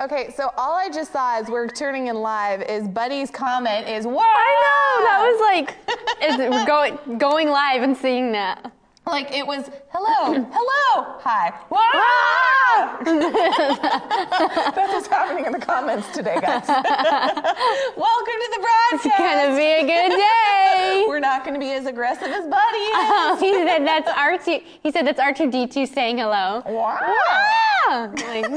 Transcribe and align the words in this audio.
Okay, 0.00 0.34
so 0.36 0.50
all 0.56 0.74
I 0.74 0.90
just 0.90 1.12
saw 1.12 1.38
as 1.38 1.48
we're 1.48 1.68
turning 1.68 2.08
in 2.08 2.16
live 2.16 2.62
is 2.62 2.88
Buddy's 2.88 3.30
comment 3.30 3.86
is 3.86 4.04
wow. 4.04 4.22
I 4.24 4.96
know 4.98 5.04
that 5.06 5.20
was 5.30 5.40
like 5.40 5.76
it's 6.20 6.66
going 6.66 7.18
going 7.18 7.48
live 7.48 7.82
and 7.82 7.96
seeing 7.96 8.32
that. 8.32 8.72
Like 9.14 9.32
it 9.32 9.46
was 9.46 9.68
hello, 9.90 10.32
hello, 10.50 11.18
hi. 11.20 11.52
Wow! 11.68 12.98
That's 14.74 14.92
what's 14.92 15.06
happening 15.08 15.44
in 15.44 15.52
the 15.52 15.58
comments 15.58 16.10
today, 16.14 16.38
guys. 16.40 16.66
Welcome 16.68 18.38
to 18.40 18.48
the 18.50 18.60
broadcast. 18.60 19.04
It's 19.04 19.18
gonna 19.18 19.54
be 19.56 19.72
a 19.72 19.82
good 19.82 20.16
day. 20.16 21.04
We're 21.06 21.20
not 21.20 21.44
gonna 21.44 21.58
be 21.58 21.70
as 21.72 21.84
aggressive 21.84 22.28
as 22.28 22.44
Buddy. 22.44 22.88
Oh, 22.96 23.36
he 23.38 23.52
said 23.52 23.86
that's 23.86 24.08
R 24.08 24.38
two. 24.38 24.60
He 24.82 24.90
said 24.90 25.06
that's 25.06 25.20
R 25.20 25.34
two 25.34 25.50
D 25.50 25.66
two 25.66 25.84
saying 25.84 26.16
hello. 26.18 26.62
Wow. 26.66 28.10
Like, 28.16 28.50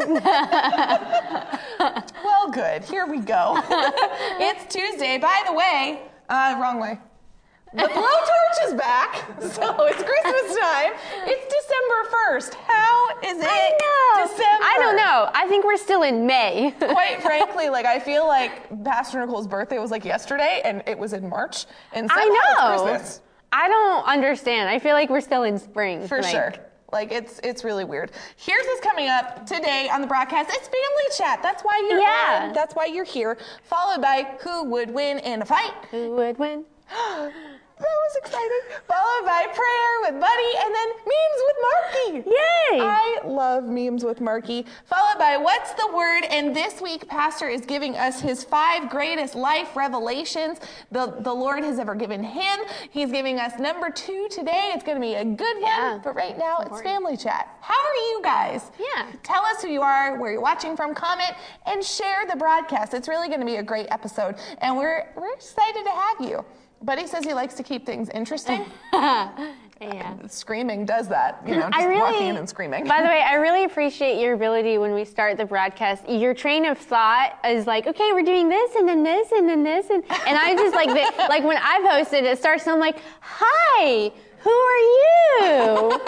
Well, 2.23 2.49
good. 2.51 2.83
Here 2.85 3.05
we 3.05 3.19
go. 3.19 3.61
it's 4.39 4.73
Tuesday. 4.73 5.17
By 5.17 5.43
the 5.45 5.51
way, 5.53 6.03
uh, 6.29 6.57
wrong 6.61 6.79
way. 6.79 6.99
The 7.73 7.83
blowtorch 7.83 8.67
is 8.67 8.73
back, 8.75 9.15
so 9.41 9.85
it's 9.85 10.01
Christmas 10.01 10.57
time. 10.57 10.93
It's 11.25 11.53
December 11.53 12.09
1st. 12.31 12.53
How 12.65 13.09
is 13.23 13.37
it 13.39 13.47
I 13.47 13.69
know. 13.71 14.23
December? 14.27 14.63
I 14.63 14.75
don't 14.79 14.95
know. 14.95 15.29
I 15.33 15.45
think 15.47 15.65
we're 15.65 15.77
still 15.77 16.03
in 16.03 16.25
May. 16.25 16.73
Quite 16.79 17.21
frankly, 17.21 17.69
like 17.69 17.85
I 17.85 17.99
feel 17.99 18.25
like 18.25 18.83
Pastor 18.85 19.19
Nicole's 19.19 19.47
birthday 19.47 19.79
was 19.79 19.91
like 19.91 20.05
yesterday, 20.05 20.61
and 20.63 20.81
it 20.87 20.97
was 20.97 21.13
in 21.13 21.27
March, 21.29 21.65
and 21.93 22.09
somehow 22.09 22.23
I 22.25 22.77
know. 22.77 22.83
Christmas. 22.85 23.21
I 23.51 23.67
don't 23.67 24.05
understand. 24.07 24.69
I 24.69 24.79
feel 24.79 24.93
like 24.93 25.09
we're 25.09 25.21
still 25.21 25.43
in 25.43 25.57
spring. 25.59 26.07
For 26.07 26.21
like- 26.21 26.31
sure. 26.31 26.53
Like 26.93 27.11
it's 27.11 27.41
it's 27.43 27.65
really 27.65 27.83
weird. 27.83 28.13
Here's 28.37 28.65
what's 28.65 28.79
coming 28.79 29.09
up 29.09 29.45
today 29.45 29.89
on 29.91 29.99
the 29.99 30.07
broadcast. 30.07 30.49
It's 30.53 30.69
family 30.69 31.17
chat. 31.17 31.43
That's 31.43 31.61
why 31.63 31.85
you're 31.89 31.99
Yeah. 31.99 32.45
on. 32.47 32.53
That's 32.53 32.75
why 32.75 32.85
you're 32.85 33.03
here. 33.03 33.37
Followed 33.63 34.01
by 34.01 34.37
who 34.41 34.63
would 34.63 34.89
win 34.89 35.19
in 35.19 35.41
a 35.41 35.45
fight. 35.45 35.73
Who 35.91 36.11
would 36.11 36.39
win? 36.39 36.63
That 37.79 37.85
was 37.85 38.15
exciting. 38.17 38.79
Followed 38.87 39.25
by 39.25 39.45
prayer 39.53 39.91
with 40.01 40.19
Buddy, 40.19 40.51
and 40.65 40.73
then 40.73 40.87
memes 41.05 41.41
with 41.45 41.57
Marky. 41.61 42.29
Yay! 42.29 42.81
I 42.81 43.19
love 43.25 43.65
memes 43.65 44.03
with 44.03 44.19
Marky. 44.19 44.65
Followed 44.85 45.19
by 45.19 45.37
what's 45.37 45.73
the 45.73 45.87
word? 45.95 46.23
And 46.31 46.55
this 46.55 46.81
week, 46.81 47.07
Pastor 47.07 47.47
is 47.47 47.65
giving 47.65 47.95
us 47.95 48.19
his 48.19 48.43
five 48.43 48.89
greatest 48.89 49.35
life 49.35 49.75
revelations 49.75 50.59
the, 50.91 51.17
the 51.19 51.33
Lord 51.33 51.63
has 51.63 51.77
ever 51.77 51.93
given 51.93 52.23
him. 52.23 52.59
He's 52.89 53.11
giving 53.11 53.39
us 53.39 53.59
number 53.59 53.89
two 53.91 54.27
today. 54.31 54.71
It's 54.73 54.83
going 54.83 54.97
to 54.97 55.01
be 55.01 55.13
a 55.13 55.25
good 55.25 55.57
one. 55.57 55.63
Yeah. 55.71 55.99
But 56.03 56.15
right 56.15 56.37
now, 56.37 56.57
it's 56.57 56.65
Important. 56.67 56.89
family 56.89 57.17
chat. 57.17 57.47
How 57.61 57.75
are 57.75 57.95
you 58.09 58.21
guys? 58.23 58.71
Yeah. 58.79 59.05
Tell 59.23 59.43
us 59.45 59.61
who 59.61 59.67
you 59.69 59.81
are, 59.81 60.17
where 60.19 60.31
you're 60.31 60.41
watching 60.41 60.75
from, 60.75 60.95
comment, 60.95 61.31
and 61.67 61.83
share 61.83 62.25
the 62.27 62.35
broadcast. 62.35 62.93
It's 62.95 63.07
really 63.07 63.27
going 63.27 63.41
to 63.41 63.45
be 63.45 63.57
a 63.57 63.63
great 63.63 63.87
episode, 63.91 64.35
and 64.59 64.75
we're 64.77 65.09
we're 65.15 65.33
excited 65.33 65.83
to 65.83 65.91
have 65.91 66.21
you. 66.21 66.45
Buddy 66.81 67.07
says 67.07 67.23
he 67.25 67.33
likes 67.33 67.55
to 67.55 67.63
keep 67.63 67.85
things 67.85 68.09
interesting. 68.09 68.65
yeah. 68.93 70.15
Screaming 70.27 70.85
does 70.85 71.07
that, 71.07 71.41
you 71.45 71.55
know, 71.55 71.69
just 71.69 71.87
really, 71.87 71.99
walking 71.99 72.27
in 72.27 72.37
and 72.37 72.47
screaming. 72.47 72.85
By 72.85 73.01
the 73.01 73.07
way, 73.07 73.21
I 73.21 73.35
really 73.35 73.63
appreciate 73.69 74.19
your 74.21 74.33
ability 74.33 74.77
when 74.77 74.93
we 74.93 75.03
start 75.05 75.37
the 75.37 75.45
broadcast. 75.45 76.07
Your 76.07 76.33
train 76.33 76.65
of 76.65 76.77
thought 76.77 77.39
is 77.45 77.65
like, 77.65 77.87
okay, 77.87 78.11
we're 78.13 78.23
doing 78.23 78.49
this 78.49 78.75
and 78.75 78.87
then 78.87 79.03
this 79.03 79.31
and 79.31 79.49
then 79.49 79.63
this 79.63 79.89
and 79.89 80.03
and 80.27 80.37
I 80.37 80.55
just 80.55 80.75
like 80.75 80.89
the, 80.89 81.27
like 81.29 81.43
when 81.43 81.57
I 81.57 81.79
posted 81.89 82.23
it 82.23 82.27
it 82.27 82.37
starts. 82.39 82.65
And 82.65 82.73
I'm 82.73 82.79
like, 82.79 82.99
hi, 83.21 84.11
who 84.39 84.49
are 84.49 84.79
you? 84.79 85.99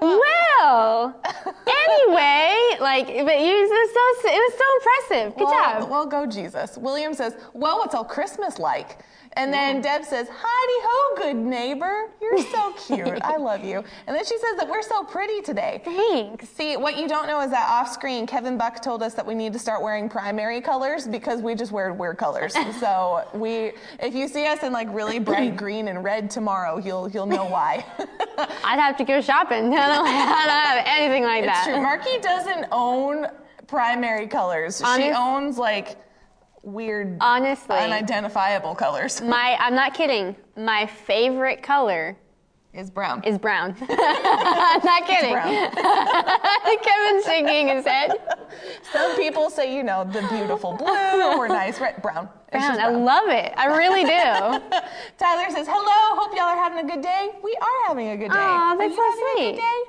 well, 0.00 1.20
anyway, 1.66 2.76
like, 2.80 3.06
but 3.06 3.38
you 3.38 3.52
it 3.52 3.70
was 3.70 3.90
so 3.92 4.28
it 4.28 4.38
was 4.38 4.54
so 4.58 4.64
impressive. 4.76 5.38
Good 5.38 5.44
well, 5.44 5.80
job. 5.80 5.90
well, 5.90 6.06
go 6.06 6.26
Jesus. 6.26 6.78
William 6.78 7.14
says, 7.14 7.36
well, 7.52 7.78
what's 7.78 7.94
all 7.94 8.04
Christmas 8.04 8.58
like? 8.58 9.00
And 9.34 9.52
then 9.52 9.80
Deb 9.80 10.04
says, 10.04 10.28
Howdy 10.28 10.42
ho, 10.42 11.16
good 11.22 11.36
neighbor. 11.36 12.10
You're 12.20 12.38
so 12.38 12.72
cute. 12.86 13.20
I 13.22 13.36
love 13.36 13.64
you. 13.64 13.84
And 14.06 14.16
then 14.16 14.24
she 14.24 14.36
says 14.38 14.56
that 14.58 14.68
we're 14.68 14.82
so 14.82 15.04
pretty 15.04 15.40
today. 15.40 15.80
Thanks. 15.84 16.48
See, 16.48 16.76
what 16.76 16.98
you 16.98 17.06
don't 17.06 17.26
know 17.28 17.40
is 17.40 17.50
that 17.50 17.68
off 17.68 17.92
screen, 17.92 18.26
Kevin 18.26 18.58
Buck 18.58 18.82
told 18.82 19.02
us 19.02 19.14
that 19.14 19.24
we 19.24 19.34
need 19.34 19.52
to 19.52 19.58
start 19.58 19.82
wearing 19.82 20.08
primary 20.08 20.60
colors 20.60 21.06
because 21.06 21.42
we 21.42 21.54
just 21.54 21.70
wear 21.70 21.92
weird 21.92 22.18
colors. 22.18 22.54
so 22.80 23.24
we, 23.32 23.72
if 24.00 24.14
you 24.14 24.26
see 24.26 24.46
us 24.46 24.62
in 24.62 24.72
like 24.72 24.92
really 24.92 25.20
bright 25.20 25.56
green 25.56 25.88
and 25.88 26.02
red 26.02 26.30
tomorrow, 26.30 26.78
you'll 26.78 27.08
you'll 27.10 27.26
know 27.26 27.44
why. 27.44 27.84
I'd 28.64 28.80
have 28.80 28.96
to 28.96 29.04
go 29.04 29.20
shopping. 29.20 29.66
I 29.76 29.94
don't, 29.94 30.06
I 30.06 30.46
don't 30.46 30.64
have 30.66 30.84
anything 30.86 31.22
like 31.22 31.44
it's 31.44 31.52
that. 31.52 31.64
true. 31.66 31.80
Marky 31.80 32.18
doesn't 32.18 32.66
own 32.72 33.26
primary 33.66 34.26
colors. 34.26 34.82
She 34.96 35.10
owns 35.10 35.56
like 35.56 35.96
weird, 36.62 37.16
Honestly, 37.20 37.76
unidentifiable 37.76 38.74
colors. 38.74 39.20
my 39.36 39.56
I'm 39.60 39.74
not 39.74 39.94
kidding. 39.94 40.36
My 40.56 40.86
favorite 40.86 41.62
color 41.62 42.16
Is 42.72 42.90
brown. 42.90 43.22
is 43.24 43.38
brown. 43.38 43.74
I'm 43.88 44.84
not 44.84 45.06
kidding. 45.06 45.34
Kevin's 46.82 47.24
shaking 47.24 47.68
his 47.68 47.86
head. 47.86 48.12
Some 48.92 49.16
people 49.16 49.50
say, 49.50 49.74
you 49.74 49.82
know, 49.82 50.04
the 50.04 50.22
beautiful 50.28 50.72
blue 50.74 51.36
or 51.36 51.48
nice 51.48 51.80
red, 51.80 52.00
brown. 52.02 52.28
It's 52.52 52.66
Brown. 52.66 52.80
I 52.80 52.88
love 52.88 53.28
it. 53.28 53.52
I 53.56 53.66
really 53.66 54.02
do. 54.02 54.80
Tyler 55.18 55.50
says, 55.50 55.68
hello, 55.70 56.20
hope 56.20 56.32
y'all 56.34 56.46
are 56.46 56.56
having 56.56 56.84
a 56.84 56.88
good 56.94 57.02
day. 57.02 57.30
We 57.44 57.56
are 57.60 57.88
having 57.88 58.08
a 58.08 58.16
good 58.16 58.30
day. 58.30 58.38
Aw, 58.38 58.74
that's 58.76 58.96
so 58.96 59.12
sweet. 59.34 59.50
good 59.52 59.56
day? 59.56 59.82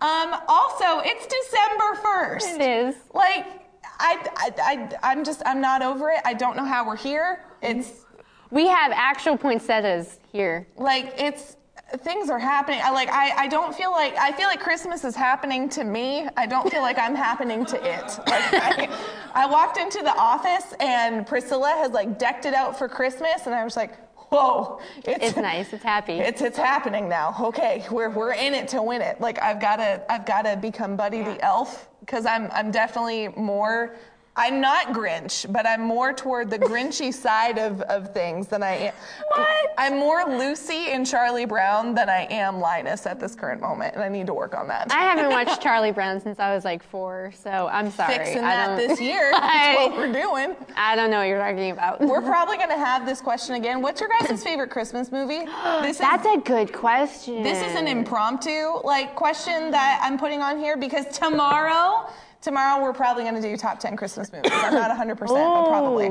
Um, 0.00 0.40
also, 0.48 1.00
it's 1.04 1.26
December 1.26 2.00
1st. 2.02 2.54
It 2.54 2.62
is. 2.62 2.94
Like, 3.12 3.67
I, 3.98 4.26
I, 4.36 4.52
I, 4.62 5.10
I'm 5.12 5.24
just, 5.24 5.42
I'm 5.44 5.60
not 5.60 5.82
over 5.82 6.10
it. 6.10 6.20
I 6.24 6.34
don't 6.34 6.56
know 6.56 6.64
how 6.64 6.86
we're 6.86 6.96
here. 6.96 7.44
It's 7.62 8.06
We 8.50 8.66
have 8.66 8.92
actual 8.92 9.36
poinsettias 9.36 10.20
here. 10.32 10.66
like, 10.76 11.14
it's, 11.18 11.56
things 11.98 12.28
are 12.28 12.38
happening. 12.38 12.80
I 12.84 12.90
like, 12.90 13.08
I, 13.08 13.44
I 13.44 13.48
don't 13.48 13.74
feel 13.74 13.90
like, 13.90 14.14
I 14.18 14.32
feel 14.32 14.46
like 14.46 14.60
Christmas 14.60 15.04
is 15.04 15.16
happening 15.16 15.68
to 15.70 15.84
me. 15.84 16.28
I 16.36 16.46
don't 16.46 16.70
feel 16.70 16.82
like 16.82 16.98
I'm 16.98 17.14
happening 17.14 17.64
to 17.66 17.76
it. 17.76 18.18
Like, 18.26 18.52
I, 18.52 18.98
I 19.34 19.46
walked 19.46 19.78
into 19.78 20.02
the 20.02 20.14
office 20.14 20.74
and 20.80 21.26
Priscilla 21.26 21.70
has 21.78 21.92
like 21.92 22.18
decked 22.18 22.44
it 22.44 22.54
out 22.54 22.78
for 22.78 22.88
Christmas 22.88 23.46
and 23.46 23.54
I 23.54 23.64
was 23.64 23.74
like, 23.76 23.94
whoa. 24.30 24.80
It's 25.04 25.36
nice. 25.36 25.72
It's 25.72 25.84
happy. 25.84 26.14
It's 26.14 26.42
it's 26.42 26.58
happening 26.58 27.08
now. 27.08 27.34
Okay, 27.40 27.84
we're 27.90 28.10
we're 28.10 28.32
in 28.32 28.54
it 28.54 28.68
to 28.68 28.82
win 28.82 29.02
it. 29.02 29.20
Like 29.20 29.40
I've 29.42 29.60
gotta 29.60 30.02
I've 30.10 30.26
gotta 30.26 30.56
become 30.56 30.96
Buddy 30.96 31.22
the 31.22 31.42
Elf 31.44 31.88
because 32.00 32.26
I'm 32.26 32.48
I'm 32.52 32.70
definitely 32.70 33.28
more. 33.28 33.96
I'm 34.38 34.60
not 34.60 34.88
Grinch, 34.88 35.52
but 35.52 35.66
I'm 35.66 35.80
more 35.80 36.12
toward 36.12 36.48
the 36.48 36.60
Grinchy 36.60 37.12
side 37.28 37.58
of, 37.58 37.80
of 37.82 38.14
things 38.14 38.46
than 38.46 38.62
I 38.62 38.76
am. 38.76 38.94
What? 39.34 39.74
I'm 39.76 39.98
more 39.98 40.24
Lucy 40.38 40.92
and 40.92 41.04
Charlie 41.04 41.44
Brown 41.44 41.92
than 41.92 42.08
I 42.08 42.28
am 42.30 42.60
Linus 42.60 43.04
at 43.04 43.18
this 43.18 43.34
current 43.34 43.60
moment, 43.60 43.96
and 43.96 44.04
I 44.04 44.08
need 44.08 44.28
to 44.28 44.34
work 44.34 44.56
on 44.56 44.68
that. 44.68 44.92
I 44.92 45.00
haven't 45.00 45.30
watched 45.30 45.60
Charlie 45.62 45.90
Brown 45.90 46.20
since 46.20 46.38
I 46.38 46.54
was 46.54 46.64
like 46.64 46.84
four, 46.84 47.32
so 47.36 47.68
I'm 47.72 47.90
sorry. 47.90 48.16
Fixing 48.16 48.38
I 48.44 48.54
that 48.54 48.76
don't, 48.76 48.88
this 48.88 49.00
year. 49.00 49.30
That's 49.32 49.76
what 49.76 49.96
we're 49.96 50.12
doing. 50.12 50.54
I 50.76 50.94
don't 50.94 51.10
know 51.10 51.18
what 51.18 51.26
you're 51.26 51.40
talking 51.40 51.72
about. 51.72 52.00
We're 52.00 52.22
probably 52.22 52.58
gonna 52.58 52.78
have 52.78 53.04
this 53.04 53.20
question 53.20 53.56
again. 53.56 53.82
What's 53.82 54.00
your 54.00 54.10
guys' 54.20 54.44
favorite 54.44 54.70
Christmas 54.70 55.10
movie? 55.10 55.46
This 55.88 55.96
is 55.96 55.98
That's 55.98 56.26
a 56.26 56.38
good 56.38 56.72
question. 56.72 57.42
This 57.42 57.62
is 57.62 57.74
an 57.74 57.86
impromptu 57.86 58.80
like 58.84 59.14
question 59.14 59.70
that 59.70 60.00
I'm 60.02 60.18
putting 60.18 60.40
on 60.40 60.58
here 60.58 60.76
because 60.76 61.06
tomorrow, 61.16 62.08
tomorrow 62.40 62.82
we're 62.82 62.92
probably 62.92 63.22
going 63.24 63.34
to 63.34 63.42
do 63.42 63.56
top 63.56 63.78
10 63.80 63.96
Christmas 63.96 64.32
movies. 64.32 64.50
I'm 64.54 64.74
not 64.74 64.90
100%, 64.90 65.18
but 65.18 65.68
probably. 65.68 66.08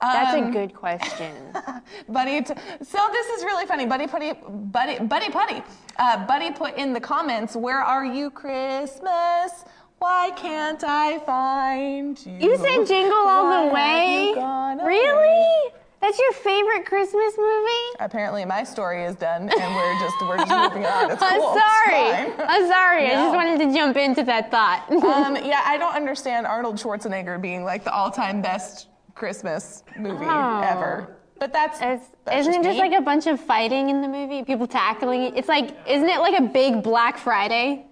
That's 0.00 0.36
Um, 0.36 0.48
a 0.48 0.52
good 0.52 0.74
question. 0.74 1.34
Buddy, 2.08 2.40
t- 2.42 2.54
so 2.82 2.98
this 3.12 3.26
is 3.30 3.44
really 3.44 3.66
funny. 3.66 3.84
Buddy, 3.84 4.06
putty, 4.06 4.32
buddy, 4.48 4.98
buddy, 5.04 5.28
putty. 5.30 5.60
Uh, 5.98 6.24
buddy 6.24 6.52
put 6.52 6.76
in 6.76 6.92
the 6.92 7.00
comments, 7.00 7.56
"Where 7.56 7.80
are 7.80 8.04
you, 8.04 8.30
Christmas? 8.30 9.64
Why 9.98 10.30
can't 10.36 10.84
I 10.86 11.18
find 11.26 12.24
you?" 12.24 12.32
You 12.38 12.56
said 12.58 12.84
Jingle 12.86 13.12
All 13.18 13.44
Why 13.46 13.66
the 13.68 13.74
Way? 13.74 14.32
gone 14.36 14.80
away? 14.80 15.72
That's 16.00 16.18
your 16.18 16.32
favorite 16.32 16.86
Christmas 16.86 17.34
movie? 17.36 17.96
Apparently, 17.98 18.44
my 18.44 18.62
story 18.62 19.04
is 19.04 19.16
done, 19.16 19.42
and 19.50 19.74
we're 19.74 19.98
just 19.98 20.14
we're 20.22 20.36
just 20.36 20.50
moving 20.50 20.86
on. 20.86 21.10
It's 21.10 21.22
I'm 21.26 21.40
cool. 21.40 21.54
Sorry. 21.54 22.32
I'm 22.48 22.66
sorry. 22.68 23.06
I 23.06 23.14
just 23.14 23.34
wanted 23.34 23.58
to 23.58 23.74
jump 23.76 23.96
into 23.96 24.22
that 24.24 24.50
thought. 24.50 24.86
Um, 25.18 25.36
yeah, 25.36 25.62
I 25.64 25.76
don't 25.78 25.94
understand 25.94 26.46
Arnold 26.46 26.76
Schwarzenegger 26.76 27.40
being 27.40 27.64
like 27.64 27.82
the 27.82 27.92
all-time 27.92 28.40
best 28.42 28.86
Christmas 29.14 29.82
movie 29.98 30.24
Oh. 30.28 30.60
ever. 30.64 31.16
But 31.40 31.52
that's, 31.52 31.78
that's 31.78 32.04
isn't 32.32 32.52
it 32.54 32.62
just 32.64 32.76
me. 32.76 32.90
like 32.90 32.92
a 32.98 33.02
bunch 33.02 33.26
of 33.26 33.40
fighting 33.40 33.90
in 33.90 34.00
the 34.02 34.08
movie? 34.08 34.42
People 34.44 34.66
tackling 34.66 35.22
it? 35.24 35.36
It's 35.36 35.48
like, 35.48 35.76
isn't 35.88 36.08
it 36.08 36.20
like 36.20 36.38
a 36.38 36.42
big 36.42 36.82
Black 36.82 37.16
Friday? 37.18 37.86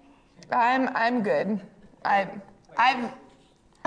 I'm 0.51 0.87
I'm 0.95 1.23
good. 1.23 1.59
I 2.05 2.29
I've 2.77 3.11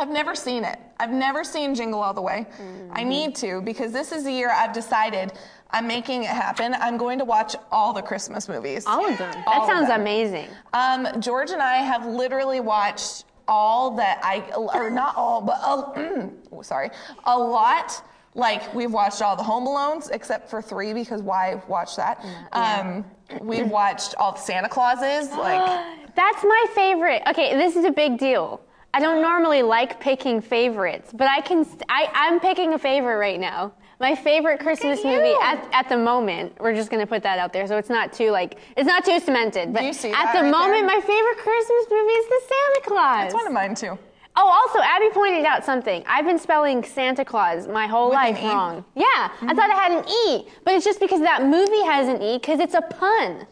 I've 0.01 0.09
never 0.11 0.35
seen 0.35 0.65
it. 0.65 0.79
I've 0.99 1.13
never 1.13 1.45
seen 1.45 1.75
Jingle 1.75 2.01
All 2.01 2.15
the 2.15 2.23
Way. 2.23 2.47
Mm-hmm. 2.59 2.93
I 2.93 3.05
need 3.05 3.35
to 3.37 3.61
because 3.61 3.93
this 3.93 4.13
is 4.13 4.25
the 4.25 4.33
year 4.33 4.51
I've 4.51 4.73
decided 4.73 5.33
I'm 5.71 5.87
making 5.87 6.25
it 6.25 6.31
happen. 6.31 6.75
I'm 6.75 6.97
going 6.97 7.19
to 7.19 7.25
watch 7.25 7.55
all 7.71 7.93
the 7.93 8.01
Christmas 8.01 8.49
movies. 8.49 8.85
All 8.87 9.07
of 9.07 9.19
them. 9.19 9.35
All 9.47 9.61
That 9.61 9.67
sounds 9.67 9.89
them. 9.89 10.01
amazing. 10.01 10.49
Um, 10.73 11.07
George 11.21 11.51
and 11.51 11.61
I 11.61 11.77
have 11.77 12.07
literally 12.07 12.61
watched 12.61 13.25
all 13.47 13.91
that 13.97 14.21
I, 14.23 14.41
or 14.55 14.89
not 14.91 15.17
all, 15.17 15.43
but 15.43 15.59
a, 15.63 16.65
sorry, 16.65 16.91
a 17.25 17.39
lot. 17.39 18.03
Like 18.35 18.73
we've 18.75 18.93
watched 18.93 19.23
all 19.23 19.37
the 19.37 19.43
Home 19.43 19.67
Alones 19.67 20.11
except 20.13 20.49
for 20.49 20.63
three 20.63 20.95
because 20.95 21.21
why 21.21 21.61
watch 21.67 21.97
that? 21.97 22.25
Um, 22.53 23.05
we've 23.41 23.69
watched 23.69 24.15
all 24.19 24.33
the 24.33 24.39
Santa 24.39 24.69
Clauses. 24.69 25.31
Like 25.33 25.99
That's 26.15 26.43
my 26.45 26.67
favorite. 26.75 27.23
Okay, 27.29 27.57
this 27.57 27.77
is 27.77 27.85
a 27.85 27.91
big 27.91 28.19
deal. 28.19 28.61
I 28.93 29.01
don't 29.01 29.23
normally 29.23 29.63
like 29.63 30.01
picking 30.01 30.41
favorites, 30.41 31.11
but 31.15 31.29
I 31.29 31.41
can. 31.41 31.65
st- 31.65 31.83
I, 31.89 32.09
I'm 32.13 32.41
picking 32.41 32.73
a 32.75 32.79
favorite 32.79 33.17
right 33.19 33.39
now. 33.39 33.73
My 34.01 34.15
favorite 34.17 34.61
Christmas 34.61 35.05
movie 35.05 35.35
at, 35.43 35.69
at 35.73 35.89
the 35.89 35.97
moment. 35.97 36.59
We're 36.59 36.75
just 36.75 36.91
gonna 36.91 37.07
put 37.07 37.23
that 37.23 37.39
out 37.39 37.53
there, 37.53 37.67
so 37.67 37.77
it's 37.77 37.91
not 37.91 38.13
too 38.13 38.31
like 38.31 38.59
it's 38.77 38.87
not 38.87 39.05
too 39.05 39.21
cemented. 39.21 39.73
But 39.73 39.85
you 39.85 39.93
see 39.93 40.09
at 40.11 40.15
that 40.15 40.33
the 40.35 40.43
right 40.43 40.51
moment, 40.51 40.73
there? 40.73 40.87
my 40.87 41.01
favorite 41.01 41.37
Christmas 41.39 41.85
movie 41.91 42.13
is 42.13 42.27
the 42.29 42.41
Santa 42.49 42.81
Claus. 42.89 43.25
it's 43.27 43.35
one 43.35 43.47
of 43.47 43.53
mine 43.53 43.75
too. 43.75 43.97
Oh, 44.37 44.49
also, 44.49 44.81
Abby 44.83 45.11
pointed 45.13 45.45
out 45.45 45.65
something. 45.65 46.03
I've 46.07 46.25
been 46.25 46.39
spelling 46.39 46.83
Santa 46.85 47.25
Claus 47.25 47.67
my 47.69 47.87
whole 47.87 48.11
With 48.11 48.19
an 48.19 48.25
life 48.35 48.43
E? 48.43 48.47
wrong. 48.49 48.85
Yeah, 48.95 49.05
I 49.43 49.55
thought 49.55 49.69
it 49.69 49.77
had 49.77 49.93
an 49.93 50.09
E, 50.09 50.49
but 50.65 50.73
it's 50.75 50.85
just 50.85 50.99
because 51.01 51.21
that 51.21 51.45
movie 51.45 51.83
has 51.85 52.09
an 52.09 52.23
E 52.23 52.39
because 52.39 52.59
it's 52.61 52.75
a 52.75 52.81
pun. 52.83 53.47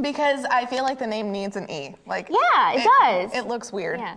Because 0.00 0.44
I 0.50 0.66
feel 0.66 0.82
like 0.82 0.98
the 0.98 1.06
name 1.06 1.30
needs 1.30 1.56
an 1.56 1.70
E. 1.70 1.94
Like 2.06 2.28
Yeah, 2.28 2.72
it 2.74 2.84
does. 3.00 3.34
It 3.38 3.46
looks 3.46 3.72
weird. 3.72 4.00
Yeah. 4.00 4.16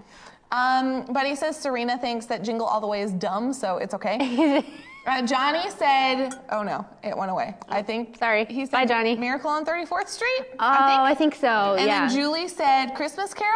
Um, 0.51 1.05
but 1.11 1.25
he 1.25 1.35
says 1.35 1.57
Serena 1.57 1.97
thinks 1.97 2.25
that 2.27 2.43
Jingle 2.43 2.65
All 2.65 2.79
the 2.79 2.87
Way 2.87 3.01
is 3.01 3.11
dumb, 3.11 3.51
so 3.53 3.77
it's 3.77 3.93
okay. 3.93 4.63
uh, 5.07 5.21
Johnny 5.25 5.69
said, 5.69 6.29
"Oh 6.51 6.63
no, 6.63 6.85
it 7.03 7.17
went 7.17 7.31
away." 7.31 7.55
I 7.69 7.81
think. 7.81 8.17
Sorry. 8.17 8.45
He 8.45 8.65
said 8.65 8.71
Bye, 8.71 8.85
Johnny. 8.85 9.15
Miracle 9.15 9.49
on 9.49 9.65
34th 9.65 10.07
Street. 10.07 10.45
Oh, 10.53 10.57
I 10.59 11.13
think 11.13 11.35
so. 11.35 11.75
And 11.77 11.85
yeah. 11.87 12.07
then 12.07 12.15
Julie 12.15 12.47
said 12.47 12.91
Christmas 12.95 13.33
Carol. 13.33 13.53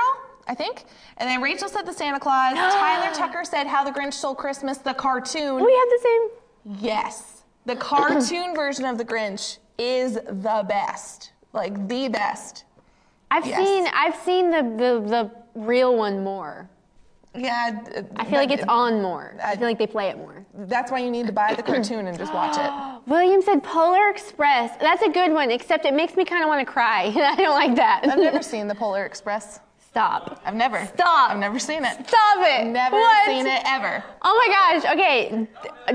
I 0.47 0.55
think. 0.55 0.83
And 1.17 1.29
then 1.29 1.41
Rachel 1.41 1.69
said 1.69 1.85
the 1.85 1.93
Santa 1.93 2.19
Claus. 2.19 2.53
Tyler 2.55 3.13
Tucker 3.13 3.45
said 3.45 3.67
How 3.67 3.83
the 3.83 3.91
Grinch 3.91 4.13
Stole 4.13 4.35
Christmas, 4.35 4.79
the 4.79 4.93
cartoon. 4.93 5.63
we 5.63 5.71
have 5.73 5.89
the 5.89 5.99
same. 6.03 6.77
Yes. 6.83 7.43
The 7.65 7.75
cartoon 7.77 8.53
version 8.55 8.85
of 8.85 8.97
the 8.97 9.05
Grinch 9.05 9.59
is 9.77 10.15
the 10.15 10.65
best. 10.67 11.31
Like 11.53 11.87
the 11.87 12.09
best. 12.09 12.65
I've 13.29 13.45
Yes. 13.45 13.65
seen 13.65 13.87
I've 13.93 14.15
seen 14.15 14.49
the, 14.51 14.61
the 14.61 15.09
the 15.09 15.31
real 15.55 15.95
one 15.95 16.23
more. 16.23 16.69
Yeah. 17.33 17.79
I 18.17 18.25
feel 18.25 18.39
like 18.39 18.51
it's 18.51 18.63
on 18.67 19.01
more. 19.01 19.35
I 19.43 19.51
I- 19.51 19.55
feel 19.55 19.67
like 19.67 19.77
they 19.79 19.87
play 19.87 20.09
it 20.09 20.17
more. 20.17 20.45
That's 20.53 20.91
why 20.91 20.99
you 20.99 21.09
need 21.09 21.27
to 21.27 21.31
buy 21.33 21.53
the 21.55 21.63
cartoon 21.63 22.07
and 22.07 22.17
just 22.17 22.33
watch 22.33 22.57
it. 22.57 23.01
William 23.09 23.41
said 23.41 23.63
Polar 23.63 24.09
Express. 24.09 24.77
That's 24.81 25.01
a 25.01 25.09
good 25.09 25.31
one, 25.31 25.49
except 25.49 25.85
it 25.85 25.93
makes 25.93 26.15
me 26.15 26.25
kind 26.25 26.43
of 26.43 26.49
want 26.49 26.65
to 26.65 26.71
cry. 26.71 27.03
I 27.15 27.35
don't 27.35 27.55
like 27.55 27.75
that. 27.77 28.01
I've 28.05 28.19
never 28.19 28.41
seen 28.53 28.67
the 28.67 28.75
Polar 28.75 29.05
Express. 29.05 29.59
Stop. 29.91 30.39
I've 30.45 30.53
never. 30.55 30.85
Stop. 30.95 31.31
I've 31.31 31.37
never 31.37 31.59
seen 31.59 31.83
it. 31.83 32.07
Stop 32.07 32.37
it. 32.39 32.65
Never 32.67 32.95
What? 32.95 33.25
seen 33.25 33.45
it 33.45 33.61
ever. 33.65 34.01
Oh 34.21 34.45
my 34.47 34.79
gosh. 34.79 34.93
Okay. 34.93 35.47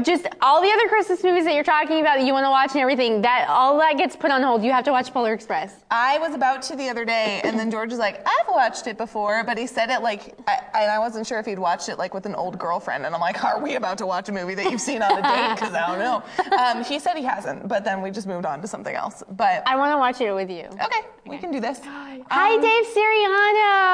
Just 0.02 0.26
all 0.43 0.60
the 0.60 0.70
other 0.70 0.87
Christmas 0.88 1.22
movies 1.25 1.44
that 1.46 1.54
you're 1.54 1.64
talking 1.64 2.00
about 2.00 2.19
that 2.19 2.26
you 2.26 2.34
want 2.34 2.44
to 2.44 2.50
watch 2.50 2.72
and 2.72 2.81
everything, 2.82 3.22
that 3.22 3.46
all 3.48 3.78
that 3.78 3.96
gets 3.96 4.14
put 4.14 4.31
on 4.31 4.43
hold. 4.43 4.62
You 4.62 4.70
have 4.72 4.84
to 4.84 4.93
watch 4.93 5.10
Polar 5.14 5.32
Express. 5.32 5.72
I 5.90 6.19
was 6.19 6.34
about 6.34 6.60
to 6.64 6.76
the 6.76 6.90
other 6.90 7.06
day, 7.06 7.40
and 7.43 7.58
then 7.58 7.70
George 7.70 7.88
was 7.88 7.98
like, 7.98 8.20
"I've 8.26 8.48
watched 8.54 8.87
it 8.87 8.98
before," 8.98 9.43
but 9.44 9.56
he 9.56 9.66
said 9.66 9.88
it 9.88 10.02
like, 10.02 10.37
I, 10.46 10.58
and 10.75 10.90
I 10.90 10.99
wasn't 10.99 11.26
sure 11.26 11.38
if 11.38 11.46
he'd 11.46 11.58
watched 11.58 11.88
it 11.88 11.96
like 11.96 12.12
with 12.12 12.26
an 12.26 12.34
old 12.34 12.58
girlfriend, 12.58 13.06
and 13.06 13.14
I'm 13.14 13.20
like, 13.22 13.42
"Are 13.44 13.58
we 13.62 13.76
about 13.76 13.96
to 13.99 14.06
watch 14.06 14.28
a 14.28 14.32
movie 14.32 14.54
that 14.56 14.70
you've 14.70 14.81
seen 14.82 15.00
on 15.00 15.12
a 15.12 15.22
date?" 15.22 15.54
Because 15.54 15.72
I 15.72 15.87
don't 15.87 15.99
know. 16.00 16.22
Um, 16.58 16.84
he 16.84 16.99
said 16.99 17.16
he 17.16 17.25
hasn't, 17.25 17.66
but 17.66 17.82
then 17.82 18.02
we 18.02 18.10
just 18.10 18.26
moved 18.26 18.44
on 18.44 18.60
to 18.60 18.69
something 18.69 18.94
else. 18.94 19.22
But 19.31 19.62
I 19.66 19.76
want 19.76 19.92
to 19.94 19.96
watch 19.99 20.20
it 20.20 20.32
with 20.34 20.50
you. 20.50 20.64
okay, 20.84 21.00
we 21.26 21.38
can 21.38 21.50
do 21.50 21.60
this. 21.60 21.81
Hi, 21.82 22.16
Um, 22.54 22.60
Dave 22.60 22.84
Siriano. 22.88 23.85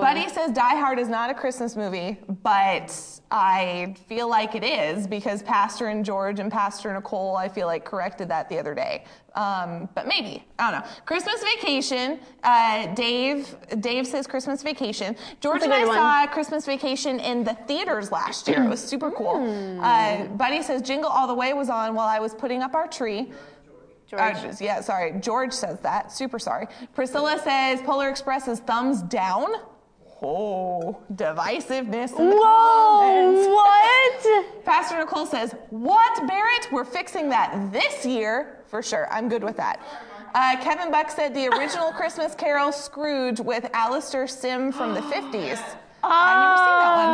Buddy 0.00 0.28
says 0.28 0.52
Die 0.52 0.76
Hard 0.76 0.98
is 0.98 1.08
not 1.08 1.30
a 1.30 1.34
Christmas 1.34 1.76
movie, 1.76 2.16
but 2.42 2.94
I 3.30 3.94
feel 4.06 4.28
like 4.28 4.54
it 4.54 4.64
is 4.64 5.06
because 5.06 5.42
Pastor 5.42 5.88
and 5.88 6.04
George 6.04 6.40
and 6.40 6.50
Pastor 6.50 6.92
Nicole, 6.94 7.36
I 7.36 7.48
feel 7.48 7.66
like, 7.66 7.84
corrected 7.84 8.28
that 8.28 8.48
the 8.48 8.58
other 8.58 8.74
day. 8.74 9.04
Um, 9.34 9.88
but 9.94 10.06
maybe 10.06 10.44
I 10.58 10.70
don't 10.70 10.80
know. 10.80 10.86
Christmas 11.04 11.42
Vacation. 11.42 12.18
Uh, 12.42 12.86
Dave. 12.94 13.54
Dave 13.80 14.06
says 14.06 14.26
Christmas 14.26 14.62
Vacation. 14.62 15.14
George 15.40 15.62
and 15.62 15.72
I 15.72 15.84
one. 15.84 15.96
saw 15.96 16.26
Christmas 16.26 16.64
Vacation 16.66 17.20
in 17.20 17.44
the 17.44 17.54
theaters 17.54 18.10
last 18.10 18.48
year. 18.48 18.64
It 18.64 18.68
was 18.68 18.82
super 18.82 19.10
cool. 19.10 19.38
Hmm. 19.38 19.80
Uh, 19.82 20.24
Buddy 20.36 20.62
says 20.62 20.82
Jingle 20.82 21.10
All 21.10 21.26
the 21.26 21.34
Way 21.34 21.52
was 21.52 21.68
on 21.68 21.94
while 21.94 22.08
I 22.08 22.18
was 22.18 22.34
putting 22.34 22.62
up 22.62 22.74
our 22.74 22.88
tree. 22.88 23.30
George. 24.08 24.20
Uh, 24.22 24.52
yeah, 24.60 24.80
sorry. 24.80 25.12
George 25.20 25.52
says 25.52 25.78
that. 25.80 26.10
Super 26.10 26.38
sorry. 26.38 26.66
Priscilla 26.94 27.38
says 27.44 27.80
Polar 27.82 28.08
Express 28.08 28.48
is 28.48 28.60
thumbs 28.60 29.02
down. 29.02 29.48
Oh, 30.20 31.00
divisiveness 31.14 32.18
in 32.18 32.30
the 32.30 32.36
comments. 32.42 33.46
Whoa, 33.46 33.54
what? 33.54 34.46
Pastor 34.64 34.98
Nicole 34.98 35.26
says, 35.26 35.54
What, 35.70 36.26
Barrett? 36.26 36.72
We're 36.72 36.84
fixing 36.84 37.28
that 37.28 37.70
this 37.72 38.04
year. 38.04 38.60
For 38.66 38.82
sure. 38.82 39.06
I'm 39.12 39.28
good 39.28 39.44
with 39.44 39.56
that. 39.58 39.80
Uh, 40.34 40.56
Kevin 40.62 40.90
Buck 40.90 41.10
said 41.10 41.34
the 41.34 41.46
original 41.48 41.92
Christmas 41.96 42.34
Carol 42.34 42.72
Scrooge 42.72 43.40
with 43.40 43.68
Alastair 43.72 44.26
Sim 44.26 44.72
from 44.72 44.94
the 44.94 45.00
50s. 45.12 45.60
I've 46.02 46.38
never 46.38 46.56
seen 46.56 46.78
that 46.78 46.96
one. 46.96 47.08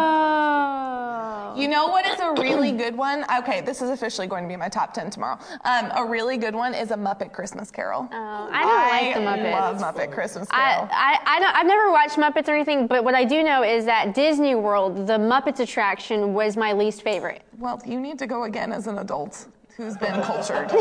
Oh. 1.56 1.60
You 1.60 1.68
know 1.68 1.86
what 1.86 2.04
is 2.04 2.18
a 2.18 2.32
really 2.42 2.72
good 2.72 2.96
one? 2.96 3.24
Okay, 3.38 3.60
this 3.60 3.80
is 3.80 3.90
officially 3.90 4.26
going 4.26 4.42
to 4.42 4.48
be 4.48 4.56
my 4.56 4.68
top 4.68 4.92
10 4.92 5.10
tomorrow. 5.10 5.38
Um, 5.64 5.90
a 5.94 6.04
really 6.04 6.36
good 6.36 6.54
one 6.54 6.74
is 6.74 6.90
a 6.90 6.96
Muppet 6.96 7.32
Christmas 7.32 7.70
Carol. 7.70 8.08
Oh, 8.10 8.48
I 8.52 8.62
don't 8.62 8.88
like 8.88 9.14
the 9.14 9.20
Muppets. 9.20 9.54
I 9.54 9.70
love 9.70 9.78
Muppet 9.80 10.12
Christmas 10.12 10.48
I, 10.50 10.72
Carol. 10.72 10.88
I, 10.92 11.18
I 11.24 11.40
don't, 11.40 11.56
I've 11.56 11.66
never 11.66 11.92
watched 11.92 12.16
Muppets 12.16 12.48
or 12.48 12.54
anything, 12.54 12.88
but 12.88 13.04
what 13.04 13.14
I 13.14 13.24
do 13.24 13.44
know 13.44 13.62
is 13.62 13.84
that 13.84 14.14
Disney 14.14 14.56
World, 14.56 15.06
the 15.06 15.18
Muppets 15.18 15.60
attraction, 15.60 16.34
was 16.34 16.56
my 16.56 16.72
least 16.72 17.02
favorite. 17.02 17.42
well, 17.58 17.80
you 17.86 18.00
need 18.00 18.18
to 18.18 18.26
go 18.26 18.44
again 18.44 18.72
as 18.72 18.88
an 18.88 18.98
adult 18.98 19.46
who's 19.76 19.96
been 19.96 20.20
cultured. 20.22 20.70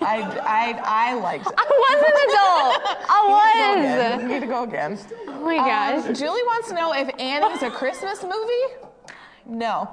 I, 0.00 0.22
I, 0.44 0.80
I 0.84 1.14
liked 1.14 1.46
it. 1.46 1.54
I 1.56 1.64
was 1.64 2.02
an 2.02 2.16
adult. 2.28 3.08
I 3.08 4.16
was. 4.16 4.22
You 4.22 4.28
need 4.28 4.40
to 4.40 4.46
go 4.46 4.64
again. 4.64 4.98
Oh 5.28 5.40
my 5.44 5.56
gosh. 5.56 6.06
Um, 6.06 6.14
Julie 6.14 6.42
wants 6.44 6.68
to 6.68 6.74
know 6.74 6.92
if 6.92 7.08
Annie's 7.18 7.62
a 7.62 7.70
Christmas 7.70 8.22
movie. 8.22 9.14
No. 9.46 9.90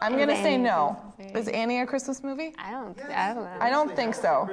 I'm 0.00 0.16
gonna 0.18 0.36
say 0.36 0.56
no. 0.56 0.96
Is 1.18 1.48
Annie 1.48 1.80
a 1.80 1.86
Christmas 1.86 2.22
movie? 2.22 2.54
I 2.58 2.70
don't. 2.70 2.98
I 3.10 3.34
don't 3.34 3.44
know. 3.44 3.56
I 3.60 3.68
don't 3.68 3.94
think 3.94 4.14
so. 4.14 4.48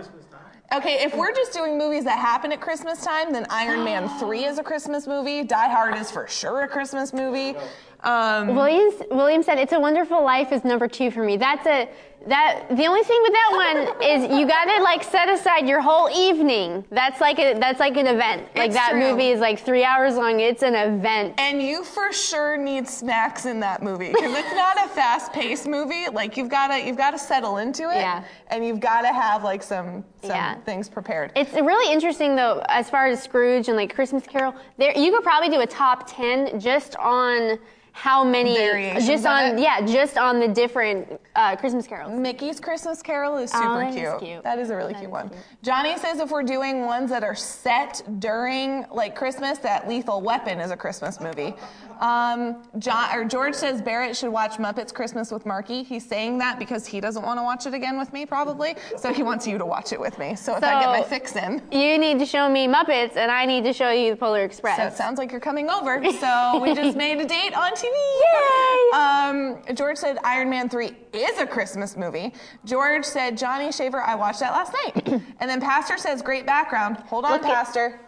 Okay, 0.73 1.01
if 1.01 1.15
we're 1.15 1.33
just 1.33 1.53
doing 1.53 1.77
movies 1.77 2.03
that 2.03 2.19
happen 2.19 2.51
at 2.51 2.59
Christmas 2.59 3.01
time, 3.01 3.31
then 3.31 3.45
Iron 3.49 3.85
Man 3.85 4.09
3 4.19 4.43
is 4.43 4.59
a 4.59 4.63
Christmas 4.63 5.07
movie. 5.07 5.45
Die 5.45 5.69
Hard 5.69 5.95
is 5.95 6.11
for 6.11 6.27
sure 6.27 6.63
a 6.63 6.67
Christmas 6.67 7.13
movie. 7.13 7.57
Um, 8.03 8.55
Williams, 8.55 8.95
William 9.09 9.41
said, 9.43 9.57
"It's 9.57 9.73
a 9.73 9.79
Wonderful 9.79 10.23
Life" 10.23 10.51
is 10.51 10.63
number 10.63 10.87
two 10.87 11.09
for 11.11 11.23
me. 11.23 11.35
That's 11.35 11.65
a 11.65 11.89
that. 12.27 12.65
The 12.69 12.85
only 12.85 13.01
thing 13.03 13.19
with 13.23 13.31
that 13.33 13.51
one 13.95 14.01
is 14.31 14.39
you 14.39 14.45
gotta 14.47 14.83
like 14.83 15.03
set 15.03 15.27
aside 15.29 15.67
your 15.67 15.81
whole 15.81 16.07
evening. 16.15 16.85
That's 16.91 17.19
like 17.19 17.39
a 17.39 17.55
that's 17.55 17.79
like 17.79 17.97
an 17.97 18.05
event. 18.05 18.43
Like 18.55 18.67
It's 18.67 18.75
that 18.75 18.91
true. 18.91 18.99
movie 18.99 19.29
is 19.29 19.39
like 19.39 19.59
three 19.59 19.83
hours 19.83 20.15
long. 20.15 20.39
It's 20.39 20.61
an 20.61 20.75
event. 20.75 21.33
and 21.39 21.61
you 21.61 21.83
for 21.83 22.13
sure 22.13 22.55
need 22.55 22.87
snacks 22.87 23.45
in 23.47 23.59
that 23.61 23.81
movie 23.81 24.09
because 24.13 24.31
it's 24.37 24.53
not 24.53 24.77
a 24.85 24.89
fast-paced 24.89 25.67
movie. 25.67 26.05
Like 26.11 26.37
you've 26.37 26.49
gotta 26.49 26.79
you've 26.85 26.97
gotta 26.97 27.17
settle 27.17 27.57
into 27.57 27.89
it, 27.89 27.95
Yeah. 27.97 28.23
and 28.49 28.63
you've 28.63 28.79
gotta 28.79 29.11
have 29.11 29.43
like 29.43 29.63
some 29.63 30.05
some 30.21 30.29
Yeah. 30.31 30.55
things 30.65 30.87
prepared. 30.87 31.31
It's 31.35 31.53
really 31.53 31.91
interesting 31.91 32.35
though, 32.35 32.63
as 32.69 32.91
far 32.91 33.07
as 33.07 33.23
Scrooge 33.23 33.69
and 33.69 33.75
like 33.77 33.93
Christmas 33.95 34.23
Carol. 34.27 34.53
There, 34.77 34.95
you 34.95 35.11
could 35.11 35.23
probably 35.23 35.49
do 35.49 35.61
a 35.61 35.67
top 35.67 36.03
ten 36.07 36.59
just 36.59 36.95
on 36.97 37.57
how 37.97 38.23
many, 38.23 38.55
Variations 38.55 39.07
just 39.07 39.25
on 39.25 39.57
yeah, 39.57 39.81
just 39.81 40.19
on 40.19 40.39
the 40.39 40.47
different 40.47 41.19
uh, 41.35 41.55
Christmas 41.55 41.87
carols. 41.87 42.17
Mickey's 42.17 42.59
Christmas 42.59 43.01
Carol 43.01 43.37
is 43.37 43.51
super 43.51 43.65
Oh, 43.65 43.79
that 43.79 43.89
is 43.89 43.95
cute. 43.95 44.19
cute. 44.19 44.43
That 44.43 44.59
is 44.59 44.69
a 44.69 44.75
really 44.75 44.93
That 44.93 44.99
cute 44.99 45.11
one. 45.11 45.29
cute. 45.29 45.41
Johnny 45.63 45.97
says 45.97 46.19
if 46.19 46.29
we're 46.29 46.43
doing 46.43 46.85
ones 46.85 47.09
that 47.09 47.23
are 47.23 47.33
set 47.33 48.03
during 48.19 48.85
like 48.93 49.15
Christmas, 49.15 49.57
that 49.59 49.87
Lethal 49.89 50.21
Weapon 50.21 50.59
is 50.59 50.69
a 50.69 50.77
Christmas 50.77 51.19
movie. 51.19 51.55
Um, 51.99 52.63
John 52.77 53.17
or 53.17 53.25
George 53.25 53.55
says 53.55 53.81
Barrett 53.81 54.15
should 54.15 54.29
watch 54.31 54.57
Muppets 54.57 54.93
Christmas 54.93 55.31
with 55.31 55.47
Marky. 55.47 55.81
He's 55.81 56.05
saying 56.05 56.37
that 56.37 56.59
because 56.59 56.85
he 56.85 56.99
doesn't 57.01 57.23
want 57.23 57.39
to 57.39 57.43
watch 57.43 57.65
it 57.65 57.73
again 57.73 57.97
with 57.97 58.13
me, 58.13 58.27
probably. 58.27 58.75
So 58.97 59.11
he 59.11 59.23
wants 59.23 59.47
you 59.47 59.57
to 59.57 59.65
watch 59.65 59.91
it 59.91 59.99
with 59.99 60.19
me. 60.19 60.35
So 60.35 60.55
if 60.55 60.63
I 60.63 60.79
get 60.79 60.89
my 60.89 61.01
fix 61.01 61.35
in. 61.35 61.63
You 61.71 61.97
need 61.97 62.19
to 62.19 62.25
show 62.27 62.47
me 62.47 62.67
Muppets, 62.67 63.15
and 63.17 63.31
I 63.31 63.47
need 63.47 63.63
to 63.63 63.73
show 63.73 63.89
you 63.89 64.11
the 64.11 64.17
Polar 64.17 64.43
Express. 64.43 64.77
So 64.77 64.83
it 64.83 64.93
sounds 64.93 65.17
like 65.17 65.31
you're 65.31 65.41
coming 65.41 65.69
over. 65.69 66.03
So 66.17 66.59
we 66.61 66.73
just 66.73 66.97
made 66.97 67.19
a 67.19 67.25
date 67.25 67.53
on 67.55 67.73
TV. 67.73 67.86
Yay! 67.93 68.97
Um, 68.97 69.57
George 69.75 69.97
said 69.97 70.17
Iron 70.23 70.49
Man 70.49 70.69
3 70.69 70.91
is 71.13 71.37
a 71.39 71.45
Christmas 71.45 71.95
movie. 71.97 72.33
George 72.65 73.05
said 73.05 73.37
Johnny 73.37 73.71
Shaver, 73.71 74.01
I 74.01 74.15
watched 74.15 74.39
that 74.39 74.53
last 74.53 74.73
night. 74.85 75.07
and 75.39 75.49
then 75.49 75.59
Pastor 75.61 75.97
says 75.97 76.21
great 76.21 76.45
background. 76.45 76.97
Hold 77.07 77.25
on, 77.25 77.31
Look 77.33 77.43
at- 77.43 77.53
Pastor. 77.53 77.99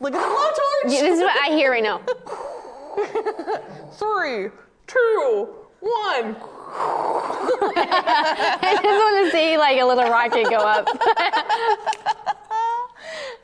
Look 0.00 0.14
at 0.14 0.20
the 0.20 0.26
blowtorch. 0.26 0.90
This 0.90 1.02
is 1.16 1.20
what 1.20 1.36
I 1.36 1.50
hear 1.54 1.70
right 1.70 1.82
now. 1.82 1.98
Three, 3.92 4.48
two, 4.88 5.48
one. 5.80 6.34
I 6.74 8.78
just 8.82 8.84
want 8.84 9.26
to 9.26 9.30
see 9.30 9.56
like 9.58 9.78
a 9.80 9.84
little 9.84 10.10
rocket 10.10 10.48
go 10.50 10.56
up. 10.56 10.88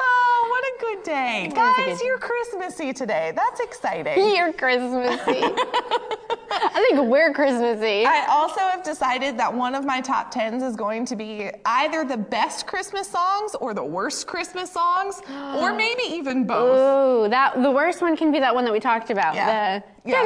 oh, 0.01 0.47
what 0.51 0.65
a 0.65 0.81
good 0.81 0.99
Day. 1.05 1.51
Guys, 1.55 1.75
good 1.99 2.05
you're 2.05 2.19
Christmassy 2.19 2.93
today. 2.93 3.33
That's 3.35 3.61
exciting. 3.61 4.35
You're 4.37 4.53
Christmassy. 4.53 5.43
I 6.51 6.87
think 6.91 7.09
we're 7.09 7.33
Christmassy. 7.33 8.05
I 8.05 8.27
also 8.29 8.61
have 8.61 8.83
decided 8.83 9.39
that 9.39 9.53
one 9.53 9.75
of 9.75 9.85
my 9.85 10.01
top 10.01 10.31
tens 10.31 10.63
is 10.63 10.77
going 10.77 11.05
to 11.07 11.17
be 11.17 11.51
either 11.65 12.05
the 12.05 12.17
best 12.17 12.67
Christmas 12.67 13.09
songs 13.09 13.55
or 13.61 13.75
the 13.75 13.85
worst 13.85 14.27
Christmas 14.27 14.71
songs, 14.73 15.23
or 15.57 15.73
maybe 15.73 16.03
even 16.11 16.47
both. 16.47 17.27
Ooh, 17.27 17.29
that 17.31 17.63
the 17.63 17.71
worst 17.71 18.03
one 18.03 18.17
can 18.17 18.33
be 18.33 18.41
that 18.41 18.55
one 18.55 18.65
that 18.65 18.73
we 18.73 18.81
talked 18.81 19.11
about. 19.11 19.35
Yeah. 19.35 19.79
The 19.79 20.11
Yeah. 20.11 20.23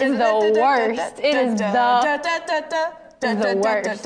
Is 0.00 0.18
the 0.18 0.60
worst. 0.60 1.18
It 1.18 1.34
is 1.34 1.58
the 1.58 3.07
the 3.20 3.60
worst. 3.62 4.04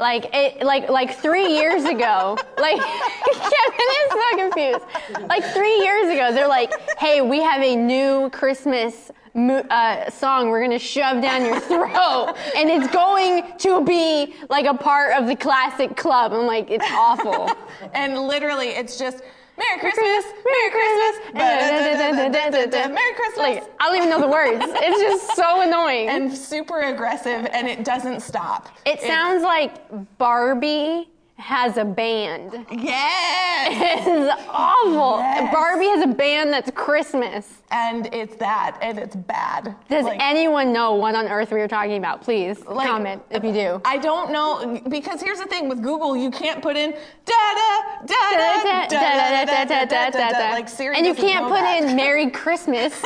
like 0.00 0.30
it 0.32 0.62
like 0.64 0.88
like 0.88 1.14
three 1.18 1.46
years 1.48 1.84
ago 1.84 2.36
like 2.58 2.80
kevin 2.80 3.88
is 4.00 4.10
so 4.10 4.36
confused. 4.36 4.84
Like 5.28 5.44
three 5.52 5.76
years 5.82 6.08
ago 6.12 6.32
they're 6.32 6.48
like 6.48 6.72
hey 6.98 7.20
we 7.20 7.40
have 7.42 7.60
a 7.62 7.76
new 7.76 8.30
christmas 8.30 9.10
mo- 9.34 9.64
uh, 9.70 10.10
song 10.10 10.48
we're 10.50 10.62
gonna 10.62 10.78
shove 10.78 11.22
down 11.22 11.44
your 11.44 11.60
throat. 11.60 12.34
And 12.56 12.68
it's 12.68 12.88
going 12.92 13.44
to 13.58 13.84
be 13.84 14.34
like 14.48 14.66
a 14.66 14.74
part 14.74 15.14
of 15.14 15.26
the 15.26 15.36
classic 15.36 15.96
club. 15.96 16.32
I'm 16.32 16.46
like 16.46 16.70
it's 16.70 16.86
awful. 16.90 17.50
And 17.94 18.18
literally, 18.26 18.68
it's 18.70 18.98
just 18.98 19.22
Merry 19.58 19.80
Christmas, 19.80 20.24
Merry 20.44 20.70
Christmas, 20.70 21.34
Merry 21.34 23.14
Christmas. 23.14 23.36
like 23.38 23.64
i 23.80 23.86
don't 23.86 23.96
even 23.96 24.08
know 24.08 24.20
the 24.20 24.28
words 24.28 24.64
it's 24.68 25.00
just 25.00 25.36
so 25.36 25.60
annoying 25.62 26.08
and 26.08 26.32
super 26.32 26.80
aggressive, 26.80 27.46
and 27.52 27.66
it 27.68 27.84
doesn't 27.84 28.20
stop. 28.20 28.68
it 28.86 29.00
sounds 29.00 29.42
like 29.42 29.72
barbie 30.18 31.08
has 31.36 31.76
a 31.76 31.84
band 31.84 32.66
Yes. 32.70 34.04
It's 34.06 34.42
awful. 34.48 35.18
Yes. 35.20 35.52
Barbie 35.52 35.86
has 35.86 36.02
a 36.02 36.08
band 36.08 36.52
that's 36.52 36.70
Christmas. 36.72 37.62
And 37.70 38.08
it's 38.14 38.36
that, 38.36 38.78
and 38.80 38.98
it's 38.98 39.14
bad. 39.16 39.74
Does 39.88 40.04
Like, 40.04 40.20
anyone 40.22 40.72
know 40.72 40.94
what 40.94 41.14
on 41.14 41.26
earth 41.28 41.50
we 41.52 41.60
are 41.60 41.68
talking 41.68 41.96
about? 41.98 42.22
Please 42.22 42.64
Like- 42.66 42.86
comment 42.88 43.22
if 43.30 43.44
you 43.44 43.52
do. 43.52 43.80
I 43.84 43.98
don't 43.98 44.30
know 44.32 44.80
because 44.88 45.20
here's 45.20 45.38
the 45.38 45.46
thing 45.46 45.68
with 45.68 45.82
Google, 45.82 46.16
you 46.16 46.30
can't 46.30 46.62
put 46.62 46.76
in 46.76 46.92
da 46.92 47.34
da 47.34 48.06
da 48.06 48.06
da 48.06 48.62
da 48.62 48.86
da 48.88 49.44
da 49.44 49.64
da 49.64 49.84
da 49.84 50.10
da 50.10 50.30
da. 50.30 50.50
Like 50.52 50.68
Siri 50.68 50.96
and 50.96 51.06
you 51.06 51.14
can't 51.14 51.46
put 51.48 51.60
that. 51.60 51.82
in 51.84 51.96
Merry 51.96 52.30
Christmas. 52.30 53.02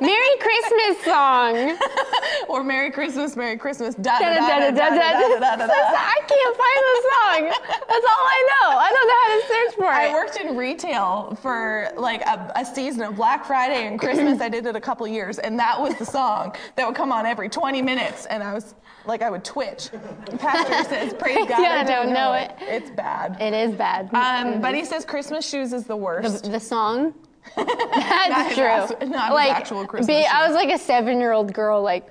Merry 0.00 0.36
Christmas 0.40 1.04
song. 1.04 1.76
or 2.48 2.64
Merry 2.64 2.90
Christmas, 2.90 3.36
Merry 3.36 3.58
Christmas, 3.58 3.94
da 3.96 4.18
Da, 4.18 4.30
da 4.34 4.34
da, 4.34 4.58
da 4.60 4.70
da, 4.70 4.70
da, 4.70 4.88
da 4.88 5.28
da 5.28 5.38
da 5.38 5.56
da 5.56 5.66
da. 5.66 5.72
I 5.74 6.18
can't 6.26 6.56
find 6.56 6.82
the 6.88 7.02
song. 7.12 7.70
That's 7.86 8.06
all 8.06 8.24
I 8.26 8.48
know. 8.48 8.78
I 8.78 8.90
don't 8.94 9.08
know 9.08 9.20
how 9.20 9.28
to 9.36 9.46
search 9.46 9.74
for 9.76 9.84
it. 9.84 10.10
I 10.10 10.12
worked 10.14 10.36
in 10.40 10.56
retail 10.56 11.36
for 11.42 11.90
like 11.98 12.22
a, 12.22 12.50
a 12.56 12.64
season 12.64 13.02
of 13.02 13.16
Black 13.16 13.44
Friday 13.50 13.88
and 13.88 13.98
Christmas. 13.98 14.40
I 14.46 14.48
did 14.48 14.64
it 14.64 14.76
a 14.76 14.80
couple 14.80 15.08
years, 15.08 15.40
and 15.40 15.58
that 15.58 15.80
was 15.80 15.96
the 15.96 16.06
song 16.06 16.54
that 16.76 16.86
would 16.86 16.94
come 16.94 17.10
on 17.10 17.26
every 17.26 17.48
20 17.48 17.82
minutes, 17.82 18.26
and 18.26 18.44
I 18.44 18.54
was 18.54 18.76
like, 19.06 19.22
I 19.22 19.30
would 19.30 19.44
twitch. 19.44 19.88
Pastor 20.38 20.84
says, 20.88 21.14
"Praise 21.14 21.48
God, 21.48 21.60
Yeah, 21.60 21.80
I 21.80 21.82
don't 21.82 22.12
know 22.12 22.32
it. 22.34 22.52
it. 22.60 22.82
It's 22.82 22.90
bad." 22.92 23.36
It 23.40 23.52
is 23.52 23.74
bad. 23.74 24.08
Um, 24.14 24.60
but 24.60 24.76
he 24.76 24.84
says 24.84 25.04
Christmas 25.04 25.48
shoes 25.48 25.72
is 25.72 25.82
the 25.84 25.96
worst. 25.96 26.44
the, 26.44 26.50
the 26.50 26.60
song. 26.60 27.12
That's 27.56 28.54
true. 28.54 29.08
not 29.08 29.32
like, 29.32 29.50
actual 29.50 29.84
Christmas 29.84 30.06
be- 30.06 30.26
I 30.26 30.46
was 30.46 30.54
like 30.54 30.70
a 30.72 30.78
seven-year-old 30.78 31.52
girl, 31.52 31.82
like, 31.82 32.06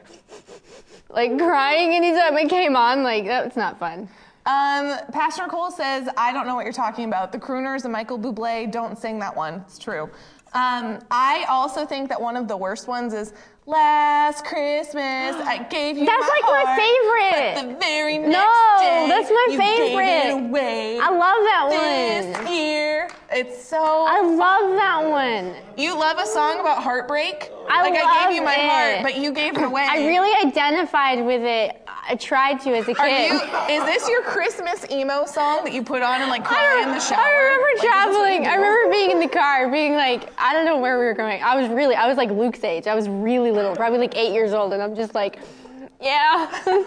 like 1.10 1.38
crying 1.38 1.94
anytime 1.96 2.38
it 2.38 2.50
came 2.50 2.76
on. 2.76 3.02
Like 3.02 3.28
that's 3.28 3.56
not 3.56 3.80
fun. 3.80 4.10
Um, 4.46 4.98
Pastor 5.14 5.46
Cole 5.48 5.70
says, 5.70 6.10
I 6.18 6.34
don't 6.34 6.48
know 6.48 6.56
what 6.56 6.64
you're 6.66 6.74
talking 6.74 7.06
about. 7.06 7.32
The 7.32 7.38
Crooners 7.38 7.84
and 7.84 7.94
Michael 7.94 8.18
Bublé 8.18 8.72
don't 8.72 8.98
sing 8.98 9.20
that 9.20 9.36
one. 9.36 9.64
It's 9.68 9.78
true. 9.78 10.10
Um, 10.54 11.00
I 11.12 11.46
also 11.48 11.86
think 11.86 12.10
that 12.10 12.20
one 12.20 12.36
of 12.36 12.48
the 12.48 12.58
worst 12.58 12.88
ones 12.88 13.14
is 13.14 13.34
Last 13.66 14.46
Christmas 14.46 15.36
I 15.46 15.64
gave 15.70 15.96
you 15.96 16.04
That's 16.08 16.22
my 16.22 16.42
like 16.42 16.66
my 16.66 16.76
favorite. 16.76 17.54
But 17.56 17.74
the 17.74 17.80
very 17.80 18.18
next 18.18 18.32
No, 18.32 18.76
day, 18.80 19.06
that's 19.08 19.30
my 19.30 19.48
you 19.52 19.60
Gave 19.60 19.68
favorite. 19.68 20.06
it 20.06 20.50
away. 20.50 21.00
I 21.00 21.10
love 21.10 21.20
that 21.20 21.68
this 21.70 22.36
one. 22.38 22.48
year. 22.52 23.10
It's 23.32 23.64
so. 23.64 23.78
I 24.10 24.22
love 24.22 24.76
that 24.76 25.08
one. 25.08 25.54
you 25.78 25.94
love 25.96 26.18
a 26.18 26.26
song 26.26 26.60
about 26.60 26.82
heartbreak? 26.82 27.52
I 27.70 27.84
like 27.84 27.94
I 28.02 28.26
gave 28.26 28.36
you 28.36 28.44
my 28.44 28.56
it. 28.56 28.70
heart, 28.70 29.04
but 29.04 29.18
you 29.22 29.32
gave 29.32 29.56
it 29.56 29.62
away. 29.64 29.86
I 29.88 30.08
really 30.08 30.48
identified 30.48 31.24
with 31.24 31.44
it. 31.44 31.80
I 32.10 32.16
tried 32.16 32.60
to 32.62 32.76
as 32.76 32.88
a 32.88 32.92
Are 33.00 33.08
kid. 33.08 33.32
you? 33.32 33.38
Is 33.76 33.84
this 33.86 34.10
your 34.10 34.24
Christmas 34.24 34.84
emo 34.90 35.26
song 35.26 35.64
that 35.64 35.74
you 35.74 35.84
put 35.84 36.02
on 36.02 36.22
and 36.22 36.30
like 36.30 36.44
cry 36.44 36.82
in 36.82 36.90
the 36.90 37.00
shower? 37.00 37.20
I 37.20 37.32
remember 37.32 37.66
Like, 37.68 37.76
is 37.76 37.82
this 37.82 37.90
what 37.92 37.94
traveling. 37.94 38.48
I 38.48 38.56
remember 38.56 38.92
being 38.92 39.12
in 39.12 39.20
the 39.20 39.28
car, 39.28 39.70
being 39.72 39.94
like, 39.94 40.28
I 40.40 40.54
don't 40.54 40.66
know 40.66 40.80
where 40.80 40.98
we 40.98 41.06
were 41.06 41.14
going. 41.14 41.44
I 41.44 41.56
was 41.62 41.70
really, 41.70 41.94
I 41.96 42.08
was 42.08 42.18
like 42.18 42.32
Luke's 42.32 42.64
age. 42.64 42.88
I 42.88 42.96
was 42.96 43.08
really 43.08 43.52
little, 43.52 43.76
probably 43.76 44.00
like 44.00 44.18
eight 44.18 44.34
years 44.34 44.54
old, 44.54 44.74
and 44.74 44.82
I'm 44.82 44.96
just 44.96 45.14
like, 45.14 45.38
yeah. 46.02 46.50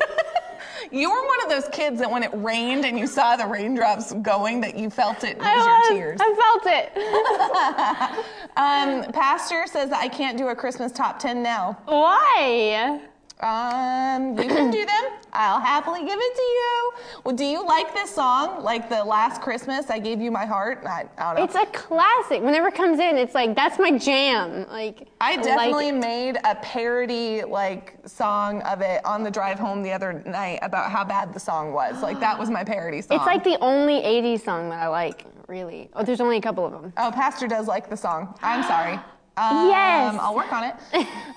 You 0.91 1.11
were 1.11 1.27
one 1.27 1.43
of 1.45 1.49
those 1.49 1.69
kids 1.73 2.01
that 2.01 2.11
when 2.11 2.23
it 2.23 2.31
rained 2.35 2.85
and 2.85 2.99
you 2.99 3.07
saw 3.07 3.35
the 3.37 3.47
raindrops 3.47 4.13
going, 4.15 4.61
that 4.61 4.77
you 4.77 4.91
felt 4.91 5.25
it 5.25 5.39
I 5.41 5.57
was 5.57 5.65
your 5.91 5.99
tears. 5.99 6.21
I 6.21 6.35
felt 6.61 6.67
it. 6.67 8.27
Um, 8.57 9.11
Pastor 9.13 9.65
says 9.67 9.89
that 9.89 10.01
I 10.03 10.09
can't 10.09 10.37
do 10.37 10.49
a 10.49 10.55
Christmas 10.55 10.93
top 10.93 11.19
10 11.19 11.43
now. 11.43 11.79
Why? 11.87 13.01
Um, 13.43 14.39
you 14.39 14.49
can 14.49 14.71
do 14.71 14.87
them. 14.87 15.05
I'll 15.33 15.59
happily 15.59 16.05
give 16.05 16.19
it 16.21 16.37
to 16.37 16.43
you. 16.43 16.93
Well, 17.25 17.35
do 17.35 17.45
you 17.45 17.67
like 17.67 17.93
this 17.93 18.15
song? 18.15 18.63
Like 18.63 18.89
the 18.89 19.03
last 19.03 19.41
Christmas, 19.41 19.91
I 19.91 19.99
gave 19.99 20.21
you 20.21 20.31
my 20.31 20.45
heart? 20.45 20.85
I, 20.87 21.07
I 21.19 21.35
don't 21.35 21.37
know. 21.37 21.45
It's 21.45 21.55
a 21.57 21.67
classic. 21.73 22.43
Whenever 22.43 22.69
it 22.69 22.75
comes 22.75 23.01
in, 23.01 23.17
it's 23.17 23.35
like 23.35 23.57
that's 23.57 23.79
my 23.79 23.99
jam. 23.99 24.67
Like 24.69 25.09
I 25.21 25.37
definitely 25.37 25.89
it. 25.89 25.95
made 25.95 26.37
a 26.45 26.55
parody 26.57 27.43
like 27.43 27.97
song 28.05 28.63
of 28.63 28.81
it 28.81 29.05
on 29.05 29.25
the 29.25 29.31
drive 29.31 29.59
home 29.59 29.83
the 29.83 29.93
other 29.93 30.23
night 30.25 30.61
about 30.63 30.93
how 30.93 31.03
bad 31.03 31.35
the 31.35 31.41
song 31.41 31.73
was. 31.73 32.01
Like 32.03 32.21
that 32.21 32.39
was 32.39 32.49
my 32.49 32.63
parody 32.63 33.01
song. 33.03 33.17
It's 33.17 33.27
like 33.27 33.43
the 33.43 33.59
only 33.61 34.03
'80s 34.03 34.45
song 34.45 34.71
that 34.71 34.83
I 34.83 34.89
like. 34.89 35.25
Really. 35.49 35.91
Oh, 35.95 36.05
there's 36.05 36.21
only 36.21 36.37
a 36.37 36.41
couple 36.41 36.65
of 36.65 36.73
them. 36.73 36.93
Oh, 36.97 37.11
Pastor 37.13 37.49
does 37.49 37.67
like 37.67 37.91
the 37.91 37.97
song. 37.97 38.39
I'm 38.43 38.63
sorry. 38.63 39.01
Um, 39.37 39.69
Yes. 39.69 40.17
I'll 40.21 40.35
work 40.35 40.53
on 40.53 40.65
it. 40.65 40.75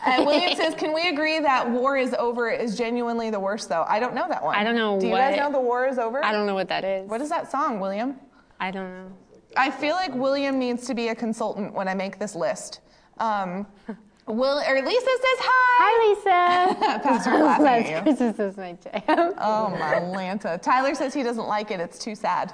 And 0.05 0.25
William 0.25 0.53
says, 0.55 0.75
"Can 0.75 0.93
we 0.93 1.07
agree 1.09 1.39
that 1.39 1.69
War 1.69 1.95
is 1.97 2.13
Over 2.13 2.49
is 2.49 2.77
genuinely 2.77 3.29
the 3.29 3.39
worst, 3.39 3.69
though?" 3.69 3.85
I 3.87 3.99
don't 3.99 4.13
know 4.13 4.27
that 4.27 4.43
one. 4.43 4.55
I 4.55 4.63
don't 4.63 4.75
know 4.75 4.99
Do 4.99 5.07
you 5.07 5.13
guys 5.13 5.37
know 5.37 5.51
the 5.51 5.59
War 5.61 5.87
is 5.87 5.97
Over? 5.97 6.23
I 6.23 6.31
don't 6.33 6.45
know 6.45 6.55
what 6.55 6.67
that 6.67 6.83
is. 6.83 7.09
What 7.09 7.21
is 7.21 7.29
that 7.29 7.49
song, 7.49 7.79
William? 7.79 8.15
I 8.59 8.71
don't 8.71 8.89
know. 8.91 9.11
I 9.57 9.71
feel 9.71 9.95
like 9.95 10.13
William 10.13 10.59
needs 10.59 10.85
to 10.87 10.93
be 10.93 11.07
a 11.09 11.15
consultant 11.15 11.73
when 11.73 11.87
I 11.87 11.93
make 11.93 12.19
this 12.19 12.35
list. 12.35 12.81
Um, 13.19 13.65
Will 14.27 14.59
or 14.67 14.81
Lisa 14.81 14.99
says 15.05 15.39
hi. 15.39 15.75
Hi, 15.77 16.09
Lisa. 16.09 16.99
Pastor's 17.03 17.33
laughing 17.41 17.65
at 17.67 17.89
you. 17.89 18.01
Christmas 18.01 18.39
is 18.39 18.57
my 18.57 18.73
jam. 18.73 19.33
Oh 19.37 19.69
my 19.69 19.95
Lanta. 20.01 20.59
Tyler 20.61 20.95
says 20.95 21.13
he 21.13 21.21
doesn't 21.23 21.47
like 21.47 21.69
it. 21.71 21.79
It's 21.79 21.99
too 21.99 22.15
sad. 22.15 22.51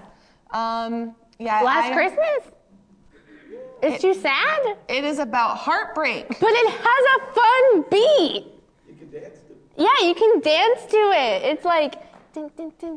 Um, 0.51 1.15
yeah. 1.39 1.62
Last 1.62 1.91
I- 1.91 1.93
Christmas? 1.93 2.53
It's 3.81 4.01
too 4.01 4.13
sad? 4.13 4.77
It 4.88 5.03
is 5.03 5.19
about 5.19 5.57
heartbreak. 5.57 6.27
But 6.27 6.51
it 6.51 6.71
has 6.71 7.03
a 7.17 7.33
fun 7.33 7.85
beat. 7.89 8.45
You 8.88 8.95
can 8.95 9.09
dance 9.11 9.39
to 9.39 9.53
it. 9.53 9.57
Yeah, 9.77 10.07
you 10.07 10.15
can 10.15 10.39
dance 10.39 10.85
to 10.85 10.97
it. 10.97 11.43
It's 11.43 11.65
like. 11.65 11.95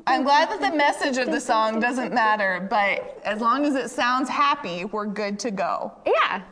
I'm 0.07 0.23
glad 0.23 0.49
that 0.51 0.61
the 0.61 0.77
message 0.77 1.19
of 1.19 1.33
the 1.33 1.41
song 1.41 1.81
doesn't 1.81 2.15
matter, 2.15 2.65
but 2.71 3.21
as 3.25 3.41
long 3.41 3.65
as 3.65 3.75
it 3.75 3.91
sounds 3.91 4.29
happy, 4.29 4.85
we're 4.85 5.07
good 5.07 5.41
to 5.41 5.51
go. 5.51 5.93
Yeah. 6.07 6.43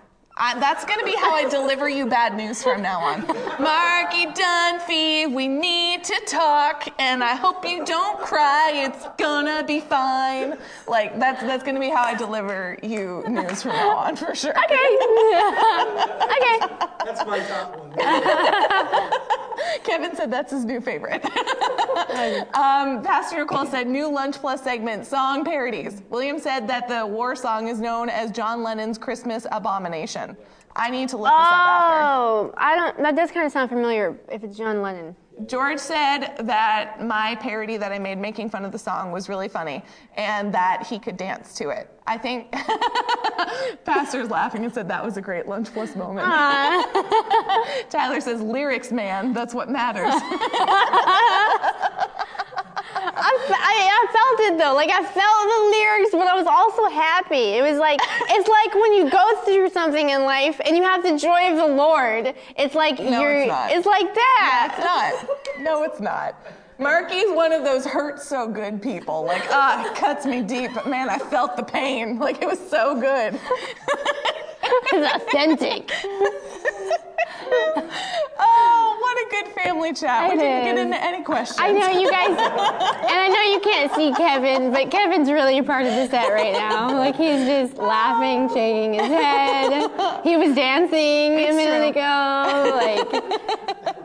I, 0.44 0.58
that's 0.58 0.84
gonna 0.84 1.04
be 1.04 1.14
how 1.14 1.32
I 1.32 1.48
deliver 1.48 1.88
you 1.88 2.04
bad 2.04 2.36
news 2.36 2.64
from 2.64 2.82
now 2.82 2.98
on. 2.98 3.20
Marky 3.62 4.26
Dunphy, 4.26 5.32
we 5.32 5.46
need 5.46 6.02
to 6.02 6.20
talk, 6.26 6.88
and 6.98 7.22
I 7.22 7.36
hope 7.36 7.64
you 7.64 7.84
don't 7.84 8.18
cry. 8.18 8.72
It's 8.74 9.06
gonna 9.18 9.62
be 9.62 9.78
fine. 9.78 10.58
Like 10.88 11.16
that's 11.20 11.42
that's 11.42 11.62
gonna 11.62 11.78
be 11.78 11.90
how 11.90 12.02
I 12.02 12.16
deliver 12.16 12.76
you 12.82 13.22
news 13.28 13.62
from 13.62 13.70
now 13.70 13.98
on 13.98 14.16
for 14.16 14.34
sure. 14.34 14.50
Okay. 14.50 14.74
okay. 16.24 16.58
That's 17.04 17.24
my 17.24 17.38
top 17.38 17.78
one. 17.78 17.92
Kevin 19.84 20.16
said 20.16 20.30
that's 20.30 20.50
his 20.50 20.64
new 20.64 20.80
favorite. 20.80 21.24
um, 22.54 23.02
Pastor 23.02 23.38
Nicole 23.38 23.66
said 23.66 23.86
new 23.86 24.10
Lunch 24.10 24.36
Plus 24.36 24.62
segment, 24.62 25.06
song 25.06 25.44
parodies. 25.44 26.02
William 26.10 26.38
said 26.38 26.66
that 26.68 26.88
the 26.88 27.06
war 27.06 27.36
song 27.36 27.68
is 27.68 27.80
known 27.80 28.08
as 28.08 28.30
John 28.30 28.62
Lennon's 28.62 28.98
Christmas 28.98 29.46
Abomination. 29.52 30.31
I 30.74 30.90
need 30.90 31.08
to 31.10 31.16
look 31.16 31.26
this 31.26 31.32
up 31.32 31.52
after. 31.52 32.02
Oh, 32.02 32.54
I 32.56 32.76
don't. 32.76 33.02
That 33.02 33.16
does 33.16 33.30
kind 33.30 33.46
of 33.46 33.52
sound 33.52 33.68
familiar. 33.68 34.18
If 34.30 34.42
it's 34.42 34.56
John 34.56 34.82
Lennon. 34.82 35.16
George 35.46 35.78
said 35.78 36.36
that 36.40 37.04
my 37.04 37.36
parody 37.36 37.76
that 37.76 37.90
I 37.90 37.98
made 37.98 38.18
making 38.18 38.50
fun 38.50 38.64
of 38.64 38.72
the 38.72 38.78
song 38.78 39.12
was 39.12 39.28
really 39.28 39.48
funny 39.48 39.82
and 40.16 40.52
that 40.54 40.86
he 40.86 40.98
could 40.98 41.16
dance 41.16 41.54
to 41.54 41.70
it. 41.70 41.88
I 42.06 42.18
think 42.18 42.52
Pastor's 43.84 44.30
laughing 44.30 44.64
and 44.64 44.72
said 44.72 44.88
that 44.88 45.04
was 45.04 45.16
a 45.16 45.22
great 45.22 45.48
Lunch 45.48 45.72
Plus 45.72 45.96
moment. 45.96 46.26
Tyler 47.90 48.20
says, 48.20 48.40
lyrics, 48.40 48.92
man, 48.92 49.32
that's 49.32 49.54
what 49.54 49.70
matters. 49.70 50.14
I'm, 52.94 53.38
I 53.52 53.88
I 53.90 54.06
felt 54.12 54.52
it 54.52 54.58
though. 54.58 54.74
Like 54.74 54.90
I 54.90 55.02
felt 55.02 55.14
the 55.14 55.60
lyrics, 55.70 56.10
but 56.12 56.26
I 56.26 56.34
was 56.36 56.46
also 56.46 56.86
happy. 56.94 57.56
It 57.58 57.62
was 57.62 57.78
like 57.78 58.00
it's 58.30 58.48
like 58.48 58.74
when 58.74 58.92
you 58.94 59.10
go 59.10 59.42
through 59.44 59.70
something 59.70 60.10
in 60.10 60.22
life 60.24 60.60
and 60.64 60.76
you 60.76 60.82
have 60.82 61.02
the 61.02 61.16
joy 61.18 61.50
of 61.50 61.56
the 61.56 61.66
Lord. 61.74 62.34
It's 62.56 62.74
like 62.74 62.98
No, 62.98 63.20
you're. 63.20 63.40
it's 63.42 63.84
not. 63.84 63.86
like 63.86 64.14
that. 64.14 64.74
It's 64.76 64.84
not. 65.58 65.64
No, 65.64 65.82
it's 65.84 66.00
not. 66.00 66.34
Marky's 66.78 67.30
one 67.30 67.52
of 67.52 67.62
those 67.62 67.84
hurt 67.84 68.20
so 68.20 68.48
good 68.48 68.82
people. 68.82 69.24
Like, 69.24 69.42
ah, 69.50 69.88
it 69.88 69.94
cuts 69.96 70.26
me 70.26 70.42
deep, 70.42 70.72
but 70.74 70.88
man, 70.88 71.08
I 71.08 71.18
felt 71.18 71.56
the 71.56 71.62
pain. 71.62 72.18
Like, 72.18 72.42
it 72.42 72.48
was 72.48 72.58
so 72.70 73.00
good. 73.00 73.38
It's 74.92 75.14
authentic. 75.14 75.90
Oh, 78.44 78.96
what 79.00 79.16
a 79.18 79.30
good 79.30 79.54
family 79.62 79.92
chat. 79.92 80.30
we 80.30 80.36
didn't 80.38 80.64
get 80.64 80.78
into 80.78 81.02
any 81.04 81.22
questions. 81.22 81.58
I 81.60 81.70
know 81.70 81.88
you 81.88 82.10
guys, 82.10 82.30
and 82.30 82.38
I 82.38 83.28
know 83.28 83.42
you 83.52 83.60
can't 83.60 83.92
see 83.94 84.12
Kevin, 84.14 84.72
but 84.72 84.90
Kevin's 84.90 85.30
really 85.30 85.58
a 85.58 85.62
part 85.62 85.84
of 85.84 85.92
the 85.92 86.08
set 86.08 86.32
right 86.32 86.52
now. 86.52 86.96
Like 86.96 87.14
he's 87.16 87.46
just 87.46 87.76
laughing, 87.76 88.48
shaking 88.48 88.94
his 88.94 89.08
head. 89.08 89.90
He 90.24 90.36
was 90.36 90.54
dancing 90.54 91.34
a 91.34 91.52
minute 91.52 91.92
true. 91.92 92.02
ago. 92.02 92.72
Like 92.74 93.61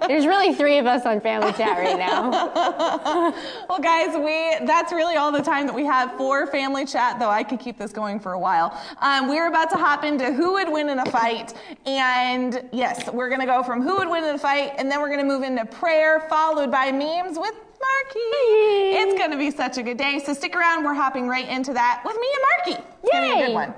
there's 0.07 0.25
really 0.25 0.53
three 0.53 0.77
of 0.77 0.85
us 0.85 1.05
on 1.05 1.21
Family 1.21 1.51
Chat 1.53 1.77
right 1.77 1.97
now. 1.97 3.33
Well, 3.69 3.79
guys, 3.79 4.15
we 4.15 4.65
that's 4.65 4.91
really 4.93 5.15
all 5.15 5.31
the 5.31 5.41
time 5.41 5.67
that 5.67 5.75
we 5.75 5.85
have 5.85 6.15
for 6.17 6.47
family 6.47 6.85
chat, 6.85 7.19
though 7.19 7.29
I 7.29 7.43
could 7.43 7.59
keep 7.59 7.77
this 7.77 7.91
going 7.91 8.19
for 8.19 8.33
a 8.33 8.39
while. 8.39 8.79
Um, 9.01 9.27
we're 9.27 9.47
about 9.47 9.69
to 9.71 9.77
hop 9.77 10.03
into 10.03 10.31
who 10.31 10.53
would 10.53 10.71
win 10.71 10.89
in 10.89 10.99
a 10.99 11.05
fight. 11.05 11.53
And 11.85 12.67
yes, 12.71 13.09
we're 13.11 13.29
going 13.29 13.41
to 13.41 13.45
go 13.45 13.63
from 13.63 13.81
who 13.81 13.97
would 13.97 14.09
win 14.09 14.23
in 14.23 14.35
a 14.35 14.39
fight, 14.39 14.73
and 14.77 14.89
then 14.89 15.01
we're 15.01 15.09
going 15.09 15.19
to 15.19 15.25
move 15.25 15.43
into 15.43 15.65
prayer, 15.65 16.21
followed 16.29 16.71
by 16.71 16.91
memes 16.91 17.37
with 17.37 17.53
Marky. 17.53 18.19
It's 18.19 19.17
going 19.17 19.31
to 19.31 19.37
be 19.37 19.51
such 19.51 19.77
a 19.77 19.83
good 19.83 19.97
day. 19.97 20.19
So 20.23 20.33
stick 20.33 20.55
around. 20.55 20.83
We're 20.83 20.93
hopping 20.93 21.27
right 21.27 21.47
into 21.47 21.73
that 21.73 22.01
with 22.05 22.15
me 22.15 22.27
and 22.33 22.75
Marky. 22.77 22.89
It's 23.03 23.11
going 23.11 23.29
to 23.29 23.35
be 23.35 23.41
a 23.41 23.47
good 23.47 23.53
one. 23.53 23.73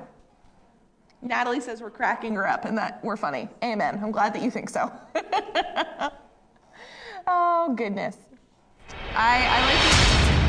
Natalie 1.21 1.59
says 1.59 1.81
we're 1.81 1.89
cracking 1.89 2.33
her 2.35 2.47
up 2.47 2.65
and 2.65 2.77
that 2.77 3.03
we're 3.03 3.17
funny. 3.17 3.49
Amen. 3.63 3.99
I'm 4.01 4.11
glad 4.11 4.33
that 4.33 4.41
you 4.41 4.49
think 4.49 4.69
so. 4.69 4.91
oh, 7.27 7.73
goodness. 7.75 8.17
I, 9.15 9.45
I 9.45 9.65
like 9.65 9.79
to. 10.25 10.39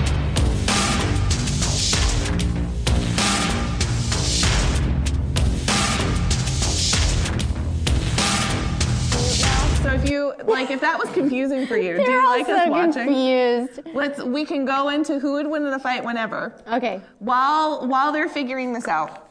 So 9.82 9.94
if 9.94 10.08
you 10.08 10.34
like, 10.44 10.70
if 10.70 10.80
that 10.82 10.98
was 10.98 11.10
confusing 11.10 11.66
for 11.66 11.76
you, 11.76 11.96
do 11.96 12.02
you 12.12 12.24
like 12.28 12.48
us 12.48 12.68
watching? 12.68 13.06
confused. 13.06 13.80
Let's. 13.92 14.22
We 14.22 14.44
can 14.44 14.64
go 14.64 14.90
into 14.90 15.18
who 15.18 15.32
would 15.32 15.48
win 15.48 15.64
in 15.64 15.70
the 15.70 15.78
fight 15.78 16.04
whenever. 16.04 16.54
Okay. 16.70 17.00
While 17.18 17.88
while 17.88 18.12
they're 18.12 18.28
figuring 18.28 18.72
this 18.72 18.86
out, 18.86 19.29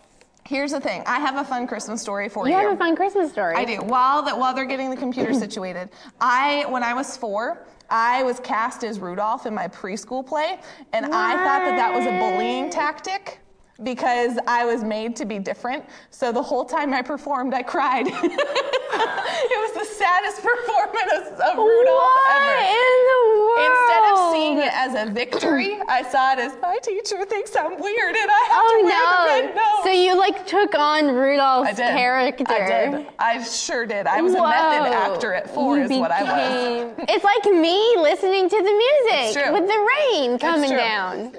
here's 0.50 0.72
the 0.72 0.80
thing. 0.82 1.04
I 1.06 1.20
have 1.20 1.38
a 1.38 1.44
fun 1.44 1.68
Christmas 1.68 2.02
story 2.02 2.28
for 2.28 2.48
You 2.48 2.56
you. 2.56 2.60
have 2.60 2.74
a 2.74 2.78
fun 2.78 2.96
Christmas 2.96 3.32
story. 3.32 3.56
I 3.56 3.64
do. 3.64 3.78
While 3.78 4.24
that 4.24 4.38
while 4.38 4.54
they're 4.54 4.66
getting 4.66 4.90
the 4.90 4.98
computer 4.98 5.34
situated, 5.46 5.90
I 6.20 6.66
when 6.70 6.84
I 6.84 6.94
was 6.94 7.16
four, 7.16 7.66
I 7.90 8.24
was 8.24 8.40
cast 8.40 8.84
as 8.84 9.00
Rudolph 9.00 9.46
in 9.46 9.54
my 9.54 9.68
preschool 9.68 10.26
play, 10.26 10.60
and 10.94 11.06
I 11.06 11.34
thought 11.46 11.62
that 11.66 11.76
that 11.78 11.94
was 11.94 12.06
a 12.06 12.12
bullying 12.20 12.70
tactic 12.70 13.40
because 13.84 14.38
I 14.48 14.66
was 14.66 14.84
made 14.84 15.16
to 15.18 15.26
be 15.26 15.40
different. 15.40 15.86
So 16.10 16.32
the 16.32 16.42
whole 16.42 16.66
time 16.66 16.94
I 16.94 17.02
performed, 17.02 17.54
I 17.54 17.64
cried. 17.64 18.08
it 18.08 18.14
was 18.14 19.74
the 19.74 19.86
saddest 19.96 20.42
performance 20.44 21.30
of 21.40 21.58
Rudolph 21.58 21.96
What 21.96 22.42
ever. 22.42 22.60
in 22.60 22.98
the 23.10 23.22
world? 23.40 23.72
Instead 23.72 24.04
of 24.12 24.32
seeing 24.34 24.58
it 24.60 24.74
as 24.74 25.08
a 25.08 25.12
victory, 25.12 25.80
I 25.88 26.04
saw 26.04 26.34
it 26.34 26.40
as 26.40 26.58
my 26.62 26.78
teacher 26.84 27.24
thinks 27.26 27.56
I'm 27.56 27.80
weird 27.80 28.16
and 28.16 28.30
I 28.30 28.48
have 28.50 28.64
oh, 28.64 28.70
to 28.70 28.80
Oh 28.80 28.84
wear 28.86 29.42
the 29.42 29.48
red 29.48 29.56
nose. 29.56 29.84
So 29.84 29.90
you 29.92 30.18
like 30.18 30.46
took 30.46 30.76
on 30.76 31.08
Rudolph's 31.14 31.70
I 31.70 31.74
did. 31.74 31.96
character. 31.98 32.44
I 32.50 32.90
did. 32.92 33.08
I 33.20 33.44
sure 33.44 33.86
did. 33.86 34.08
I 34.08 34.22
was 34.22 34.34
a 34.34 34.42
method 34.42 34.94
actor 34.94 35.34
at 35.34 35.50
four, 35.54 35.78
You 35.78 35.84
is 35.86 35.92
what 35.92 36.12
I 36.12 36.24
was. 36.24 36.94
became- 36.96 37.06
It's 37.10 37.24
like 37.24 37.46
me 37.46 37.96
listening 37.98 38.50
to 38.50 38.58
the 38.58 38.64
music 38.64 39.52
with 39.54 39.68
the 39.68 39.90
rain 40.12 40.38
coming 40.40 40.70
down. 40.72 41.34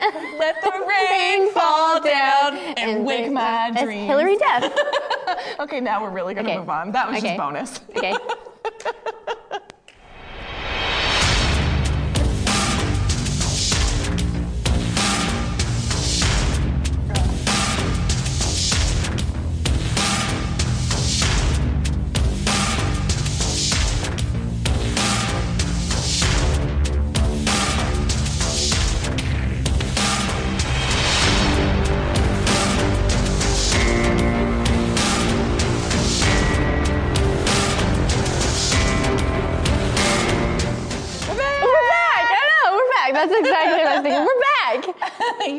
Let 0.38 0.60
the 0.62 0.70
rain 0.88 1.50
fall 1.52 2.00
down 2.00 2.56
and 2.76 3.04
wake 3.04 3.30
my 3.30 3.70
That's 3.72 3.84
dreams. 3.84 4.06
Hilary 4.08 4.36
Duff. 4.36 4.72
Okay, 5.58 5.80
now 5.80 6.02
we're 6.02 6.10
really 6.10 6.34
gonna 6.34 6.48
Okay. 6.48 6.58
move 6.58 6.68
on. 6.68 6.92
That 6.92 7.08
was 7.08 7.18
Okay. 7.18 7.28
just 7.28 7.38
bonus. 7.38 7.80
Okay. 7.96 8.14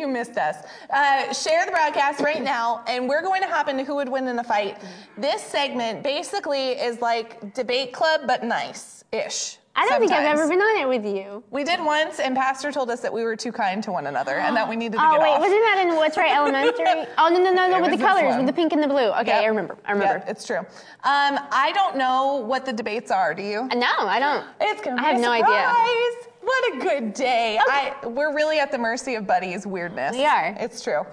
missed 0.07 0.37
us. 0.37 0.65
Uh, 0.89 1.33
share 1.33 1.65
the 1.65 1.71
broadcast 1.71 2.21
right 2.21 2.41
now, 2.41 2.83
and 2.87 3.07
we're 3.07 3.21
going 3.21 3.41
to 3.41 3.47
hop 3.47 3.67
into 3.67 3.83
who 3.83 3.95
would 3.95 4.09
win 4.09 4.27
in 4.27 4.39
a 4.39 4.43
fight. 4.43 4.81
This 5.17 5.41
segment 5.41 6.03
basically 6.03 6.71
is 6.71 7.01
like 7.01 7.53
debate 7.53 7.93
club, 7.93 8.21
but 8.25 8.43
nice-ish. 8.43 9.57
I 9.77 9.87
don't 9.87 9.99
think 9.99 10.11
I've 10.13 10.25
ever 10.25 10.47
been 10.47 10.61
on 10.61 10.77
it 10.81 10.87
with 10.87 11.05
you. 11.05 11.43
We 11.51 11.63
did 11.65 11.83
once, 11.83 12.19
and 12.19 12.35
Pastor 12.35 12.71
told 12.71 12.89
us 12.89 13.01
that 13.01 13.11
we 13.11 13.23
were 13.23 13.35
too 13.35 13.51
kind 13.51 13.83
to 13.83 13.91
one 13.91 14.07
another, 14.07 14.37
and 14.37 14.55
that 14.55 14.67
we 14.69 14.75
needed 14.75 14.97
to. 14.97 15.03
Oh 15.05 15.11
get 15.13 15.21
wait, 15.21 15.29
off. 15.31 15.39
wasn't 15.39 15.61
that 15.63 15.85
in 15.85 15.95
What's 15.95 16.15
Right 16.17 16.31
Elementary? 16.31 16.85
Oh 17.17 17.29
no 17.29 17.37
no 17.43 17.51
no 17.53 17.67
no 17.69 17.77
It 17.77 17.81
with 17.81 17.91
the 17.91 18.05
colors, 18.05 18.29
one. 18.29 18.37
with 18.39 18.47
the 18.47 18.53
pink 18.53 18.71
and 18.73 18.81
the 18.81 18.87
blue. 18.87 19.09
Okay, 19.11 19.27
Yep. 19.27 19.43
I 19.43 19.45
remember. 19.47 19.77
I 19.85 19.91
remember. 19.91 20.13
Yep, 20.19 20.29
it's 20.29 20.45
true. 20.45 20.59
Um, 20.59 20.65
I 21.03 21.71
don't 21.75 21.97
know 21.97 22.37
what 22.37 22.65
the 22.65 22.73
debates 22.73 23.11
are. 23.11 23.33
Do 23.33 23.43
you? 23.43 23.67
No, 23.75 23.87
I 23.99 24.19
don't. 24.19 24.45
It's 24.61 24.81
gonna 24.81 24.95
be 24.97 25.03
I 25.03 25.11
have 25.11 25.21
no 25.21 25.31
idea. 25.31 26.25
What 26.41 26.75
a 26.75 26.79
good 26.79 27.13
day. 27.13 27.59
I 27.67 27.95
we're 28.05 28.33
really 28.33 28.59
at 28.59 28.71
the 28.71 28.77
mercy 28.77 29.15
of 29.15 29.25
Buddy's 29.27 29.65
weirdness. 29.67 30.15
We 30.15 30.25
are. 30.25 30.55
It's 30.59 30.81
true. 30.83 31.05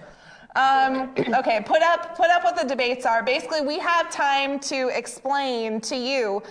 Um, 0.55 1.15
okay, 1.37 1.63
put 1.65 1.81
up 1.83 2.15
put 2.17 2.29
up 2.29 2.45
what 2.45 2.57
the 2.61 2.67
debates 2.67 3.07
are. 3.07 3.23
Basically, 3.23 3.63
we 3.63 3.79
have 3.79 4.11
time 4.11 4.59
to 4.61 4.89
explain 4.89 5.81
to 5.83 5.97
you 5.97 6.43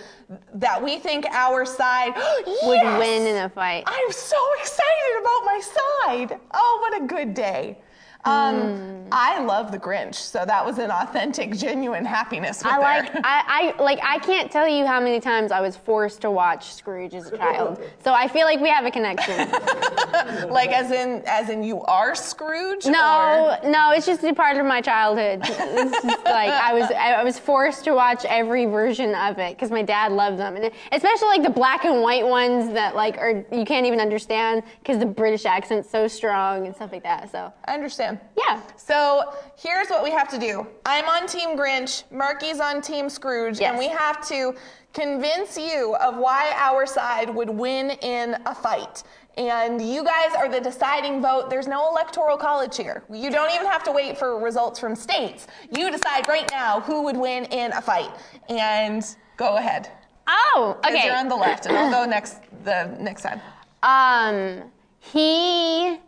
that 0.54 0.82
we 0.82 0.98
think 0.98 1.24
our 1.26 1.64
side 1.64 2.14
Would 2.64 2.74
Yes! 2.82 2.98
win 2.98 3.26
in 3.28 3.36
a 3.44 3.48
fight. 3.48 3.84
I'm 3.86 4.10
so 4.12 4.36
excited 4.60 5.20
about 5.20 5.44
my 5.44 5.60
side. 5.60 6.40
Oh, 6.52 6.78
what 6.82 7.02
a 7.02 7.06
good 7.06 7.32
day. 7.34 7.78
Um, 8.24 8.56
Hmm. 8.62 8.98
I 9.14 9.40
love 9.44 9.72
the 9.72 9.78
Grinch, 9.78 10.14
so 10.14 10.42
that 10.46 10.64
was 10.64 10.78
an 10.78 10.90
authentic, 10.90 11.54
genuine 11.54 12.02
happiness. 12.06 12.64
I 12.64 12.78
like. 12.78 13.10
I, 13.16 13.74
I 13.76 13.82
like 13.82 13.98
I 14.02 14.18
can't 14.20 14.50
tell 14.50 14.66
you 14.66 14.86
how 14.86 15.00
many 15.00 15.20
times 15.20 15.52
I 15.52 15.60
was 15.60 15.76
forced 15.76 16.22
to 16.22 16.30
watch 16.30 16.72
Scrooge 16.72 17.12
as 17.14 17.26
a 17.30 17.36
child. 17.36 17.78
So 18.02 18.14
I 18.14 18.26
feel 18.26 18.46
like 18.46 18.60
we 18.60 18.70
have 18.70 18.86
a 18.86 18.90
connection. 18.90 19.50
like 20.50 20.70
as 20.70 20.90
in 20.92 21.22
as 21.26 21.50
in 21.50 21.62
you 21.62 21.82
are 21.82 22.14
Scrooge. 22.14 22.86
No, 22.86 23.58
or- 23.62 23.70
no, 23.70 23.90
it's 23.90 24.06
just 24.06 24.24
a 24.24 24.32
part 24.32 24.56
of 24.56 24.64
my 24.64 24.80
childhood. 24.80 25.40
Like 25.40 26.48
I 26.50 26.72
was 26.72 26.90
I 26.90 27.22
was 27.22 27.38
forced 27.38 27.84
to 27.84 27.92
watch 27.92 28.24
every 28.24 28.64
version 28.64 29.14
of 29.14 29.38
it 29.38 29.56
because 29.56 29.70
my 29.70 29.82
dad 29.82 30.12
loved 30.12 30.38
them, 30.38 30.56
and 30.56 30.70
especially 30.90 31.28
like 31.28 31.42
the 31.42 31.50
black 31.50 31.84
and 31.84 32.00
white 32.02 32.26
ones 32.26 32.72
that 32.72 32.94
like 32.96 33.18
are 33.18 33.44
you 33.52 33.66
can't 33.66 33.84
even 33.84 34.00
understand 34.00 34.62
because 34.78 34.98
the 34.98 35.06
British 35.06 35.44
accent's 35.44 35.90
so 35.90 36.08
strong 36.08 36.64
and 36.66 36.74
stuff 36.74 36.92
like 36.92 37.02
that. 37.02 37.30
So 37.30 37.52
I 37.66 37.74
understand. 37.74 38.11
Yeah. 38.36 38.60
So 38.76 39.34
here's 39.56 39.88
what 39.88 40.02
we 40.02 40.10
have 40.10 40.28
to 40.30 40.38
do. 40.38 40.66
I'm 40.86 41.06
on 41.08 41.26
Team 41.26 41.56
Grinch, 41.56 42.04
Marky's 42.10 42.60
on 42.60 42.80
Team 42.80 43.08
Scrooge, 43.08 43.60
Yes. 43.60 43.70
and 43.70 43.78
we 43.78 43.88
have 43.88 44.26
to 44.28 44.54
convince 44.92 45.56
you 45.56 45.94
of 45.96 46.16
why 46.16 46.52
our 46.56 46.86
side 46.86 47.34
would 47.34 47.48
win 47.50 47.90
in 48.02 48.36
a 48.46 48.54
fight. 48.54 49.02
And 49.38 49.80
you 49.80 50.04
guys 50.04 50.34
are 50.36 50.48
the 50.50 50.60
deciding 50.60 51.22
vote. 51.22 51.48
There's 51.48 51.66
no 51.66 51.88
electoral 51.88 52.36
college 52.36 52.76
here. 52.76 53.02
You 53.10 53.30
don't 53.30 53.50
even 53.54 53.66
have 53.66 53.82
to 53.84 53.92
wait 53.92 54.18
for 54.18 54.38
results 54.38 54.78
from 54.78 54.94
states. 54.94 55.46
You 55.74 55.90
decide 55.90 56.28
right 56.28 56.46
now 56.50 56.80
who 56.80 57.02
would 57.04 57.16
win 57.16 57.46
in 57.46 57.72
a 57.72 57.80
fight. 57.80 58.10
And 58.50 59.02
go 59.38 59.56
ahead. 59.56 59.88
Oh, 60.26 60.76
okay. 60.86 61.06
You're 61.06 61.16
on 61.16 61.28
the 61.28 61.34
left, 61.36 61.64
and 61.66 61.76
I'll 61.76 61.90
go 61.90 62.04
next 62.08 62.40
the 62.64 62.94
next 63.00 63.22
side. 63.22 63.40
Um, 63.82 64.70
he 65.00 65.98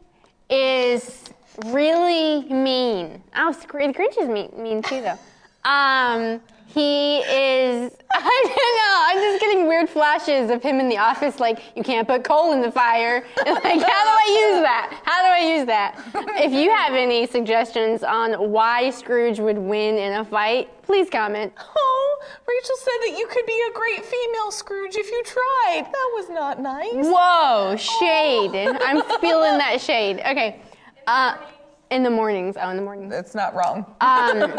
is 0.51 1.25
really 1.67 2.45
mean. 2.53 3.23
Oh, 3.37 3.53
the 3.53 3.67
Grinch 3.67 4.21
is 4.21 4.29
mean, 4.29 4.51
mean 4.57 4.83
too, 4.83 5.01
though. 5.01 5.19
Um, 5.67 6.43
he 6.75 7.19
is. 7.19 7.93
I 8.12 8.43
don't 8.45 8.77
know. 8.77 9.05
I'm 9.07 9.33
just 9.33 9.40
getting 9.40 9.69
weird 9.69 9.88
flashes 9.88 10.51
of 10.51 10.62
him 10.62 10.81
in 10.81 10.88
the 10.88 10.99
office, 10.99 11.38
like 11.38 11.61
you 11.77 11.83
can't 11.83 12.07
put 12.07 12.25
coal 12.25 12.53
in 12.53 12.61
the 12.61 12.71
fire. 12.71 13.25
And 13.47 13.55
like, 13.64 13.64
how 13.64 13.79
do 13.79 13.83
I 13.83 14.51
use 14.51 14.62
that? 14.62 15.01
How 15.05 15.23
do 15.23 15.29
I 15.29 15.57
use 15.57 15.67
that? 15.67 15.99
If 16.43 16.53
you 16.53 16.71
have 16.71 16.95
any 16.95 17.27
suggestions 17.27 18.03
on 18.03 18.51
why 18.51 18.90
Scrooge 18.90 19.38
would 19.38 19.59
win 19.59 19.97
in 19.97 20.14
a 20.14 20.25
fight, 20.25 20.69
please 20.83 21.09
comment. 21.09 21.53
Oh, 21.57 22.19
Rachel 22.47 22.77
said 22.77 22.99
that 23.03 23.19
you 23.19 23.27
could 23.29 23.47
be 23.47 23.62
a 23.71 23.73
great 23.73 24.05
female 24.05 24.51
Scrooge 24.51 24.97
if 24.97 25.11
you 25.11 25.23
tried. 25.25 25.85
That 25.85 26.11
was 26.14 26.29
not 26.29 26.61
nice. 26.61 26.93
Whoa, 26.93 27.77
shade. 27.77 28.55
I'm 28.83 29.03
feeling 29.21 29.59
that 29.59 29.81
shade. 29.81 30.21
Okay. 30.21 30.61
Uh, 31.07 31.37
in 31.90 32.03
the 32.03 32.11
mornings. 32.11 32.57
Oh, 32.61 32.71
in 32.71 32.77
the 32.77 32.83
mornings. 32.83 33.12
It's 33.14 33.35
not 33.35 33.55
wrong. 33.55 33.85
Um, 34.01 34.43
um, 34.43 34.51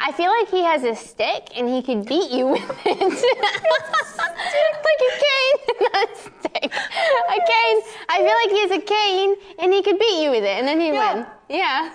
I 0.00 0.12
feel 0.16 0.30
like 0.30 0.48
he 0.48 0.62
has 0.62 0.84
a 0.84 0.94
stick 0.94 1.48
and 1.56 1.68
he 1.68 1.82
could 1.82 2.06
beat 2.06 2.30
you 2.30 2.46
with 2.46 2.70
it. 2.86 3.00
like 4.18 5.00
a 5.00 5.10
cane, 5.18 5.56
not 5.92 6.10
a 6.10 6.16
stick. 6.16 6.64
A 6.64 6.68
cane. 6.70 7.82
I 8.08 8.16
feel 8.18 8.26
like 8.26 8.50
he 8.50 8.60
has 8.60 8.70
a 8.70 8.80
cane 8.80 9.34
and 9.58 9.72
he 9.72 9.82
could 9.82 9.98
beat 9.98 10.22
you 10.22 10.30
with 10.30 10.44
it, 10.44 10.56
and 10.58 10.66
then 10.66 10.80
he 10.80 10.92
Yeah. 10.92 11.14
win. 11.14 11.26
Yeah. 11.50 11.90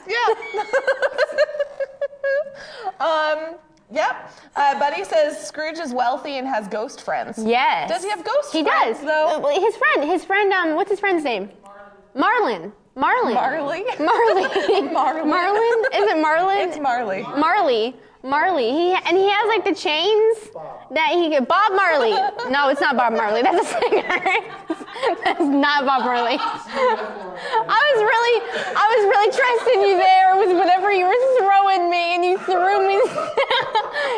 yeah. 2.99 2.99
um. 2.99 3.55
Yep. 3.91 4.31
Uh, 4.55 4.79
Buddy 4.79 5.03
says 5.03 5.45
Scrooge 5.47 5.77
is 5.77 5.93
wealthy 5.93 6.37
and 6.39 6.47
has 6.47 6.67
ghost 6.67 7.01
friends. 7.03 7.37
Yes. 7.37 7.87
Does 7.89 8.01
he 8.03 8.09
have 8.09 8.23
ghost 8.25 8.51
He 8.51 8.63
friends, 8.63 8.97
does. 8.99 9.05
though? 9.05 9.47
His 9.59 9.75
friend. 9.75 10.03
His 10.03 10.25
friend. 10.25 10.51
Um. 10.51 10.73
What's 10.75 10.89
his 10.89 10.99
friend's 10.99 11.23
name? 11.23 11.51
Marlin. 12.15 12.71
Marlin. 12.95 13.33
Marley? 13.33 13.83
Marley. 13.99 14.81
Marlin. 14.91 15.29
Marlin. 15.29 15.83
Is 15.95 16.11
it 16.11 16.21
Marlin? 16.21 16.57
It's 16.69 16.77
Marley. 16.79 17.23
Marley. 17.23 17.95
Marley. 18.23 18.71
He 18.71 18.93
and 18.93 19.17
he 19.17 19.27
has 19.29 19.47
like 19.47 19.65
the 19.65 19.75
chains 19.75 20.37
that 20.91 21.09
he 21.11 21.29
could. 21.29 21.47
Bob 21.47 21.73
Marley. 21.73 22.11
No, 22.49 22.69
it's 22.69 22.79
not 22.81 22.95
Bob 22.95 23.13
Marley. 23.13 23.41
That's 23.41 23.67
a 23.67 23.79
singer. 23.79 24.21
That's 25.25 25.41
not 25.41 25.85
Bob 25.85 26.05
Marley. 26.05 26.37
I 26.39 27.79
was 27.91 27.99
really, 27.99 28.35
I 28.71 28.85
was 28.95 29.03
really 29.11 29.31
trusting 29.35 29.81
you 29.81 29.97
there 29.97 30.37
with 30.37 30.55
whatever 30.57 30.91
you 30.91 31.05
were 31.05 31.37
throwing 31.39 31.89
me, 31.91 32.15
and 32.15 32.23
you 32.23 32.37
threw 32.37 32.87
me. 32.87 32.95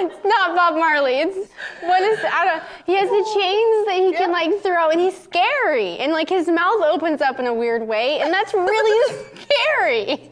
it's 0.05 0.23
not 0.23 0.55
Bob 0.55 0.75
Marley. 0.75 1.21
It's 1.21 1.49
what 1.81 2.01
is 2.03 2.19
I 2.23 2.45
don't. 2.45 2.63
He 2.85 2.93
has 2.95 3.09
the 3.09 3.25
chains 3.33 3.85
that 3.87 3.95
he 3.97 4.11
can 4.13 4.29
Yeah. 4.29 4.37
like 4.37 4.61
throw, 4.61 4.89
and 4.91 4.99
he's 4.99 5.17
scary, 5.17 5.97
and 5.97 6.11
like 6.13 6.29
his 6.29 6.47
mouth 6.47 6.81
opens 6.83 7.21
up 7.21 7.39
in 7.39 7.47
a 7.47 7.53
weird 7.53 7.87
way, 7.87 8.19
and 8.19 8.31
that's 8.31 8.53
really 8.53 9.15
scary. 9.41 10.29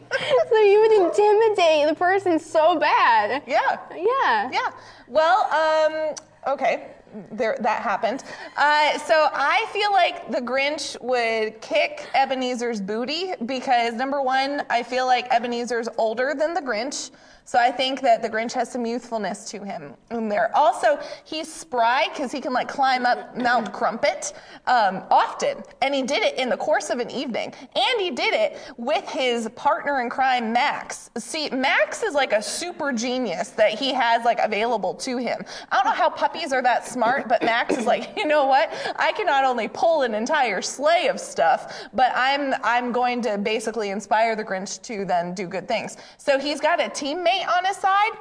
So 0.50 0.58
you 0.60 0.80
would 0.80 0.92
intimidate 0.92 1.88
the 1.88 1.94
person 1.98 2.38
so 2.38 2.78
bad. 2.78 3.42
Yeah. 3.48 3.63
Yeah. 3.94 4.50
Yeah. 4.52 4.70
Well, 5.08 5.44
um, 5.52 6.52
okay. 6.54 6.90
There, 7.30 7.56
that 7.60 7.82
happened. 7.82 8.24
Uh, 8.56 8.98
so 8.98 9.28
I 9.32 9.66
feel 9.72 9.92
like 9.92 10.32
the 10.32 10.40
Grinch 10.40 11.00
would 11.00 11.60
kick 11.60 12.08
Ebenezer's 12.12 12.80
booty 12.80 13.34
because 13.46 13.94
number 13.94 14.20
one, 14.20 14.64
I 14.68 14.82
feel 14.82 15.06
like 15.06 15.28
Ebenezer's 15.30 15.88
older 15.96 16.34
than 16.36 16.54
the 16.54 16.60
Grinch. 16.60 17.12
So 17.46 17.58
I 17.58 17.70
think 17.70 18.00
that 18.00 18.22
the 18.22 18.30
Grinch 18.30 18.52
has 18.54 18.72
some 18.72 18.86
youthfulness 18.86 19.50
to 19.50 19.62
him 19.62 19.94
in 20.10 20.30
there. 20.30 20.50
Also, 20.56 20.98
he's 21.24 21.52
spry 21.52 22.06
because 22.08 22.32
he 22.32 22.40
can 22.40 22.54
like 22.54 22.68
climb 22.68 23.04
up 23.04 23.36
Mount 23.36 23.70
Crumpet 23.70 24.32
um, 24.66 25.02
often, 25.10 25.62
and 25.82 25.94
he 25.94 26.02
did 26.02 26.22
it 26.22 26.38
in 26.38 26.48
the 26.48 26.56
course 26.56 26.88
of 26.88 27.00
an 27.00 27.10
evening. 27.10 27.52
And 27.60 28.00
he 28.00 28.10
did 28.10 28.32
it 28.32 28.58
with 28.78 29.06
his 29.10 29.48
partner 29.56 30.00
in 30.00 30.08
crime, 30.08 30.54
Max. 30.54 31.10
See, 31.18 31.50
Max 31.50 32.02
is 32.02 32.14
like 32.14 32.32
a 32.32 32.40
super 32.40 32.92
genius 32.92 33.50
that 33.50 33.78
he 33.78 33.92
has 33.92 34.24
like 34.24 34.38
available 34.38 34.94
to 34.94 35.18
him. 35.18 35.44
I 35.70 35.76
don't 35.76 35.84
know 35.84 35.92
how 35.92 36.08
puppies 36.08 36.50
are 36.52 36.62
that 36.62 36.86
smart, 36.86 37.28
but 37.28 37.42
Max 37.42 37.76
is 37.76 37.84
like, 37.84 38.16
you 38.16 38.26
know 38.26 38.46
what? 38.46 38.72
I 38.96 39.12
can 39.12 39.26
not 39.26 39.44
only 39.44 39.68
pull 39.68 40.02
an 40.02 40.14
entire 40.14 40.62
sleigh 40.62 41.08
of 41.08 41.20
stuff, 41.20 41.88
but 41.92 42.10
I'm 42.14 42.54
I'm 42.64 42.90
going 42.90 43.20
to 43.22 43.36
basically 43.36 43.90
inspire 43.90 44.34
the 44.34 44.44
Grinch 44.44 44.80
to 44.82 45.04
then 45.04 45.34
do 45.34 45.46
good 45.46 45.68
things. 45.68 45.98
So 46.16 46.38
he's 46.38 46.58
got 46.58 46.80
a 46.80 46.84
teammate 46.84 47.33
on 47.42 47.64
his 47.64 47.76
side. 47.76 48.12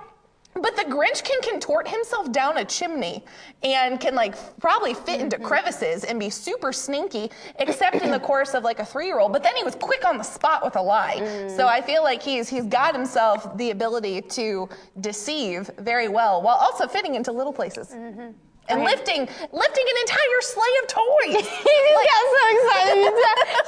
But 0.56 0.76
the 0.76 0.84
Grinch 0.84 1.24
can 1.24 1.42
contort 1.42 1.88
himself 1.88 2.32
down 2.32 2.58
a 2.58 2.66
chimney 2.66 3.26
and 3.64 4.00
can 4.00 4.14
like 4.14 4.36
probably 4.60 4.94
fit 4.94 5.20
into 5.20 5.38
mm-hmm. 5.38 5.46
crevices 5.46 6.04
and 6.04 6.20
be 6.20 6.30
super 6.30 6.72
sneaky, 6.72 7.32
except 7.58 7.96
in 7.96 8.12
the 8.12 8.20
course 8.32 8.54
of 8.54 8.64
like 8.64 8.80
a 8.80 8.86
three-year-old. 8.86 9.34
But 9.34 9.42
then 9.42 9.56
he 9.56 9.64
was 9.64 9.76
quick 9.76 10.06
on 10.08 10.18
the 10.18 10.24
spot 10.24 10.64
with 10.64 10.76
a 10.76 10.82
lie. 10.82 11.18
So 11.48 11.64
mm. 11.64 11.68
I 11.68 11.82
feel 11.82 12.04
like 12.04 12.22
he's 12.22 12.48
he's 12.50 12.66
got 12.66 12.94
himself 12.94 13.58
the 13.58 13.72
ability 13.72 14.22
to 14.22 14.70
deceive 15.02 15.72
very 15.80 16.08
well 16.08 16.42
while 16.42 16.56
also 16.56 16.88
fitting 16.88 17.16
into 17.16 17.32
little 17.32 17.54
places. 17.54 17.90
Mm-hmm. 17.90 18.32
And 18.70 18.84
lifting 18.84 19.28
lifting 19.52 19.86
an 19.90 19.98
entire 20.02 20.42
sleigh 20.42 20.76
of 20.82 20.88
toys. 20.88 21.48
She 21.64 21.80
just 21.90 22.10
got 22.10 22.24
so 22.34 22.44
excited. 22.56 23.14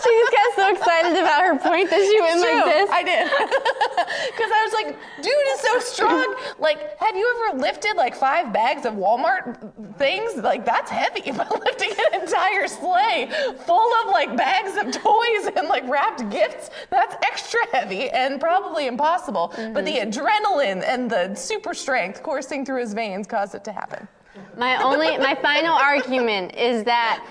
she 0.04 0.10
just 0.20 0.32
got 0.32 0.56
so 0.56 0.74
excited 0.74 1.20
about 1.20 1.42
her 1.44 1.58
point 1.60 1.90
that 1.90 2.02
she 2.02 2.22
went 2.22 2.42
True, 2.42 2.56
like 2.56 2.66
this. 2.66 2.90
I 2.92 3.04
did. 3.04 3.28
Because 4.36 4.52
I 4.54 4.64
was 4.64 4.74
like, 4.74 4.98
dude 5.22 5.34
is 5.54 5.60
so 5.62 5.80
strong. 5.80 6.36
Like, 6.60 7.00
have 7.00 7.16
you 7.16 7.48
ever 7.50 7.60
lifted 7.60 7.96
like 7.96 8.16
five 8.16 8.52
bags 8.52 8.86
of 8.86 8.94
Walmart 8.94 9.58
things? 9.98 10.36
Like, 10.36 10.66
that's 10.66 10.92
heavy. 10.92 11.32
But 11.32 11.50
lifting 11.66 11.92
an 11.92 12.22
entire 12.22 12.68
sleigh 12.68 13.30
full 13.66 13.94
of 14.04 14.12
like 14.12 14.36
bags 14.36 14.78
of 14.78 14.92
toys 14.92 15.54
and 15.56 15.68
like 15.68 15.88
wrapped 15.88 16.30
gifts, 16.30 16.70
that's 16.90 17.16
extra 17.24 17.60
heavy 17.72 18.10
and 18.10 18.40
probably 18.40 18.88
impossible. 18.88 19.54
But 19.56 19.86
the 19.86 19.92
mm-hmm. 19.92 20.10
adrenaline 20.10 20.84
and 20.86 21.10
the 21.10 21.34
super 21.36 21.74
strength 21.74 22.22
coursing 22.24 22.66
through 22.66 22.82
his 22.82 22.94
veins 22.94 23.28
caused 23.28 23.56
it 23.56 23.64
to 23.66 23.72
happen. 23.72 24.08
My 24.58 24.82
only, 24.84 25.18
my 25.18 25.36
final 25.36 25.74
argument 25.74 26.56
is 26.56 26.84
that 26.84 27.26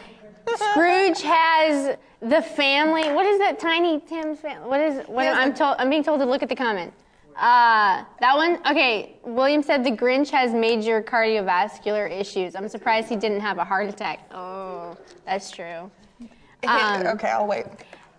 Scrooge 0.56 1.22
has 1.22 1.96
the 2.20 2.42
family. 2.42 3.12
What 3.12 3.26
is 3.26 3.38
that? 3.38 3.58
Tiny 3.58 4.00
Tim's 4.00 4.40
family. 4.40 4.68
What 4.68 4.80
is? 4.80 5.06
What 5.06 5.26
I'm 5.26 5.54
told. 5.54 5.76
I'm 5.78 5.90
being 5.90 6.04
told 6.04 6.20
to 6.20 6.26
look 6.26 6.42
at 6.42 6.48
the 6.48 6.56
comment. 6.56 6.92
Uh, 7.36 8.04
that 8.20 8.36
one. 8.36 8.58
Okay. 8.66 9.16
William 9.24 9.62
said 9.62 9.84
the 9.84 9.90
Grinch 9.90 10.30
has 10.30 10.52
major 10.52 11.02
cardiovascular 11.02 12.10
issues. 12.10 12.54
I'm 12.54 12.68
surprised 12.68 13.08
he 13.08 13.16
didn't 13.16 13.40
have 13.40 13.58
a 13.58 13.64
heart 13.64 13.88
attack. 13.88 14.28
Oh, 14.32 14.96
that's 15.24 15.50
true. 15.50 15.90
Um, 16.66 17.06
okay, 17.08 17.28
I'll 17.28 17.46
wait. 17.46 17.66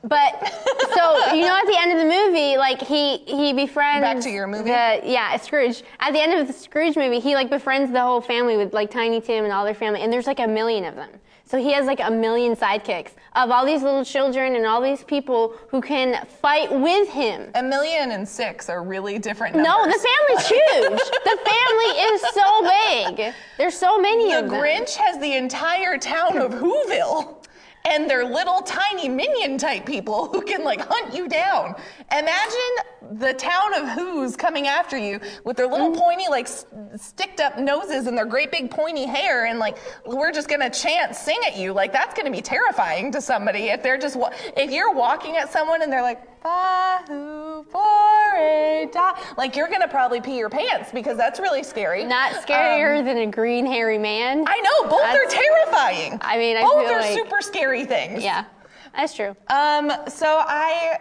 But 0.08 0.54
so 0.94 1.34
you 1.34 1.42
know, 1.42 1.56
at 1.58 1.66
the 1.66 1.78
end 1.80 1.92
of 1.92 1.98
the 1.98 2.06
movie, 2.06 2.58
like 2.58 2.80
he 2.82 3.18
he 3.18 3.54
befriends. 3.54 4.02
Back 4.02 4.20
to 4.22 4.30
your 4.30 4.46
movie? 4.48 4.70
The, 4.70 5.02
yeah, 5.04 5.36
Scrooge. 5.38 5.84
At 6.00 6.12
the 6.14 6.22
end 6.22 6.34
of 6.40 6.46
the 6.48 6.54
Scrooge 6.54 6.96
movie, 6.96 7.20
he 7.20 7.34
like 7.34 7.50
befriends 7.50 7.92
the 7.92 8.02
whole 8.02 8.22
family 8.22 8.56
with 8.56 8.74
like 8.74 8.92
Tiny 8.92 9.20
Tim 9.20 9.44
and 9.46 9.52
all 9.54 9.66
their 9.66 9.74
family, 9.74 10.02
and 10.02 10.14
there's 10.14 10.28
like 10.28 10.40
a 10.40 10.48
million 10.48 10.86
of 10.86 10.96
them. 10.96 11.10
So 11.48 11.58
he 11.60 11.72
has 11.74 11.86
like 11.86 12.00
a 12.02 12.10
million 12.10 12.56
sidekicks 12.56 13.12
of 13.36 13.52
all 13.52 13.66
these 13.68 13.84
little 13.84 14.04
children 14.04 14.56
and 14.56 14.66
all 14.66 14.82
these 14.82 15.04
people 15.04 15.54
who 15.70 15.80
can 15.80 16.26
fight 16.26 16.72
with 16.72 17.08
him. 17.10 17.52
A 17.54 17.62
million 17.62 18.12
and 18.12 18.28
six 18.28 18.68
are 18.68 18.84
really 18.84 19.20
different 19.20 19.56
No, 19.56 19.62
numbers. 19.64 19.94
the 20.02 20.08
family's 20.08 20.48
huge. 20.50 21.10
the 21.24 21.38
family 21.46 22.02
is 22.02 22.22
so 22.34 22.64
big. 23.18 23.34
There's 23.60 23.78
so 23.78 24.00
many 24.00 24.30
The 24.32 24.40
of 24.40 24.46
them. 24.50 24.54
The 24.54 24.58
Grinch 24.58 24.96
has 24.96 25.20
the 25.20 25.34
entire 25.36 26.00
town 26.00 26.38
of 26.40 26.52
Whoville. 26.52 27.45
And 27.88 28.10
they're 28.10 28.26
little 28.26 28.62
tiny 28.62 29.08
minion 29.10 29.58
type 29.58 29.86
people 29.86 30.28
who 30.28 30.42
can 30.42 30.64
like 30.64 30.82
hunt 30.82 31.14
you 31.14 31.28
down. 31.28 31.76
Imagine 32.12 33.20
the 33.20 33.34
town 33.34 33.74
of 33.76 33.90
Who's 33.90 34.36
coming 34.36 34.68
after 34.68 34.98
you 34.98 35.20
with 35.44 35.58
their 35.58 35.68
little 35.68 35.92
mm. 35.92 35.98
pointy, 35.98 36.26
like 36.30 36.46
s- 36.46 36.66
sticked 36.96 37.40
up 37.40 37.60
noses 37.60 38.08
and 38.08 38.18
their 38.18 38.26
great 38.26 38.52
big 38.52 38.72
pointy 38.72 39.06
hair, 39.06 39.46
and 39.46 39.60
like 39.60 39.78
we're 40.06 40.32
just 40.32 40.50
gonna 40.50 40.70
chant, 40.70 41.16
sing 41.16 41.38
at 41.46 41.58
you. 41.58 41.74
Like 41.74 41.94
that's 41.94 42.16
gonna 42.16 42.32
be 42.32 42.42
terrifying 42.42 43.12
to 43.12 43.22
somebody 43.22 43.66
if 43.66 43.84
they're 43.84 43.98
just 43.98 44.16
wa- 44.16 44.32
if 44.58 44.72
you're 44.72 44.94
walking 44.94 45.38
at 45.38 45.52
someone 45.52 45.82
and 45.82 45.92
they're 45.92 46.02
like 46.02 46.22
Bahu 46.46 47.66
for 47.72 48.92
da-" 48.92 49.16
like 49.38 49.56
you're 49.56 49.68
gonna 49.68 49.88
probably 49.88 50.22
pee 50.22 50.38
your 50.38 50.50
pants 50.50 50.92
because 50.94 51.18
that's 51.18 51.40
really 51.40 51.64
scary. 51.64 52.04
Not 52.06 52.34
scarier 52.34 53.04
than 53.04 53.18
a 53.18 53.28
green 53.28 53.66
hairy 53.66 53.98
man. 53.98 54.40
Um, 54.40 54.46
I 54.48 54.60
know 54.62 54.90
both 54.90 55.02
That's- 55.02 55.34
are 55.34 55.38
terrifying. 55.42 56.20
I 56.22 56.38
mean, 56.38 56.58
I 56.58 56.62
both 56.62 56.88
are 56.88 57.00
like- 57.02 57.14
super 57.18 57.42
scary 57.42 57.86
things. 57.86 58.24
yeah, 58.24 58.46
that's 58.96 59.14
true. 59.14 59.36
Um. 59.50 59.92
So 60.08 60.28
I, 60.46 61.00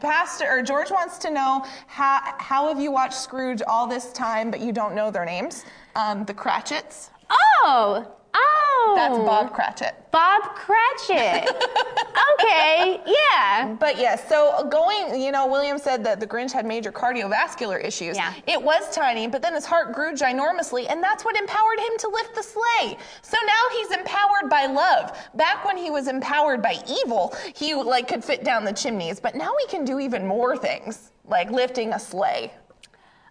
Pastor 0.00 0.46
or 0.50 0.62
George 0.62 0.90
wants 0.90 1.18
to 1.18 1.30
know 1.30 1.64
how 1.86 2.20
how 2.38 2.68
have 2.68 2.80
you 2.80 2.90
watched 2.90 3.14
Scrooge 3.18 3.62
all 3.62 3.86
this 3.86 4.12
time, 4.12 4.50
but 4.50 4.60
you 4.60 4.72
don't 4.72 4.94
know 4.94 5.10
their 5.10 5.24
names? 5.24 5.64
Um, 5.96 6.24
the 6.24 6.34
Cratchits. 6.34 7.10
Oh, 7.30 8.06
oh. 8.34 8.94
That's 8.96 9.18
Bob 9.18 9.52
Cratchit. 9.52 9.94
Bob 10.10 10.42
Cratchit. 10.54 11.48
okay, 12.34 13.00
yeah. 13.06 13.76
But 13.78 13.98
yes, 13.98 14.28
so 14.28 14.66
going, 14.70 15.20
you 15.20 15.30
know, 15.30 15.46
William 15.46 15.78
said 15.78 16.02
that 16.04 16.20
the 16.20 16.26
Grinch 16.26 16.52
had 16.52 16.66
major 16.66 16.90
cardiovascular 16.90 17.82
issues. 17.84 18.16
Yeah. 18.16 18.32
It 18.46 18.60
was 18.60 18.94
tiny, 18.94 19.26
but 19.26 19.42
then 19.42 19.54
his 19.54 19.64
heart 19.64 19.92
grew 19.92 20.12
ginormously, 20.14 20.90
and 20.90 21.02
that's 21.02 21.24
what 21.24 21.36
empowered 21.36 21.78
him 21.78 21.98
to 21.98 22.08
lift 22.08 22.34
the 22.34 22.42
sleigh. 22.42 22.96
So 23.22 23.36
now 23.46 23.76
he's 23.78 23.90
empowered 23.92 24.50
by 24.50 24.66
love. 24.66 25.16
Back 25.34 25.64
when 25.64 25.76
he 25.76 25.90
was 25.90 26.08
empowered 26.08 26.62
by 26.62 26.78
evil, 26.88 27.34
he 27.54 27.74
like 27.74 28.08
could 28.08 28.24
fit 28.24 28.44
down 28.44 28.64
the 28.64 28.72
chimneys, 28.72 29.20
but 29.20 29.34
now 29.34 29.52
he 29.60 29.66
can 29.66 29.84
do 29.84 30.00
even 30.00 30.26
more 30.26 30.56
things, 30.56 31.12
like 31.26 31.50
lifting 31.50 31.92
a 31.92 31.98
sleigh. 31.98 32.52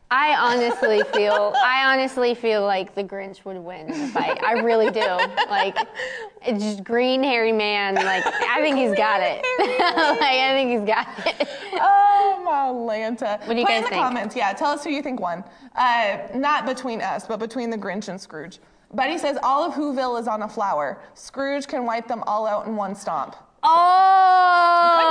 I 0.10 0.36
honestly 0.36 1.02
feel 1.14 1.54
I 1.62 1.94
honestly 1.94 2.34
feel 2.34 2.64
like 2.64 2.96
the 2.96 3.04
Grinch 3.04 3.44
would 3.44 3.58
win 3.58 3.92
in 3.92 4.02
the 4.02 4.08
fight. 4.08 4.42
I 4.42 4.54
really 4.54 4.90
do. 4.90 5.18
Like 5.50 5.76
it's 6.46 6.64
just 6.64 6.84
green 6.84 7.24
hairy 7.24 7.52
man. 7.52 7.96
Like 7.96 8.26
I 8.26 8.62
think 8.62 8.78
he's 8.78 8.96
got 8.96 9.20
it. 9.22 9.44
like 9.60 10.22
I 10.22 10.54
think 10.54 10.70
he's 10.72 10.88
got 10.88 11.08
it. 11.26 11.48
Oh, 11.74 12.42
my 12.44 12.68
Lanta. 12.94 13.40
What 13.48 13.54
do 13.54 13.60
you 13.60 13.66
Put 13.66 13.72
guys 13.72 13.78
in 13.80 13.84
the 13.84 13.90
think? 13.90 14.02
comments, 14.02 14.36
yeah. 14.36 14.54
Tell 14.54 14.72
us 14.72 14.84
who 14.84 14.92
you 14.92 15.02
think 15.02 15.20
won. 15.20 15.44
Uh, 15.76 16.20
not 16.34 16.66
between 16.66 17.02
us, 17.02 17.26
but 17.28 17.38
between 17.40 17.70
the 17.70 17.78
Grinch 17.78 18.08
and 18.08 18.20
Scrooge. 18.20 18.60
Buddy 18.94 19.18
says 19.18 19.38
all 19.44 19.64
of 19.66 19.74
Whoville 19.74 20.20
is 20.20 20.28
on 20.28 20.44
a 20.44 20.48
flower. 20.48 21.02
Scrooge 21.14 21.68
can 21.68 21.86
wipe 21.86 22.08
them 22.08 22.24
all 22.26 22.48
out 22.48 22.66
in 22.66 22.76
one 22.78 22.96
stomp. 22.96 23.36
Oh, 23.64 25.08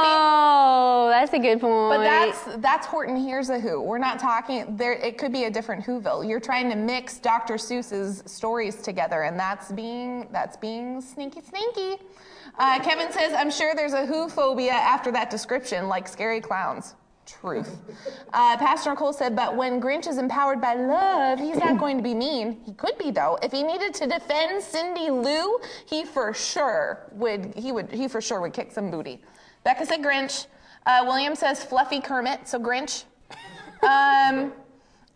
that's 1.11 1.33
a 1.33 1.39
good 1.39 1.61
point. 1.61 1.99
But 1.99 2.05
that's 2.05 2.45
that's 2.63 2.87
Horton 2.87 3.17
Hears 3.17 3.51
a 3.51 3.59
Who. 3.59 3.81
We're 3.83 3.99
not 3.99 4.19
talking 4.19 4.77
there. 4.77 4.93
It 4.93 5.19
could 5.19 5.33
be 5.33 5.45
a 5.45 5.51
different 5.51 5.85
Whoville. 5.85 6.29
You're 6.29 6.41
trying 6.41 6.71
to 6.71 6.77
mix 6.77 7.19
Dr. 7.19 7.55
Seuss's 7.55 8.23
stories 8.31 8.83
together, 8.83 9.23
and 9.23 9.39
that's 9.39 9.73
being 9.73 10.29
that's 10.33 10.57
being 10.57 11.01
sneaky, 11.01 11.41
sneaky. 11.43 11.97
Uh, 12.59 12.79
Kevin 12.81 13.11
says, 13.13 13.33
"I'm 13.35 13.51
sure 13.51 13.75
there's 13.75 13.93
a 13.93 14.07
Who 14.07 14.29
phobia 14.29 14.73
after 14.73 15.11
that 15.13 15.29
description, 15.31 15.89
like 15.89 16.09
scary 16.09 16.41
clowns." 16.41 16.95
Truth. 17.27 17.81
Uh, 18.33 18.57
Pastor 18.57 18.91
Nicole 18.91 19.13
said, 19.13 19.35
"But 19.35 19.57
when 19.57 19.81
Grinch 19.81 20.07
is 20.07 20.17
empowered 20.17 20.61
by 20.61 20.75
love, 20.75 21.41
he's 21.41 21.57
not 21.57 21.77
going 21.79 21.97
to 21.97 22.03
be 22.03 22.15
mean. 22.15 22.61
He 22.65 22.73
could 22.73 22.97
be 22.99 23.11
though. 23.11 23.37
If 23.43 23.51
he 23.53 23.63
needed 23.65 23.95
to 23.95 24.07
defend 24.07 24.63
Cindy 24.63 25.11
Lou, 25.11 25.59
he 25.87 26.05
for 26.05 26.33
sure 26.33 27.09
would. 27.13 27.53
He 27.57 27.73
would. 27.73 27.91
He 27.91 28.07
for 28.07 28.21
sure 28.21 28.41
would 28.41 28.53
kick 28.53 28.71
some 28.71 28.91
booty." 28.91 29.21
Becca 29.65 29.87
said 29.87 30.03
Grinch. 30.03 30.47
Uh, 30.87 31.03
William 31.05 31.35
says 31.35 31.65
fluffy 31.65 32.01
Kermit, 32.01 32.47
so 32.47 32.61
Grinch. 32.61 33.05
Um, 33.83 34.53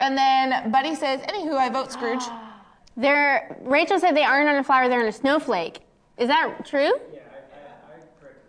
and 0.00 0.18
then 0.18 0.70
Buddy 0.72 0.94
says, 0.94 1.20
anywho, 1.20 1.56
I 1.56 1.68
vote 1.68 1.92
Scrooge. 1.92 2.24
They're, 2.96 3.56
Rachel 3.62 3.98
said 4.00 4.16
they 4.16 4.24
aren't 4.24 4.48
on 4.48 4.56
a 4.56 4.64
flower, 4.64 4.88
they're 4.88 5.00
on 5.00 5.06
a 5.06 5.12
snowflake. 5.12 5.80
Is 6.18 6.28
that 6.28 6.66
true? 6.66 6.92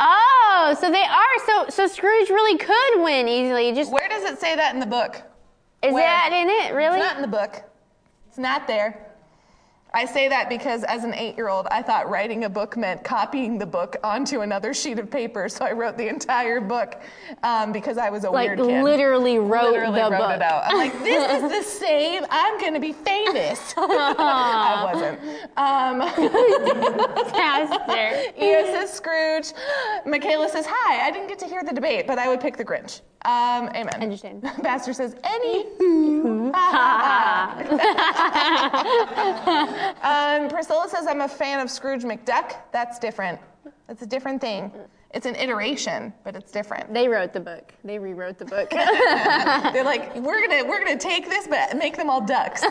Oh, 0.04 0.76
so 0.80 0.90
they 0.92 1.04
are. 1.04 1.46
So 1.46 1.66
so 1.70 1.88
Scrooge 1.88 2.30
really 2.30 2.58
could 2.58 3.04
win 3.04 3.28
easily. 3.28 3.72
Just 3.74 3.92
Where 3.92 4.10
does 4.10 4.24
it 4.24 4.40
say 4.40 4.56
that 4.56 4.74
in 4.74 4.80
the 4.80 4.86
book? 4.88 5.22
is 5.84 5.94
where? 5.94 6.04
that 6.04 6.32
in 6.34 6.50
it? 6.50 6.76
Really? 6.76 6.98
It's 7.00 7.06
not 7.06 7.16
in 7.18 7.22
the 7.22 7.28
book. 7.28 7.64
It's 8.28 8.38
not 8.38 8.68
there. 8.68 9.08
I 9.94 10.06
say 10.06 10.30
that 10.30 10.48
because 10.48 10.86
as 10.86 11.04
an 11.04 11.14
eight 11.16 11.36
year 11.36 11.50
old, 11.50 11.68
I 11.70 11.82
thought 11.82 12.10
writing 12.10 12.46
a 12.46 12.50
book 12.50 12.78
meant 12.78 13.04
copying 13.04 13.58
the 13.58 13.66
book 13.66 13.98
onto 14.06 14.40
another 14.40 14.74
sheet 14.74 15.00
of 15.00 15.12
paper. 15.12 15.50
So 15.50 15.66
I 15.66 15.74
wrote 15.74 15.98
the 15.98 16.08
entire 16.08 16.62
book 16.62 17.02
um, 17.44 17.74
because 17.74 17.98
I 17.98 18.10
was 18.10 18.24
a 18.24 18.30
like 18.30 18.56
weird 18.56 18.60
kid. 18.60 18.84
literally 18.86 19.38
wrote 19.38 19.72
Literally 19.74 20.00
the 20.02 20.10
wrote 20.12 20.18
book. 20.20 20.32
it 20.32 20.42
out. 20.42 20.64
I'm 20.68 20.78
like, 20.78 20.98
this 21.04 21.44
is 21.44 21.52
the 21.52 21.86
same. 21.86 22.24
I'm 22.30 22.58
going 22.58 22.74
to 22.74 22.80
be 22.80 22.94
famous. 22.94 23.74
I 23.78 24.92
wasn't. 24.94 25.20
Um, 25.58 26.00
Pastor. 27.34 28.32
Says 28.82 28.94
Scrooge. 28.94 29.54
Michaela 30.08 30.50
says, 30.50 30.66
Hi, 30.68 31.08
I 31.08 31.12
didn't 31.12 31.28
get 31.28 31.38
to 31.40 31.46
hear 31.46 31.62
the 31.64 31.72
debate, 31.72 32.08
but 32.08 32.18
I 32.18 32.28
would 32.28 32.42
pick 32.42 32.58
the 32.58 32.66
Grinch. 32.66 33.02
Um, 33.26 33.70
amen. 33.76 33.94
Understand. 34.02 34.42
Pastor 34.64 34.92
says, 34.94 35.16
Any. 35.24 35.66
um, 40.02 40.50
Priscilla 40.50 40.88
says, 40.90 41.06
I'm 41.08 41.22
a 41.22 41.28
fan 41.28 41.60
of 41.60 41.70
Scrooge 41.70 42.02
McDuck. 42.02 42.56
That's 42.72 42.98
different. 42.98 43.40
That's 43.88 44.02
a 44.02 44.08
different 44.08 44.42
thing. 44.42 44.72
It's 45.14 45.28
an 45.28 45.36
iteration, 45.36 46.12
but 46.24 46.36
it's 46.36 46.52
different. 46.52 46.92
They 46.92 47.08
wrote 47.08 47.34
the 47.34 47.40
book. 47.40 47.74
They 47.84 48.00
rewrote 48.00 48.40
the 48.40 48.46
book. 48.46 48.70
They're 48.72 49.84
like, 49.84 50.16
we're 50.16 50.48
gonna 50.48 50.66
we're 50.68 50.80
gonna 50.80 50.98
take 50.98 51.30
this, 51.30 51.48
but 51.48 51.78
make 51.78 51.98
them 51.98 52.10
all 52.10 52.22
ducks. 52.22 52.64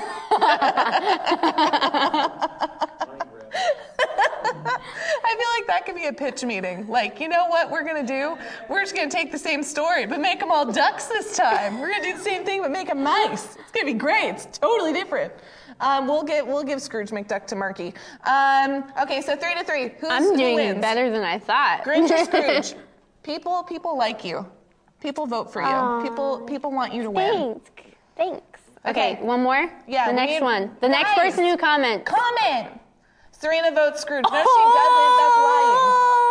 I 4.02 5.36
feel 5.36 5.48
like 5.58 5.66
that 5.66 5.82
could 5.86 5.94
be 5.94 6.06
a 6.06 6.12
pitch 6.12 6.42
meeting. 6.44 6.86
Like, 6.88 7.20
you 7.20 7.28
know 7.28 7.46
what 7.48 7.70
we're 7.70 7.84
gonna 7.84 8.06
do? 8.06 8.36
We're 8.68 8.80
just 8.80 8.94
gonna 8.94 9.10
take 9.10 9.30
the 9.32 9.38
same 9.38 9.62
story, 9.62 10.06
but 10.06 10.20
make 10.20 10.40
them 10.40 10.50
all 10.50 10.70
ducks 10.70 11.06
this 11.06 11.36
time. 11.36 11.78
We're 11.80 11.90
gonna 11.90 12.02
do 12.04 12.14
the 12.14 12.24
same 12.24 12.44
thing, 12.44 12.62
but 12.62 12.70
make 12.70 12.88
them 12.88 13.02
mice. 13.02 13.56
It's 13.56 13.70
gonna 13.72 13.86
be 13.86 13.92
great. 13.94 14.30
It's 14.30 14.58
totally 14.58 14.92
different. 14.92 15.32
Um, 15.80 16.06
we'll 16.06 16.22
get 16.24 16.46
we'll 16.46 16.62
give 16.64 16.82
Scrooge 16.82 17.10
McDuck 17.10 17.46
to 17.48 17.56
Marky. 17.56 17.94
Um, 18.24 18.84
okay, 19.02 19.20
so 19.22 19.36
three 19.36 19.54
to 19.54 19.64
three. 19.64 19.92
Who's, 19.98 20.10
I'm 20.10 20.22
who 20.24 20.36
doing 20.36 20.54
wins? 20.56 20.80
better 20.80 21.10
than 21.10 21.22
I 21.22 21.38
thought. 21.38 21.82
Grinch 21.84 22.10
or 22.10 22.24
Scrooge? 22.24 22.74
people 23.22 23.62
people 23.62 23.96
like 23.96 24.24
you. 24.24 24.46
People 25.00 25.26
vote 25.26 25.50
for 25.52 25.62
you. 25.62 26.02
People 26.08 26.40
people 26.40 26.70
want 26.70 26.92
you 26.92 27.02
to 27.04 27.10
win. 27.10 27.60
Thanks. 27.60 27.70
Thanks. 28.16 28.60
Okay, 28.86 29.12
Okay. 29.14 29.22
one 29.22 29.42
more. 29.42 29.70
Yeah, 29.86 30.06
The 30.08 30.12
next 30.14 30.42
one. 30.42 30.74
The 30.80 30.88
next 30.88 31.14
person 31.14 31.44
who 31.44 31.56
comments. 31.56 32.10
Comment. 32.10 32.68
Serena 33.40 33.70
votes 33.74 34.00
Scrooge. 34.02 34.24
No, 34.30 34.38
she 34.38 34.64
doesn't. 34.78 35.16
That's 35.18 35.38
lying. 35.48 35.78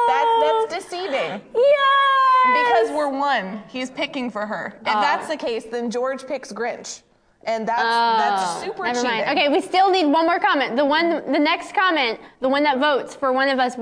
That's 0.08 0.70
that's 0.70 0.86
deceiving. 0.86 1.42
Yes. 1.56 2.68
Because 2.68 2.92
we're 2.96 3.10
one. 3.10 3.64
He's 3.68 3.90
picking 3.90 4.30
for 4.30 4.46
her. 4.46 4.78
If 4.86 4.96
Oh. 4.96 5.02
that's 5.02 5.28
the 5.28 5.38
case, 5.38 5.66
then 5.66 5.90
George 5.90 6.26
picks 6.28 6.52
Grinch. 6.54 7.02
And 7.46 7.68
that's 7.68 7.82
Oh, 7.82 8.18
that's 8.18 8.44
ah. 8.44 8.62
super 8.64 8.84
never 8.84 9.02
cheating. 9.02 9.18
mind. 9.18 9.30
Okay, 9.38 9.50
we 9.50 9.62
still 9.62 9.90
need 9.90 10.06
one 10.06 10.26
more 10.26 10.40
comment. 10.40 10.76
The 10.76 10.86
one, 10.86 11.32
the 11.32 11.40
next 11.40 11.74
comment, 11.74 12.20
the 12.42 12.50
one 12.50 12.64
that 12.64 12.78
votes 12.80 13.16
for 13.16 13.32
one 13.34 13.50
of 13.50 13.60
us, 13.60 13.76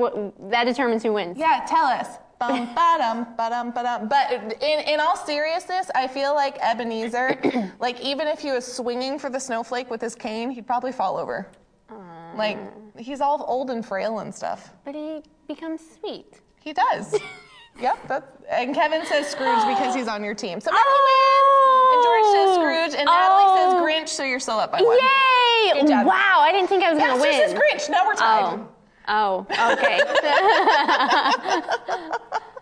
that 0.51 0.63
determines 0.65 1.03
who 1.03 1.11
wins. 1.13 1.37
Yeah, 1.37 1.65
tell 1.67 1.85
us. 1.85 2.07
Bum, 2.39 2.67
ba-dum, 2.75 3.27
ba-dum, 3.35 3.71
ba-dum. 3.71 4.07
But 4.07 4.31
in, 4.61 4.79
in 4.81 4.99
all 4.99 5.15
seriousness, 5.17 5.89
I 5.95 6.07
feel 6.07 6.33
like 6.35 6.57
Ebenezer, 6.61 7.73
like 7.79 7.99
even 7.99 8.27
if 8.27 8.39
he 8.39 8.51
was 8.51 8.65
swinging 8.65 9.17
for 9.19 9.29
the 9.29 9.39
snowflake 9.39 9.89
with 9.89 10.01
his 10.01 10.13
cane, 10.15 10.51
he'd 10.51 10.67
probably 10.67 10.91
fall 10.91 11.17
over. 11.17 11.47
Like 12.37 12.57
mm. 12.57 12.99
he's 12.99 13.21
all 13.21 13.43
old 13.47 13.69
and 13.69 13.85
frail 13.85 14.19
and 14.19 14.33
stuff. 14.33 14.73
But 14.85 14.95
he 14.95 15.23
becomes 15.47 15.81
sweet. 15.99 16.41
He 16.59 16.73
does. 16.73 17.15
yep. 17.81 17.97
That's, 18.07 18.25
and 18.49 18.73
Kevin 18.75 19.05
says 19.05 19.27
Scrooge 19.27 19.65
because 19.67 19.95
he's 19.95 20.07
on 20.07 20.23
your 20.23 20.35
team. 20.35 20.59
So 20.59 20.71
Marky 20.71 20.85
Oh. 20.87 21.03
wins. 21.07 21.93
And 21.93 22.03
George 22.03 22.25
says 22.35 22.55
Scrooge. 22.55 22.99
And 22.99 23.05
Natalie 23.05 23.43
Oh. 23.47 23.55
says 23.55 23.81
Grinch. 23.81 24.09
So 24.09 24.23
you're 24.23 24.39
still 24.39 24.59
up 24.59 24.71
by 24.71 24.81
one. 24.81 24.97
Yay! 24.97 25.81
Good 25.81 25.87
job. 25.87 26.05
Wow, 26.05 26.39
I 26.41 26.51
didn't 26.51 26.67
think 26.69 26.83
I 26.83 26.91
was 26.93 26.99
Pastor 26.99 27.17
gonna 27.17 27.21
win. 27.21 27.33
She 27.33 27.47
says 27.47 27.53
Grinch. 27.53 27.89
Now 27.89 28.05
we're 28.05 28.15
tied. 28.15 28.59
Oh. 28.59 28.67
Oh, 29.09 29.45
okay. 29.49 30.01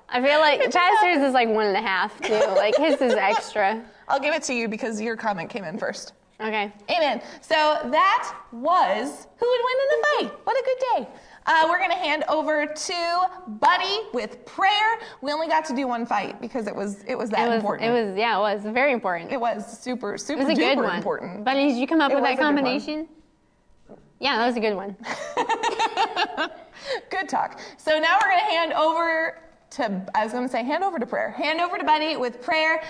I 0.09 0.21
feel 0.21 0.39
like 0.39 0.71
Pastor's 0.71 1.23
is 1.23 1.33
like 1.33 1.49
one 1.49 1.65
and 1.65 1.75
a 1.75 1.81
half 1.81 2.21
too. 2.21 2.39
Like 2.55 2.75
his 2.77 3.01
is 3.01 3.13
extra. 3.17 3.83
I'll 4.07 4.19
give 4.19 4.33
it 4.35 4.43
to 4.43 4.53
you 4.53 4.67
because 4.67 5.01
your 5.01 5.17
comment 5.17 5.49
came 5.49 5.63
in 5.63 5.77
first. 5.79 6.13
Okay. 6.41 6.71
Amen. 6.89 7.21
So 7.41 7.55
that 7.55 8.35
was 8.51 9.27
who 9.37 9.47
would 9.49 9.61
win 9.63 9.77
in 9.81 9.87
the 9.89 10.29
fight. 10.29 10.39
What 10.45 10.57
a 10.57 10.63
good 10.65 11.05
day. 11.05 11.19
Uh, 11.47 11.65
we're 11.69 11.77
going 11.77 11.91
to 11.91 11.95
hand 11.95 12.23
over 12.27 12.65
to 12.65 13.29
Buddy 13.47 13.99
with 14.13 14.43
prayer. 14.45 14.99
We 15.21 15.31
only 15.31 15.47
got 15.47 15.63
to 15.65 15.75
do 15.75 15.87
one 15.87 16.05
fight 16.05 16.41
because 16.41 16.67
it 16.67 16.75
was 16.75 17.03
it 17.07 17.15
was 17.17 17.29
that 17.29 17.45
It 17.45 17.49
was. 17.49 17.57
important. 17.57 17.89
It 17.95 18.05
was. 18.09 18.17
Yeah, 18.17 18.35
it 18.37 18.41
was 18.41 18.63
very 18.63 18.91
important. 18.91 19.31
It 19.31 19.39
was 19.39 19.79
super 19.79 20.17
super 20.17 20.41
It 20.41 20.47
was 20.47 20.57
a 20.57 20.59
good 20.61 20.77
one. 20.77 20.97
important. 20.97 21.45
But 21.45 21.53
did 21.53 21.77
you 21.77 21.87
come 21.87 22.01
up 22.01 22.11
It 22.11 22.15
with 22.15 22.23
that 22.23 22.33
a 22.33 22.35
good 22.35 22.43
one. 22.43 22.55
combination? 22.55 23.07
Yeah, 24.19 24.37
that 24.37 24.45
was 24.47 24.55
a 24.57 24.59
good 24.61 24.75
one. 24.75 24.95
Good 27.09 27.27
talk. 27.29 27.59
So 27.77 27.99
now 27.99 28.17
we're 28.21 28.29
going 28.29 28.39
to 28.39 28.45
hand 28.51 28.73
over 28.73 29.39
to, 29.71 30.05
I 30.13 30.23
was 30.23 30.33
going 30.33 30.45
to 30.45 30.51
say, 30.51 30.63
hand 30.63 30.83
over 30.83 30.99
to 30.99 31.05
prayer. 31.05 31.31
Hand 31.31 31.59
over 31.59 31.77
to 31.77 31.83
Buddy 31.83 32.15
with 32.15 32.41
prayer. 32.41 32.83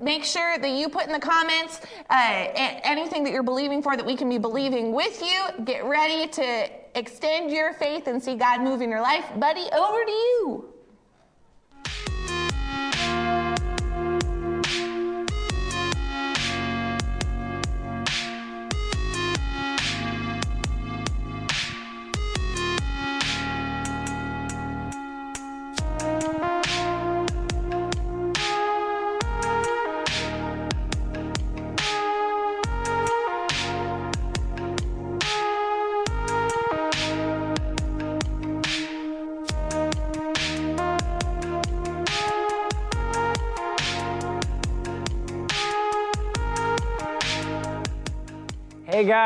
Make 0.00 0.24
sure 0.24 0.58
that 0.58 0.70
you 0.70 0.88
put 0.88 1.06
in 1.06 1.12
the 1.12 1.18
comments 1.18 1.80
uh, 2.08 2.48
anything 2.54 3.24
that 3.24 3.32
you're 3.32 3.42
believing 3.42 3.82
for 3.82 3.96
that 3.96 4.06
we 4.06 4.16
can 4.16 4.28
be 4.28 4.38
believing 4.38 4.92
with 4.92 5.20
you. 5.20 5.64
Get 5.64 5.84
ready 5.84 6.28
to 6.28 6.68
extend 6.94 7.50
your 7.50 7.72
faith 7.74 8.06
and 8.06 8.22
see 8.22 8.36
God 8.36 8.60
move 8.62 8.80
in 8.80 8.90
your 8.90 9.00
life. 9.00 9.24
Buddy, 9.38 9.66
over 9.72 10.04
to 10.04 10.10
you. 10.10 10.77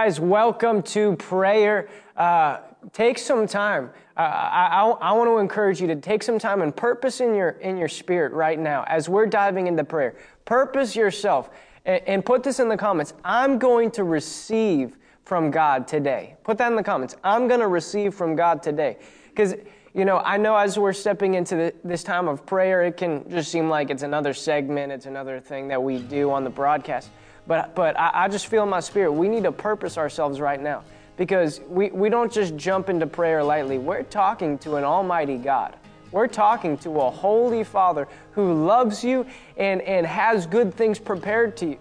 Guys, 0.03 0.19
welcome 0.19 0.83
to 0.83 1.15
prayer. 1.15 1.89
Uh, 2.17 2.59
take 2.93 3.17
some 3.17 3.47
time. 3.47 3.89
Uh, 4.17 4.21
I, 4.21 4.97
I, 5.01 5.13
want 5.13 5.29
to 5.29 5.39
encourage 5.39 5.81
you 5.81 5.87
to 5.87 5.95
take 5.95 6.25
some 6.25 6.41
time 6.41 6.61
and 6.61 6.75
purpose 6.75 7.21
in 7.21 7.37
your 7.37 7.51
in 7.51 7.77
your 7.77 7.87
spirit 7.87 8.33
right 8.33 8.59
now 8.59 8.83
as 8.89 9.09
we're 9.09 9.27
diving 9.27 9.69
into 9.69 9.85
prayer. 9.85 10.17
Purpose 10.45 10.97
yourself. 10.97 11.51
and, 11.87 12.03
and 12.09 12.25
put 12.25 12.43
this 12.43 12.59
in 12.59 12.69
the 12.69 12.77
comments. 12.77 13.15
I'm 13.25 13.61
going 13.61 13.93
to 13.93 14.03
receive 14.03 14.97
from 15.23 15.53
God 15.53 15.87
today. 15.87 16.35
Put 16.43 16.59
that 16.59 16.73
in 16.73 16.75
the 16.75 16.83
comments. 16.83 17.15
I'm 17.23 17.47
going 17.47 17.61
to 17.61 17.69
receive 17.69 18.13
from 18.13 18.35
God 18.35 18.61
today. 18.61 18.97
Because, 19.29 19.55
you 19.95 20.05
know, 20.05 20.19
I 20.19 20.37
know 20.37 20.57
as 20.57 20.81
we're 20.81 20.95
stepping 20.95 21.35
into 21.35 21.55
the, 21.55 21.75
this 21.85 22.03
time 22.03 22.27
of 22.27 22.45
prayer, 22.45 22.83
it 22.83 22.97
can 22.97 23.31
just 23.31 23.53
seem 23.53 23.69
like 23.69 23.89
it's 23.89 24.03
another 24.03 24.35
segment, 24.35 24.91
it's 24.91 25.07
another 25.07 25.39
thing 25.39 25.69
that 25.69 25.81
we 25.81 26.01
do 26.01 26.33
on 26.33 26.43
the 26.43 26.51
broadcast. 26.51 27.11
But, 27.47 27.75
but 27.75 27.99
I, 27.99 28.25
I 28.25 28.29
just 28.29 28.47
feel 28.47 28.63
in 28.63 28.69
my 28.69 28.81
spirit, 28.81 29.13
we 29.13 29.29
need 29.29 29.45
to 29.45 29.53
purpose 29.53 29.99
ourselves 29.99 30.41
right 30.41 30.61
now 30.61 30.85
because 31.17 31.61
we, 31.69 31.91
we 31.91 32.09
don't 32.09 32.33
just 32.33 32.57
jump 32.57 32.89
into 32.89 33.07
prayer 33.07 33.43
lightly. 33.43 33.79
We're 33.79 34.03
talking 34.03 34.59
to 34.59 34.77
an 34.77 34.85
almighty 34.85 35.37
God. 35.37 35.77
We're 36.11 36.29
talking 36.29 36.77
to 36.79 37.01
a 37.01 37.11
holy 37.11 37.65
Father 37.65 38.07
who 38.33 38.67
loves 38.67 39.03
you 39.03 39.27
and, 39.57 39.81
and 39.83 40.07
has 40.07 40.47
good 40.47 40.75
things 40.75 40.99
prepared 40.99 41.57
to 41.59 41.71
you, 41.71 41.79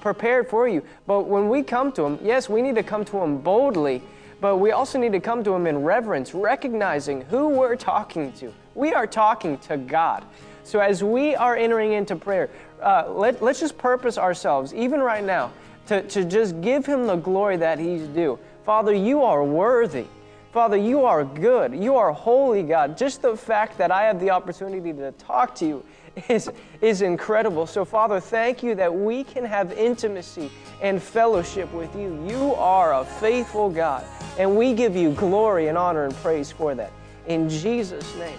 prepared 0.00 0.48
for 0.48 0.68
you. 0.68 0.82
But 1.06 1.22
when 1.22 1.48
we 1.48 1.62
come 1.62 1.90
to 1.92 2.04
him, 2.04 2.18
yes, 2.22 2.48
we 2.48 2.62
need 2.62 2.74
to 2.74 2.82
come 2.82 3.04
to 3.06 3.18
him 3.18 3.38
boldly, 3.38 4.02
but 4.40 4.56
we 4.56 4.72
also 4.72 4.98
need 4.98 5.12
to 5.12 5.20
come 5.20 5.42
to 5.44 5.54
him 5.54 5.66
in 5.66 5.78
reverence, 5.78 6.34
recognizing 6.34 7.22
who 7.22 7.48
we're 7.48 7.76
talking 7.76 8.32
to. 8.34 8.52
We 8.74 8.92
are 8.92 9.06
talking 9.06 9.58
to 9.58 9.76
God. 9.78 10.24
So 10.64 10.80
as 10.80 11.02
we 11.02 11.34
are 11.34 11.56
entering 11.56 11.92
into 11.92 12.16
prayer, 12.16 12.50
uh, 12.82 13.10
let, 13.10 13.42
let's 13.42 13.60
just 13.60 13.78
purpose 13.78 14.18
ourselves, 14.18 14.72
even 14.74 15.00
right 15.00 15.24
now, 15.24 15.52
to, 15.86 16.02
to 16.02 16.24
just 16.24 16.60
give 16.60 16.86
him 16.86 17.06
the 17.06 17.16
glory 17.16 17.56
that 17.56 17.78
he's 17.78 18.02
due. 18.08 18.38
Father, 18.64 18.92
you 18.92 19.22
are 19.22 19.42
worthy. 19.42 20.06
Father, 20.52 20.76
you 20.76 21.04
are 21.04 21.24
good. 21.24 21.74
You 21.74 21.96
are 21.96 22.12
holy, 22.12 22.62
God. 22.62 22.98
Just 22.98 23.22
the 23.22 23.36
fact 23.36 23.78
that 23.78 23.90
I 23.90 24.02
have 24.02 24.18
the 24.20 24.30
opportunity 24.30 24.92
to 24.92 25.12
talk 25.12 25.54
to 25.56 25.66
you 25.66 25.84
is, 26.28 26.50
is 26.80 27.02
incredible. 27.02 27.66
So, 27.66 27.84
Father, 27.84 28.20
thank 28.20 28.62
you 28.62 28.74
that 28.74 28.92
we 28.92 29.22
can 29.24 29.44
have 29.44 29.72
intimacy 29.72 30.50
and 30.82 31.00
fellowship 31.00 31.72
with 31.72 31.94
you. 31.94 32.24
You 32.28 32.54
are 32.54 32.94
a 32.94 33.04
faithful 33.04 33.70
God, 33.70 34.04
and 34.38 34.56
we 34.56 34.74
give 34.74 34.96
you 34.96 35.12
glory 35.12 35.68
and 35.68 35.78
honor 35.78 36.04
and 36.04 36.14
praise 36.16 36.50
for 36.50 36.74
that. 36.74 36.90
In 37.26 37.48
Jesus' 37.48 38.14
name. 38.16 38.38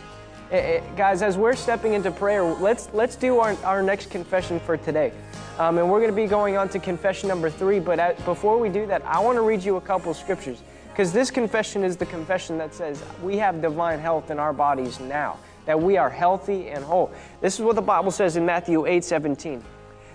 Eh, 0.51 0.57
eh, 0.57 0.83
guys, 0.97 1.21
as 1.21 1.37
we're 1.37 1.55
stepping 1.55 1.93
into 1.93 2.11
prayer, 2.11 2.43
let's, 2.43 2.89
let's 2.91 3.15
do 3.15 3.39
our, 3.39 3.55
our 3.63 3.81
next 3.81 4.09
confession 4.09 4.59
for 4.59 4.75
today. 4.75 5.13
Um, 5.57 5.77
and 5.77 5.89
we're 5.89 5.99
going 5.99 6.11
to 6.11 6.15
be 6.15 6.27
going 6.27 6.57
on 6.57 6.67
to 6.69 6.79
confession 6.79 7.29
number 7.29 7.49
three. 7.49 7.79
But 7.79 7.99
at, 7.99 8.25
before 8.25 8.57
we 8.59 8.67
do 8.67 8.85
that, 8.87 9.01
I 9.05 9.19
want 9.19 9.37
to 9.37 9.43
read 9.43 9.63
you 9.63 9.77
a 9.77 9.81
couple 9.81 10.13
scriptures. 10.13 10.61
Because 10.89 11.13
this 11.13 11.31
confession 11.31 11.85
is 11.85 11.95
the 11.95 12.05
confession 12.05 12.57
that 12.57 12.73
says 12.73 13.01
we 13.23 13.37
have 13.37 13.61
divine 13.61 13.99
health 13.99 14.29
in 14.29 14.39
our 14.39 14.51
bodies 14.51 14.99
now, 14.99 15.37
that 15.65 15.79
we 15.79 15.95
are 15.95 16.09
healthy 16.09 16.67
and 16.67 16.83
whole. 16.83 17.11
This 17.39 17.57
is 17.57 17.61
what 17.61 17.75
the 17.75 17.81
Bible 17.81 18.11
says 18.11 18.35
in 18.35 18.45
Matthew 18.45 18.85
8 18.85 19.05
17. 19.05 19.63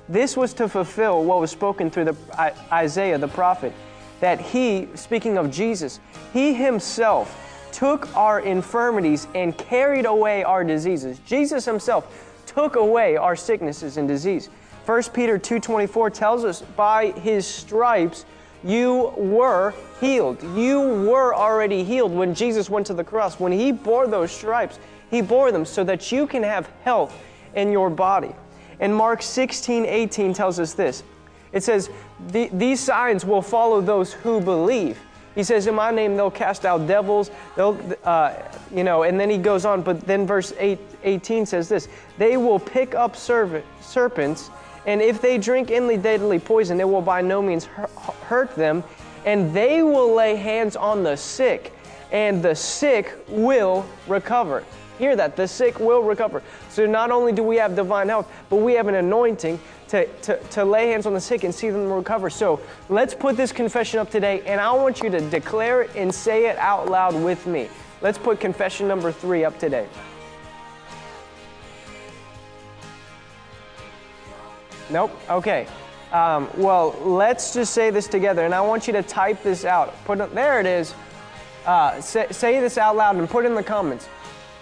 This 0.06 0.36
was 0.36 0.52
to 0.54 0.68
fulfill 0.68 1.24
what 1.24 1.40
was 1.40 1.50
spoken 1.50 1.90
through 1.90 2.04
the, 2.04 2.16
Isaiah 2.70 3.16
the 3.16 3.28
prophet, 3.28 3.72
that 4.20 4.38
he, 4.38 4.86
speaking 4.96 5.38
of 5.38 5.50
Jesus, 5.50 5.98
he 6.34 6.52
himself 6.52 7.42
took 7.76 8.16
our 8.16 8.40
infirmities 8.40 9.28
and 9.34 9.56
carried 9.58 10.06
away 10.06 10.42
our 10.42 10.64
diseases. 10.64 11.18
Jesus 11.26 11.66
himself 11.66 12.42
took 12.46 12.74
away 12.74 13.18
our 13.18 13.36
sicknesses 13.36 13.98
and 13.98 14.08
disease. 14.08 14.48
1 14.86 15.12
Peter 15.12 15.38
2:24 15.38 16.08
tells 16.08 16.42
us 16.42 16.62
by 16.62 17.08
his 17.08 17.46
stripes 17.46 18.24
you 18.64 19.12
were 19.14 19.74
healed. 20.00 20.42
You 20.54 20.80
were 20.80 21.34
already 21.34 21.84
healed 21.84 22.14
when 22.14 22.34
Jesus 22.34 22.70
went 22.70 22.86
to 22.86 22.94
the 22.94 23.04
cross. 23.04 23.38
When 23.38 23.52
he 23.52 23.72
bore 23.72 24.06
those 24.06 24.32
stripes, 24.32 24.78
he 25.10 25.20
bore 25.20 25.52
them 25.52 25.66
so 25.66 25.84
that 25.84 26.10
you 26.10 26.26
can 26.26 26.42
have 26.44 26.70
health 26.82 27.14
in 27.54 27.70
your 27.70 27.90
body. 27.90 28.34
And 28.80 28.94
Mark 28.94 29.20
16, 29.20 29.84
18 29.84 30.32
tells 30.32 30.58
us 30.58 30.72
this. 30.72 31.02
It 31.52 31.62
says, 31.62 31.90
These 32.30 32.80
signs 32.80 33.26
will 33.26 33.42
follow 33.42 33.82
those 33.82 34.14
who 34.14 34.40
believe. 34.40 34.98
He 35.36 35.44
says, 35.44 35.68
In 35.68 35.76
my 35.76 35.92
name 35.92 36.16
they'll 36.16 36.32
cast 36.32 36.64
out 36.64 36.88
devils. 36.88 37.30
They'll, 37.54 37.78
uh, 38.02 38.34
you 38.74 38.82
know, 38.82 39.04
and 39.04 39.20
then 39.20 39.30
he 39.30 39.38
goes 39.38 39.64
on, 39.64 39.82
but 39.82 40.00
then 40.00 40.26
verse 40.26 40.52
8, 40.58 40.80
18 41.04 41.46
says 41.46 41.68
this 41.68 41.86
They 42.18 42.36
will 42.36 42.58
pick 42.58 42.96
up 42.96 43.14
serpents 43.14 44.50
and 44.86 45.02
if 45.02 45.20
they 45.20 45.36
drink 45.36 45.70
any 45.70 45.96
deadly 45.96 46.38
poison, 46.38 46.80
it 46.80 46.88
will 46.88 47.02
by 47.02 47.20
no 47.20 47.42
means 47.42 47.64
hurt 47.64 48.54
them. 48.54 48.84
And 49.24 49.52
they 49.52 49.82
will 49.82 50.14
lay 50.14 50.36
hands 50.36 50.76
on 50.76 51.02
the 51.02 51.16
sick, 51.16 51.72
and 52.12 52.40
the 52.40 52.54
sick 52.54 53.12
will 53.26 53.84
recover. 54.06 54.62
Hear 55.00 55.16
that, 55.16 55.34
the 55.34 55.48
sick 55.48 55.80
will 55.80 56.02
recover. 56.02 56.44
So 56.70 56.86
not 56.86 57.10
only 57.10 57.32
do 57.32 57.42
we 57.42 57.56
have 57.56 57.74
divine 57.74 58.08
health, 58.08 58.32
but 58.48 58.56
we 58.56 58.74
have 58.74 58.86
an 58.86 58.94
anointing 58.94 59.60
to, 59.88 60.06
to, 60.22 60.38
to 60.38 60.64
lay 60.64 60.88
hands 60.88 61.06
on 61.06 61.14
the 61.14 61.20
sick 61.20 61.44
and 61.44 61.54
see 61.54 61.70
them 61.70 61.90
recover. 61.92 62.30
So 62.30 62.60
let's 62.88 63.14
put 63.14 63.36
this 63.36 63.52
confession 63.52 64.00
up 64.00 64.10
today, 64.10 64.42
and 64.46 64.60
I 64.60 64.72
want 64.72 65.02
you 65.02 65.10
to 65.10 65.20
declare 65.30 65.82
it 65.82 65.90
and 65.94 66.14
say 66.14 66.46
it 66.46 66.56
out 66.58 66.88
loud 66.88 67.14
with 67.14 67.46
me. 67.46 67.68
Let's 68.02 68.18
put 68.18 68.40
confession 68.40 68.88
number 68.88 69.12
three 69.12 69.44
up 69.44 69.58
today. 69.58 69.88
Nope. 74.90 75.10
Okay. 75.28 75.66
Um, 76.12 76.48
well, 76.56 76.94
let's 77.02 77.52
just 77.54 77.72
say 77.72 77.90
this 77.90 78.06
together, 78.06 78.44
and 78.44 78.54
I 78.54 78.60
want 78.60 78.86
you 78.86 78.92
to 78.92 79.02
type 79.02 79.42
this 79.42 79.64
out. 79.64 79.92
Put 80.04 80.20
it, 80.20 80.34
there 80.34 80.60
it 80.60 80.66
is. 80.66 80.94
Uh, 81.64 82.00
say, 82.00 82.28
say 82.30 82.60
this 82.60 82.78
out 82.78 82.94
loud 82.96 83.16
and 83.16 83.28
put 83.28 83.44
in 83.44 83.54
the 83.54 83.62
comments. 83.62 84.08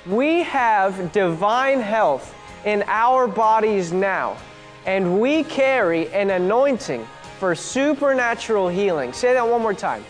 We 0.06 0.42
have 0.42 1.12
divine 1.12 1.80
health 1.80 2.34
in 2.64 2.82
our 2.86 3.26
bodies 3.26 3.92
now, 3.92 4.38
and 4.86 5.20
we 5.20 5.44
carry 5.44 6.12
an 6.12 6.30
anointing 6.30 7.06
for 7.38 7.54
supernatural 7.54 8.68
healing. 8.68 9.12
Say 9.12 9.32
that 9.32 9.48
one 9.48 9.62
more 9.62 9.74
time, 9.74 10.04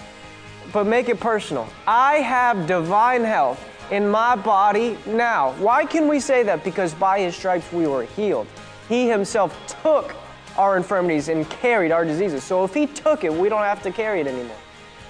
but 0.72 0.86
make 0.86 1.08
it 1.08 1.20
personal. 1.20 1.68
I 1.86 2.16
have 2.16 2.66
divine 2.66 3.24
health 3.24 3.64
in 3.90 4.08
my 4.08 4.36
body 4.36 4.96
now. 5.06 5.52
Why 5.54 5.84
can 5.84 6.08
we 6.08 6.20
say 6.20 6.42
that? 6.44 6.64
Because 6.64 6.94
by 6.94 7.20
his 7.20 7.36
stripes 7.36 7.70
we 7.72 7.86
were 7.86 8.04
healed. 8.04 8.46
He 8.88 9.08
himself 9.08 9.56
took 9.82 10.14
our 10.56 10.76
infirmities 10.76 11.28
and 11.28 11.48
carried 11.50 11.92
our 11.92 12.04
diseases. 12.04 12.44
So 12.44 12.64
if 12.64 12.74
he 12.74 12.86
took 12.86 13.24
it, 13.24 13.32
we 13.32 13.48
don't 13.48 13.62
have 13.62 13.82
to 13.82 13.90
carry 13.90 14.20
it 14.20 14.26
anymore. 14.26 14.56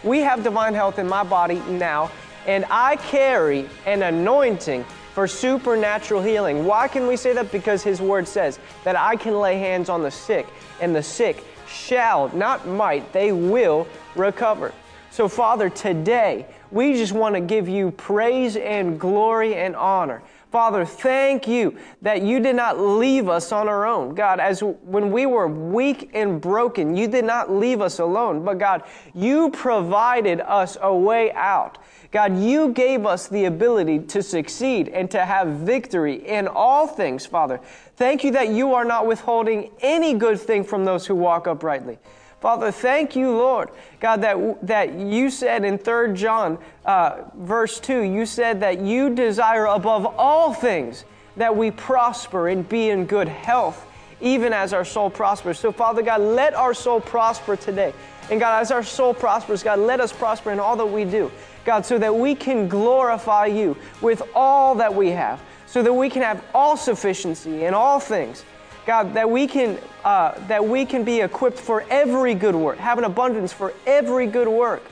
We 0.02 0.20
have 0.20 0.42
divine 0.42 0.74
health 0.74 0.98
in 0.98 1.08
my 1.08 1.24
body 1.24 1.60
now, 1.68 2.10
and 2.46 2.64
I 2.70 2.96
carry 2.96 3.68
an 3.86 4.02
anointing 4.02 4.84
for 5.14 5.28
supernatural 5.28 6.20
healing. 6.20 6.66
Why 6.66 6.88
can 6.88 7.06
we 7.06 7.16
say 7.16 7.32
that? 7.34 7.52
Because 7.52 7.84
his 7.84 8.00
word 8.00 8.26
says 8.26 8.58
that 8.82 8.96
I 8.96 9.14
can 9.14 9.38
lay 9.38 9.58
hands 9.58 9.88
on 9.88 10.02
the 10.02 10.10
sick, 10.10 10.46
and 10.80 10.94
the 10.94 11.02
sick 11.02 11.44
shall, 11.68 12.28
not 12.36 12.66
might, 12.66 13.12
they 13.12 13.30
will 13.30 13.86
recover. 14.16 14.72
So, 15.10 15.28
Father, 15.28 15.70
today 15.70 16.46
we 16.72 16.94
just 16.94 17.12
want 17.12 17.36
to 17.36 17.40
give 17.40 17.68
you 17.68 17.92
praise 17.92 18.56
and 18.56 18.98
glory 18.98 19.54
and 19.54 19.76
honor. 19.76 20.22
Father, 20.50 20.84
thank 20.84 21.48
you 21.48 21.76
that 22.02 22.22
you 22.22 22.38
did 22.40 22.54
not 22.54 22.78
leave 22.78 23.28
us 23.28 23.50
on 23.50 23.68
our 23.68 23.86
own. 23.86 24.14
God, 24.14 24.38
as 24.38 24.62
when 24.62 25.10
we 25.10 25.26
were 25.26 25.48
weak 25.48 26.10
and 26.14 26.40
broken, 26.40 26.96
you 26.96 27.08
did 27.08 27.24
not 27.24 27.50
leave 27.50 27.80
us 27.80 27.98
alone. 27.98 28.44
But 28.44 28.58
God, 28.58 28.82
you 29.14 29.50
provided 29.50 30.40
us 30.40 30.76
a 30.80 30.94
way 30.94 31.32
out. 31.32 31.78
God, 32.14 32.38
you 32.38 32.68
gave 32.68 33.06
us 33.06 33.26
the 33.26 33.46
ability 33.46 33.98
to 33.98 34.22
succeed 34.22 34.86
and 34.88 35.10
to 35.10 35.24
have 35.24 35.48
victory 35.48 36.14
in 36.14 36.46
all 36.46 36.86
things, 36.86 37.26
Father. 37.26 37.58
Thank 37.96 38.22
you 38.22 38.30
that 38.30 38.50
you 38.50 38.74
are 38.74 38.84
not 38.84 39.08
withholding 39.08 39.72
any 39.80 40.14
good 40.14 40.40
thing 40.40 40.62
from 40.62 40.84
those 40.84 41.04
who 41.08 41.16
walk 41.16 41.48
uprightly. 41.48 41.98
Father, 42.40 42.70
thank 42.70 43.16
you, 43.16 43.32
Lord, 43.32 43.70
God, 43.98 44.20
that, 44.22 44.64
that 44.64 44.94
you 44.94 45.28
said 45.28 45.64
in 45.64 45.76
3 45.76 46.12
John 46.14 46.58
uh, 46.84 47.22
verse 47.34 47.80
2, 47.80 48.02
you 48.02 48.26
said 48.26 48.60
that 48.60 48.80
you 48.80 49.12
desire 49.12 49.64
above 49.64 50.06
all 50.16 50.54
things 50.54 51.04
that 51.36 51.56
we 51.56 51.72
prosper 51.72 52.46
and 52.46 52.68
be 52.68 52.90
in 52.90 53.06
good 53.06 53.26
health, 53.26 53.84
even 54.20 54.52
as 54.52 54.72
our 54.72 54.84
soul 54.84 55.10
prospers. 55.10 55.58
So, 55.58 55.72
Father 55.72 56.02
God, 56.02 56.20
let 56.20 56.54
our 56.54 56.74
soul 56.74 57.00
prosper 57.00 57.56
today. 57.56 57.92
And 58.30 58.38
God, 58.38 58.60
as 58.60 58.70
our 58.70 58.84
soul 58.84 59.14
prospers, 59.14 59.64
God, 59.64 59.80
let 59.80 60.00
us 60.00 60.12
prosper 60.12 60.52
in 60.52 60.60
all 60.60 60.76
that 60.76 60.86
we 60.86 61.04
do. 61.04 61.32
God, 61.64 61.86
so 61.86 61.98
that 61.98 62.14
we 62.14 62.34
can 62.34 62.68
glorify 62.68 63.46
you 63.46 63.76
with 64.00 64.22
all 64.34 64.74
that 64.76 64.94
we 64.94 65.10
have, 65.10 65.40
so 65.66 65.82
that 65.82 65.92
we 65.92 66.10
can 66.10 66.22
have 66.22 66.44
all 66.54 66.76
sufficiency 66.76 67.64
in 67.64 67.74
all 67.74 67.98
things. 67.98 68.44
God, 68.86 69.14
that 69.14 69.30
we 69.30 69.46
can 69.46 69.78
uh, 70.04 70.38
that 70.46 70.64
we 70.64 70.84
can 70.84 71.04
be 71.04 71.20
equipped 71.20 71.58
for 71.58 71.84
every 71.88 72.34
good 72.34 72.54
work, 72.54 72.76
have 72.78 72.98
an 72.98 73.04
abundance 73.04 73.52
for 73.52 73.72
every 73.86 74.26
good 74.26 74.48
work, 74.48 74.82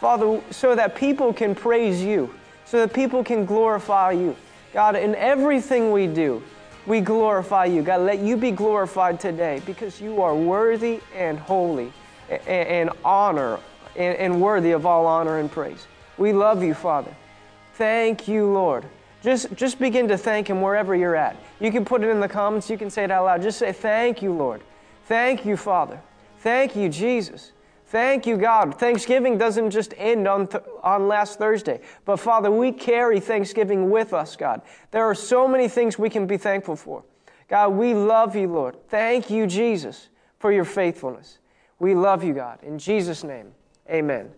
Father, 0.00 0.40
so 0.50 0.74
that 0.74 0.96
people 0.96 1.34
can 1.34 1.54
praise 1.54 2.02
you, 2.02 2.34
so 2.64 2.80
that 2.80 2.94
people 2.94 3.22
can 3.22 3.44
glorify 3.44 4.12
you. 4.12 4.34
God, 4.72 4.96
in 4.96 5.14
everything 5.16 5.92
we 5.92 6.06
do, 6.06 6.42
we 6.86 7.00
glorify 7.00 7.66
you. 7.66 7.82
God, 7.82 8.00
let 8.00 8.20
you 8.20 8.38
be 8.38 8.50
glorified 8.50 9.20
today 9.20 9.60
because 9.66 10.00
you 10.00 10.22
are 10.22 10.34
worthy 10.34 11.00
and 11.14 11.38
holy 11.38 11.92
and, 12.30 12.40
and 12.48 12.90
honor 13.04 13.58
and, 13.96 14.16
and 14.16 14.40
worthy 14.40 14.70
of 14.70 14.86
all 14.86 15.06
honor 15.06 15.38
and 15.38 15.50
praise. 15.52 15.86
We 16.22 16.32
love 16.32 16.62
you, 16.62 16.72
Father. 16.72 17.12
Thank 17.74 18.28
you, 18.28 18.46
Lord. 18.46 18.84
Just, 19.24 19.52
just 19.56 19.80
begin 19.80 20.06
to 20.06 20.16
thank 20.16 20.48
Him 20.48 20.60
wherever 20.60 20.94
you're 20.94 21.16
at. 21.16 21.34
You 21.58 21.72
can 21.72 21.84
put 21.84 22.04
it 22.04 22.10
in 22.10 22.20
the 22.20 22.28
comments, 22.28 22.70
you 22.70 22.78
can 22.78 22.90
say 22.90 23.02
it 23.02 23.10
out 23.10 23.24
loud. 23.24 23.42
Just 23.42 23.58
say, 23.58 23.72
Thank 23.72 24.22
you, 24.22 24.32
Lord. 24.32 24.60
Thank 25.06 25.44
you, 25.44 25.56
Father. 25.56 26.00
Thank 26.38 26.76
you, 26.76 26.88
Jesus. 26.88 27.50
Thank 27.86 28.24
you, 28.24 28.36
God. 28.36 28.78
Thanksgiving 28.78 29.36
doesn't 29.36 29.72
just 29.72 29.94
end 29.96 30.28
on, 30.28 30.46
th- 30.46 30.62
on 30.84 31.08
last 31.08 31.40
Thursday, 31.40 31.80
but 32.04 32.18
Father, 32.18 32.52
we 32.52 32.70
carry 32.70 33.18
Thanksgiving 33.18 33.90
with 33.90 34.12
us, 34.12 34.36
God. 34.36 34.62
There 34.92 35.02
are 35.02 35.16
so 35.16 35.48
many 35.48 35.66
things 35.66 35.98
we 35.98 36.08
can 36.08 36.28
be 36.28 36.36
thankful 36.36 36.76
for. 36.76 37.02
God, 37.48 37.70
we 37.70 37.94
love 37.94 38.36
you, 38.36 38.46
Lord. 38.46 38.76
Thank 38.88 39.28
you, 39.28 39.48
Jesus, 39.48 40.08
for 40.38 40.52
your 40.52 40.64
faithfulness. 40.64 41.40
We 41.80 41.96
love 41.96 42.22
you, 42.22 42.32
God. 42.32 42.60
In 42.62 42.78
Jesus' 42.78 43.24
name, 43.24 43.50
amen. 43.90 44.30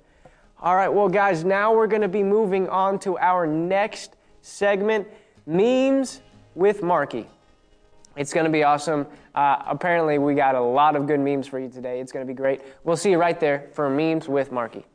All 0.65 0.77
right, 0.77 0.89
well, 0.89 1.11
guys, 1.11 1.45
now 1.45 1.75
we're 1.75 1.87
going 1.87 2.01
to 2.01 2.09
be 2.09 2.23
moving 2.23 2.71
on 2.71 2.99
to 3.01 3.19
our 3.19 3.47
next 3.47 4.17
segment 4.41 5.07
memes 5.45 6.23
with 6.55 6.83
Marky. 6.83 7.27
It's 8.17 8.33
going 8.33 8.47
to 8.47 8.51
be 8.51 8.63
awesome. 8.63 9.07
Uh, 9.35 9.57
apparently, 9.67 10.17
we 10.17 10.33
got 10.35 10.55
a 10.55 10.61
lot 10.63 10.97
of 10.97 11.07
good 11.07 11.21
memes 11.21 11.47
for 11.47 11.59
you 11.59 11.69
today. 11.69 12.01
It's 12.01 12.13
going 12.13 12.27
to 12.27 12.33
be 12.33 12.35
great. 12.35 12.63
We'll 12.83 12.97
see 12.97 13.11
you 13.11 13.19
right 13.19 13.39
there 13.39 13.69
for 13.75 13.91
memes 13.91 14.27
with 14.27 14.53
Marky. 14.53 14.87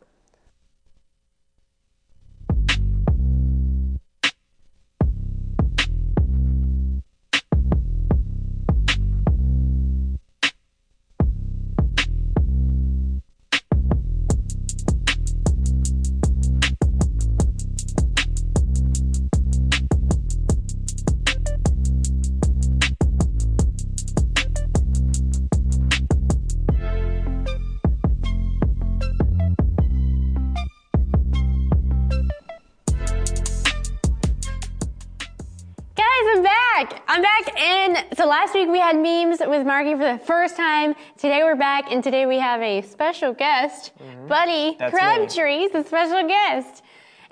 Memes 39.01 39.39
with 39.39 39.65
Marky 39.65 39.93
for 39.93 40.11
the 40.11 40.19
first 40.19 40.57
time. 40.57 40.93
Today 41.17 41.43
we're 41.43 41.55
back, 41.55 41.91
and 41.91 42.03
today 42.03 42.25
we 42.25 42.37
have 42.37 42.61
a 42.61 42.81
special 42.81 43.33
guest, 43.33 43.91
mm-hmm. 43.97 44.27
Buddy 44.27 44.75
That's 44.77 44.93
Crabtree. 44.93 45.63
is 45.63 45.75
a 45.75 45.83
special 45.83 46.27
guest. 46.27 46.83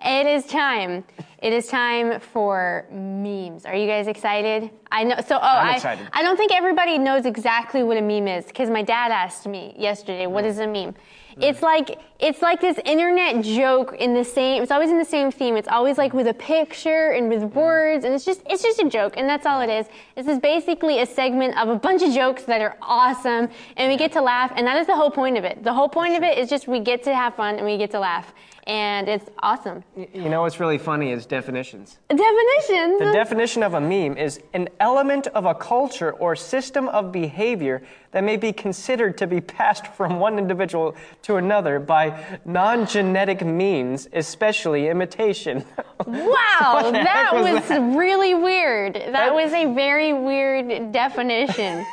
It 0.03 0.27
is 0.27 0.45
time. 0.45 1.03
It 1.39 1.53
is 1.53 1.67
time 1.67 2.19
for 2.19 2.85
memes. 2.91 3.65
Are 3.65 3.75
you 3.75 3.87
guys 3.87 4.07
excited? 4.07 4.69
I 4.91 5.03
know. 5.03 5.15
So, 5.27 5.35
oh, 5.35 5.41
I'm 5.41 5.67
I, 5.67 5.75
excited. 5.75 6.07
I 6.13 6.21
don't 6.21 6.37
think 6.37 6.53
everybody 6.53 6.97
knows 6.97 7.25
exactly 7.25 7.83
what 7.83 7.97
a 7.97 8.01
meme 8.01 8.27
is 8.27 8.45
because 8.45 8.69
my 8.69 8.83
dad 8.83 9.11
asked 9.11 9.47
me 9.47 9.75
yesterday, 9.77 10.27
"What 10.27 10.45
mm. 10.45 10.47
is 10.47 10.59
a 10.59 10.67
meme?" 10.67 10.95
It's 11.39 11.61
like 11.61 11.99
it's 12.19 12.41
like 12.41 12.59
this 12.61 12.79
internet 12.83 13.43
joke 13.43 13.95
in 13.99 14.13
the 14.15 14.23
same. 14.23 14.63
It's 14.63 14.71
always 14.71 14.89
in 14.89 14.97
the 14.97 15.05
same 15.05 15.31
theme. 15.31 15.55
It's 15.55 15.67
always 15.67 15.97
like 15.97 16.13
with 16.13 16.27
a 16.27 16.33
picture 16.33 17.11
and 17.11 17.29
with 17.29 17.43
mm. 17.43 17.53
words, 17.53 18.05
and 18.05 18.13
it's 18.13 18.25
just 18.25 18.41
it's 18.49 18.63
just 18.63 18.79
a 18.79 18.89
joke, 18.89 19.13
and 19.17 19.29
that's 19.29 19.45
all 19.45 19.61
it 19.61 19.69
is. 19.69 19.85
This 20.15 20.27
is 20.27 20.39
basically 20.39 20.99
a 20.99 21.05
segment 21.05 21.57
of 21.57 21.69
a 21.69 21.75
bunch 21.75 22.01
of 22.01 22.11
jokes 22.11 22.43
that 22.43 22.61
are 22.61 22.75
awesome, 22.81 23.49
and 23.75 23.91
we 23.91 23.97
get 23.97 24.11
to 24.13 24.21
laugh, 24.21 24.51
and 24.55 24.65
that 24.65 24.77
is 24.77 24.87
the 24.87 24.95
whole 24.95 25.11
point 25.11 25.37
of 25.37 25.43
it. 25.43 25.63
The 25.63 25.73
whole 25.73 25.89
point 25.89 26.15
of 26.15 26.23
it 26.23 26.37
is 26.37 26.49
just 26.49 26.67
we 26.67 26.79
get 26.79 27.03
to 27.03 27.13
have 27.13 27.35
fun 27.35 27.55
and 27.55 27.65
we 27.65 27.77
get 27.77 27.91
to 27.91 27.99
laugh, 27.99 28.33
and 28.67 29.07
it's 29.07 29.29
awesome. 29.39 29.81
You 29.95 30.29
know 30.29 30.41
what's 30.41 30.59
really 30.59 30.77
funny 30.77 31.11
is 31.11 31.25
definitions. 31.25 31.99
Definitions. 32.09 32.99
The 32.99 33.11
definition 33.13 33.63
of 33.63 33.73
a 33.73 33.79
meme 33.79 34.17
is 34.17 34.41
an 34.53 34.67
element 34.81 35.27
of 35.27 35.45
a 35.45 35.55
culture 35.55 36.11
or 36.11 36.35
system 36.35 36.89
of 36.89 37.13
behavior 37.13 37.81
that 38.11 38.25
may 38.25 38.35
be 38.35 38.51
considered 38.51 39.17
to 39.19 39.27
be 39.27 39.39
passed 39.39 39.87
from 39.87 40.19
one 40.19 40.37
individual 40.37 40.95
to 41.23 41.37
another 41.37 41.79
by 41.79 42.39
non 42.43 42.85
genetic 42.85 43.43
means, 43.43 44.07
especially 44.13 44.87
imitation. 44.89 45.63
Wow, 46.05 46.91
that 46.93 47.31
was 47.33 47.53
was, 47.53 47.67
that? 47.69 47.97
really 47.97 48.35
weird. 48.35 48.93
That, 48.93 49.11
That- 49.11 49.33
was 49.33 49.51
a 49.51 49.73
very 49.73 50.13
weird 50.13 50.91
definition. 50.91 51.83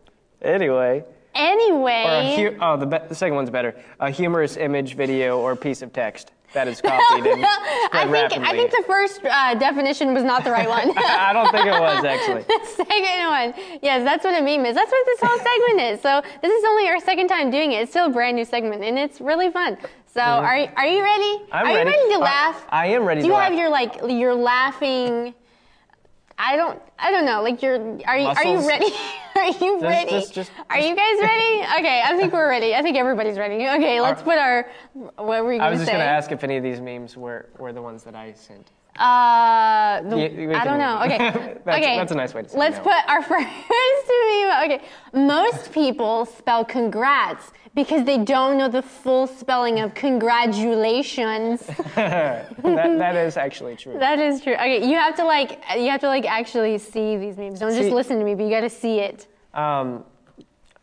anyway. 0.42 1.04
Or 1.34 1.40
a 1.40 1.50
anyway, 1.50 2.36
hu- 2.36 2.58
oh, 2.60 2.76
the, 2.76 2.86
be- 2.86 2.98
the 3.08 3.14
second 3.14 3.34
one's 3.34 3.50
better. 3.50 3.74
A 4.00 4.10
humorous 4.10 4.56
image, 4.56 4.94
video, 4.94 5.38
or 5.40 5.56
piece 5.56 5.82
of 5.82 5.92
text 5.92 6.32
that 6.52 6.68
is 6.68 6.80
copied 6.80 7.26
and 7.26 7.44
I 7.92 8.02
think 8.02 8.12
rapidly. 8.12 8.46
I 8.46 8.52
think 8.52 8.70
the 8.70 8.84
first 8.86 9.20
uh, 9.24 9.54
definition 9.54 10.14
was 10.14 10.22
not 10.22 10.44
the 10.44 10.52
right 10.52 10.68
one. 10.68 10.92
I 10.96 11.32
don't 11.32 11.50
think 11.50 11.66
it 11.66 11.70
was 11.72 12.04
actually. 12.04 12.42
the 12.48 12.66
second 12.76 13.26
one, 13.26 13.78
yes, 13.82 14.04
that's 14.04 14.24
what 14.24 14.34
a 14.34 14.42
meme 14.42 14.64
is. 14.66 14.74
That's 14.76 14.90
what 14.90 15.06
this 15.06 15.20
whole 15.20 15.38
segment 15.38 15.80
is. 15.80 16.00
So 16.00 16.22
this 16.42 16.52
is 16.52 16.64
only 16.64 16.88
our 16.88 17.00
second 17.00 17.28
time 17.28 17.50
doing 17.50 17.72
it. 17.72 17.82
It's 17.82 17.90
still 17.90 18.06
a 18.06 18.10
brand 18.10 18.36
new 18.36 18.44
segment, 18.44 18.84
and 18.84 18.98
it's 18.98 19.20
really 19.20 19.50
fun. 19.50 19.76
So 20.06 20.20
are 20.20 20.56
you- 20.58 20.68
are 20.76 20.86
you 20.86 21.02
ready? 21.02 21.24
Mm-hmm. 21.24 21.54
I'm 21.54 21.66
are 21.66 21.74
ready. 21.74 21.90
you 21.90 21.96
ready 21.96 22.12
to 22.14 22.18
laugh? 22.20 22.66
I 22.68 22.86
am 22.86 23.04
ready 23.04 23.22
to 23.22 23.26
laugh. 23.26 23.50
Do 23.50 23.56
you 23.56 23.58
have 23.60 23.74
laugh. 23.74 24.02
your 24.02 24.08
like 24.08 24.20
your 24.20 24.34
laughing? 24.34 25.34
I 26.38 26.56
don't. 26.56 26.80
I 26.98 27.10
don't 27.10 27.24
know. 27.26 27.42
Like 27.42 27.62
you're. 27.62 27.76
Are 28.06 28.18
you? 28.18 28.26
Are 28.26 28.44
you 28.44 28.66
ready? 28.66 28.92
Are 29.36 29.48
you 29.50 29.80
ready? 29.80 30.10
just- 30.10 30.32
just- 30.32 30.50
are 30.70 30.78
you 30.78 30.94
guys 30.94 31.20
ready? 31.20 31.62
Okay, 31.80 32.00
I 32.04 32.16
think 32.16 32.32
we're 32.32 32.48
ready. 32.48 32.74
I 32.74 32.82
think 32.82 32.96
everybody's 32.96 33.36
ready. 33.36 33.56
Okay, 33.66 34.00
let's 34.00 34.22
put 34.22 34.38
our. 34.38 34.70
What 34.92 35.44
were 35.44 35.52
you 35.52 35.58
I 35.60 35.64
gonna 35.64 35.70
was 35.72 35.80
just 35.80 35.90
say? 35.90 35.96
to 35.98 36.02
ask 36.04 36.30
if 36.32 36.44
any 36.44 36.56
of 36.56 36.62
these 36.62 36.80
memes 36.80 37.16
were, 37.16 37.48
were 37.58 37.72
the 37.72 37.82
ones 37.82 38.04
that 38.04 38.14
I 38.14 38.32
sent. 38.34 38.70
Uh, 38.96 40.02
the, 40.02 40.16
Yeah, 40.16 40.60
I 40.60 40.64
don't 40.64 40.78
know. 40.78 41.02
Okay, 41.02 41.18
That's- 41.64 41.66
okay. 41.66 41.96
that's 41.96 42.12
a 42.12 42.14
nice 42.14 42.32
way 42.32 42.42
to 42.42 42.48
say 42.48 42.56
it. 42.56 42.58
Let's 42.58 42.76
no. 42.76 42.84
put 42.84 43.08
our 43.08 43.22
first 43.32 43.48
meme. 43.48 44.64
Okay, 44.64 44.82
most 45.12 45.72
people 45.72 46.26
spell 46.26 46.64
congrats 46.64 47.50
because 47.74 48.04
they 48.04 48.18
don't 48.18 48.56
know 48.56 48.68
the 48.68 48.82
full 48.82 49.26
spelling 49.26 49.80
of 49.80 49.94
congratulations. 49.94 51.60
that, 51.96 52.56
that 52.62 53.16
is 53.16 53.36
actually 53.36 53.74
true. 53.74 53.98
that 53.98 54.20
is 54.20 54.40
true. 54.42 54.54
Okay, 54.54 54.88
you 54.88 54.96
have 54.96 55.16
to 55.16 55.24
like 55.24 55.60
you 55.76 55.90
have 55.90 56.00
to 56.00 56.08
like 56.08 56.24
actually 56.24 56.78
see 56.78 57.16
these 57.16 57.36
memes. 57.36 57.58
Don't 57.58 57.74
just 57.74 57.90
listen 57.90 58.18
to 58.18 58.24
me, 58.24 58.34
but 58.34 58.44
you 58.44 58.50
got 58.50 58.60
to 58.60 58.70
see 58.70 59.00
it. 59.00 59.26
Um, 59.54 60.04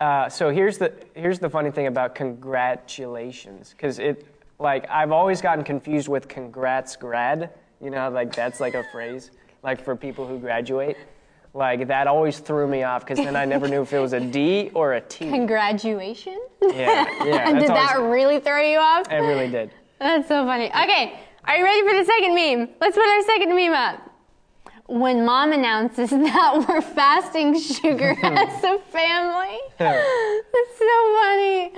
uh, 0.02 0.28
so 0.28 0.50
here's 0.50 0.78
the 0.78 0.92
here's 1.14 1.40
the 1.40 1.50
funny 1.50 1.72
thing 1.72 1.88
about 1.88 2.14
congratulations, 2.16 3.70
because 3.72 4.00
it 4.00 4.26
like 4.60 4.86
I've 4.90 5.12
always 5.12 5.42
gotten 5.42 5.64
confused 5.64 6.08
with 6.10 6.28
congrats 6.28 6.96
grad. 6.96 7.52
You 7.82 7.90
know, 7.90 8.10
like 8.10 8.36
that's 8.36 8.60
like 8.60 8.76
a 8.76 8.84
phrase 8.92 9.32
like 9.64 9.84
for 9.84 9.96
people 9.96 10.28
who 10.28 10.40
graduate. 10.40 10.98
Like 11.54 11.88
that 11.88 12.08
always 12.08 12.40
threw 12.40 12.68
me 12.68 12.84
off 12.84 13.02
because 13.06 13.18
then 13.18 13.36
I 13.36 13.44
never 13.46 13.68
knew 13.68 13.82
if 13.82 13.92
it 13.92 14.00
was 14.00 14.14
a 14.14 14.20
D 14.20 14.72
or 14.74 14.94
a 14.94 15.02
T. 15.02 15.30
Congratulation. 15.30 16.40
Yeah, 16.62 17.06
yeah. 17.26 17.52
Did 17.60 17.68
that 17.70 17.96
always- 17.98 18.12
really 18.12 18.40
throw 18.40 18.62
you 18.62 18.78
off? 18.80 19.12
It 19.12 19.18
really 19.18 19.50
did. 19.50 19.72
That's 20.00 20.28
so 20.28 20.46
funny. 20.46 20.68
Okay, 20.70 21.20
are 21.46 21.58
you 21.58 21.64
ready 21.64 21.82
for 21.88 21.94
the 21.98 22.06
second 22.06 22.34
meme? 22.36 22.70
Let's 22.80 22.96
put 22.96 23.06
our 23.06 23.22
second 23.24 23.56
meme 23.56 23.74
up. 23.74 24.00
When 24.88 25.26
mom 25.26 25.52
announces 25.52 26.10
that 26.12 26.66
we're 26.68 26.82
fasting 26.82 27.60
sugar 27.60 28.16
as 28.24 28.64
a 28.64 28.80
family. 28.80 29.60
That's 29.78 30.78
so 30.78 31.18
funny. 31.22 31.74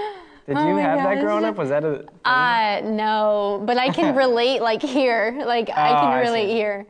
Did 0.48 0.58
Oh 0.58 0.68
you 0.68 0.76
have 0.78 0.98
that 1.00 1.22
growing 1.22 1.46
up? 1.46 1.56
Was 1.56 1.70
that 1.70 1.84
a? 1.86 2.06
Uh, 2.26 2.82
no, 2.84 3.62
but 3.66 3.78
I 3.78 3.90
can 3.90 4.16
relate 4.24 4.62
like 4.62 4.82
here. 4.82 5.42
Like 5.46 5.70
I 5.70 5.90
Oh, 5.92 6.02
can 6.02 6.12
I 6.12 6.20
relate 6.22 6.48
see. 6.48 6.54
here. 6.54 6.86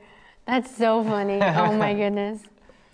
That's 0.47 0.75
so 0.75 1.03
funny. 1.03 1.39
Oh 1.41 1.71
my 1.73 1.93
goodness. 2.01 2.41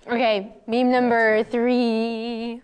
Okay, 0.07 0.53
meme 0.68 0.91
number 0.91 1.43
three. 1.45 2.62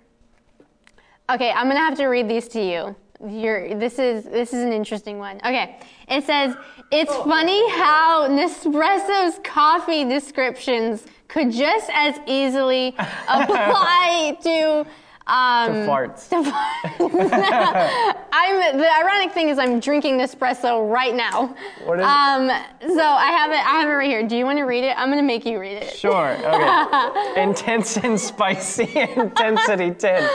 Okay, 1.30 1.52
I'm 1.52 1.68
gonna 1.68 1.80
have 1.80 1.98
to 1.98 2.08
read 2.08 2.28
these 2.28 2.48
to 2.50 2.62
you. 2.62 2.96
You're, 3.26 3.76
this 3.76 3.98
is 3.98 4.26
this 4.26 4.54
is 4.54 4.62
an 4.64 4.74
interesting 4.74 5.18
one. 5.18 5.38
Okay, 5.38 5.80
it 6.10 6.26
says 6.26 6.56
it's 6.92 7.16
funny 7.16 7.68
how 7.72 8.28
Nespresso's 8.30 9.40
coffee 9.44 10.04
descriptions 10.04 11.06
could 11.30 11.52
just 11.52 11.90
as 11.94 12.20
easily 12.28 12.90
apply 13.30 14.38
to 14.44 14.86
um, 15.28 15.74
To 15.74 15.80
farts. 15.88 16.30
to 16.30 16.36
farts. 16.44 18.24
I'm 18.32 18.78
the 18.78 18.96
ironic 19.00 19.32
thing 19.34 19.50
is 19.50 19.58
I'm 19.58 19.80
drinking 19.80 20.18
Nespresso 20.20 20.90
right 20.92 21.16
now. 21.16 21.56
What 21.86 22.00
is 22.00 22.04
it? 22.06 22.10
um, 22.10 22.48
so 22.96 23.04
I 23.04 23.28
have 23.32 23.52
it. 23.52 23.56
I 23.66 23.80
have 23.82 23.90
it 23.90 23.94
right 23.94 24.08
here. 24.10 24.28
Do 24.28 24.38
you 24.38 24.46
want 24.46 24.60
to 24.60 24.64
read 24.66 24.84
it? 24.84 24.94
I'm 24.98 25.10
gonna 25.10 25.24
make 25.24 25.46
you 25.46 25.60
read 25.60 25.82
it. 25.82 25.94
Sure. 25.96 26.32
Okay. 26.38 27.42
Intense 27.42 27.98
and 27.98 28.20
spicy. 28.20 28.90
Intensity 29.16 29.92
10. 29.92 30.30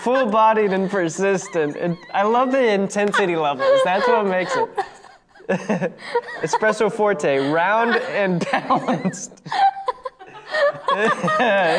Full 0.00 0.26
bodied 0.26 0.72
and 0.72 0.90
persistent. 0.90 1.76
And 1.76 1.96
I 2.12 2.22
love 2.24 2.50
the 2.52 2.72
intensity 2.72 3.36
levels. 3.36 3.80
That's 3.84 4.06
what 4.08 4.26
makes 4.26 4.54
it. 4.56 4.68
Espresso 6.42 6.90
Forte, 6.92 7.50
round 7.52 7.96
and 7.96 8.40
balanced. 8.50 9.42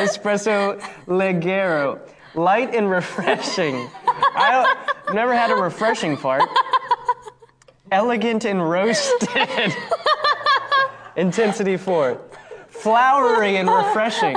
Espresso 0.04 0.80
Leggero, 1.06 2.00
light 2.34 2.74
and 2.74 2.90
refreshing. 2.90 3.88
I, 4.06 4.76
I've 5.08 5.14
never 5.14 5.34
had 5.34 5.50
a 5.50 5.54
refreshing 5.56 6.16
fart. 6.16 6.42
Elegant 7.90 8.44
and 8.44 8.68
roasted. 8.68 9.28
Intensity 11.16 11.76
4. 11.76 12.20
Flowery 12.68 13.56
and 13.56 13.68
refreshing. 13.70 14.36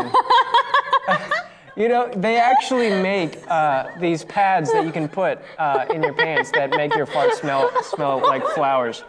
You 1.76 1.88
know, 1.88 2.12
they 2.16 2.38
actually 2.38 2.90
make 2.90 3.40
uh, 3.48 3.88
these 4.00 4.24
pads 4.26 4.72
that 4.74 4.86
you 4.86 4.92
can 4.92 5.08
put 5.08 5.40
uh, 5.58 5.86
in 5.94 6.04
your 6.04 6.14
pants 6.14 6.52
that 6.52 6.72
make 6.72 6.94
your 6.94 7.06
fart 7.06 7.34
smell 7.36 7.72
smell 7.84 8.20
like 8.20 8.46
flowers. 8.50 9.04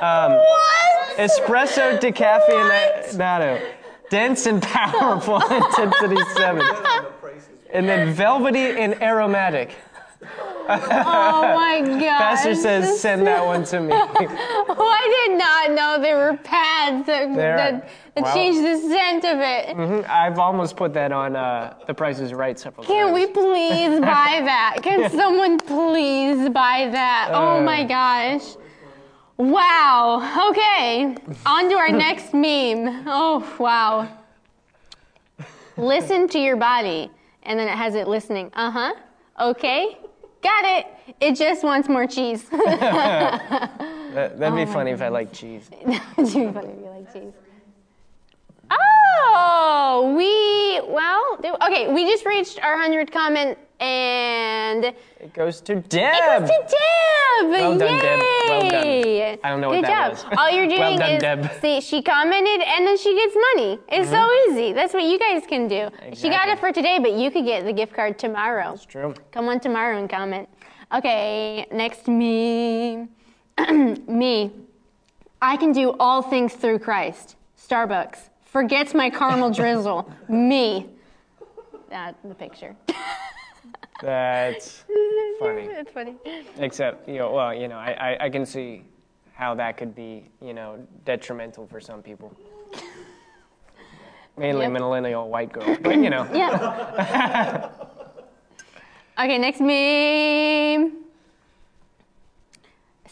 Um, 0.00 0.32
What? 0.32 1.16
Espresso 1.18 1.98
decaffeinato, 1.98 3.60
dense 4.10 4.46
and 4.46 4.62
powerful, 4.62 5.36
intensity 5.40 6.20
seven, 6.36 6.62
and 7.72 7.88
then 7.88 8.12
velvety 8.12 8.58
and 8.80 9.00
aromatic. 9.02 9.74
Oh 10.66 11.52
my 11.56 11.80
god. 11.84 12.00
Pastor 12.18 12.54
says, 12.54 12.98
send 13.00 13.26
that 13.26 13.44
one 13.44 13.64
to 13.64 13.80
me. 13.80 13.92
Oh, 14.76 14.88
I 14.88 15.26
did 15.28 15.38
not 15.38 15.70
know 15.72 16.02
there 16.02 16.16
were 16.16 16.36
pads 16.38 17.06
that, 17.06 17.34
that, 17.36 17.88
that 18.14 18.34
changed 18.34 18.60
the 18.60 18.78
scent 18.88 19.24
of 19.24 19.38
it. 19.40 20.08
I've 20.08 20.38
almost 20.38 20.74
put 20.76 20.94
that 20.94 21.12
on 21.12 21.36
uh, 21.36 21.74
The 21.86 21.92
Price 21.94 22.18
is 22.18 22.32
Right 22.32 22.58
several 22.58 22.84
Can 22.86 23.08
times. 23.08 23.14
we 23.14 23.26
please 23.26 24.00
buy 24.00 24.40
that? 24.44 24.78
Can 24.82 25.10
someone 25.10 25.58
please 25.58 26.48
buy 26.48 26.88
that? 26.90 27.28
Oh 27.32 27.58
Uh. 27.58 27.60
my 27.62 27.84
gosh. 27.84 28.56
Wow. 29.36 30.50
Okay. 30.50 31.16
On 31.46 31.68
to 31.68 31.74
our 31.76 31.88
next 32.06 32.32
meme. 32.34 33.04
Oh, 33.06 33.56
wow. 33.58 34.08
Listen 35.76 36.28
to 36.28 36.38
your 36.38 36.56
body. 36.56 37.10
And 37.42 37.58
then 37.58 37.68
it 37.68 37.76
has 37.76 37.94
it 37.94 38.08
listening. 38.08 38.50
Uh 38.54 38.70
huh. 38.70 38.94
Okay. 39.40 39.98
Got 40.42 40.64
it. 40.64 40.86
It 41.20 41.36
just 41.36 41.64
wants 41.64 41.88
more 41.88 42.06
cheese. 42.06 42.46
That, 44.14 44.38
that'd 44.38 44.54
be 44.54 44.72
funny 44.72 44.92
if 44.92 45.02
I 45.02 45.08
like 45.08 45.32
cheese. 45.32 45.68
It'd 45.72 45.88
be 45.88 45.98
funny 45.98 46.28
if 46.28 46.78
you 46.78 46.88
like 46.88 47.12
cheese. 47.12 47.32
Oh, 49.16 50.14
we, 50.16 50.92
well, 50.92 51.56
okay, 51.68 51.92
we 51.92 52.04
just 52.04 52.24
reached 52.26 52.60
our 52.62 52.74
100 52.74 53.12
comment 53.12 53.58
and 53.80 54.84
it 54.84 55.32
goes 55.34 55.60
to 55.62 55.76
Deb. 55.76 56.14
It 56.14 56.40
goes 56.40 56.48
to 56.48 56.62
Deb. 56.68 57.50
Well 57.50 57.78
done, 57.78 58.00
Deb. 58.00 58.20
Well 58.48 58.70
done. 58.70 59.38
I 59.42 59.48
don't 59.50 59.60
know 59.60 59.70
Good 59.70 59.82
what 59.82 59.86
that 59.86 60.16
job. 60.16 60.30
was. 60.30 60.38
All 60.38 60.50
you're 60.50 60.66
doing 60.68 60.80
Well 60.80 60.98
done, 60.98 61.12
is, 61.12 61.22
Deb. 61.22 61.42
Mm-hmm. 61.42 61.60
see, 61.62 61.80
she 61.80 62.02
commented 62.02 62.60
and 62.66 62.86
then 62.86 62.96
she 62.96 63.14
gets 63.14 63.36
money. 63.54 63.78
It's 63.88 64.10
so 64.10 64.28
easy. 64.48 64.72
That's 64.72 64.94
what 64.94 65.02
you 65.04 65.18
guys 65.18 65.42
can 65.46 65.68
do. 65.68 65.88
She 66.14 66.28
got 66.28 66.48
it 66.48 66.58
for 66.58 66.72
today, 66.72 66.98
but 66.98 67.12
you 67.12 67.30
could 67.30 67.44
get 67.44 67.64
the 67.64 67.72
gift 67.72 67.94
card 67.94 68.18
tomorrow. 68.18 68.72
It's 68.72 68.84
true. 68.84 69.14
Come 69.32 69.48
on 69.48 69.60
tomorrow 69.60 69.98
and 69.98 70.08
comment. 70.08 70.48
Okay, 70.94 71.66
next 71.72 72.06
me. 72.06 73.08
me. 73.68 74.52
I 75.42 75.56
can 75.56 75.72
do 75.72 75.94
all 75.98 76.22
things 76.22 76.54
through 76.54 76.78
Christ. 76.78 77.36
Starbucks. 77.58 78.30
Forgets 78.54 78.94
my 78.94 79.10
caramel 79.10 79.50
drizzle. 79.60 80.08
me. 80.28 80.86
That 81.90 82.14
the 82.24 82.34
picture. 82.36 82.74
That's 84.00 84.84
funny. 85.40 85.66
That's 85.72 85.92
funny. 85.92 86.14
Except, 86.58 87.08
you 87.08 87.18
know, 87.18 87.32
well, 87.32 87.52
you 87.52 87.66
know, 87.66 87.76
I, 87.76 87.90
I, 88.12 88.24
I 88.26 88.30
can 88.30 88.46
see 88.46 88.84
how 89.34 89.56
that 89.56 89.76
could 89.76 89.92
be, 89.94 90.30
you 90.40 90.54
know, 90.54 90.78
detrimental 91.04 91.66
for 91.66 91.80
some 91.80 92.00
people. 92.00 92.32
Mainly 94.36 94.62
Yep. 94.62 94.72
millennial 94.72 95.28
white 95.28 95.52
girl, 95.52 95.76
but 95.82 95.96
you 95.96 96.10
know. 96.10 96.28
Yeah. 96.32 97.70
okay, 99.18 99.38
next 99.38 99.60
meme. 99.60 101.04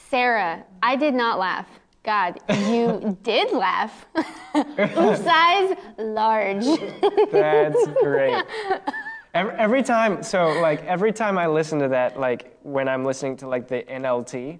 Sarah, 0.09 0.64
I 0.82 0.95
did 0.97 1.14
not 1.14 1.38
laugh. 1.38 1.66
God, 2.05 2.41
you 2.51 3.17
did 3.23 3.53
laugh. 3.53 4.07
Size 4.55 5.77
large. 5.99 6.65
That's 7.33 7.87
great. 8.03 8.45
Every, 9.35 9.55
every 9.55 9.83
time, 9.83 10.23
so 10.23 10.49
like 10.61 10.85
every 10.85 11.13
time 11.13 11.39
I 11.39 11.47
listen 11.47 11.79
to 11.79 11.89
that, 11.89 12.19
like 12.19 12.59
when 12.63 12.89
I'm 12.89 13.05
listening 13.05 13.37
to 13.39 13.49
like 13.49 13.69
the 13.69 13.83
NLT, 13.83 14.59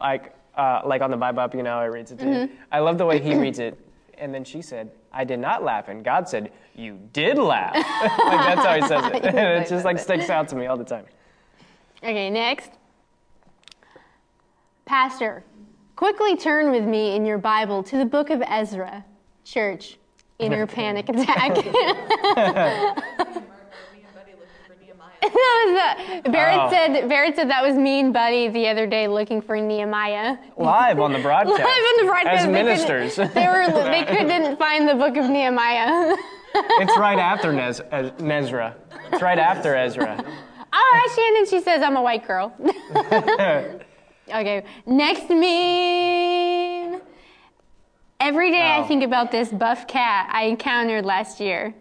like 0.00 0.34
uh, 0.56 0.80
like 0.84 1.02
on 1.02 1.10
the 1.10 1.16
Bible 1.16 1.40
app, 1.40 1.54
you 1.54 1.62
know, 1.62 1.78
I 1.78 1.84
it 1.84 1.88
reads 1.88 2.10
it. 2.10 2.18
To 2.20 2.26
you. 2.26 2.50
I 2.72 2.80
love 2.80 2.98
the 2.98 3.06
way 3.06 3.20
he 3.20 3.34
reads 3.36 3.58
it, 3.58 3.78
and 4.16 4.34
then 4.34 4.42
she 4.42 4.60
said, 4.60 4.90
"I 5.12 5.24
did 5.24 5.38
not 5.38 5.62
laugh," 5.62 5.88
and 5.88 6.04
God 6.04 6.28
said, 6.28 6.50
"You 6.74 6.98
did 7.12 7.38
laugh." 7.38 7.74
like 7.76 7.84
that's 7.84 8.66
how 8.66 8.74
he 8.74 8.82
says 8.88 9.04
it, 9.12 9.24
and 9.24 9.62
it 9.62 9.68
just 9.68 9.84
like 9.84 10.00
sticks 10.00 10.30
out 10.30 10.48
to 10.48 10.56
me 10.56 10.66
all 10.66 10.76
the 10.76 10.84
time. 10.84 11.04
Okay, 12.02 12.28
next. 12.28 12.72
Pastor, 14.84 15.44
quickly 15.98 16.36
turn 16.36 16.70
with 16.70 16.84
me 16.84 17.16
in 17.16 17.26
your 17.26 17.38
Bible 17.38 17.82
to 17.82 17.98
the 17.98 18.04
book 18.04 18.30
of 18.30 18.40
Ezra. 18.46 19.04
Church, 19.44 19.98
inner 20.38 20.64
panic 20.78 21.08
attack. 21.08 21.54
that 21.64 22.94
was 25.20 26.22
the, 26.22 26.30
Barrett 26.30 26.60
Oh. 26.60 26.70
said. 26.70 27.08
Barrett 27.08 27.34
said 27.34 27.50
that 27.50 27.64
was 27.64 27.74
me 27.74 27.98
and 27.98 28.12
Buddy 28.12 28.46
the 28.48 28.68
other 28.68 28.86
day 28.86 29.08
looking 29.08 29.42
for 29.42 29.56
Nehemiah. 29.60 30.36
Live 30.56 31.00
on 31.00 31.12
the 31.12 31.18
broadcast. 31.18 31.58
Live 31.58 31.66
on 31.66 32.06
the 32.06 32.12
broadcast, 32.12 32.38
as 32.38 32.46
they 32.46 32.52
ministers. 32.52 33.16
They 33.16 33.48
were. 33.48 33.66
They 33.90 34.04
couldn't 34.04 34.56
find 34.56 34.88
the 34.88 34.94
book 34.94 35.16
of 35.16 35.28
Nehemiah. 35.28 36.14
it's 36.54 36.96
right 36.96 37.18
after 37.18 37.52
Nez, 37.52 37.80
uh, 37.80 38.12
Nezra. 38.18 38.74
It's 39.12 39.20
right 39.20 39.38
after 39.40 39.74
Ezra. 39.74 40.24
Oh, 40.72 41.12
Shannon, 41.16 41.46
she 41.46 41.60
says 41.60 41.82
I'm 41.82 41.96
a 41.96 42.02
white 42.02 42.24
girl. 42.24 42.54
Okay, 44.28 44.64
next 44.86 45.28
meme. 45.30 47.00
Every 48.20 48.50
day 48.50 48.74
I 48.76 48.82
think 48.86 49.04
about 49.04 49.30
this 49.30 49.50
buff 49.50 49.86
cat 49.86 50.28
I 50.32 50.44
encountered 50.44 51.04
last 51.04 51.38
year. 51.40 51.74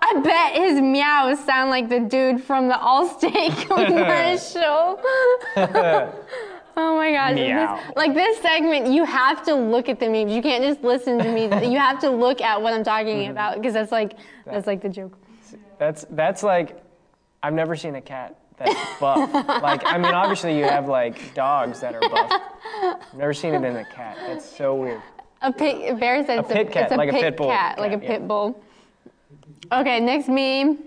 I 0.00 0.20
bet 0.20 0.54
his 0.54 0.80
meows 0.80 1.40
sound 1.44 1.70
like 1.70 1.88
the 1.88 1.98
dude 2.00 2.42
from 2.42 2.68
the 2.68 2.74
Allstate 2.74 3.56
commercial. 3.66 5.00
oh 6.76 6.96
my 6.96 7.10
gosh. 7.12 7.34
This, 7.34 7.96
like 7.96 8.14
this 8.14 8.38
segment, 8.40 8.86
you 8.86 9.04
have 9.04 9.42
to 9.46 9.54
look 9.54 9.88
at 9.88 9.98
the 9.98 10.08
memes. 10.08 10.32
You 10.32 10.42
can't 10.42 10.62
just 10.62 10.82
listen 10.84 11.18
to 11.18 11.32
me. 11.32 11.46
You 11.68 11.78
have 11.78 11.98
to 12.00 12.10
look 12.10 12.40
at 12.40 12.60
what 12.62 12.72
I'm 12.72 12.84
talking 12.84 13.16
Mm-hmm. 13.18 13.30
about 13.32 13.56
because 13.56 13.72
that's 13.74 13.90
like 13.90 14.16
that's 14.44 14.66
like 14.68 14.80
the 14.82 14.88
joke. 14.88 15.18
That's 15.78 16.06
that's 16.10 16.42
like 16.44 16.80
I've 17.42 17.54
never 17.54 17.74
seen 17.74 17.96
a 17.96 18.00
cat 18.00 18.38
that's 18.58 19.00
buff. 19.00 19.32
like 19.62 19.82
I 19.84 19.98
mean, 19.98 20.14
obviously 20.14 20.58
you 20.58 20.64
have 20.64 20.88
like 20.88 21.34
dogs 21.34 21.80
that 21.80 21.94
are 21.94 22.00
buff. 22.00 22.42
I've 22.82 23.14
never 23.18 23.34
seen 23.34 23.54
it 23.54 23.64
in 23.64 23.76
a 23.76 23.84
cat. 23.84 24.16
That's 24.26 24.44
so 24.44 24.74
weird. 24.74 25.02
A 25.42 25.52
pit, 25.52 25.98
Bear 26.00 26.24
said 26.24 26.40
it's 26.40 26.48
pit 26.48 26.68
a, 26.68 26.70
cat, 26.70 26.82
it's 26.84 26.92
a 26.92 26.96
like 26.96 27.10
a 27.10 27.12
pit 27.12 27.22
pit 27.22 27.36
bull 27.36 27.48
cat, 27.48 27.78
like 27.78 27.92
a 27.92 28.02
yeah. 28.02 28.08
pit 28.08 28.28
bull. 28.28 28.62
Okay, 29.72 30.00
next 30.00 30.28
meme. 30.28 30.78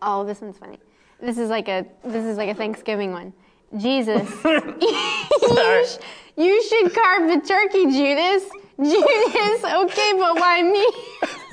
Oh, 0.00 0.24
this 0.24 0.40
one's 0.40 0.58
funny. 0.58 0.78
This 1.20 1.38
is 1.38 1.50
like 1.50 1.68
a 1.68 1.86
this 2.04 2.24
is 2.24 2.36
like 2.36 2.50
a 2.50 2.54
Thanksgiving 2.54 3.12
one. 3.12 3.32
Jesus, 3.76 4.28
you, 4.44 5.86
sh- 5.86 5.98
you 6.36 6.62
should 6.62 6.94
carve 6.94 7.28
the 7.28 7.46
turkey, 7.46 7.84
Judas. 7.86 8.44
Judas, 8.76 9.64
okay, 9.64 10.12
but 10.16 10.36
why 10.36 10.62
me? 10.62 11.30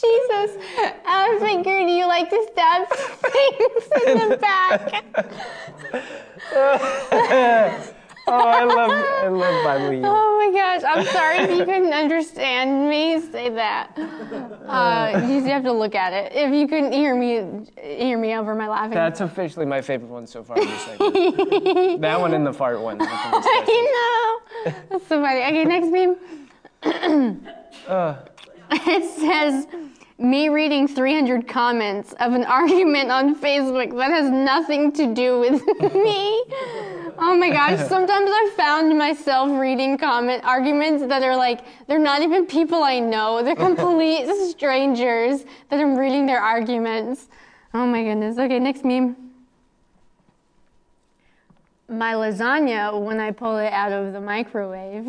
Jesus, 0.00 0.58
I 1.06 1.38
figured 1.40 1.88
you 1.88 2.06
like 2.06 2.28
to 2.28 2.48
stab 2.52 2.86
things 2.90 3.88
in 4.06 4.28
the 4.28 4.36
back. 4.36 5.04
Oh, 8.28 8.32
I 8.32 8.64
love 8.64 8.90
I 8.90 9.28
love 9.28 9.64
Bible. 9.64 9.90
humor. 9.92 10.08
Oh 10.10 10.36
my 10.44 10.50
gosh, 10.58 10.82
I'm 10.84 11.06
sorry 11.06 11.38
if 11.38 11.50
you 11.50 11.64
couldn't 11.64 11.92
understand 11.92 12.88
me 12.88 13.20
say 13.20 13.50
that. 13.50 13.96
Uh, 13.96 15.26
you 15.28 15.36
just 15.38 15.46
have 15.46 15.62
to 15.62 15.70
look 15.72 15.94
at 15.94 16.12
it. 16.12 16.32
If 16.34 16.52
you 16.52 16.66
couldn't 16.66 16.90
hear 16.90 17.14
me 17.14 17.68
hear 17.80 18.18
me 18.18 18.34
over 18.34 18.56
my 18.56 18.66
laughing. 18.66 18.94
That's 18.94 19.20
officially 19.20 19.64
my 19.64 19.80
favorite 19.80 20.10
one 20.10 20.26
so 20.26 20.42
far. 20.42 20.56
That 20.56 22.16
one 22.20 22.34
and 22.34 22.44
the 22.44 22.52
fart 22.52 22.80
one. 22.80 23.00
I. 23.00 23.06
I 23.06 24.42
know. 24.66 24.72
That's 24.90 25.06
so 25.06 25.22
funny. 25.22 25.42
Okay, 25.42 25.64
next 25.64 25.92
meme. 25.92 27.46
it 28.70 29.18
says 29.18 29.66
me 30.18 30.48
reading 30.48 30.88
300 30.88 31.46
comments 31.46 32.14
of 32.20 32.32
an 32.32 32.44
argument 32.46 33.10
on 33.10 33.34
Facebook 33.34 33.96
that 33.96 34.10
has 34.10 34.30
nothing 34.30 34.92
to 34.92 35.12
do 35.14 35.40
with 35.40 35.52
me. 35.94 36.44
Oh 37.18 37.36
my 37.38 37.50
gosh, 37.50 37.86
sometimes 37.88 38.30
I've 38.32 38.52
found 38.52 38.96
myself 38.96 39.58
reading 39.58 39.98
comment 39.98 40.42
arguments 40.44 41.06
that 41.06 41.22
are 41.22 41.36
like, 41.36 41.60
they're 41.86 41.98
not 41.98 42.22
even 42.22 42.46
people 42.46 42.82
I 42.82 42.98
know. 42.98 43.42
They're 43.42 43.56
complete 43.56 44.26
strangers 44.50 45.44
that 45.70 45.80
I'm 45.80 45.96
reading 45.96 46.26
their 46.26 46.40
arguments. 46.40 47.28
Oh 47.74 47.86
my 47.86 48.02
goodness. 48.02 48.38
Okay, 48.38 48.58
next 48.58 48.84
meme. 48.84 49.16
My 51.88 52.14
lasagna 52.14 53.00
when 53.00 53.20
I 53.20 53.30
pull 53.30 53.58
it 53.58 53.72
out 53.72 53.92
of 53.92 54.12
the 54.12 54.20
microwave. 54.20 55.06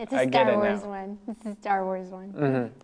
It's 0.00 0.12
a 0.12 0.20
I 0.20 0.26
Star 0.26 0.56
Wars 0.56 0.82
now. 0.82 0.88
one. 0.88 1.18
It's 1.28 1.46
a 1.46 1.54
Star 1.60 1.84
Wars 1.84 2.08
one. 2.08 2.32
Mm-hmm. 2.32 2.78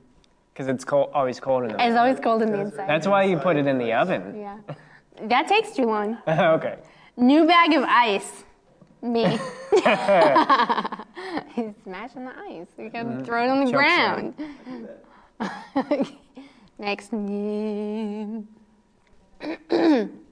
Because 0.53 0.69
it's 0.69 0.85
cold, 0.85 1.11
always 1.13 1.41
cold 1.41 1.65
in 1.65 1.71
the 1.71 1.87
It's 1.87 1.97
always 1.97 2.21
cold 2.21 2.43
in 2.43 2.53
the 2.53 2.61
inside. 2.61 2.89
That's 2.89 3.07
why 3.07 3.25
you 3.25 3.39
put 3.39 3.57
it 3.57 3.67
in 3.67 3.79
the 3.79 3.93
oven. 3.93 4.35
yeah. 4.39 4.59
That 5.23 5.49
takes 5.49 5.73
too 5.73 5.85
long. 5.85 6.19
okay. 6.29 6.79
New 7.17 7.47
bag 7.47 7.73
of 7.75 7.85
ice. 7.85 8.45
Me. 9.03 9.25
He's 11.55 11.75
smashing 11.85 12.25
the 12.25 12.33
ice. 12.51 12.67
You 12.79 12.91
gotta 12.91 13.23
throw 13.25 13.45
it 13.45 13.49
on 13.49 13.65
the 13.65 13.71
Choke 13.71 13.81
ground. 13.81 14.35
Next 16.79 17.13
meme. 17.13 18.49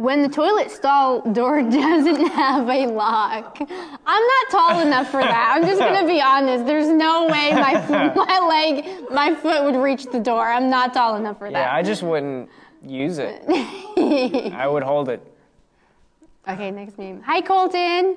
when 0.00 0.22
the 0.22 0.28
toilet 0.28 0.70
stall 0.70 1.20
door 1.32 1.62
doesn't 1.70 2.26
have 2.28 2.66
a 2.66 2.86
lock. 2.86 3.58
I'm 3.60 4.26
not 4.26 4.50
tall 4.50 4.80
enough 4.80 5.10
for 5.10 5.20
that. 5.20 5.52
I'm 5.54 5.66
just 5.66 5.78
gonna 5.78 6.06
be 6.06 6.22
honest. 6.22 6.64
There's 6.64 6.88
no 6.88 7.26
way 7.26 7.52
my 7.52 7.74
my 8.16 8.38
leg, 8.48 9.10
my 9.10 9.34
foot 9.34 9.64
would 9.64 9.76
reach 9.76 10.06
the 10.06 10.18
door. 10.18 10.48
I'm 10.48 10.70
not 10.70 10.94
tall 10.94 11.16
enough 11.16 11.38
for 11.38 11.50
that. 11.50 11.58
Yeah. 11.58 11.74
I 11.74 11.82
just 11.82 12.02
wouldn't 12.02 12.48
use 12.86 13.18
it. 13.18 13.44
I 14.54 14.66
would 14.66 14.82
hold 14.82 15.10
it. 15.10 15.20
okay, 16.48 16.70
next 16.70 16.96
meme. 16.96 17.20
Hi, 17.22 17.42
Colton. 17.42 18.16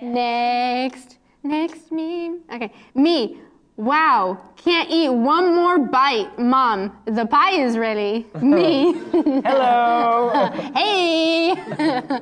Next, 0.00 1.18
next 1.42 1.90
meme. 1.90 2.40
Okay, 2.52 2.72
me. 2.94 3.40
Wow, 3.78 4.40
can't 4.56 4.90
eat 4.90 5.08
one 5.08 5.54
more 5.54 5.78
bite. 5.78 6.36
Mom, 6.36 6.98
the 7.04 7.24
pie 7.24 7.60
is 7.60 7.78
ready. 7.78 8.26
Me. 8.42 8.92
Hello. 9.12 10.50
hey. 10.74 11.52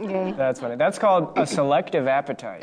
okay. 0.00 0.34
That's 0.38 0.60
funny. 0.60 0.76
That's 0.76 0.98
called 0.98 1.36
a 1.36 1.46
selective 1.46 2.06
appetite. 2.06 2.62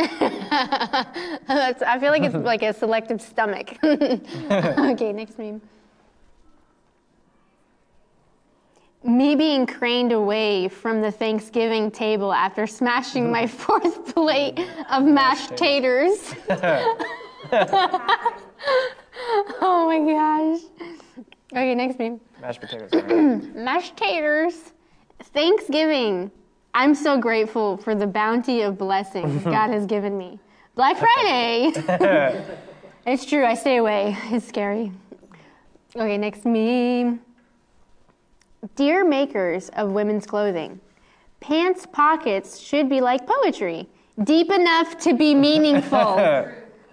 That's, 1.47 1.83
I 1.83 1.99
feel 1.99 2.09
like 2.09 2.23
it's 2.23 2.33
like 2.33 2.63
a 2.63 2.73
selective 2.73 3.21
stomach. 3.21 3.77
okay, 3.83 5.13
next 5.13 5.37
meme. 5.37 5.61
Me 9.03 9.35
being 9.35 9.67
craned 9.67 10.11
away 10.11 10.67
from 10.69 11.01
the 11.01 11.11
Thanksgiving 11.11 11.91
table 11.91 12.33
after 12.33 12.65
smashing 12.65 13.31
my 13.31 13.43
mm-hmm. 13.43 13.57
fourth 13.57 14.15
plate 14.15 14.59
of 14.89 15.03
mashed 15.03 15.55
taters. 15.55 16.33
oh 19.61 19.85
my 19.87 19.99
gosh. 19.99 20.61
Okay, 21.51 21.75
next 21.75 21.99
meme. 21.99 22.21
Mashed 22.39 22.61
potatoes. 22.61 22.91
Mashed 23.55 23.97
taters. 23.97 24.71
Thanksgiving. 25.33 26.31
I'm 26.73 26.95
so 26.95 27.17
grateful 27.19 27.75
for 27.77 27.93
the 27.93 28.07
bounty 28.07 28.61
of 28.61 28.77
blessings 28.77 29.43
God 29.43 29.69
has 29.69 29.85
given 29.85 30.17
me. 30.17 30.39
Black 30.75 30.97
Friday. 30.97 31.73
it's 33.05 33.25
true, 33.25 33.45
I 33.45 33.55
stay 33.55 33.77
away. 33.77 34.15
It's 34.29 34.47
scary. 34.47 34.93
Okay, 35.95 36.17
next 36.17 36.45
meme. 36.45 37.19
Dear 38.77 39.03
makers 39.03 39.69
of 39.75 39.91
women's 39.91 40.25
clothing, 40.25 40.79
pants 41.41 41.85
pockets 41.85 42.59
should 42.59 42.87
be 42.87 43.01
like 43.01 43.27
poetry, 43.27 43.89
deep 44.23 44.49
enough 44.51 44.97
to 44.99 45.13
be 45.13 45.35
meaningful. 45.35 46.15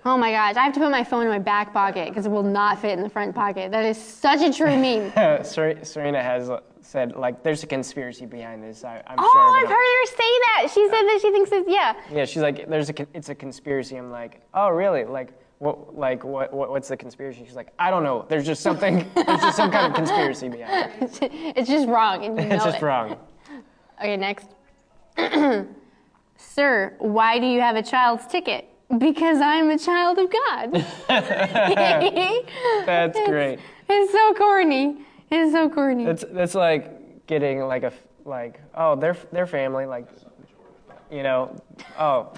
Oh 0.08 0.16
my 0.16 0.30
gosh, 0.30 0.56
I 0.56 0.64
have 0.64 0.72
to 0.74 0.80
put 0.80 0.90
my 0.90 1.04
phone 1.04 1.22
in 1.24 1.28
my 1.28 1.38
back 1.38 1.72
pocket 1.72 2.08
because 2.08 2.26
it 2.26 2.30
will 2.30 2.42
not 2.42 2.80
fit 2.80 2.92
in 2.98 3.02
the 3.02 3.10
front 3.10 3.34
pocket. 3.34 3.70
That 3.70 3.84
is 3.84 3.98
such 4.02 4.40
a 4.40 4.52
true 4.52 4.76
meme. 4.76 5.12
Ser- 5.44 5.84
Serena 5.84 6.22
has 6.22 6.48
uh, 6.50 6.60
said 6.80 7.14
like 7.16 7.42
there's 7.42 7.62
a 7.62 7.66
conspiracy 7.66 8.24
behind 8.26 8.62
this. 8.62 8.84
I, 8.84 9.02
I'm 9.06 9.16
Oh, 9.18 9.30
sure. 9.32 9.58
I've 9.58 9.68
heard 9.68 9.74
her 9.76 10.06
say 10.06 10.16
that. 10.16 10.70
She 10.72 10.86
said 10.88 11.02
that 11.02 11.18
she 11.20 11.30
thinks 11.30 11.50
it's 11.52 11.68
yeah. 11.70 11.94
Yeah, 12.12 12.24
she's 12.24 12.42
like, 12.42 12.68
there's 12.68 12.88
a, 12.88 12.92
con- 12.94 13.06
it's 13.14 13.28
a 13.28 13.34
conspiracy. 13.34 13.96
I'm 13.96 14.10
like, 14.10 14.40
oh 14.54 14.68
really? 14.70 15.04
Like, 15.04 15.32
what, 15.58 15.96
like, 15.98 16.22
what, 16.24 16.52
what, 16.52 16.70
what's 16.70 16.88
the 16.88 16.96
conspiracy? 16.96 17.44
She's 17.44 17.56
like, 17.56 17.72
I 17.80 17.90
don't 17.90 18.04
know. 18.04 18.24
There's 18.28 18.46
just 18.46 18.62
something. 18.62 19.10
there's 19.14 19.40
just 19.40 19.56
some 19.56 19.70
kind 19.72 19.86
of 19.86 19.94
conspiracy 19.94 20.48
behind 20.48 20.92
it. 21.02 21.18
it's 21.56 21.68
just 21.68 21.88
wrong, 21.88 22.24
and 22.24 22.38
you 22.38 22.46
know 22.46 22.54
It's 22.54 22.64
just 22.64 22.78
it. 22.78 22.82
wrong. 22.82 23.16
Okay, 24.00 24.16
next. 24.16 24.46
Sir, 26.36 26.94
why 26.98 27.38
do 27.40 27.46
you 27.46 27.60
have 27.60 27.74
a 27.76 27.82
child's 27.82 28.26
ticket? 28.26 28.68
Because 28.96 29.40
I'm 29.40 29.68
a 29.68 29.78
child 29.78 30.18
of 30.18 30.32
God. 30.32 30.86
That's 32.86 33.18
great. 33.26 33.58
It's 33.88 34.12
so 34.12 34.34
corny. 34.34 34.96
It's 35.30 35.52
so 35.52 35.68
corny. 35.68 36.06
That's 36.06 36.24
that's 36.30 36.54
like 36.54 37.26
getting 37.26 37.60
like 37.60 37.82
a 37.82 37.92
like 38.24 38.60
oh 38.74 38.96
they're 38.96 39.16
they're 39.30 39.46
family 39.46 39.84
like, 39.84 40.08
you 41.10 41.22
know, 41.22 41.54
oh. 41.98 42.32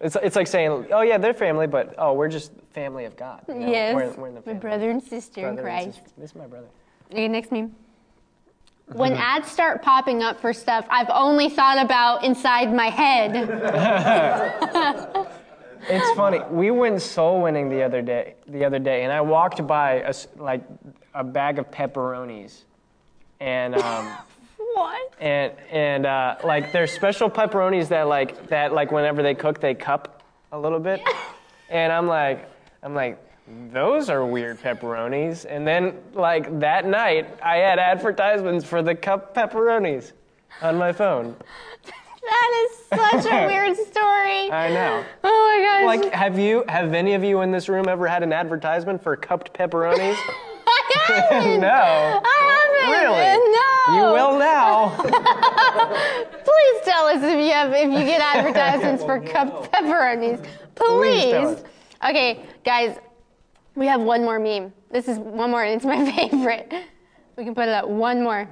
It's, 0.00 0.16
it's 0.22 0.36
like 0.36 0.46
saying, 0.46 0.86
oh 0.92 1.00
yeah, 1.00 1.18
they're 1.18 1.34
family, 1.34 1.66
but 1.66 1.96
oh, 1.98 2.12
we're 2.12 2.28
just 2.28 2.52
family 2.72 3.04
of 3.04 3.16
God. 3.16 3.42
you 3.48 3.54
know? 3.54 3.68
yes, 3.68 3.94
we're, 3.96 4.12
we're 4.12 4.28
in 4.28 4.34
the 4.34 4.40
my 4.40 4.44
family. 4.44 4.60
brother 4.60 4.90
and 4.90 5.02
sister 5.02 5.40
in 5.48 5.56
Brother 5.56 5.68
and 5.68 5.84
Christ. 5.84 6.04
sister. 6.04 6.20
This 6.20 6.30
is 6.30 6.36
my 6.36 6.46
brother. 6.46 6.68
Okay, 7.10 7.26
next 7.26 7.50
meme. 7.50 7.74
When 8.92 9.12
ads 9.12 9.50
start 9.50 9.82
popping 9.82 10.22
up 10.22 10.40
for 10.40 10.54
stuff 10.54 10.86
I've 10.88 11.10
only 11.10 11.50
thought 11.50 11.76
about 11.76 12.24
inside 12.24 12.72
my 12.72 12.88
head. 12.88 13.34
It's 15.88 16.16
funny. 16.16 16.40
We 16.50 16.70
went 16.70 17.00
soul 17.00 17.42
winning 17.42 17.68
the 17.68 17.82
other 17.82 18.02
day. 18.02 18.34
The 18.46 18.64
other 18.64 18.78
day, 18.78 19.04
and 19.04 19.12
I 19.12 19.20
walked 19.20 19.66
by 19.66 19.94
a 20.00 20.14
like 20.36 20.62
a 21.14 21.24
bag 21.24 21.58
of 21.58 21.70
pepperonis, 21.70 22.64
and 23.40 23.74
um, 23.74 24.12
what? 24.56 25.14
and 25.20 25.52
and 25.70 26.06
uh, 26.06 26.36
like 26.44 26.72
there's 26.72 26.92
special 26.92 27.30
pepperonis 27.30 27.88
that 27.88 28.06
like 28.06 28.48
that 28.48 28.72
like 28.72 28.92
whenever 28.92 29.22
they 29.22 29.34
cook 29.34 29.60
they 29.60 29.74
cup 29.74 30.22
a 30.52 30.58
little 30.58 30.80
bit, 30.80 31.00
and 31.68 31.92
I'm 31.92 32.06
like 32.06 32.48
I'm 32.82 32.94
like 32.94 33.18
those 33.72 34.10
are 34.10 34.24
weird 34.24 34.60
pepperonis. 34.60 35.46
And 35.48 35.66
then 35.66 35.94
like 36.12 36.60
that 36.60 36.86
night 36.86 37.28
I 37.42 37.56
had 37.56 37.78
advertisements 37.78 38.64
for 38.64 38.82
the 38.82 38.94
cup 38.94 39.34
pepperonis 39.34 40.12
on 40.62 40.76
my 40.76 40.92
phone. 40.92 41.36
That 42.28 42.68
is 42.70 43.22
such 43.22 43.32
a 43.32 43.46
weird 43.46 43.76
story. 43.76 44.50
I 44.50 44.68
know. 44.70 45.04
Oh 45.24 45.56
my 45.56 45.64
gosh. 45.64 46.04
Like, 46.04 46.12
have 46.12 46.38
you, 46.38 46.64
have 46.68 46.92
any 46.92 47.14
of 47.14 47.24
you 47.24 47.40
in 47.40 47.50
this 47.50 47.68
room 47.68 47.88
ever 47.88 48.06
had 48.06 48.22
an 48.22 48.32
advertisement 48.32 49.02
for 49.02 49.16
cupped 49.16 49.52
pepperonis? 49.54 50.16
I 50.66 51.26
haven't. 51.30 51.60
no. 51.60 51.68
I 51.68 52.82
haven't. 52.84 53.00
Really? 53.00 53.38
No. 53.54 53.96
You 53.96 54.12
will 54.12 54.38
now. 54.38 54.90
Please 56.44 56.84
tell 56.84 57.06
us 57.06 57.22
if 57.22 57.38
you 57.38 57.52
have 57.52 57.72
if 57.72 57.90
you 57.90 58.04
get 58.04 58.20
advertisements 58.20 59.02
for 59.02 59.20
cup 59.20 59.72
pepperonis. 59.72 60.44
Please. 60.74 61.32
Please. 61.32 61.64
Okay, 62.08 62.44
guys, 62.64 62.98
we 63.74 63.86
have 63.86 64.00
one 64.00 64.22
more 64.22 64.38
meme. 64.38 64.72
This 64.90 65.08
is 65.08 65.18
one 65.18 65.50
more, 65.50 65.64
and 65.64 65.74
it's 65.74 65.84
my 65.84 66.10
favorite. 66.12 66.72
We 67.36 67.44
can 67.44 67.54
put 67.54 67.68
it 67.68 67.74
up. 67.74 67.88
One 67.88 68.22
more. 68.22 68.48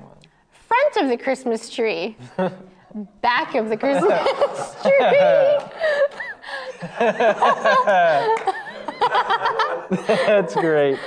Front 0.51 0.97
of 0.97 1.09
the 1.09 1.17
Christmas 1.17 1.69
tree. 1.71 2.17
Back 3.21 3.55
of 3.55 3.69
the 3.69 3.77
Christmas 3.77 4.11
tree. 4.83 4.97
That's 9.91 10.55
great. 10.55 10.99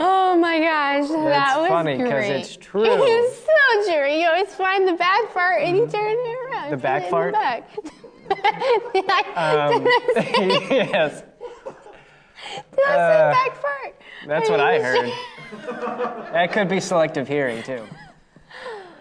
Oh 0.00 0.36
my 0.36 0.58
gosh, 0.58 1.08
that 1.08 1.58
was 1.60 1.68
funny 1.68 1.96
because 1.96 2.24
it's 2.28 2.56
true. 2.60 2.84
It's 2.86 3.36
so 3.38 3.92
true. 3.92 4.08
You 4.10 4.26
always 4.26 4.52
find 4.54 4.86
the 4.88 4.94
back 4.94 5.32
part 5.32 5.62
and 5.62 5.76
you 5.76 5.86
turn 5.86 6.10
it 6.10 6.50
around. 6.50 6.70
The 6.72 6.76
back 6.76 7.04
it 7.04 7.10
part? 7.10 7.32
The 7.32 7.38
back. 7.38 7.70
did 8.92 9.04
I, 9.08 9.66
Um, 9.70 9.84
did 9.84 9.92
I 9.92 10.22
say, 10.22 10.76
yes, 10.76 11.22
did 11.62 12.84
I 12.84 12.94
say 12.94 13.22
uh, 13.22 13.30
back 13.32 13.62
part? 13.62 13.94
that's 14.26 14.50
what 14.50 14.60
I 14.60 14.80
heard. 14.80 15.12
That 16.32 16.50
could 16.52 16.68
be 16.68 16.80
selective 16.80 17.28
hearing 17.28 17.62
too. 17.62 17.84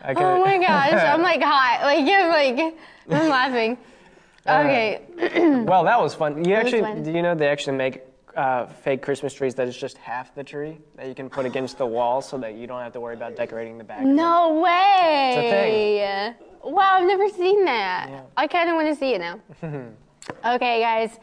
I 0.05 0.13
Oh 0.13 0.39
my 0.39 0.57
gosh, 0.67 0.93
I'm 0.93 1.21
like 1.21 1.41
hot. 1.41 1.79
Like 1.81 1.99
I'm 2.07 2.29
like 2.29 2.75
I'm 3.09 3.29
laughing. 3.29 3.77
Okay. 4.47 5.01
well, 5.65 5.83
that 5.83 5.99
was 5.99 6.13
fun. 6.13 6.45
You 6.45 6.55
actually, 6.55 7.01
do 7.01 7.11
you 7.11 7.23
know 7.23 7.33
they 7.33 7.47
actually 7.47 7.77
make 7.77 8.03
uh, 8.35 8.67
fake 8.67 9.01
Christmas 9.01 9.33
trees 9.33 9.55
that 9.55 9.67
is 9.67 9.75
just 9.75 9.97
half 9.97 10.35
the 10.35 10.43
tree 10.43 10.77
that 10.97 11.07
you 11.07 11.15
can 11.15 11.29
put 11.29 11.45
against 11.45 11.77
the 11.77 11.85
wall 11.85 12.21
so 12.21 12.37
that 12.37 12.55
you 12.55 12.67
don't 12.67 12.81
have 12.81 12.91
to 12.93 12.99
worry 12.99 13.15
about 13.15 13.35
decorating 13.35 13.77
the 13.77 13.83
back. 13.83 14.03
No 14.03 14.59
way. 14.59 15.33
It's 15.35 15.37
a 15.37 15.49
thing. 15.49 16.73
Wow, 16.73 16.97
I've 16.99 17.07
never 17.07 17.29
seen 17.29 17.65
that. 17.65 18.07
Yeah. 18.09 18.21
I 18.35 18.47
kind 18.47 18.69
of 18.69 18.75
want 18.75 18.87
to 18.87 18.95
see 18.95 19.13
it 19.13 19.19
now. 19.19 19.39
okay, 20.55 20.81
guys. 20.81 21.19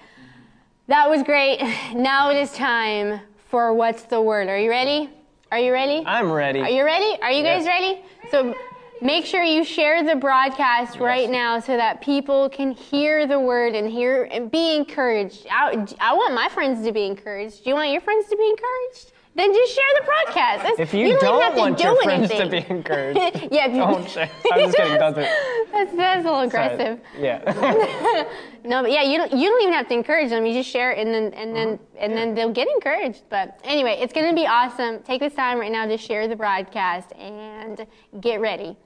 That 0.88 1.08
was 1.08 1.22
great. 1.22 1.60
Now 1.94 2.30
it 2.30 2.36
is 2.36 2.52
time 2.52 3.20
for 3.48 3.72
what's 3.74 4.02
the 4.04 4.20
word. 4.20 4.48
Are 4.48 4.58
you 4.58 4.70
ready? 4.70 5.10
Are 5.50 5.58
you 5.58 5.72
ready? 5.72 6.02
I'm 6.06 6.32
ready. 6.32 6.60
Are 6.60 6.68
you 6.68 6.84
ready? 6.84 7.20
Are 7.20 7.30
you 7.30 7.42
guys 7.42 7.64
Yes. 7.64 7.66
ready? 7.66 8.02
So 8.30 8.54
make 9.02 9.26
sure 9.26 9.42
you 9.42 9.64
share 9.64 10.04
the 10.04 10.14
broadcast 10.16 10.98
right 10.98 11.28
now 11.28 11.58
so 11.60 11.76
that 11.76 12.00
people 12.00 12.48
can 12.48 12.70
hear 12.72 13.26
the 13.26 13.38
word 13.38 13.74
and 13.74 13.90
hear 13.90 14.28
and 14.30 14.50
be 14.50 14.76
encouraged. 14.76 15.46
I, 15.50 15.86
I 16.00 16.14
want 16.14 16.34
my 16.34 16.48
friends 16.48 16.84
to 16.86 16.92
be 16.92 17.04
encouraged. 17.06 17.64
Do 17.64 17.70
you 17.70 17.74
want 17.76 17.90
your 17.90 18.00
friends 18.00 18.28
to 18.28 18.36
be 18.36 18.48
encouraged? 18.48 19.12
Then 19.34 19.50
just 19.54 19.74
share 19.74 19.84
the 19.98 20.04
broadcast. 20.04 20.62
That's- 20.62 20.78
If 20.78 20.92
you, 20.92 21.08
don't, 21.12 21.20
don't, 21.20 21.42
have 21.42 21.56
want 21.56 21.78
to 21.78 21.84
your 21.84 21.94
do 21.94 22.02
friends 22.02 22.30
anything. 22.30 22.50
to 22.62 22.66
be 22.68 22.74
encouraged, 22.74 23.48
yeah, 23.50 23.66
you 23.66 23.76
don't 23.76 24.08
share. 24.08 24.28
I'm 24.52 24.60
just 24.60 24.76
kidding. 24.76 24.98
Don't. 24.98 25.14
That's, 25.72 25.96
that's 25.96 26.20
a 26.20 26.24
little 26.24 26.40
aggressive. 26.40 27.00
Yeah. 27.18 28.24
No, 28.64 28.82
but 28.82 28.92
yeah, 28.92 29.02
you 29.02 29.18
don't, 29.18 29.32
you 29.32 29.48
don't 29.48 29.60
even 29.62 29.74
have 29.74 29.88
to 29.88 29.94
encourage 29.94 30.30
them. 30.30 30.46
You 30.46 30.52
just 30.52 30.70
share 30.70 30.92
and 30.92 31.12
then 31.12 31.34
and 31.34 31.56
then 31.56 31.68
Uh-huh. 31.70 31.96
and 31.98 32.16
then 32.16 32.32
they'll 32.32 32.52
get 32.52 32.68
encouraged. 32.68 33.22
But 33.28 33.58
anyway, 33.64 33.98
it's 34.00 34.12
gonna 34.12 34.34
be 34.34 34.46
awesome. 34.46 35.00
Take 35.02 35.18
this 35.18 35.34
time 35.34 35.58
right 35.58 35.72
now 35.72 35.84
to 35.86 35.96
share 35.96 36.28
the 36.28 36.36
broadcast 36.36 37.10
and 37.18 37.84
get 38.20 38.40
ready. 38.40 38.76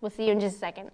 We'll 0.00 0.10
see 0.10 0.26
you 0.26 0.32
in 0.32 0.40
just 0.40 0.56
a 0.56 0.58
second. 0.58 0.90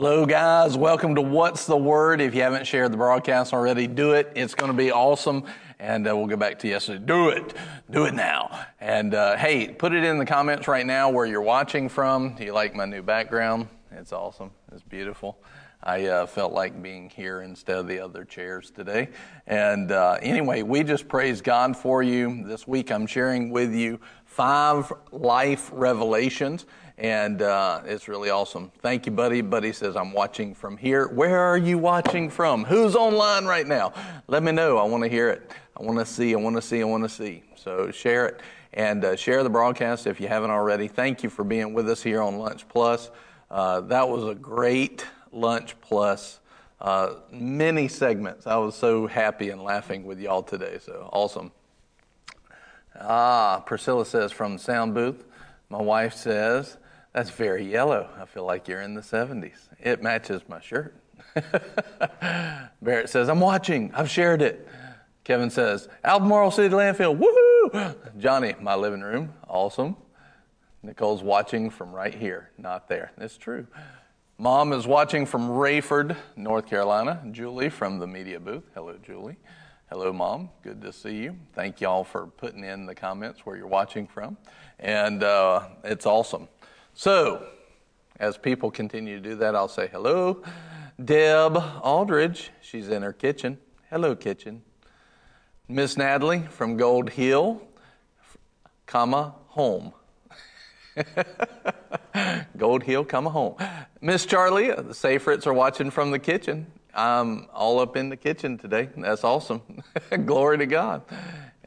Hello, 0.00 0.24
guys. 0.26 0.76
Welcome 0.76 1.16
to 1.16 1.20
What's 1.20 1.66
the 1.66 1.76
Word. 1.76 2.20
If 2.20 2.32
you 2.32 2.42
haven't 2.42 2.68
shared 2.68 2.92
the 2.92 2.96
broadcast 2.96 3.52
already, 3.52 3.88
do 3.88 4.12
it. 4.12 4.30
It's 4.36 4.54
going 4.54 4.70
to 4.70 4.76
be 4.78 4.92
awesome. 4.92 5.42
And 5.80 6.06
uh, 6.06 6.16
we'll 6.16 6.28
get 6.28 6.38
back 6.38 6.60
to 6.60 6.68
yesterday. 6.68 7.04
Do 7.04 7.30
it. 7.30 7.52
Do 7.90 8.04
it 8.04 8.14
now. 8.14 8.64
And 8.80 9.12
uh, 9.12 9.36
hey, 9.36 9.66
put 9.66 9.92
it 9.92 10.04
in 10.04 10.18
the 10.18 10.24
comments 10.24 10.68
right 10.68 10.86
now 10.86 11.10
where 11.10 11.26
you're 11.26 11.42
watching 11.42 11.88
from. 11.88 12.36
Do 12.36 12.44
you 12.44 12.52
like 12.52 12.76
my 12.76 12.84
new 12.84 13.02
background? 13.02 13.66
It's 13.90 14.12
awesome. 14.12 14.52
It's 14.70 14.84
beautiful. 14.84 15.36
I 15.82 16.06
uh, 16.06 16.26
felt 16.26 16.52
like 16.52 16.80
being 16.80 17.10
here 17.10 17.42
instead 17.42 17.78
of 17.78 17.88
the 17.88 17.98
other 17.98 18.24
chairs 18.24 18.70
today. 18.70 19.08
And 19.48 19.90
uh, 19.90 20.18
anyway, 20.22 20.62
we 20.62 20.84
just 20.84 21.08
praise 21.08 21.40
God 21.40 21.76
for 21.76 22.04
you. 22.04 22.44
This 22.44 22.68
week 22.68 22.92
I'm 22.92 23.08
sharing 23.08 23.50
with 23.50 23.74
you 23.74 23.98
five 24.26 24.92
life 25.10 25.70
revelations, 25.72 26.66
and 26.98 27.42
uh, 27.42 27.80
it's 27.84 28.08
really 28.08 28.28
awesome. 28.28 28.72
Thank 28.82 29.06
you, 29.06 29.12
buddy. 29.12 29.40
Buddy 29.40 29.72
says, 29.72 29.96
I'm 29.96 30.12
watching 30.12 30.52
from 30.54 30.76
here. 30.76 31.06
Where 31.06 31.38
are 31.38 31.56
you 31.56 31.78
watching 31.78 32.28
from? 32.28 32.64
Who's 32.64 32.96
online 32.96 33.46
right 33.46 33.66
now? 33.66 33.92
Let 34.26 34.42
me 34.42 34.50
know. 34.50 34.78
I 34.78 34.82
want 34.82 35.04
to 35.04 35.08
hear 35.08 35.30
it. 35.30 35.52
I 35.78 35.84
want 35.84 36.00
to 36.00 36.04
see, 36.04 36.34
I 36.34 36.36
want 36.36 36.56
to 36.56 36.62
see, 36.62 36.80
I 36.80 36.84
want 36.84 37.04
to 37.04 37.08
see. 37.08 37.44
So 37.54 37.92
share 37.92 38.26
it 38.26 38.40
and 38.72 39.04
uh, 39.04 39.16
share 39.16 39.44
the 39.44 39.50
broadcast 39.50 40.08
if 40.08 40.20
you 40.20 40.26
haven't 40.26 40.50
already. 40.50 40.88
Thank 40.88 41.22
you 41.22 41.30
for 41.30 41.44
being 41.44 41.72
with 41.72 41.88
us 41.88 42.02
here 42.02 42.20
on 42.20 42.38
Lunch 42.38 42.68
Plus. 42.68 43.10
Uh, 43.48 43.80
that 43.82 44.08
was 44.08 44.24
a 44.24 44.34
great 44.34 45.06
Lunch 45.30 45.80
Plus. 45.80 46.40
Uh, 46.80 47.14
many 47.30 47.86
segments. 47.86 48.46
I 48.46 48.56
was 48.56 48.74
so 48.74 49.06
happy 49.06 49.50
and 49.50 49.62
laughing 49.62 50.04
with 50.04 50.20
y'all 50.20 50.42
today. 50.42 50.78
So 50.80 51.08
awesome. 51.12 51.52
Ah, 53.00 53.62
Priscilla 53.64 54.04
says 54.04 54.32
from 54.32 54.54
the 54.54 54.58
sound 54.58 54.94
booth. 54.94 55.24
My 55.70 55.80
wife 55.80 56.14
says, 56.14 56.76
that's 57.12 57.30
very 57.30 57.70
yellow. 57.70 58.08
I 58.20 58.26
feel 58.26 58.44
like 58.44 58.68
you're 58.68 58.82
in 58.82 58.94
the 58.94 59.00
70s. 59.00 59.68
It 59.80 60.02
matches 60.02 60.42
my 60.48 60.60
shirt. 60.60 60.94
Barrett 62.82 63.08
says, 63.08 63.28
I'm 63.28 63.40
watching. 63.40 63.92
I've 63.94 64.10
shared 64.10 64.42
it. 64.42 64.68
Kevin 65.24 65.50
says, 65.50 65.88
Albemarle 66.04 66.50
City 66.50 66.74
Landfill. 66.74 67.18
Woohoo! 67.18 68.18
Johnny, 68.18 68.54
my 68.60 68.74
living 68.74 69.02
room. 69.02 69.34
Awesome. 69.46 69.96
Nicole's 70.82 71.22
watching 71.22 71.70
from 71.70 71.92
right 71.92 72.14
here, 72.14 72.50
not 72.56 72.88
there. 72.88 73.12
It's 73.18 73.36
true. 73.36 73.66
Mom 74.38 74.72
is 74.72 74.86
watching 74.86 75.26
from 75.26 75.48
Raeford, 75.48 76.16
North 76.36 76.66
Carolina. 76.66 77.22
Julie 77.32 77.68
from 77.68 77.98
the 77.98 78.06
media 78.06 78.38
booth. 78.38 78.62
Hello, 78.74 78.96
Julie. 79.02 79.36
Hello, 79.90 80.12
Mom. 80.12 80.50
Good 80.62 80.80
to 80.82 80.92
see 80.92 81.16
you. 81.16 81.36
Thank 81.54 81.80
y'all 81.80 82.04
for 82.04 82.26
putting 82.26 82.62
in 82.62 82.86
the 82.86 82.94
comments 82.94 83.44
where 83.44 83.56
you're 83.56 83.66
watching 83.66 84.06
from. 84.06 84.36
And 84.78 85.24
uh, 85.24 85.62
it's 85.82 86.06
awesome. 86.06 86.46
So, 86.98 87.46
as 88.18 88.36
people 88.36 88.72
continue 88.72 89.14
to 89.14 89.22
do 89.22 89.36
that, 89.36 89.54
I'll 89.54 89.68
say 89.68 89.86
hello. 89.86 90.42
Deb 91.02 91.56
Aldridge, 91.56 92.50
she's 92.60 92.88
in 92.88 93.02
her 93.02 93.12
kitchen. 93.12 93.58
Hello, 93.88 94.16
kitchen. 94.16 94.62
Miss 95.68 95.96
Natalie 95.96 96.42
from 96.50 96.76
Gold 96.76 97.10
Hill, 97.10 97.62
comma, 98.86 99.36
home. 99.46 99.92
Gold 102.56 102.82
Hill, 102.82 103.04
comma, 103.04 103.30
home. 103.30 103.54
Miss 104.00 104.26
Charlie, 104.26 104.70
the 104.70 104.92
Safrits 104.92 105.46
are 105.46 105.54
watching 105.54 105.92
from 105.92 106.10
the 106.10 106.18
kitchen. 106.18 106.66
I'm 106.92 107.46
all 107.54 107.78
up 107.78 107.96
in 107.96 108.08
the 108.08 108.16
kitchen 108.16 108.58
today. 108.58 108.88
That's 108.96 109.22
awesome. 109.22 109.62
Glory 110.24 110.58
to 110.58 110.66
God. 110.66 111.02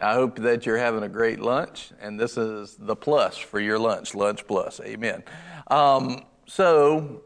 I 0.02 0.14
hope 0.14 0.38
that 0.40 0.66
you're 0.66 0.78
having 0.78 1.04
a 1.04 1.10
great 1.10 1.40
lunch, 1.40 1.92
and 2.02 2.20
this 2.20 2.36
is 2.36 2.76
the 2.76 2.96
plus 2.96 3.38
for 3.38 3.60
your 3.60 3.78
lunch, 3.78 4.16
Lunch 4.16 4.48
Plus. 4.48 4.82
Amen. 4.82 5.24
Um, 5.68 6.26
so, 6.48 7.22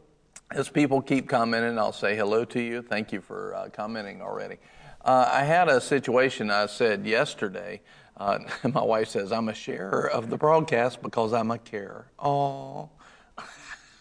as 0.50 0.68
people 0.68 1.00
keep 1.00 1.28
commenting, 1.28 1.78
I'll 1.78 1.92
say 1.92 2.14
hello 2.16 2.44
to 2.44 2.60
you. 2.60 2.82
Thank 2.82 3.12
you 3.12 3.22
for 3.22 3.54
uh, 3.54 3.68
commenting 3.70 4.20
already. 4.20 4.58
Uh, 5.02 5.28
I 5.32 5.44
had 5.44 5.68
a 5.68 5.80
situation 5.80 6.50
I 6.50 6.66
said 6.66 7.06
yesterday. 7.06 7.80
Uh, 8.16 8.40
my 8.64 8.82
wife 8.82 9.08
says, 9.08 9.32
I'm 9.32 9.48
a 9.48 9.54
sharer 9.54 10.10
of 10.10 10.28
the 10.28 10.36
broadcast 10.36 11.00
because 11.00 11.32
I'm 11.32 11.50
a 11.50 11.58
carer. 11.58 12.10
Oh. 12.18 12.90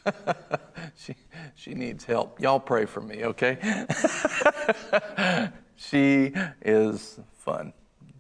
she, 0.98 1.16
she 1.56 1.74
needs 1.74 2.04
help. 2.04 2.42
Y'all 2.42 2.60
pray 2.60 2.86
for 2.86 3.02
me, 3.02 3.24
okay? 3.24 3.58
she 5.76 6.34
is 6.62 7.20
fun. 7.38 7.74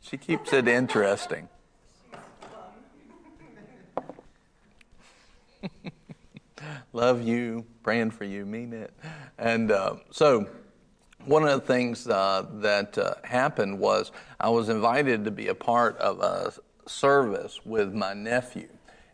She 0.08 0.18
keeps 0.18 0.53
it 0.53 0.68
interesting. 0.68 1.49
Love 6.93 7.24
you, 7.24 7.66
praying 7.82 8.12
for 8.12 8.26
you, 8.26 8.45
mean 8.45 8.72
it. 8.72 8.93
And 9.39 9.72
uh, 9.72 9.95
so, 10.12 10.47
one 11.26 11.41
of 11.47 11.60
the 11.60 11.66
things 11.66 12.08
uh, 12.08 12.45
that 12.56 12.95
uh, 12.99 13.16
happened 13.24 13.80
was 13.80 14.12
I 14.39 14.49
was 14.49 14.70
invited 14.70 15.26
to 15.26 15.32
be 15.32 15.47
a 15.47 15.56
part 15.56 15.97
of 15.97 16.20
a 16.20 16.53
service 16.88 17.66
with 17.66 17.91
my 17.91 18.14
nephew 18.14 18.68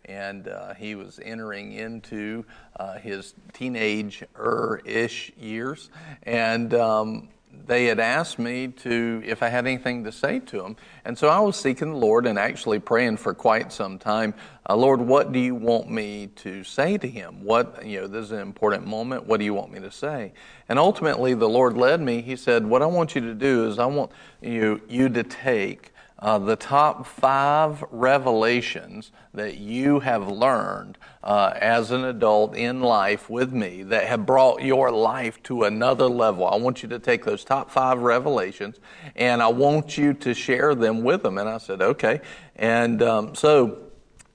and 0.05 0.47
uh, 0.49 0.73
he 0.73 0.95
was 0.95 1.19
entering 1.23 1.71
into 1.71 2.43
uh, 2.77 2.97
his 2.97 3.33
teenage-ish 3.53 5.31
years, 5.37 5.89
and 6.23 6.73
um, 6.73 7.29
they 7.65 7.85
had 7.85 7.99
asked 7.99 8.39
me 8.39 8.67
to 8.67 9.21
if 9.25 9.43
I 9.43 9.49
had 9.49 9.65
anything 9.65 10.03
to 10.05 10.11
say 10.11 10.39
to 10.39 10.65
him, 10.65 10.75
and 11.05 11.17
so 11.17 11.29
I 11.29 11.39
was 11.39 11.55
seeking 11.55 11.91
the 11.91 11.97
Lord 11.97 12.25
and 12.25 12.37
actually 12.37 12.79
praying 12.79 13.17
for 13.17 13.33
quite 13.33 13.71
some 13.71 13.97
time. 13.97 14.33
Uh, 14.69 14.75
Lord, 14.75 15.01
what 15.01 15.31
do 15.31 15.39
you 15.39 15.55
want 15.55 15.89
me 15.89 16.27
to 16.37 16.63
say 16.63 16.97
to 16.97 17.07
him? 17.07 17.43
What 17.43 17.85
you 17.85 18.01
know, 18.01 18.07
this 18.07 18.25
is 18.25 18.31
an 18.31 18.39
important 18.39 18.85
moment. 18.85 19.27
What 19.27 19.39
do 19.39 19.45
you 19.45 19.53
want 19.53 19.71
me 19.71 19.79
to 19.79 19.91
say? 19.91 20.33
And 20.69 20.79
ultimately, 20.79 21.33
the 21.33 21.49
Lord 21.49 21.77
led 21.77 22.01
me. 22.01 22.21
He 22.21 22.35
said, 22.35 22.65
"What 22.65 22.81
I 22.81 22.87
want 22.87 23.15
you 23.15 23.21
to 23.21 23.33
do 23.33 23.67
is 23.67 23.79
I 23.79 23.85
want 23.85 24.11
you 24.41 24.81
you 24.87 25.09
to 25.09 25.23
take." 25.23 25.90
Uh, 26.21 26.37
the 26.37 26.55
top 26.55 27.05
five 27.05 27.83
revelations 27.89 29.11
that 29.33 29.57
you 29.57 29.99
have 30.01 30.27
learned 30.27 30.97
uh, 31.23 31.53
as 31.55 31.91
an 31.91 32.03
adult 32.03 32.55
in 32.55 32.81
life 32.81 33.29
with 33.29 33.51
me 33.51 33.83
that 33.83 34.05
have 34.05 34.25
brought 34.25 34.61
your 34.61 34.91
life 34.91 35.41
to 35.43 35.63
another 35.63 36.05
level. 36.05 36.45
I 36.45 36.57
want 36.57 36.83
you 36.83 36.89
to 36.89 36.99
take 36.99 37.25
those 37.25 37.43
top 37.43 37.71
five 37.71 37.99
revelations 37.99 38.79
and 39.15 39.41
I 39.41 39.47
want 39.47 39.97
you 39.97 40.13
to 40.15 40.33
share 40.33 40.75
them 40.75 41.03
with 41.03 41.23
them. 41.23 41.37
And 41.37 41.49
I 41.49 41.57
said, 41.57 41.81
okay. 41.81 42.21
And 42.55 43.01
um, 43.01 43.35
so 43.35 43.90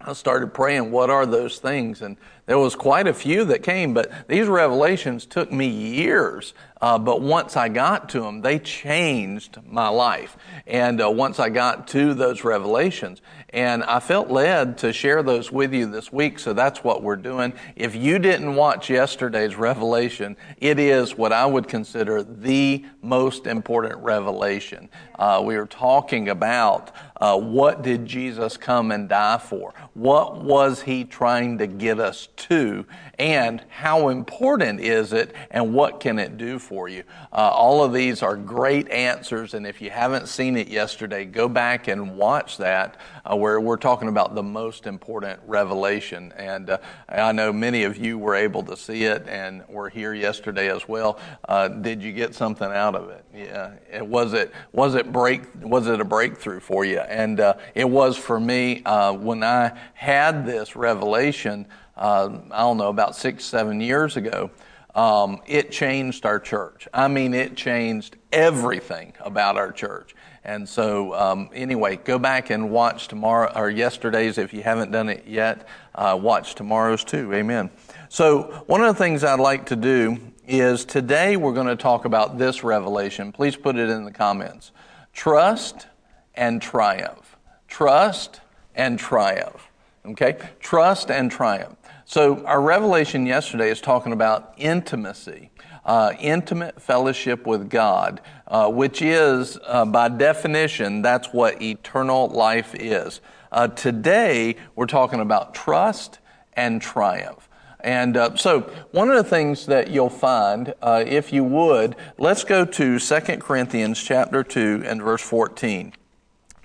I 0.06 0.12
started 0.12 0.54
praying, 0.54 0.92
what 0.92 1.10
are 1.10 1.26
those 1.26 1.58
things? 1.58 2.00
And 2.00 2.16
there 2.46 2.60
was 2.60 2.76
quite 2.76 3.08
a 3.08 3.12
few 3.12 3.44
that 3.46 3.64
came, 3.64 3.92
but 3.92 4.28
these 4.28 4.46
revelations 4.46 5.26
took 5.26 5.50
me 5.50 5.66
years. 5.66 6.54
Uh, 6.80 6.96
but 6.96 7.20
once 7.20 7.56
I 7.56 7.68
got 7.68 8.08
to 8.10 8.20
them, 8.20 8.40
they 8.40 8.60
changed 8.60 9.58
my 9.66 9.88
life. 9.88 10.36
And 10.64 11.02
uh, 11.02 11.10
once 11.10 11.40
I 11.40 11.48
got 11.48 11.88
to 11.88 12.14
those 12.14 12.44
revelations, 12.44 13.20
and 13.48 13.82
I 13.82 13.98
felt 13.98 14.28
led 14.30 14.78
to 14.78 14.92
share 14.92 15.24
those 15.24 15.50
with 15.50 15.74
you 15.74 15.90
this 15.90 16.12
week, 16.12 16.38
so 16.38 16.52
that's 16.52 16.84
what 16.84 17.02
we're 17.02 17.16
doing. 17.16 17.52
If 17.74 17.96
you 17.96 18.20
didn't 18.20 18.54
watch 18.54 18.90
yesterday's 18.90 19.56
revelation, 19.56 20.36
it 20.58 20.78
is 20.78 21.16
what 21.16 21.32
I 21.32 21.46
would 21.46 21.66
consider 21.66 22.22
the 22.22 22.84
most 23.02 23.46
important 23.46 23.96
revelation. 23.96 24.88
Uh, 25.18 25.42
we 25.44 25.56
are 25.56 25.66
talking 25.66 26.28
about 26.28 26.92
uh, 27.20 27.38
what 27.38 27.82
did 27.82 28.06
Jesus 28.06 28.56
come 28.56 28.90
and 28.90 29.08
die 29.08 29.38
for? 29.38 29.72
What 29.94 30.42
was 30.42 30.82
he 30.82 31.04
trying 31.04 31.58
to 31.58 31.66
get 31.66 31.98
us 31.98 32.28
to? 32.36 32.86
And 33.18 33.62
how 33.68 34.08
important 34.08 34.80
is 34.80 35.12
it 35.12 35.34
and 35.50 35.72
what 35.72 36.00
can 36.00 36.18
it 36.18 36.36
do 36.36 36.58
for 36.58 36.88
you? 36.88 37.04
Uh, 37.32 37.36
all 37.36 37.82
of 37.82 37.92
these 37.92 38.22
are 38.22 38.36
great 38.36 38.88
answers, 38.90 39.54
and 39.54 39.66
if 39.66 39.80
you 39.80 39.90
haven't 39.90 40.28
seen 40.28 40.56
it 40.56 40.68
yesterday, 40.68 41.24
go 41.24 41.48
back 41.48 41.88
and 41.88 42.16
watch 42.16 42.58
that 42.58 42.96
uh, 43.24 43.34
where 43.34 43.60
we're 43.60 43.76
talking 43.76 44.08
about 44.08 44.34
the 44.34 44.42
most 44.42 44.86
important 44.86 45.40
revelation. 45.46 46.32
And 46.36 46.70
uh, 46.70 46.78
I 47.08 47.32
know 47.32 47.52
many 47.52 47.84
of 47.84 47.96
you 47.96 48.18
were 48.18 48.34
able 48.34 48.62
to 48.64 48.76
see 48.76 49.04
it 49.04 49.26
and 49.28 49.66
were 49.68 49.88
here 49.88 50.12
yesterday 50.12 50.70
as 50.70 50.86
well. 50.86 51.18
Uh, 51.48 51.68
did 51.68 52.02
you 52.02 52.12
get 52.12 52.34
something 52.34 52.70
out 52.70 52.94
of 52.94 53.08
it? 53.08 53.24
Yeah. 53.34 54.02
Was 54.02 54.32
it 54.32 54.52
was 54.72 54.94
it 54.94 55.12
break 55.12 55.42
was 55.60 55.86
it 55.86 56.00
a 56.00 56.04
breakthrough 56.04 56.60
for 56.60 56.84
you? 56.84 57.00
And 57.08 57.40
uh, 57.40 57.54
it 57.74 57.88
was 57.88 58.16
for 58.16 58.38
me 58.38 58.82
uh, 58.84 59.12
when 59.12 59.42
I 59.42 59.78
had 59.94 60.46
this 60.46 60.76
revelation. 60.76 61.66
Uh, 61.96 62.38
I 62.50 62.58
don't 62.58 62.76
know 62.76 62.88
about 62.88 63.16
six 63.16 63.44
seven 63.44 63.80
years 63.80 64.16
ago. 64.16 64.50
Um, 64.94 65.42
it 65.46 65.70
changed 65.70 66.24
our 66.24 66.40
church. 66.40 66.88
I 66.94 67.08
mean, 67.08 67.34
it 67.34 67.54
changed 67.54 68.16
everything 68.32 69.12
about 69.20 69.58
our 69.58 69.70
church. 69.70 70.14
And 70.42 70.66
so, 70.66 71.12
um, 71.12 71.50
anyway, 71.52 71.96
go 71.96 72.18
back 72.18 72.50
and 72.50 72.70
watch 72.70 73.08
tomorrow 73.08 73.52
or 73.54 73.68
yesterday's 73.68 74.38
if 74.38 74.54
you 74.54 74.62
haven't 74.62 74.92
done 74.92 75.08
it 75.08 75.24
yet. 75.26 75.66
Uh, 75.94 76.18
watch 76.20 76.54
tomorrow's 76.54 77.04
too. 77.04 77.34
Amen. 77.34 77.68
So, 78.08 78.62
one 78.66 78.80
of 78.80 78.86
the 78.86 78.94
things 78.94 79.22
I'd 79.22 79.40
like 79.40 79.66
to 79.66 79.76
do 79.76 80.18
is 80.46 80.84
today 80.84 81.36
we're 81.36 81.52
going 81.52 81.66
to 81.66 81.76
talk 81.76 82.04
about 82.04 82.38
this 82.38 82.62
revelation. 82.62 83.32
Please 83.32 83.56
put 83.56 83.76
it 83.76 83.90
in 83.90 84.04
the 84.04 84.12
comments. 84.12 84.70
Trust 85.12 85.88
and 86.36 86.60
triumph. 86.60 87.36
Trust 87.68 88.40
and 88.74 88.98
triumph. 88.98 89.68
Okay? 90.04 90.36
Trust 90.60 91.10
and 91.10 91.30
triumph. 91.30 91.76
So, 92.04 92.44
our 92.44 92.60
revelation 92.60 93.26
yesterday 93.26 93.68
is 93.68 93.80
talking 93.80 94.12
about 94.12 94.54
intimacy, 94.56 95.50
uh, 95.84 96.12
intimate 96.20 96.80
fellowship 96.80 97.46
with 97.46 97.68
God, 97.68 98.20
uh, 98.46 98.70
which 98.70 99.02
is, 99.02 99.58
uh, 99.66 99.84
by 99.84 100.08
definition, 100.08 101.02
that's 101.02 101.32
what 101.32 101.60
eternal 101.60 102.28
life 102.28 102.76
is. 102.76 103.20
Uh, 103.50 103.66
today, 103.66 104.54
we're 104.76 104.86
talking 104.86 105.18
about 105.18 105.52
trust 105.52 106.20
and 106.52 106.80
triumph. 106.80 107.48
And 107.80 108.16
uh, 108.16 108.36
so, 108.36 108.60
one 108.92 109.10
of 109.10 109.16
the 109.16 109.28
things 109.28 109.66
that 109.66 109.90
you'll 109.90 110.08
find, 110.08 110.74
uh, 110.82 111.02
if 111.06 111.32
you 111.32 111.42
would, 111.42 111.96
let's 112.18 112.44
go 112.44 112.64
to 112.64 112.98
2 112.98 113.20
Corinthians 113.38 114.02
chapter 114.02 114.44
2 114.44 114.82
and 114.86 115.02
verse 115.02 115.22
14. 115.22 115.92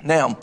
Now, 0.03 0.39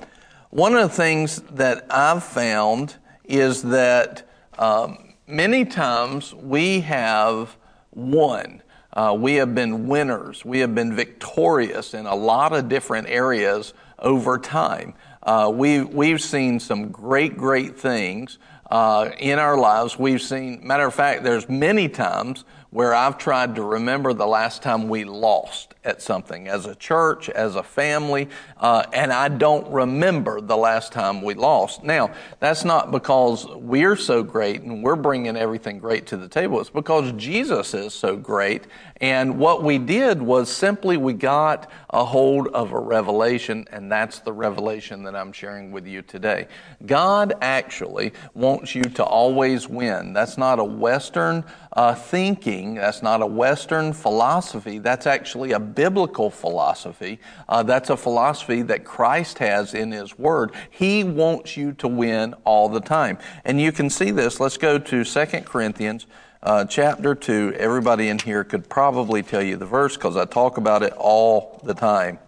one 0.50 0.74
of 0.74 0.88
the 0.88 0.94
things 0.94 1.42
that 1.52 1.86
I've 1.90 2.24
found 2.24 2.96
is 3.24 3.62
that 3.62 4.28
um, 4.59 5.14
many 5.26 5.64
times 5.64 6.32
we 6.34 6.80
have 6.80 7.56
won. 7.92 8.62
Uh, 8.92 9.16
we 9.18 9.34
have 9.34 9.54
been 9.54 9.86
winners. 9.86 10.44
We 10.44 10.61
have 10.61 10.74
been 10.74 10.96
victorious 10.96 11.92
in 11.92 12.06
a 12.06 12.14
lot 12.14 12.52
of 12.52 12.68
different 12.68 13.09
areas 13.09 13.74
over 13.98 14.38
time. 14.38 14.94
Uh, 15.22 15.50
we, 15.52 15.82
we've 15.82 16.22
seen 16.22 16.59
some 16.59 16.88
great, 16.88 17.36
great 17.36 17.78
things 17.78 18.38
uh, 18.70 19.11
in 19.18 19.38
our 19.38 19.56
lives. 19.56 19.98
We've 19.98 20.22
seen, 20.22 20.66
matter 20.66 20.86
of 20.86 20.94
fact, 20.94 21.22
there's 21.24 21.48
many 21.48 21.88
times 21.88 22.44
where 22.70 22.94
I've 22.94 23.16
tried 23.16 23.54
to 23.56 23.62
remember 23.62 24.12
the 24.12 24.26
last 24.26 24.62
time 24.62 24.88
we 24.88 25.04
lost 25.04 25.74
at 25.84 26.02
something 26.02 26.48
as 26.48 26.66
a 26.66 26.74
church, 26.74 27.30
as 27.30 27.56
a 27.56 27.62
family, 27.62 28.28
uh, 28.58 28.84
and 28.92 29.10
I 29.10 29.28
don't 29.28 29.70
remember 29.72 30.42
the 30.42 30.56
last 30.56 30.92
time 30.92 31.22
we 31.22 31.32
lost. 31.32 31.82
Now, 31.82 32.10
that's 32.40 32.64
not 32.64 32.90
because 32.90 33.46
we're 33.46 33.96
so 33.96 34.22
great 34.22 34.60
and 34.60 34.82
we're 34.82 34.96
bringing 34.96 35.34
everything 35.34 35.78
great 35.78 36.06
to 36.08 36.18
the 36.18 36.28
table. 36.28 36.60
It's 36.60 36.68
because 36.68 37.12
Jesus 37.12 37.72
is 37.72 37.94
so 37.94 38.16
great. 38.16 38.64
And 39.00 39.38
what 39.38 39.62
we 39.62 39.78
did 39.78 40.20
was 40.20 40.50
simply 40.50 40.96
we 40.98 41.14
got 41.14 41.70
a 41.90 42.04
hold 42.04 42.48
of 42.48 42.72
a 42.72 42.78
revelation, 42.78 43.66
and 43.70 43.90
that's 43.90 44.18
the 44.18 44.32
revelation 44.32 45.04
that 45.04 45.16
I'm 45.16 45.32
sharing 45.32 45.70
with 45.70 45.86
you 45.86 46.02
today. 46.02 46.48
God 46.84 47.32
actually 47.40 48.12
wants 48.34 48.74
you 48.74 48.82
to 48.82 49.04
always 49.04 49.68
win. 49.68 50.12
That's 50.12 50.36
not 50.36 50.58
a 50.58 50.64
Western 50.64 51.44
uh, 51.78 51.94
thinking, 51.94 52.74
that's 52.74 53.04
not 53.04 53.22
a 53.22 53.26
Western 53.26 53.92
philosophy. 53.92 54.80
That's 54.80 55.06
actually 55.06 55.52
a 55.52 55.60
biblical 55.60 56.28
philosophy. 56.28 57.20
Uh, 57.48 57.62
that's 57.62 57.88
a 57.88 57.96
philosophy 57.96 58.62
that 58.62 58.84
Christ 58.84 59.38
has 59.38 59.74
in 59.74 59.92
His 59.92 60.18
Word. 60.18 60.50
He 60.70 61.04
wants 61.04 61.56
you 61.56 61.70
to 61.74 61.86
win 61.86 62.34
all 62.42 62.68
the 62.68 62.80
time. 62.80 63.16
And 63.44 63.60
you 63.60 63.70
can 63.70 63.90
see 63.90 64.10
this. 64.10 64.40
Let's 64.40 64.56
go 64.56 64.80
to 64.80 65.04
2 65.04 65.26
Corinthians. 65.42 66.06
Uh, 66.42 66.64
chapter 66.64 67.14
2, 67.14 67.54
everybody 67.56 68.08
in 68.08 68.18
here 68.18 68.42
could 68.42 68.68
probably 68.68 69.22
tell 69.22 69.42
you 69.42 69.56
the 69.56 69.64
verse 69.64 69.96
because 69.96 70.16
I 70.16 70.24
talk 70.24 70.58
about 70.58 70.82
it 70.82 70.94
all 70.94 71.60
the 71.62 71.74
time. 71.74 72.18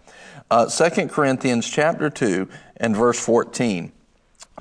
Uh, 0.49 0.67
2 0.67 1.09
Corinthians 1.09 1.69
chapter 1.69 2.09
2 2.09 2.47
and 2.77 2.95
verse 2.95 3.19
14. 3.19 3.91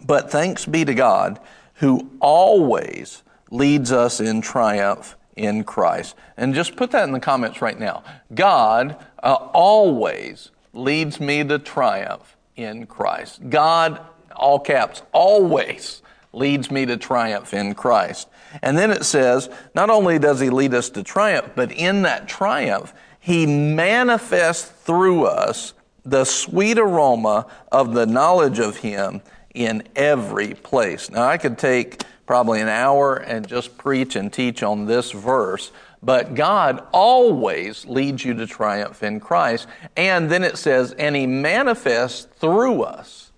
But 0.04 0.32
thanks 0.32 0.66
be 0.66 0.84
to 0.84 0.94
God 0.94 1.38
who 1.74 2.10
always 2.18 3.22
leads 3.50 3.92
us 3.92 4.20
in 4.20 4.40
triumph 4.40 5.16
in 5.36 5.64
Christ. 5.64 6.16
And 6.36 6.54
just 6.54 6.76
put 6.76 6.90
that 6.92 7.04
in 7.04 7.12
the 7.12 7.20
comments 7.20 7.62
right 7.62 7.78
now. 7.78 8.04
God 8.34 8.96
uh, 9.22 9.34
always 9.52 10.50
leads 10.72 11.20
me 11.20 11.44
to 11.44 11.58
triumph 11.58 12.36
in 12.56 12.86
Christ. 12.86 13.48
God, 13.48 14.00
all 14.36 14.60
caps, 14.60 15.02
always 15.12 16.02
leads 16.32 16.70
me 16.70 16.86
to 16.86 16.96
triumph 16.96 17.52
in 17.52 17.74
Christ. 17.74 18.28
And 18.62 18.76
then 18.78 18.90
it 18.90 19.04
says, 19.04 19.48
not 19.74 19.90
only 19.90 20.18
does 20.18 20.40
he 20.40 20.50
lead 20.50 20.74
us 20.74 20.90
to 20.90 21.02
triumph, 21.02 21.52
but 21.54 21.72
in 21.72 22.02
that 22.02 22.28
triumph, 22.28 22.94
he 23.18 23.46
manifests 23.46 24.68
through 24.68 25.24
us 25.24 25.74
the 26.04 26.24
sweet 26.24 26.78
aroma 26.78 27.46
of 27.70 27.94
the 27.94 28.06
knowledge 28.06 28.58
of 28.58 28.78
him 28.78 29.20
in 29.54 29.82
every 29.96 30.54
place. 30.54 31.10
Now, 31.10 31.24
I 31.24 31.36
could 31.36 31.58
take 31.58 32.02
probably 32.30 32.60
an 32.60 32.68
hour 32.68 33.16
and 33.16 33.48
just 33.48 33.76
preach 33.76 34.14
and 34.14 34.32
teach 34.32 34.62
on 34.62 34.86
this 34.86 35.10
verse. 35.10 35.72
But 36.00 36.36
God 36.36 36.86
always 36.92 37.84
leads 37.86 38.24
you 38.24 38.34
to 38.34 38.46
triumph 38.46 39.02
in 39.02 39.18
Christ. 39.18 39.66
And 39.96 40.30
then 40.30 40.44
it 40.44 40.56
says, 40.56 40.92
and 40.92 41.16
He 41.16 41.26
manifests 41.26 42.28
through 42.36 42.82
us 42.82 43.32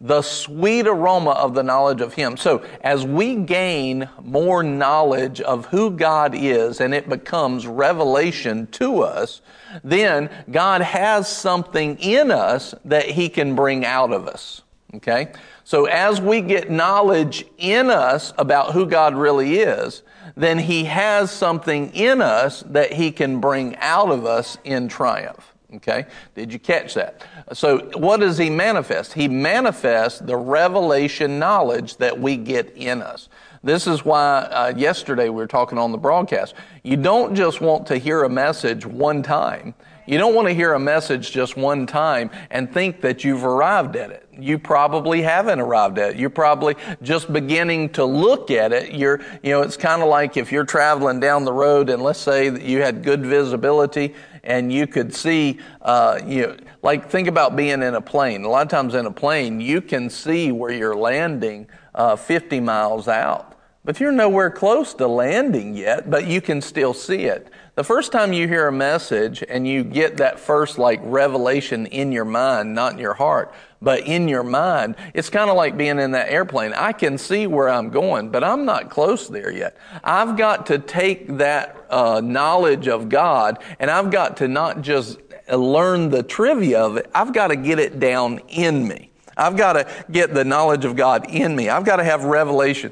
the 0.00 0.22
sweet 0.22 0.86
aroma 0.86 1.32
of 1.32 1.54
the 1.54 1.64
knowledge 1.64 2.00
of 2.00 2.14
Him. 2.14 2.36
So 2.36 2.64
as 2.82 3.04
we 3.04 3.34
gain 3.34 4.08
more 4.22 4.62
knowledge 4.62 5.40
of 5.40 5.66
who 5.66 5.90
God 5.90 6.32
is 6.32 6.80
and 6.80 6.94
it 6.94 7.08
becomes 7.08 7.66
revelation 7.66 8.68
to 8.68 9.02
us, 9.02 9.40
then 9.82 10.30
God 10.52 10.82
has 10.82 11.28
something 11.28 11.98
in 11.98 12.30
us 12.30 12.76
that 12.84 13.06
He 13.06 13.28
can 13.28 13.56
bring 13.56 13.84
out 13.84 14.12
of 14.12 14.28
us. 14.28 14.62
Okay? 14.94 15.32
So 15.66 15.86
as 15.86 16.20
we 16.20 16.42
get 16.42 16.70
knowledge 16.70 17.44
in 17.58 17.90
us 17.90 18.32
about 18.38 18.70
who 18.70 18.86
God 18.86 19.16
really 19.16 19.58
is, 19.58 20.04
then 20.36 20.60
He 20.60 20.84
has 20.84 21.32
something 21.32 21.92
in 21.92 22.22
us 22.22 22.62
that 22.68 22.92
He 22.92 23.10
can 23.10 23.40
bring 23.40 23.74
out 23.78 24.12
of 24.12 24.24
us 24.26 24.58
in 24.62 24.86
triumph. 24.86 25.52
Okay? 25.74 26.06
Did 26.36 26.52
you 26.52 26.60
catch 26.60 26.94
that? 26.94 27.26
So, 27.52 27.78
what 27.96 28.20
does 28.20 28.38
He 28.38 28.48
manifest? 28.48 29.14
He 29.14 29.26
manifests 29.26 30.20
the 30.20 30.36
revelation 30.36 31.40
knowledge 31.40 31.96
that 31.96 32.16
we 32.16 32.36
get 32.36 32.72
in 32.76 33.02
us. 33.02 33.28
This 33.64 33.88
is 33.88 34.04
why 34.04 34.42
uh, 34.42 34.72
yesterday 34.76 35.30
we 35.30 35.34
were 35.34 35.48
talking 35.48 35.78
on 35.78 35.90
the 35.90 35.98
broadcast. 35.98 36.54
You 36.84 36.96
don't 36.96 37.34
just 37.34 37.60
want 37.60 37.88
to 37.88 37.98
hear 37.98 38.22
a 38.22 38.30
message 38.30 38.86
one 38.86 39.20
time. 39.20 39.74
You 40.06 40.18
don't 40.18 40.36
want 40.36 40.46
to 40.46 40.54
hear 40.54 40.74
a 40.74 40.78
message 40.78 41.32
just 41.32 41.56
one 41.56 41.86
time 41.86 42.30
and 42.52 42.72
think 42.72 43.00
that 43.00 43.24
you've 43.24 43.44
arrived 43.44 43.96
at 43.96 44.12
it. 44.12 44.25
You 44.38 44.58
probably 44.58 45.22
haven't 45.22 45.60
arrived 45.60 45.98
at. 45.98 46.16
You're 46.16 46.30
probably 46.30 46.76
just 47.02 47.32
beginning 47.32 47.90
to 47.90 48.04
look 48.04 48.50
at 48.50 48.72
it. 48.72 48.92
You're, 48.92 49.20
you 49.42 49.50
know, 49.50 49.62
it's 49.62 49.76
kind 49.76 50.02
of 50.02 50.08
like 50.08 50.36
if 50.36 50.52
you're 50.52 50.64
traveling 50.64 51.20
down 51.20 51.44
the 51.44 51.52
road 51.52 51.90
and 51.90 52.02
let's 52.02 52.18
say 52.18 52.48
that 52.48 52.62
you 52.62 52.82
had 52.82 53.02
good 53.02 53.24
visibility 53.24 54.14
and 54.44 54.72
you 54.72 54.86
could 54.86 55.14
see, 55.14 55.58
uh, 55.82 56.20
you 56.24 56.46
know, 56.46 56.56
like 56.82 57.10
think 57.10 57.28
about 57.28 57.56
being 57.56 57.82
in 57.82 57.94
a 57.94 58.00
plane. 58.00 58.44
A 58.44 58.48
lot 58.48 58.62
of 58.62 58.68
times 58.68 58.94
in 58.94 59.06
a 59.06 59.10
plane, 59.10 59.60
you 59.60 59.80
can 59.80 60.08
see 60.08 60.52
where 60.52 60.70
you're 60.70 60.96
landing 60.96 61.66
uh, 61.94 62.16
50 62.16 62.60
miles 62.60 63.08
out. 63.08 63.58
But 63.84 64.00
you're 64.00 64.12
nowhere 64.12 64.50
close 64.50 64.94
to 64.94 65.06
landing 65.06 65.76
yet, 65.76 66.10
but 66.10 66.26
you 66.26 66.40
can 66.40 66.60
still 66.60 66.92
see 66.92 67.24
it. 67.24 67.50
The 67.76 67.84
first 67.84 68.10
time 68.10 68.32
you 68.32 68.48
hear 68.48 68.68
a 68.68 68.72
message 68.72 69.44
and 69.46 69.68
you 69.68 69.84
get 69.84 70.16
that 70.16 70.40
first 70.40 70.78
like 70.78 70.98
revelation 71.02 71.84
in 71.84 72.10
your 72.10 72.24
mind, 72.24 72.74
not 72.74 72.94
in 72.94 72.98
your 72.98 73.12
heart, 73.12 73.52
but 73.82 74.06
in 74.06 74.28
your 74.28 74.42
mind, 74.42 74.96
it's 75.12 75.28
kind 75.28 75.50
of 75.50 75.56
like 75.56 75.76
being 75.76 75.98
in 75.98 76.12
that 76.12 76.30
airplane. 76.30 76.72
I 76.72 76.92
can 76.92 77.18
see 77.18 77.46
where 77.46 77.68
I'm 77.68 77.90
going, 77.90 78.30
but 78.30 78.42
I'm 78.42 78.64
not 78.64 78.88
close 78.88 79.28
there 79.28 79.52
yet. 79.52 79.76
I've 80.02 80.38
got 80.38 80.64
to 80.68 80.78
take 80.78 81.36
that 81.36 81.76
uh, 81.90 82.22
knowledge 82.24 82.88
of 82.88 83.10
God 83.10 83.62
and 83.78 83.90
I've 83.90 84.10
got 84.10 84.38
to 84.38 84.48
not 84.48 84.80
just 84.80 85.18
learn 85.52 86.08
the 86.08 86.22
trivia 86.22 86.80
of 86.80 86.96
it, 86.96 87.10
I've 87.14 87.34
got 87.34 87.48
to 87.48 87.56
get 87.56 87.78
it 87.78 88.00
down 88.00 88.38
in 88.48 88.88
me. 88.88 89.10
I've 89.36 89.58
got 89.58 89.74
to 89.74 89.86
get 90.10 90.32
the 90.32 90.46
knowledge 90.46 90.86
of 90.86 90.96
God 90.96 91.28
in 91.28 91.54
me. 91.54 91.68
I've 91.68 91.84
got 91.84 91.96
to 91.96 92.04
have 92.04 92.24
revelation 92.24 92.90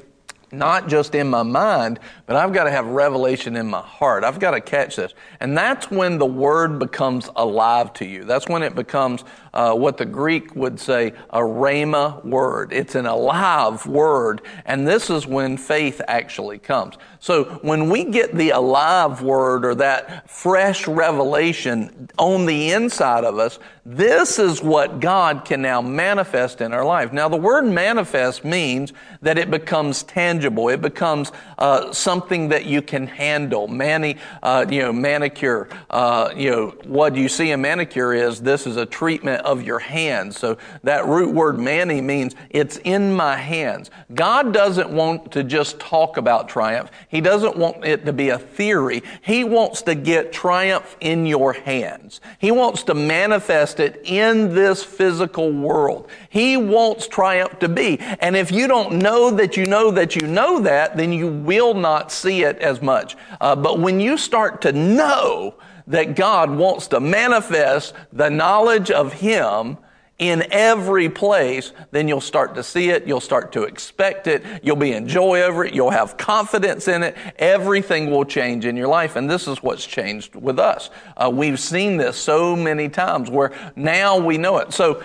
not 0.57 0.87
just 0.87 1.15
in 1.15 1.29
my 1.29 1.43
mind, 1.43 1.99
but 2.25 2.35
I've 2.35 2.53
got 2.53 2.65
to 2.65 2.71
have 2.71 2.85
revelation 2.87 3.55
in 3.55 3.67
my 3.67 3.81
heart. 3.81 4.23
I've 4.23 4.39
got 4.39 4.51
to 4.51 4.61
catch 4.61 4.95
this. 4.95 5.13
And 5.39 5.57
that's 5.57 5.91
when 5.91 6.17
the 6.17 6.25
word 6.25 6.79
becomes 6.79 7.29
alive 7.35 7.93
to 7.93 8.05
you. 8.05 8.23
That's 8.23 8.47
when 8.47 8.63
it 8.63 8.75
becomes 8.75 9.23
uh, 9.55 9.73
what 9.73 9.97
the 9.97 10.05
Greek 10.05 10.55
would 10.55 10.79
say 10.79 11.13
a 11.29 11.39
rhema 11.39 12.23
word. 12.25 12.73
It's 12.73 12.95
an 12.95 13.05
alive 13.05 13.85
word. 13.87 14.41
And 14.65 14.87
this 14.87 15.09
is 15.09 15.25
when 15.25 15.57
faith 15.57 16.01
actually 16.07 16.59
comes. 16.59 16.95
So 17.19 17.45
when 17.63 17.89
we 17.89 18.03
get 18.03 18.35
the 18.35 18.51
alive 18.51 19.21
word 19.21 19.65
or 19.65 19.75
that 19.75 20.29
fresh 20.29 20.87
revelation 20.87 22.09
on 22.17 22.45
the 22.45 22.71
inside 22.71 23.23
of 23.23 23.39
us, 23.39 23.57
this 23.87 24.39
is 24.39 24.63
what 24.63 24.99
God 24.99 25.45
can 25.45 25.61
now 25.61 25.79
manifest 25.79 26.59
in 26.59 26.73
our 26.73 26.83
life. 26.83 27.13
Now, 27.13 27.29
the 27.29 27.37
word 27.37 27.65
manifest 27.65 28.43
means 28.43 28.93
that 29.21 29.37
it 29.37 29.51
becomes 29.51 30.01
tangible. 30.01 30.69
It 30.69 30.81
becomes 30.81 31.31
uh, 31.59 31.93
something 31.93 32.49
that 32.49 32.65
you 32.65 32.81
can 32.81 33.05
handle. 33.05 33.67
Mani, 33.67 34.17
uh, 34.41 34.65
you 34.67 34.81
know, 34.81 34.91
manicure. 34.91 35.69
Uh, 35.91 36.33
you 36.35 36.49
know, 36.49 36.67
what 36.85 37.15
you 37.15 37.29
see 37.29 37.51
in 37.51 37.61
manicure 37.61 38.13
is 38.13 38.41
this 38.41 38.65
is 38.65 38.75
a 38.75 38.87
treatment 38.87 39.44
of 39.45 39.63
your 39.63 39.79
hands. 39.79 40.37
So 40.37 40.57
that 40.83 41.05
root 41.05 41.33
word 41.33 41.59
mani 41.59 42.01
means 42.01 42.35
it's 42.49 42.77
in 42.77 43.13
my 43.13 43.35
hands. 43.35 43.91
God 44.13 44.53
doesn't 44.53 44.89
want 44.89 45.31
to 45.33 45.43
just 45.43 45.79
talk 45.79 46.17
about 46.17 46.49
triumph. 46.49 46.91
He 47.07 47.21
doesn't 47.21 47.55
want 47.55 47.85
it 47.85 48.05
to 48.05 48.13
be 48.13 48.29
a 48.29 48.37
theory. 48.37 49.03
He 49.21 49.43
wants 49.43 49.81
to 49.83 49.95
get 49.95 50.33
triumph 50.33 50.97
in 50.99 51.25
your 51.25 51.53
hands. 51.53 52.21
He 52.39 52.51
wants 52.51 52.83
to 52.83 52.93
manifest 52.93 53.79
it 53.79 54.01
in 54.03 54.53
this 54.53 54.83
physical 54.83 55.51
world. 55.51 56.09
He 56.29 56.57
wants 56.57 57.07
triumph 57.07 57.59
to 57.59 57.69
be. 57.69 57.99
And 57.99 58.35
if 58.35 58.51
you 58.51 58.67
don't 58.67 58.99
know 58.99 59.31
that 59.31 59.55
you 59.55 59.65
know 59.65 59.91
that 59.91 60.15
you 60.15 60.27
know 60.27 60.59
that, 60.61 60.97
then 60.97 61.13
you 61.13 61.27
will 61.27 61.73
not 61.73 62.11
see 62.11 62.43
it 62.43 62.57
as 62.59 62.81
much. 62.81 63.15
Uh, 63.39 63.55
but 63.55 63.79
when 63.79 63.99
you 63.99 64.17
start 64.17 64.61
to 64.61 64.71
know 64.71 65.55
that 65.87 66.15
God 66.15 66.49
wants 66.49 66.87
to 66.87 66.99
manifest 66.99 67.93
the 68.11 68.29
knowledge 68.29 68.91
of 68.91 69.13
Him 69.13 69.77
in 70.17 70.45
every 70.51 71.09
place, 71.09 71.73
then 71.91 72.07
you'll 72.07 72.21
start 72.21 72.55
to 72.55 72.63
see 72.63 72.89
it. 72.89 73.05
You'll 73.05 73.19
start 73.19 73.51
to 73.53 73.63
expect 73.63 74.27
it. 74.27 74.43
You'll 74.63 74.77
be 74.77 74.93
in 74.93 75.07
joy 75.07 75.41
over 75.41 75.65
it. 75.65 75.73
You'll 75.73 75.89
have 75.89 76.15
confidence 76.15 76.87
in 76.87 77.03
it. 77.03 77.17
Everything 77.37 78.09
will 78.09 78.23
change 78.23 78.65
in 78.65 78.77
your 78.77 78.87
life. 78.87 79.17
And 79.17 79.29
this 79.29 79.47
is 79.47 79.61
what's 79.61 79.85
changed 79.85 80.35
with 80.35 80.57
us. 80.57 80.89
Uh, 81.17 81.29
we've 81.33 81.59
seen 81.59 81.97
this 81.97 82.15
so 82.15 82.55
many 82.55 82.87
times 82.87 83.29
where 83.29 83.51
now 83.75 84.17
we 84.17 84.37
know 84.37 84.57
it. 84.59 84.71
So 84.71 85.03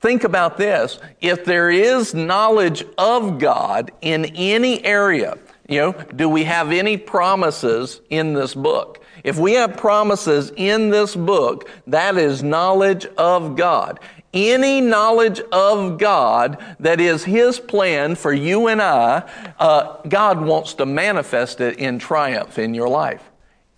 think 0.00 0.24
about 0.24 0.56
this. 0.56 0.98
If 1.20 1.44
there 1.44 1.70
is 1.70 2.12
knowledge 2.12 2.84
of 2.98 3.38
God 3.38 3.92
in 4.00 4.24
any 4.34 4.84
area, 4.84 5.38
you 5.68 5.78
know, 5.78 5.92
do 5.92 6.28
we 6.28 6.42
have 6.42 6.72
any 6.72 6.96
promises 6.96 8.00
in 8.10 8.34
this 8.34 8.52
book? 8.52 9.03
If 9.24 9.38
we 9.38 9.54
have 9.54 9.76
promises 9.78 10.52
in 10.54 10.90
this 10.90 11.16
book, 11.16 11.68
that 11.86 12.18
is 12.18 12.42
knowledge 12.42 13.06
of 13.16 13.56
God. 13.56 13.98
Any 14.34 14.80
knowledge 14.80 15.40
of 15.52 15.98
God 15.98 16.62
that 16.80 17.00
is 17.00 17.24
His 17.24 17.58
plan 17.58 18.16
for 18.16 18.32
you 18.32 18.68
and 18.68 18.82
I, 18.82 19.28
uh, 19.58 19.96
God 20.08 20.44
wants 20.44 20.74
to 20.74 20.86
manifest 20.86 21.60
it 21.60 21.78
in 21.78 21.98
triumph 21.98 22.58
in 22.58 22.74
your 22.74 22.88
life. 22.88 23.22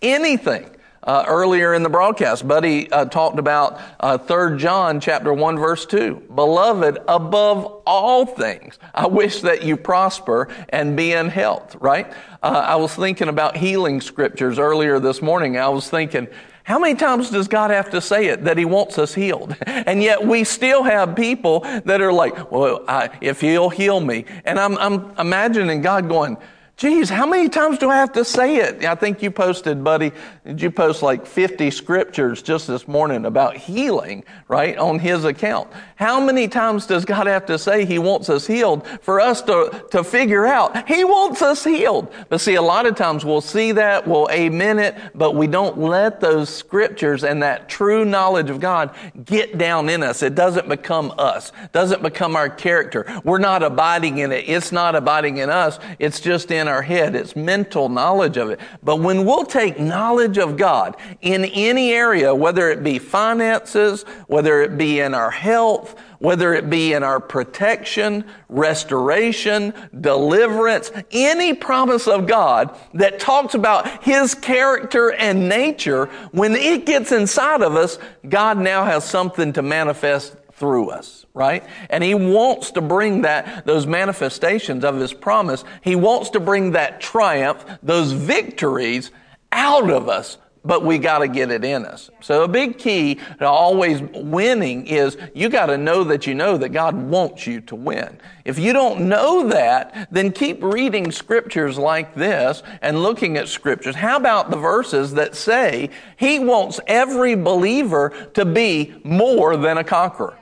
Anything. 0.01 0.69
Uh, 1.07 1.23
earlier 1.25 1.73
in 1.73 1.83
the 1.83 1.89
broadcast, 1.89 2.45
Buddy 2.45 2.91
uh, 2.91 3.05
talked 3.05 3.39
about 3.39 3.79
uh, 4.01 4.17
3 4.17 4.57
John 4.57 4.99
chapter 4.99 5.33
1 5.33 5.57
verse 5.57 5.85
2. 5.85 6.23
Beloved, 6.35 6.97
above 7.07 7.81
all 7.85 8.25
things, 8.25 8.77
I 8.93 9.07
wish 9.07 9.39
that 9.39 9.63
you 9.63 9.77
prosper 9.77 10.49
and 10.67 10.97
be 10.97 11.13
in 11.13 11.29
health, 11.29 11.77
right? 11.79 12.11
Uh, 12.43 12.61
I 12.67 12.75
was 12.75 12.93
thinking 12.93 13.29
about 13.29 13.55
healing 13.55 14.01
scriptures 14.01 14.59
earlier 14.59 14.99
this 14.99 15.21
morning. 15.21 15.57
I 15.57 15.69
was 15.69 15.89
thinking, 15.89 16.27
how 16.63 16.77
many 16.77 16.95
times 16.95 17.29
does 17.29 17.47
God 17.47 17.71
have 17.71 17.89
to 17.91 18.01
say 18.01 18.25
it 18.25 18.43
that 18.43 18.57
He 18.57 18.65
wants 18.65 18.99
us 18.99 19.13
healed? 19.13 19.55
And 19.65 20.03
yet 20.03 20.27
we 20.27 20.43
still 20.43 20.83
have 20.83 21.15
people 21.15 21.61
that 21.85 22.01
are 22.01 22.11
like, 22.11 22.51
well, 22.51 22.83
I, 22.89 23.09
if 23.21 23.39
He'll 23.39 23.69
heal 23.69 24.01
me. 24.01 24.25
And 24.43 24.59
I'm, 24.59 24.77
I'm 24.77 25.17
imagining 25.17 25.79
God 25.79 26.09
going, 26.09 26.35
Geez, 26.77 27.09
how 27.09 27.25
many 27.25 27.49
times 27.49 27.79
do 27.79 27.89
I 27.89 27.95
have 27.95 28.11
to 28.11 28.23
say 28.23 28.57
it? 28.57 28.85
I 28.85 28.93
think 28.93 29.23
you 29.23 29.31
posted, 29.31 29.83
buddy, 29.83 30.11
did 30.45 30.61
you 30.61 30.69
post 30.69 31.01
like 31.01 31.25
50 31.25 31.71
scriptures 31.71 32.43
just 32.43 32.67
this 32.67 32.87
morning 32.87 33.25
about 33.25 33.57
healing, 33.57 34.23
right, 34.47 34.77
on 34.77 34.99
his 34.99 35.25
account? 35.25 35.71
How 35.95 36.23
many 36.23 36.47
times 36.47 36.85
does 36.85 37.03
God 37.03 37.25
have 37.25 37.47
to 37.47 37.57
say 37.57 37.83
he 37.83 37.97
wants 37.97 38.29
us 38.29 38.45
healed 38.45 38.85
for 39.01 39.19
us 39.19 39.41
to, 39.43 39.85
to 39.89 40.03
figure 40.03 40.45
out 40.45 40.87
he 40.87 41.03
wants 41.03 41.41
us 41.41 41.63
healed? 41.63 42.13
But 42.29 42.41
see, 42.41 42.53
a 42.53 42.61
lot 42.61 42.85
of 42.85 42.95
times 42.95 43.25
we'll 43.25 43.41
see 43.41 43.71
that, 43.71 44.07
we'll 44.07 44.29
amen 44.29 44.77
it, 44.77 44.95
but 45.15 45.33
we 45.33 45.47
don't 45.47 45.79
let 45.79 46.19
those 46.19 46.47
scriptures 46.47 47.23
and 47.23 47.41
that 47.41 47.69
true 47.69 48.05
knowledge 48.05 48.51
of 48.51 48.59
God 48.59 48.93
get 49.25 49.57
down 49.57 49.89
in 49.89 50.03
us. 50.03 50.21
It 50.21 50.35
doesn't 50.35 50.69
become 50.69 51.11
us, 51.17 51.51
doesn't 51.71 52.03
become 52.03 52.35
our 52.35 52.51
character. 52.51 53.19
We're 53.23 53.39
not 53.39 53.63
abiding 53.63 54.19
in 54.19 54.31
it. 54.31 54.47
It's 54.47 54.71
not 54.71 54.93
abiding 54.93 55.37
in 55.37 55.49
us. 55.49 55.79
It's 55.97 56.19
just 56.19 56.51
in 56.51 56.66
our 56.67 56.81
head. 56.81 57.15
It's 57.15 57.35
mental 57.35 57.89
knowledge 57.89 58.37
of 58.37 58.49
it. 58.49 58.59
But 58.83 58.99
when 58.99 59.25
we'll 59.25 59.45
take 59.45 59.79
knowledge 59.79 60.37
of 60.37 60.57
God 60.57 60.95
in 61.21 61.45
any 61.45 61.91
area, 61.91 62.33
whether 62.33 62.69
it 62.69 62.83
be 62.83 62.99
finances, 62.99 64.03
whether 64.27 64.61
it 64.61 64.77
be 64.77 64.99
in 64.99 65.13
our 65.13 65.31
health, 65.31 65.95
whether 66.19 66.53
it 66.53 66.69
be 66.69 66.93
in 66.93 67.03
our 67.03 67.19
protection, 67.19 68.25
restoration, 68.49 69.73
deliverance, 70.01 70.91
any 71.11 71.53
promise 71.53 72.07
of 72.07 72.27
God 72.27 72.75
that 72.93 73.19
talks 73.19 73.53
about 73.53 74.03
His 74.03 74.33
character 74.33 75.11
and 75.13 75.47
nature, 75.47 76.05
when 76.31 76.55
it 76.55 76.85
gets 76.85 77.11
inside 77.11 77.61
of 77.61 77.75
us, 77.75 77.99
God 78.27 78.57
now 78.57 78.83
has 78.83 79.07
something 79.07 79.53
to 79.53 79.61
manifest 79.61 80.35
through 80.57 80.89
us, 80.89 81.25
right? 81.33 81.63
And 81.89 82.03
he 82.03 82.15
wants 82.15 82.71
to 82.71 82.81
bring 82.81 83.21
that, 83.21 83.65
those 83.65 83.87
manifestations 83.87 84.83
of 84.83 84.97
his 84.97 85.13
promise, 85.13 85.63
he 85.81 85.95
wants 85.95 86.31
to 86.31 86.39
bring 86.39 86.71
that 86.71 86.99
triumph, 86.99 87.63
those 87.81 88.11
victories 88.11 89.11
out 89.51 89.89
of 89.89 90.09
us 90.09 90.37
but 90.67 90.83
we 90.83 90.97
got 90.97 91.19
to 91.19 91.29
get 91.29 91.49
it 91.49 91.63
in 91.63 91.85
us. 91.85 92.09
So 92.19 92.43
a 92.43 92.47
big 92.47 92.77
key 92.77 93.15
to 93.39 93.47
always 93.47 94.01
winning 94.01 94.85
is 94.85 95.17
you 95.33 95.47
got 95.47 95.67
to 95.67 95.77
know 95.77 96.03
that 96.03 96.27
you 96.27 96.35
know 96.35 96.57
that 96.57 96.69
God 96.69 96.93
wants 96.93 97.47
you 97.47 97.61
to 97.61 97.75
win. 97.75 98.19
If 98.43 98.59
you 98.59 98.73
don't 98.73 99.07
know 99.07 99.47
that, 99.47 100.09
then 100.11 100.33
keep 100.33 100.61
reading 100.61 101.09
scriptures 101.11 101.77
like 101.77 102.13
this 102.15 102.63
and 102.81 103.01
looking 103.01 103.37
at 103.37 103.47
scriptures. 103.47 103.95
How 103.95 104.17
about 104.17 104.51
the 104.51 104.57
verses 104.57 105.13
that 105.13 105.35
say 105.35 105.89
he 106.17 106.39
wants 106.39 106.81
every 106.85 107.35
believer 107.35 108.29
to 108.33 108.43
be 108.43 108.93
more 109.05 109.55
than 109.55 109.77
a 109.77 109.85
conqueror? 109.85 110.37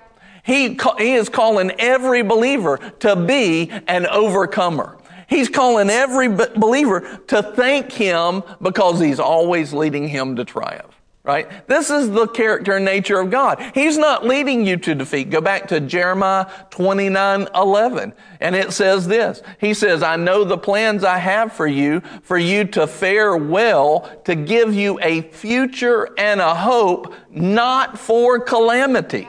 He, 0.46 0.78
he 1.00 1.14
is 1.14 1.28
calling 1.28 1.72
every 1.80 2.22
believer 2.22 2.78
to 3.00 3.16
be 3.16 3.72
an 3.88 4.06
overcomer. 4.06 4.98
He's 5.28 5.50
calling 5.50 5.90
every 5.90 6.28
believer 6.28 7.20
to 7.28 7.42
thank 7.42 7.92
Him 7.92 8.44
because 8.62 9.00
He's 9.00 9.20
always 9.20 9.74
leading 9.74 10.08
him 10.08 10.36
to 10.36 10.46
triumph. 10.46 10.94
Right? 11.24 11.68
This 11.68 11.90
is 11.90 12.12
the 12.12 12.28
character 12.28 12.74
and 12.74 12.86
nature 12.86 13.20
of 13.20 13.32
God. 13.32 13.60
He's 13.74 13.98
not 13.98 14.28
leading 14.28 14.68
you 14.68 14.78
to 14.78 14.94
defeat. 14.94 15.32
Go 15.32 15.42
back 15.42 15.68
to 15.70 15.80
Jeremiah 15.80 16.46
29, 16.70 17.48
11. 17.56 18.14
And 18.42 18.56
it 18.56 18.72
says 18.74 19.08
this. 19.08 19.42
He 19.60 19.74
says, 19.74 20.04
I 20.04 20.18
know 20.18 20.44
the 20.44 20.60
plans 20.60 21.04
I 21.04 21.18
have 21.18 21.52
for 21.52 21.66
you, 21.66 22.02
for 22.22 22.38
you 22.38 22.66
to 22.66 22.86
fare 22.86 23.36
well, 23.36 24.02
to 24.26 24.36
give 24.36 24.76
you 24.76 25.00
a 25.02 25.22
future 25.22 26.14
and 26.20 26.40
a 26.40 26.54
hope, 26.54 27.16
not 27.32 27.98
for 27.98 28.40
calamity. 28.40 29.28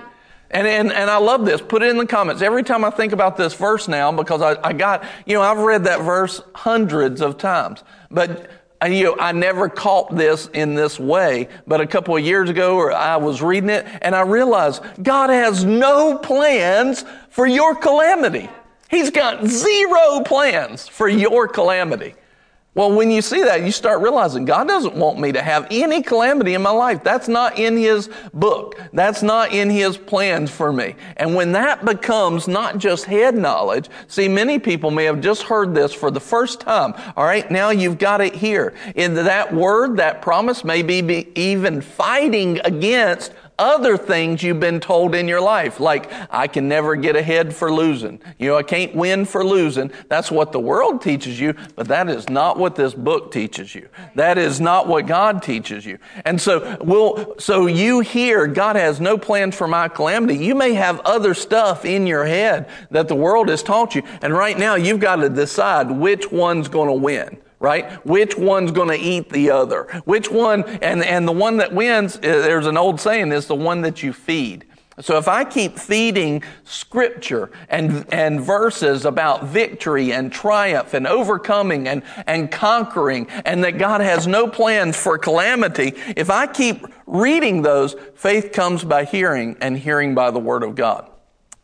And, 0.51 0.67
and, 0.67 0.93
and 0.93 1.11
I 1.11 1.17
love 1.17 1.45
this. 1.45 1.61
Put 1.61 1.83
it 1.83 1.91
in 1.91 1.97
the 1.97 2.07
comments. 2.07 2.41
Every 2.41 2.63
time 2.63 2.85
I 2.85 2.91
think 2.91 3.13
about 3.13 3.37
this 3.37 3.55
verse 3.55 3.89
now, 3.89 4.13
because 4.13 4.43
I, 4.43 4.57
I 4.63 4.73
got, 4.73 5.05
you 5.27 5.35
know, 5.35 5.43
I've 5.43 5.59
read 5.59 5.85
that 5.85 6.03
verse 6.03 6.41
hundreds 6.55 7.21
of 7.21 7.37
times. 7.37 7.83
But 8.11 8.49
uh, 8.83 8.87
you 8.87 9.05
know, 9.05 9.17
I 9.19 9.33
never 9.33 9.69
caught 9.69 10.15
this 10.15 10.49
in 10.53 10.75
this 10.75 11.01
way, 11.01 11.49
but 11.67 11.81
a 11.81 11.87
couple 11.87 12.15
of 12.15 12.23
years 12.23 12.51
ago, 12.51 12.91
I 12.91 13.17
was 13.17 13.41
reading 13.41 13.71
it 13.71 13.87
and 14.03 14.15
I 14.15 14.21
realized 14.21 14.83
God 15.03 15.31
has 15.31 15.65
no 15.65 16.19
plans 16.19 17.05
for 17.31 17.47
your 17.47 17.75
calamity. 17.75 18.51
He's 18.91 19.11
got 19.11 19.47
zero 19.47 20.23
plans 20.25 20.87
for 20.87 21.09
your 21.09 21.49
calamity. 21.49 22.15
Well, 22.77 22.93
when 22.93 23.11
you 23.11 23.22
see 23.22 23.43
that, 23.43 23.62
you 23.62 23.72
start 23.72 24.03
realizing 24.03 24.45
God 24.45 24.68
doesn't 24.68 24.95
want 24.95 25.18
me 25.18 25.33
to 25.33 25.41
have 25.41 25.66
any 25.70 26.03
calamity 26.03 26.53
in 26.53 26.61
my 26.61 26.70
life. 26.70 27.03
That's 27.03 27.27
not 27.27 27.59
in 27.59 27.74
His 27.74 28.11
book. 28.35 28.79
That's 28.93 29.22
not 29.22 29.51
in 29.51 29.70
His 29.70 29.97
plans 29.97 30.51
for 30.51 30.74
me. 30.74 30.95
And 31.16 31.35
when 31.35 31.53
that 31.53 31.87
becomes 31.87 32.47
not 32.47 32.77
just 32.77 33.07
head 33.07 33.35
knowledge, 33.35 33.89
see, 34.09 34.29
many 34.29 34.59
people 34.59 34.91
may 34.91 35.05
have 35.05 35.22
just 35.22 35.45
heard 35.45 35.74
this 35.74 35.95
for 35.95 36.11
the 36.11 36.20
first 36.20 36.61
time. 36.61 36.93
All 37.16 37.24
right, 37.24 37.51
now 37.51 37.70
you've 37.70 37.97
got 37.97 38.20
it 38.20 38.35
here. 38.35 38.74
In 38.95 39.14
that 39.14 39.55
word, 39.55 39.97
that 39.97 40.20
promise 40.20 40.62
may 40.62 40.83
be 40.83 41.29
even 41.35 41.81
fighting 41.81 42.61
against 42.62 43.33
other 43.59 43.97
things 43.97 44.43
you've 44.43 44.61
been 44.61 44.81
told 44.81 45.15
in 45.15 45.29
your 45.29 45.41
life, 45.41 45.81
like, 45.81 46.11
I 46.31 46.47
can 46.47 46.69
never 46.69 46.97
get 46.97 47.17
ahead 47.17 47.55
for 47.55 47.73
losing. 47.73 48.21
You 48.39 48.49
know, 48.49 48.57
I 48.57 48.63
can't 48.63 48.95
win 48.95 49.25
for 49.25 49.45
losing. 49.45 49.91
That's 50.09 50.31
what 50.31 50.53
the 50.53 50.61
world 50.61 51.01
teaches 51.01 51.41
you, 51.41 51.55
but 51.75 51.89
that 51.89 52.09
is 52.09 52.29
not 52.29 52.59
what 52.59 52.77
this 52.77 52.95
book 52.95 53.33
teaches 53.33 53.75
you. 53.75 53.89
That 54.15 54.39
is 54.39 54.61
not 54.61 54.89
what 54.89 55.07
God 55.07 55.43
teaches 55.43 55.87
you. 55.87 55.99
And 56.25 56.41
so, 56.41 56.77
we'll, 56.81 57.39
so 57.39 57.67
you 57.67 58.01
hear 58.01 58.47
God 58.47 58.77
has 58.77 59.01
no 59.01 59.17
plans 59.17 59.55
for 59.55 59.69
my 59.69 59.89
calamity. 59.89 60.37
You 60.37 60.55
may 60.55 60.75
have 60.75 61.01
other 61.01 61.35
stuff 61.35 61.85
in 61.85 62.07
your 62.07 62.27
head 62.27 62.69
that 62.91 63.09
the 63.09 63.15
world 63.15 63.49
has 63.49 63.63
taught 63.63 63.95
you, 63.95 64.03
and 64.23 64.35
right 64.35 64.59
now 64.59 64.75
you've 64.75 65.01
got 65.01 65.17
to 65.17 65.29
decide 65.29 65.91
which 65.91 66.31
one's 66.31 66.69
going 66.69 66.89
to 66.89 66.95
win 66.95 67.39
right? 67.59 67.93
Which 68.07 68.37
one's 68.37 68.71
going 68.71 68.89
to 68.89 68.99
eat 68.99 69.31
the 69.31 69.51
other? 69.51 69.85
Which 70.05 70.31
one, 70.31 70.65
and, 70.83 71.05
and 71.05 71.27
the 71.27 71.33
one 71.33 71.57
that 71.59 71.73
wins, 71.73 72.17
uh, 72.17 72.21
there's 72.21 72.67
an 72.67 72.77
old 72.77 73.01
saying, 73.01 73.33
is 73.33 73.47
the 73.47 73.55
one 73.55 73.83
that 73.83 74.03
you 74.03 74.13
feed. 74.13 74.65
So 74.99 75.19
if 75.19 75.29
I 75.29 75.45
keep 75.45 75.79
feeding 75.79 76.43
scripture 76.65 77.51
and, 77.69 78.07
and 78.11 78.41
verses 78.41 79.05
about 79.05 79.45
victory 79.45 80.13
and 80.13 80.33
triumph 80.33 80.95
and 80.95 81.07
overcoming 81.07 81.87
and, 81.87 82.03
and 82.27 82.51
conquering 82.51 83.29
and 83.45 83.63
that 83.65 83.77
God 83.77 84.01
has 84.01 84.27
no 84.27 84.49
plans 84.49 84.97
for 84.97 85.19
calamity, 85.19 85.93
if 86.17 86.31
I 86.31 86.47
keep 86.47 86.87
reading 87.07 87.61
those, 87.61 87.95
faith 88.15 88.53
comes 88.53 88.85
by 88.85 89.05
hearing, 89.05 89.59
and 89.61 89.77
hearing 89.77 90.15
by 90.15 90.31
the 90.31 90.41
Word 90.41 90.63
of 90.63 90.75
God. 90.75 91.11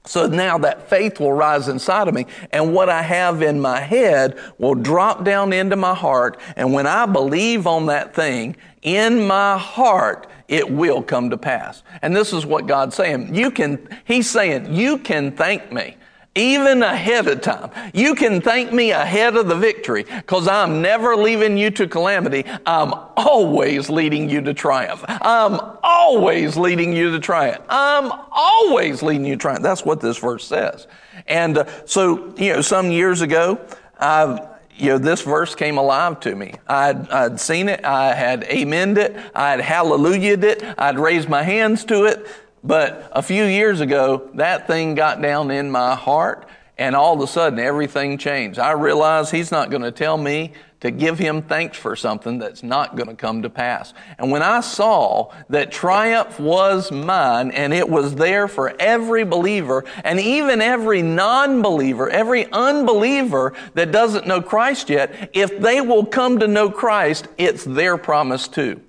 So 0.04 0.26
now 0.26 0.58
that 0.58 0.88
faith 0.90 1.20
will 1.20 1.32
rise 1.32 1.68
inside 1.68 2.08
of 2.08 2.14
me, 2.14 2.26
and 2.50 2.74
what 2.74 2.88
I 2.88 3.02
have 3.02 3.40
in 3.40 3.60
my 3.60 3.80
head 3.80 4.38
will 4.58 4.74
drop 4.74 5.24
down 5.24 5.52
into 5.52 5.76
my 5.76 5.94
heart. 5.94 6.40
And 6.56 6.72
when 6.72 6.86
I 6.86 7.06
believe 7.06 7.66
on 7.66 7.86
that 7.86 8.14
thing 8.14 8.56
in 8.82 9.26
my 9.26 9.56
heart, 9.56 10.26
it 10.48 10.68
will 10.68 11.02
come 11.02 11.30
to 11.30 11.38
pass. 11.38 11.84
And 12.02 12.16
this 12.16 12.32
is 12.32 12.44
what 12.44 12.66
God's 12.66 12.96
saying. 12.96 13.34
You 13.34 13.50
can, 13.50 13.88
He's 14.04 14.28
saying, 14.28 14.74
you 14.74 14.98
can 14.98 15.30
thank 15.32 15.72
me 15.72 15.96
even 16.34 16.82
ahead 16.82 17.28
of 17.28 17.42
time. 17.42 17.70
You 17.92 18.14
can 18.14 18.40
thank 18.40 18.72
me 18.72 18.90
ahead 18.90 19.36
of 19.36 19.48
the 19.48 19.54
victory 19.54 20.04
because 20.04 20.48
I'm 20.48 20.80
never 20.80 21.14
leaving 21.14 21.58
you 21.58 21.70
to 21.72 21.86
calamity. 21.86 22.44
I'm 22.64 22.94
always 23.16 23.90
leading 23.90 24.30
you 24.30 24.40
to 24.42 24.54
triumph. 24.54 25.04
I'm 25.06 25.60
always 25.82 26.56
leading 26.56 26.94
you 26.94 27.10
to 27.10 27.20
triumph. 27.20 27.62
I'm 27.68 28.10
always 28.30 29.02
leading 29.02 29.26
you 29.26 29.34
to 29.34 29.40
triumph. 29.40 29.62
That's 29.62 29.84
what 29.84 30.00
this 30.00 30.18
verse 30.18 30.46
says. 30.46 30.86
And 31.26 31.58
uh, 31.58 31.86
so, 31.86 32.34
you 32.36 32.54
know, 32.54 32.62
some 32.62 32.90
years 32.90 33.20
ago, 33.20 33.60
I've, 33.98 34.40
you 34.74 34.88
know, 34.88 34.98
this 34.98 35.20
verse 35.20 35.54
came 35.54 35.76
alive 35.76 36.18
to 36.20 36.34
me. 36.34 36.54
I'd, 36.66 37.10
I'd 37.10 37.40
seen 37.40 37.68
it. 37.68 37.84
I 37.84 38.14
had 38.14 38.44
amened 38.44 38.96
it. 38.96 39.16
I'd 39.34 39.60
hallelujah'd 39.60 40.44
it. 40.44 40.64
I'd 40.78 40.98
raised 40.98 41.28
my 41.28 41.42
hands 41.42 41.84
to 41.86 42.04
it. 42.04 42.26
But 42.64 43.10
a 43.12 43.22
few 43.22 43.44
years 43.44 43.80
ago, 43.80 44.30
that 44.34 44.66
thing 44.66 44.94
got 44.94 45.20
down 45.20 45.50
in 45.50 45.70
my 45.70 45.94
heart, 45.94 46.46
and 46.78 46.94
all 46.94 47.14
of 47.14 47.20
a 47.20 47.26
sudden 47.26 47.58
everything 47.58 48.18
changed. 48.18 48.58
I 48.58 48.72
realized 48.72 49.30
He's 49.30 49.50
not 49.50 49.70
going 49.70 49.82
to 49.82 49.90
tell 49.90 50.16
me 50.16 50.52
to 50.80 50.90
give 50.90 51.18
Him 51.18 51.42
thanks 51.42 51.76
for 51.76 51.96
something 51.96 52.38
that's 52.38 52.62
not 52.62 52.96
going 52.96 53.08
to 53.08 53.14
come 53.14 53.42
to 53.42 53.50
pass. 53.50 53.92
And 54.18 54.30
when 54.30 54.42
I 54.42 54.60
saw 54.60 55.32
that 55.48 55.72
triumph 55.72 56.38
was 56.38 56.90
mine, 56.90 57.50
and 57.50 57.72
it 57.72 57.88
was 57.88 58.14
there 58.14 58.46
for 58.46 58.74
every 58.78 59.24
believer, 59.24 59.84
and 60.04 60.20
even 60.20 60.60
every 60.60 61.02
non 61.02 61.62
believer, 61.62 62.08
every 62.10 62.50
unbeliever 62.52 63.54
that 63.74 63.90
doesn't 63.90 64.26
know 64.26 64.40
Christ 64.40 64.88
yet, 64.88 65.30
if 65.32 65.58
they 65.58 65.80
will 65.80 66.06
come 66.06 66.38
to 66.38 66.48
know 66.48 66.70
Christ, 66.70 67.26
it's 67.38 67.64
their 67.64 67.96
promise 67.96 68.46
too. 68.46 68.80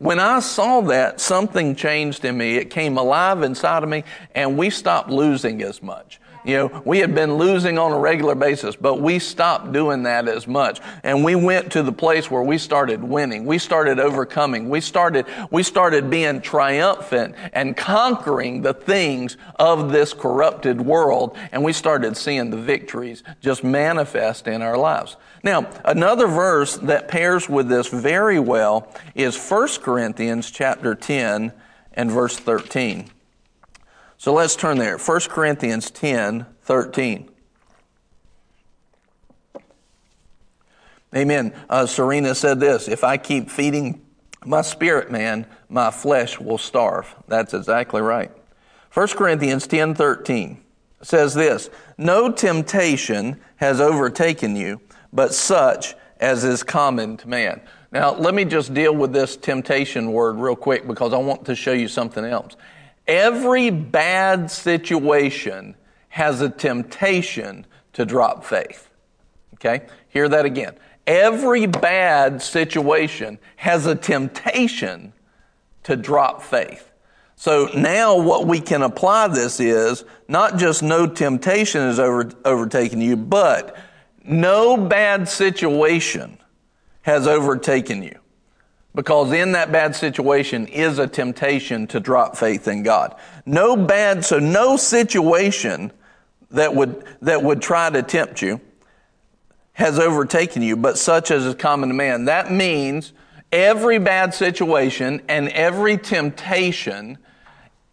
When 0.00 0.18
I 0.18 0.40
saw 0.40 0.80
that, 0.80 1.20
something 1.20 1.76
changed 1.76 2.24
in 2.24 2.38
me. 2.38 2.56
It 2.56 2.70
came 2.70 2.96
alive 2.96 3.42
inside 3.42 3.82
of 3.82 3.88
me, 3.90 4.04
and 4.34 4.56
we 4.56 4.70
stopped 4.70 5.10
losing 5.10 5.60
as 5.62 5.82
much. 5.82 6.18
You 6.42 6.56
know, 6.56 6.82
we 6.86 7.00
had 7.00 7.14
been 7.14 7.34
losing 7.34 7.76
on 7.78 7.92
a 7.92 7.98
regular 7.98 8.34
basis, 8.34 8.74
but 8.76 8.98
we 8.98 9.18
stopped 9.18 9.72
doing 9.72 10.04
that 10.04 10.26
as 10.26 10.46
much. 10.46 10.80
And 11.02 11.22
we 11.22 11.34
went 11.34 11.70
to 11.72 11.82
the 11.82 11.92
place 11.92 12.30
where 12.30 12.42
we 12.42 12.56
started 12.56 13.04
winning. 13.04 13.44
We 13.44 13.58
started 13.58 14.00
overcoming. 14.00 14.70
We 14.70 14.80
started, 14.80 15.26
we 15.50 15.62
started 15.62 16.08
being 16.08 16.40
triumphant 16.40 17.34
and 17.52 17.76
conquering 17.76 18.62
the 18.62 18.72
things 18.72 19.36
of 19.56 19.92
this 19.92 20.14
corrupted 20.14 20.80
world. 20.80 21.36
And 21.52 21.62
we 21.62 21.74
started 21.74 22.16
seeing 22.16 22.48
the 22.48 22.56
victories 22.56 23.22
just 23.42 23.62
manifest 23.62 24.48
in 24.48 24.62
our 24.62 24.78
lives. 24.78 25.18
Now, 25.42 25.70
another 25.84 26.26
verse 26.26 26.76
that 26.78 27.08
pairs 27.08 27.48
with 27.48 27.68
this 27.68 27.88
very 27.88 28.38
well 28.38 28.94
is 29.14 29.36
1 29.36 29.68
Corinthians 29.82 30.50
chapter 30.50 30.94
10 30.94 31.52
and 31.94 32.10
verse 32.10 32.38
13. 32.38 33.10
So 34.18 34.34
let's 34.34 34.54
turn 34.54 34.78
there. 34.78 34.98
1 34.98 35.20
Corinthians 35.30 35.90
10, 35.90 36.44
13. 36.62 37.30
Amen. 41.16 41.54
Uh, 41.68 41.86
Serena 41.86 42.34
said 42.34 42.60
this 42.60 42.86
If 42.86 43.02
I 43.02 43.16
keep 43.16 43.50
feeding 43.50 44.04
my 44.44 44.62
spirit 44.62 45.10
man, 45.10 45.46
my 45.68 45.90
flesh 45.90 46.38
will 46.38 46.58
starve. 46.58 47.14
That's 47.28 47.54
exactly 47.54 48.02
right. 48.02 48.30
1 48.92 49.08
Corinthians 49.08 49.66
10, 49.66 49.94
13 49.94 50.62
says 51.02 51.34
this 51.34 51.70
No 51.96 52.30
temptation 52.30 53.40
has 53.56 53.80
overtaken 53.80 54.56
you 54.56 54.80
but 55.12 55.34
such 55.34 55.94
as 56.20 56.44
is 56.44 56.62
common 56.62 57.16
to 57.18 57.28
man. 57.28 57.60
Now, 57.92 58.14
let 58.14 58.34
me 58.34 58.44
just 58.44 58.72
deal 58.72 58.94
with 58.94 59.12
this 59.12 59.36
temptation 59.36 60.12
word 60.12 60.36
real 60.36 60.54
quick 60.54 60.86
because 60.86 61.12
I 61.12 61.18
want 61.18 61.44
to 61.46 61.56
show 61.56 61.72
you 61.72 61.88
something 61.88 62.24
else. 62.24 62.56
Every 63.06 63.70
bad 63.70 64.50
situation 64.50 65.74
has 66.10 66.40
a 66.40 66.48
temptation 66.48 67.66
to 67.94 68.04
drop 68.04 68.44
faith. 68.44 68.90
Okay? 69.54 69.86
Hear 70.08 70.28
that 70.28 70.44
again. 70.44 70.74
Every 71.06 71.66
bad 71.66 72.40
situation 72.40 73.38
has 73.56 73.86
a 73.86 73.96
temptation 73.96 75.12
to 75.82 75.96
drop 75.96 76.42
faith. 76.42 76.92
So 77.34 77.70
now 77.74 78.16
what 78.16 78.46
we 78.46 78.60
can 78.60 78.82
apply 78.82 79.28
this 79.28 79.60
is 79.60 80.04
not 80.28 80.58
just 80.58 80.82
no 80.82 81.06
temptation 81.06 81.80
is 81.80 81.98
over, 81.98 82.30
overtaking 82.44 83.00
you, 83.00 83.16
but 83.16 83.76
no 84.24 84.76
bad 84.76 85.28
situation 85.28 86.38
has 87.02 87.26
overtaken 87.26 88.02
you. 88.02 88.18
Because 88.94 89.32
in 89.32 89.52
that 89.52 89.70
bad 89.70 89.94
situation 89.94 90.66
is 90.66 90.98
a 90.98 91.06
temptation 91.06 91.86
to 91.88 92.00
drop 92.00 92.36
faith 92.36 92.66
in 92.66 92.82
God. 92.82 93.14
No 93.46 93.76
bad, 93.76 94.24
so 94.24 94.38
no 94.40 94.76
situation 94.76 95.92
that 96.50 96.74
would, 96.74 97.04
that 97.22 97.42
would 97.42 97.62
try 97.62 97.88
to 97.88 98.02
tempt 98.02 98.42
you 98.42 98.60
has 99.72 99.98
overtaken 99.98 100.62
you, 100.62 100.76
but 100.76 100.98
such 100.98 101.30
as 101.30 101.46
is 101.46 101.54
common 101.54 101.88
to 101.88 101.94
man. 101.94 102.24
That 102.24 102.50
means 102.50 103.12
every 103.52 103.98
bad 103.98 104.34
situation 104.34 105.22
and 105.28 105.48
every 105.50 105.96
temptation, 105.96 107.16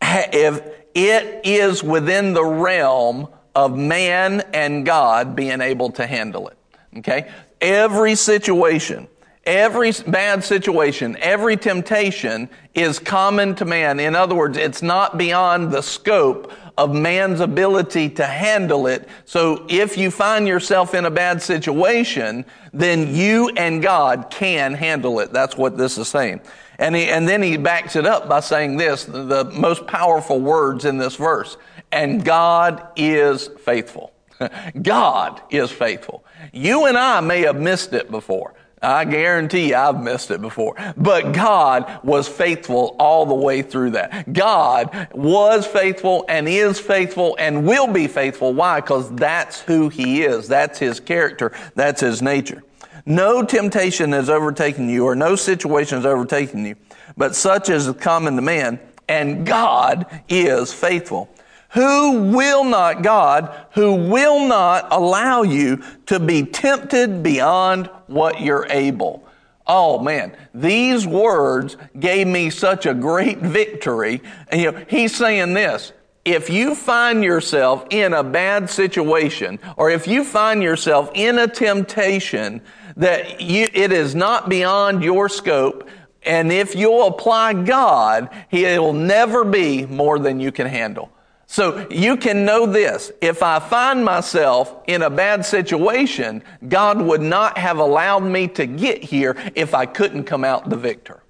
if 0.02 0.62
it 0.96 1.42
is 1.46 1.84
within 1.84 2.34
the 2.34 2.44
realm 2.44 3.28
of 3.58 3.76
man 3.76 4.42
and 4.54 4.86
God 4.86 5.36
being 5.36 5.62
able 5.62 5.90
to 5.94 6.06
handle 6.06 6.48
it. 6.48 6.58
Okay? 7.00 7.28
Every 7.60 8.14
situation, 8.14 9.08
every 9.46 9.92
bad 10.06 10.44
situation, 10.44 11.18
every 11.20 11.58
temptation 11.58 12.50
is 12.76 13.00
common 13.00 13.56
to 13.56 13.66
man. 13.66 14.00
In 14.00 14.16
other 14.16 14.36
words, 14.36 14.60
it's 14.60 14.84
not 14.84 15.18
beyond 15.18 15.72
the 15.72 15.82
scope 15.82 16.54
of 16.78 16.94
man's 16.94 17.40
ability 17.40 18.10
to 18.12 18.28
handle 18.28 18.86
it. 18.86 19.10
So 19.26 19.66
if 19.68 19.98
you 19.98 20.12
find 20.12 20.48
yourself 20.48 20.94
in 20.94 21.06
a 21.06 21.12
bad 21.12 21.42
situation, 21.42 22.46
then 22.74 23.16
you 23.16 23.50
and 23.58 23.82
God 23.82 24.28
can 24.30 24.76
handle 24.76 25.20
it. 25.20 25.34
That's 25.34 25.58
what 25.58 25.80
this 25.80 25.98
is 25.98 26.08
saying. 26.08 26.42
And, 26.78 26.96
he, 26.96 27.06
and 27.06 27.28
then 27.28 27.42
he 27.42 27.58
backs 27.58 27.96
it 27.96 28.06
up 28.06 28.30
by 28.30 28.42
saying 28.42 28.78
this, 28.78 29.06
the 29.06 29.46
most 29.52 29.88
powerful 29.88 30.40
words 30.40 30.86
in 30.86 31.00
this 31.00 31.16
verse 31.16 31.58
and 31.92 32.24
God 32.24 32.88
is 32.96 33.48
faithful. 33.60 34.14
God 34.82 35.42
is 35.50 35.72
faithful. 35.72 36.24
You 36.54 36.86
and 36.86 36.98
I 36.98 37.22
may 37.22 37.42
have 37.42 37.60
missed 37.60 37.94
it 37.94 38.12
before. 38.12 38.54
I 38.82 39.06
guarantee 39.06 39.70
you 39.70 39.76
I've 39.76 40.02
missed 40.02 40.30
it 40.30 40.40
before. 40.40 40.76
But 40.96 41.32
God 41.32 42.00
was 42.04 42.28
faithful 42.28 42.96
all 43.00 43.26
the 43.26 43.34
way 43.34 43.64
through 43.64 43.92
that. 43.92 44.32
God 44.32 45.08
was 45.14 45.66
faithful 45.66 46.26
and 46.30 46.48
is 46.48 46.80
faithful 46.80 47.36
and 47.40 47.66
will 47.66 47.92
be 47.92 48.08
faithful. 48.08 48.54
Why? 48.54 48.82
Because 48.82 49.14
that's 49.16 49.62
who 49.62 49.90
He 49.90 50.24
is. 50.24 50.48
That's 50.48 50.78
His 50.78 51.00
character. 51.00 51.54
That's 51.74 52.02
His 52.02 52.22
nature. 52.22 52.64
No 53.06 53.44
temptation 53.44 54.12
has 54.12 54.30
overtaken 54.30 54.90
you 54.90 55.06
or 55.06 55.16
no 55.16 55.36
situation 55.36 55.98
has 55.98 56.06
overtaken 56.06 56.66
you, 56.66 56.76
but 57.16 57.36
such 57.36 57.70
as 57.70 57.88
is 57.88 57.96
common 57.96 58.36
to 58.36 58.42
man, 58.42 58.80
and 59.08 59.46
God 59.46 60.06
is 60.28 60.74
faithful 60.74 61.30
who 61.70 62.32
will 62.32 62.64
not, 62.64 63.02
God, 63.02 63.54
who 63.72 63.94
will 63.94 64.48
not 64.48 64.88
allow 64.92 65.42
you 65.44 65.84
to 66.06 66.20
be 66.20 66.44
tempted 66.44 67.22
beyond 67.24 67.88
what 68.08 68.42
you're 68.42 68.68
able. 68.70 69.28
Oh 69.66 70.00
man, 70.00 70.36
these 70.54 71.06
words 71.06 71.76
gave 72.00 72.26
me 72.26 72.50
such 72.50 72.86
a 72.86 72.94
great 72.94 73.40
victory. 73.40 74.22
And 74.50 74.62
you 74.62 74.72
know, 74.72 74.86
he's 74.88 75.16
saying 75.16 75.54
this. 75.54 75.92
If 76.24 76.50
you 76.50 76.76
find 76.76 77.24
yourself 77.24 77.86
in 77.90 78.14
a 78.14 78.24
bad 78.24 78.70
situation, 78.70 79.60
or 79.78 79.90
if 79.90 80.08
you 80.08 80.24
find 80.24 80.62
yourself 80.62 81.10
in 81.14 81.40
a 81.40 81.48
temptation 81.48 82.62
that 82.98 83.40
you, 83.40 83.68
it 83.74 83.92
is 83.92 84.16
not 84.16 84.50
beyond 84.50 85.04
your 85.04 85.30
scope, 85.30 85.88
and 86.24 86.52
if 86.52 86.76
you'll 86.76 87.08
apply 87.08 87.54
God, 87.54 88.30
He 88.50 88.64
will 88.64 88.94
never 88.94 89.46
be 89.46 89.86
more 89.86 90.20
than 90.20 90.40
you 90.40 90.52
can 90.52 90.68
handle. 90.68 91.12
So 91.50 91.88
you 91.90 92.18
can 92.18 92.44
know 92.44 92.66
this. 92.66 93.12
If 93.22 93.42
I 93.42 93.60
find 93.60 94.04
myself 94.04 94.84
in 94.86 95.02
a 95.02 95.10
bad 95.10 95.46
situation, 95.46 96.44
God 96.68 97.02
would 97.02 97.22
not 97.22 97.58
have 97.58 97.80
allowed 97.80 98.24
me 98.24 98.50
to 98.50 98.66
get 98.66 99.02
here 99.02 99.36
if 99.56 99.74
I 99.74 99.86
couldn't 99.86 100.26
come 100.26 100.44
out 100.44 100.70
the 100.70 100.76
victor. 100.76 101.24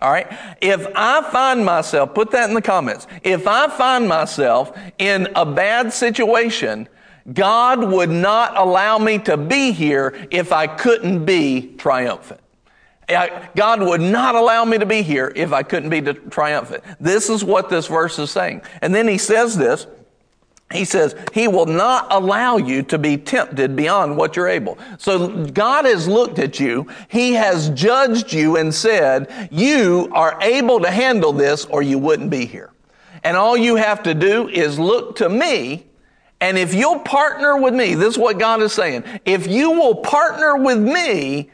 All 0.00 0.10
right. 0.10 0.26
If 0.62 0.86
I 0.96 1.30
find 1.30 1.62
myself, 1.62 2.14
put 2.14 2.30
that 2.30 2.48
in 2.48 2.54
the 2.54 2.62
comments. 2.62 3.06
If 3.22 3.46
I 3.46 3.68
find 3.68 4.08
myself 4.08 4.76
in 4.96 5.28
a 5.36 5.44
bad 5.44 5.92
situation, 5.92 6.88
God 7.30 7.84
would 7.84 8.08
not 8.08 8.56
allow 8.56 8.96
me 8.96 9.18
to 9.20 9.36
be 9.36 9.72
here 9.72 10.26
if 10.30 10.52
I 10.52 10.66
couldn't 10.68 11.26
be 11.26 11.74
triumphant. 11.76 12.40
I, 13.16 13.48
God 13.56 13.80
would 13.80 14.00
not 14.00 14.34
allow 14.34 14.64
me 14.64 14.78
to 14.78 14.86
be 14.86 15.02
here 15.02 15.32
if 15.34 15.52
I 15.52 15.62
couldn't 15.62 15.90
be 15.90 16.00
triumphant. 16.00 16.84
This 16.98 17.28
is 17.28 17.44
what 17.44 17.68
this 17.68 17.86
verse 17.86 18.18
is 18.18 18.30
saying. 18.30 18.62
And 18.82 18.94
then 18.94 19.08
he 19.08 19.18
says 19.18 19.56
this. 19.56 19.86
He 20.72 20.84
says, 20.84 21.16
He 21.32 21.48
will 21.48 21.66
not 21.66 22.06
allow 22.10 22.56
you 22.56 22.82
to 22.84 22.98
be 22.98 23.16
tempted 23.16 23.74
beyond 23.74 24.16
what 24.16 24.36
you're 24.36 24.48
able. 24.48 24.78
So 24.98 25.46
God 25.46 25.84
has 25.84 26.06
looked 26.06 26.38
at 26.38 26.60
you. 26.60 26.86
He 27.08 27.32
has 27.32 27.70
judged 27.70 28.32
you 28.32 28.56
and 28.56 28.72
said, 28.72 29.48
You 29.50 30.08
are 30.12 30.38
able 30.40 30.80
to 30.80 30.90
handle 30.90 31.32
this 31.32 31.64
or 31.64 31.82
you 31.82 31.98
wouldn't 31.98 32.30
be 32.30 32.46
here. 32.46 32.70
And 33.24 33.36
all 33.36 33.56
you 33.56 33.76
have 33.76 34.02
to 34.04 34.14
do 34.14 34.48
is 34.48 34.78
look 34.78 35.16
to 35.16 35.28
me. 35.28 35.86
And 36.40 36.56
if 36.56 36.72
you'll 36.72 37.00
partner 37.00 37.56
with 37.56 37.74
me, 37.74 37.94
this 37.94 38.14
is 38.14 38.18
what 38.18 38.38
God 38.38 38.62
is 38.62 38.72
saying. 38.72 39.04
If 39.24 39.46
you 39.46 39.72
will 39.72 39.96
partner 39.96 40.56
with 40.56 40.78
me, 40.78 41.50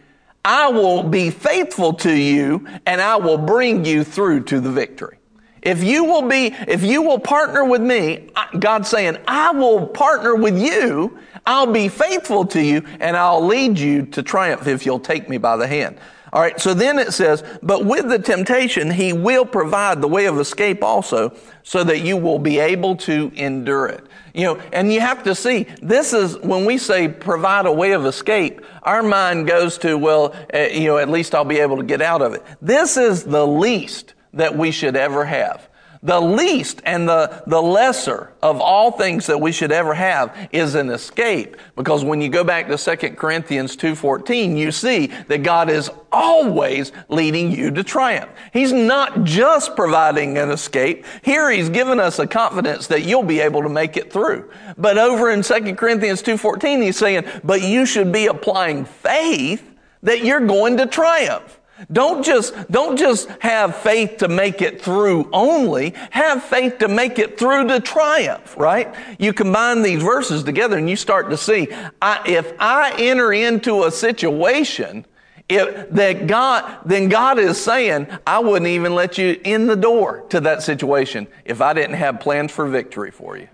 I 0.47 0.69
will 0.69 1.03
be 1.03 1.31
faithful 1.31 1.93
to 1.95 2.13
you 2.13 2.69
and 2.87 3.01
I 3.01 3.17
will 3.17 3.37
bring 3.37 3.85
you 3.85 4.05
through 4.05 4.45
to 4.45 4.61
the 4.61 4.71
victory. 4.71 5.19
If 5.61 5.83
you 5.83 6.05
will 6.05 6.29
be, 6.29 6.55
if 6.69 6.85
you 6.85 7.03
will 7.03 7.19
partner 7.19 7.65
with 7.65 7.83
me, 7.83 8.29
God's 8.61 8.89
saying, 8.89 9.19
I 9.27 9.51
will 9.51 9.89
partner 9.89 10.37
with 10.37 10.57
you. 10.57 11.19
I'll 11.47 11.73
be 11.73 11.89
faithful 11.89 12.47
to 12.47 12.63
you 12.63 12.85
and 13.01 13.17
I'll 13.17 13.45
lead 13.45 13.77
you 13.77 14.07
to 14.07 14.23
triumph 14.23 14.69
if 14.69 14.87
you'll 14.87 15.01
take 15.01 15.29
me 15.29 15.37
by 15.37 15.57
the 15.57 15.67
hand. 15.67 15.99
All 16.33 16.43
right. 16.43 16.61
So 16.61 16.75
then 16.75 17.01
it 17.01 17.13
says, 17.13 17.43
but 17.61 17.85
with 17.85 18.09
the 18.09 18.21
temptation, 18.21 18.89
he 18.89 19.13
will 19.13 19.45
provide 19.45 20.01
the 20.01 20.07
way 20.07 20.27
of 20.27 20.39
escape 20.39 20.85
also 20.85 21.37
so 21.65 21.83
that 21.83 22.03
you 22.03 22.17
will 22.17 22.39
be 22.39 22.61
able 22.61 22.95
to 22.99 23.33
endure 23.35 23.87
it. 23.87 24.06
You 24.37 24.45
know, 24.45 24.57
and 24.71 24.93
you 24.93 25.01
have 25.01 25.23
to 25.23 25.35
see, 25.35 25.67
this 25.81 26.13
is 26.13 26.37
when 26.41 26.67
we 26.67 26.77
say 26.77 27.09
provide 27.09 27.65
a 27.65 27.73
way 27.73 27.93
of 27.93 28.05
escape, 28.05 28.61
our 28.83 29.03
mind 29.03 29.47
goes 29.47 29.79
to, 29.79 29.97
well, 29.97 30.37
uh, 30.53 30.59
you 30.59 30.89
know, 30.89 30.99
at 30.99 31.09
least 31.09 31.35
I'll 31.35 31.47
be 31.47 31.59
able 31.59 31.79
to 31.79 31.83
get 31.83 32.03
out 32.03 32.21
of 32.21 32.35
it. 32.35 32.45
This 32.61 32.99
is 32.99 33.25
the 33.25 33.47
least 33.47 34.13
that 34.35 34.55
we 34.55 34.73
should 34.73 34.95
ever 34.95 35.25
have. 35.25 35.67
The 36.03 36.21
least 36.21 36.83
and 36.85 37.09
the, 37.09 37.43
the 37.47 37.61
lesser 37.61 38.33
of 38.43 38.61
all 38.61 38.91
things 38.91 39.27
that 39.27 39.41
we 39.41 39.53
should 39.53 39.73
ever 39.73 39.95
have 39.95 40.49
is 40.53 40.75
an 40.75 40.91
escape. 40.91 41.57
Because 41.75 42.05
when 42.05 42.21
you 42.21 42.29
go 42.29 42.45
back 42.45 42.69
to 42.69 42.77
2 42.77 43.11
Corinthians 43.11 43.77
2.14, 43.77 44.57
you 44.57 44.71
see 44.73 45.09
that 45.29 45.43
God 45.43 45.71
is 45.71 45.91
always 46.13 46.93
leading 47.09 47.51
you 47.51 47.71
to 47.71 47.83
triumph. 47.83 48.31
He's 48.53 48.73
not 48.73 49.25
just 49.25 49.77
providing 49.77 50.39
an 50.39 50.51
escape. 50.51 51.05
Here 51.23 51.51
he's 51.51 51.69
given 51.69 52.01
us 52.01 52.19
a 52.19 52.27
confidence 52.27 52.87
that 52.89 53.03
you'll 53.03 53.23
be 53.23 53.41
able 53.41 53.63
to 53.63 53.69
make 53.69 53.97
it 53.97 54.13
through. 54.13 54.51
But 54.79 54.99
over 54.99 55.31
in 55.31 55.43
2 55.43 55.75
Corinthians 55.75 56.23
2.14, 56.23 56.83
he's 56.83 56.97
saying, 56.97 57.25
but 57.45 57.63
you 57.63 57.87
should 57.87 58.13
be 58.13 58.27
applying 58.27 58.85
faith 58.85 59.73
that 60.03 60.25
you're 60.25 60.47
going 60.47 60.77
to 60.79 60.87
triumph. 60.87 61.61
Don't 61.93 62.25
just, 62.25 62.55
don't 62.71 62.97
just 62.97 63.29
have 63.41 63.77
faith 63.77 64.19
to 64.19 64.29
make 64.29 64.63
it 64.63 64.81
through 64.81 65.29
only. 65.33 65.95
Have 66.11 66.43
faith 66.43 66.79
to 66.79 66.89
make 66.89 67.19
it 67.19 67.39
through 67.39 67.69
to 67.69 67.81
triumph, 67.81 68.57
right? 68.57 68.95
You 69.19 69.35
combine 69.35 69.83
these 69.83 70.03
verses 70.03 70.43
together 70.43 70.79
and 70.79 70.89
you 70.89 70.97
start 70.97 71.29
to 71.31 71.37
see, 71.37 71.69
I, 72.01 72.23
if 72.27 72.55
I 72.59 72.95
enter 72.99 73.33
into 73.33 73.85
a 73.85 73.91
situation, 73.91 75.05
if, 75.49 75.91
that 75.91 76.27
God, 76.27 76.79
then 76.85 77.09
God 77.09 77.39
is 77.39 77.63
saying, 77.63 78.09
I 78.27 78.39
wouldn't 78.39 78.69
even 78.69 78.95
let 78.95 79.19
you 79.19 79.39
in 79.45 79.67
the 79.67 79.77
door 79.77 80.25
to 80.31 80.41
that 80.41 80.63
situation 80.63 81.29
if 81.45 81.61
I 81.61 81.73
didn't 81.73 81.97
have 81.97 82.21
plans 82.21 82.53
for 82.53 82.67
victory 82.67 83.11
for 83.11 83.37
you. 83.37 83.49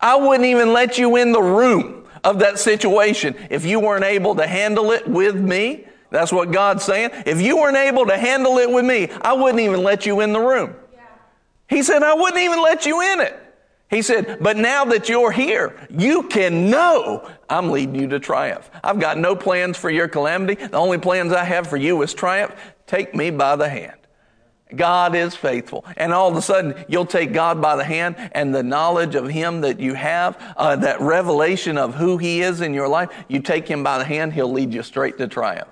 I 0.00 0.16
wouldn't 0.16 0.44
even 0.44 0.72
let 0.72 0.98
you 0.98 1.16
in 1.16 1.32
the 1.32 1.42
room 1.42 2.06
of 2.24 2.40
that 2.40 2.58
situation 2.58 3.36
if 3.48 3.64
you 3.64 3.80
weren't 3.80 4.04
able 4.04 4.34
to 4.34 4.46
handle 4.46 4.90
it 4.90 5.08
with 5.08 5.36
me 5.36 5.87
that's 6.10 6.32
what 6.32 6.50
God's 6.50 6.84
saying. 6.84 7.10
If 7.26 7.40
you 7.40 7.58
weren't 7.58 7.76
able 7.76 8.06
to 8.06 8.16
handle 8.16 8.58
it 8.58 8.70
with 8.70 8.84
me, 8.84 9.08
I 9.22 9.32
wouldn't 9.34 9.60
even 9.60 9.82
let 9.82 10.06
you 10.06 10.20
in 10.20 10.32
the 10.32 10.40
room. 10.40 10.74
He 11.68 11.82
said, 11.82 12.02
I 12.02 12.14
wouldn't 12.14 12.40
even 12.40 12.62
let 12.62 12.86
you 12.86 13.00
in 13.00 13.20
it. 13.20 13.38
He 13.90 14.02
said, 14.02 14.38
but 14.40 14.56
now 14.56 14.84
that 14.86 15.08
you're 15.08 15.32
here, 15.32 15.74
you 15.90 16.24
can 16.24 16.70
know 16.70 17.30
I'm 17.48 17.70
leading 17.70 17.94
you 17.94 18.06
to 18.08 18.20
triumph. 18.20 18.70
I've 18.84 19.00
got 19.00 19.16
no 19.16 19.34
plans 19.34 19.78
for 19.78 19.88
your 19.88 20.08
calamity. 20.08 20.54
The 20.56 20.76
only 20.76 20.98
plans 20.98 21.32
I 21.32 21.44
have 21.44 21.66
for 21.66 21.78
you 21.78 22.02
is 22.02 22.12
triumph. 22.12 22.54
Take 22.86 23.14
me 23.14 23.30
by 23.30 23.56
the 23.56 23.68
hand. 23.68 23.94
God 24.76 25.14
is 25.14 25.34
faithful. 25.34 25.86
And 25.96 26.12
all 26.12 26.30
of 26.30 26.36
a 26.36 26.42
sudden, 26.42 26.84
you'll 26.88 27.06
take 27.06 27.32
God 27.32 27.62
by 27.62 27.76
the 27.76 27.84
hand 27.84 28.16
and 28.32 28.54
the 28.54 28.62
knowledge 28.62 29.14
of 29.14 29.26
Him 29.26 29.62
that 29.62 29.80
you 29.80 29.94
have, 29.94 30.36
uh, 30.58 30.76
that 30.76 31.00
revelation 31.00 31.78
of 31.78 31.94
who 31.94 32.18
He 32.18 32.42
is 32.42 32.60
in 32.60 32.74
your 32.74 32.88
life, 32.88 33.08
you 33.28 33.40
take 33.40 33.66
Him 33.66 33.82
by 33.82 33.96
the 33.96 34.04
hand, 34.04 34.34
He'll 34.34 34.52
lead 34.52 34.74
you 34.74 34.82
straight 34.82 35.16
to 35.16 35.28
triumph. 35.28 35.68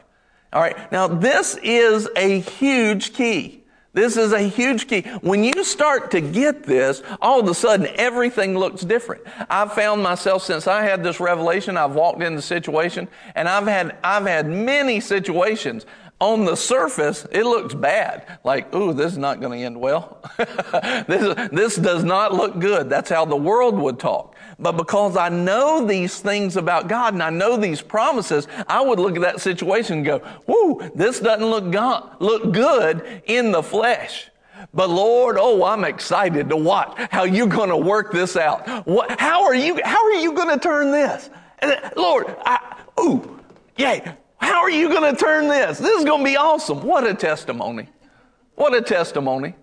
All 0.57 0.63
right. 0.63 0.91
Now, 0.91 1.07
this 1.07 1.59
is 1.63 2.09
a 2.17 2.41
huge 2.41 3.13
key. 3.13 3.63
This 3.93 4.17
is 4.17 4.33
a 4.33 4.41
huge 4.41 4.89
key. 4.89 5.03
When 5.21 5.45
you 5.45 5.63
start 5.65 6.11
to 6.13 6.23
get 6.23 6.63
this, 6.63 7.03
all 7.21 7.41
of 7.41 7.47
a 7.47 7.53
sudden 7.53 7.89
everything 7.97 8.57
looks 8.57 8.81
different. 8.81 9.25
I've 9.51 9.75
found 9.75 10.03
myself 10.03 10.45
since 10.45 10.67
I 10.67 10.83
had 10.83 11.05
this 11.05 11.21
revelation, 11.21 11.77
I've 11.77 11.95
walked 11.95 12.23
in 12.23 12.35
the 12.35 12.41
situation 12.41 13.07
and 13.35 13.51
I've 13.51 13.67
had, 13.67 13.99
I've 14.03 14.27
had 14.27 14.47
many 14.49 14.99
situations 15.01 15.85
on 16.23 16.47
the 16.47 16.57
surface, 16.57 17.27
it 17.31 17.45
looks 17.45 17.75
bad. 17.75 18.39
Like, 18.43 18.75
ooh, 18.75 18.95
this 18.95 19.13
is 19.13 19.19
not 19.19 19.41
going 19.41 19.59
to 19.59 19.65
end 19.67 19.79
well. 19.79 20.23
this, 20.39 21.51
this 21.53 21.77
does 21.77 22.03
not 22.03 22.33
look 22.33 22.59
good. 22.59 22.89
That's 22.89 23.11
how 23.11 23.27
the 23.27 23.37
world 23.37 23.79
would 23.79 23.99
talk. 23.99 24.36
But 24.59 24.73
because 24.73 25.17
I 25.17 25.29
know 25.29 25.87
these 25.87 26.19
things 26.21 26.57
about 26.57 26.89
God 26.89 27.13
and 27.13 27.23
I 27.23 27.31
know 27.31 27.57
these 27.57 27.83
promises, 27.83 28.49
I 28.67 28.81
would 28.81 28.99
look 28.99 29.17
at 29.17 29.23
that 29.23 29.41
situation 29.41 29.99
and 29.99 30.07
go, 30.07 30.23
whoo, 30.47 30.91
this 30.95 31.21
doesn't 31.21 31.47
look, 31.47 31.71
God, 31.71 32.17
look 32.21 32.53
good 32.53 33.23
in 33.27 33.53
the 33.53 33.63
flesh. 33.63 34.31
But 34.73 34.89
Lord, 34.89 35.37
oh, 35.39 35.65
I'm 35.65 35.85
excited 35.85 36.49
to 36.49 36.57
watch 36.57 36.97
how 37.11 37.25
you're 37.25 37.47
going 37.47 37.69
to 37.69 37.77
work 37.77 38.13
this 38.13 38.37
out. 38.37 38.87
What, 38.87 39.21
how 39.21 39.45
are 39.45 39.55
you, 39.55 39.79
how 39.85 40.03
are 40.07 40.15
you 40.15 40.33
going 40.33 40.49
to 40.49 40.59
turn 40.59 40.91
this? 40.91 41.29
And, 41.59 41.79
Lord, 41.95 42.35
I, 42.45 42.83
ooh, 42.99 43.39
yay. 43.77 44.17
How 44.39 44.61
are 44.61 44.71
you 44.71 44.89
going 44.89 45.15
to 45.15 45.19
turn 45.19 45.49
this? 45.49 45.79
This 45.79 45.99
is 45.99 46.05
going 46.05 46.21
to 46.21 46.25
be 46.25 46.37
awesome. 46.37 46.83
What 46.83 47.07
a 47.07 47.15
testimony. 47.15 47.89
What 48.55 48.75
a 48.75 48.81
testimony. 48.81 49.55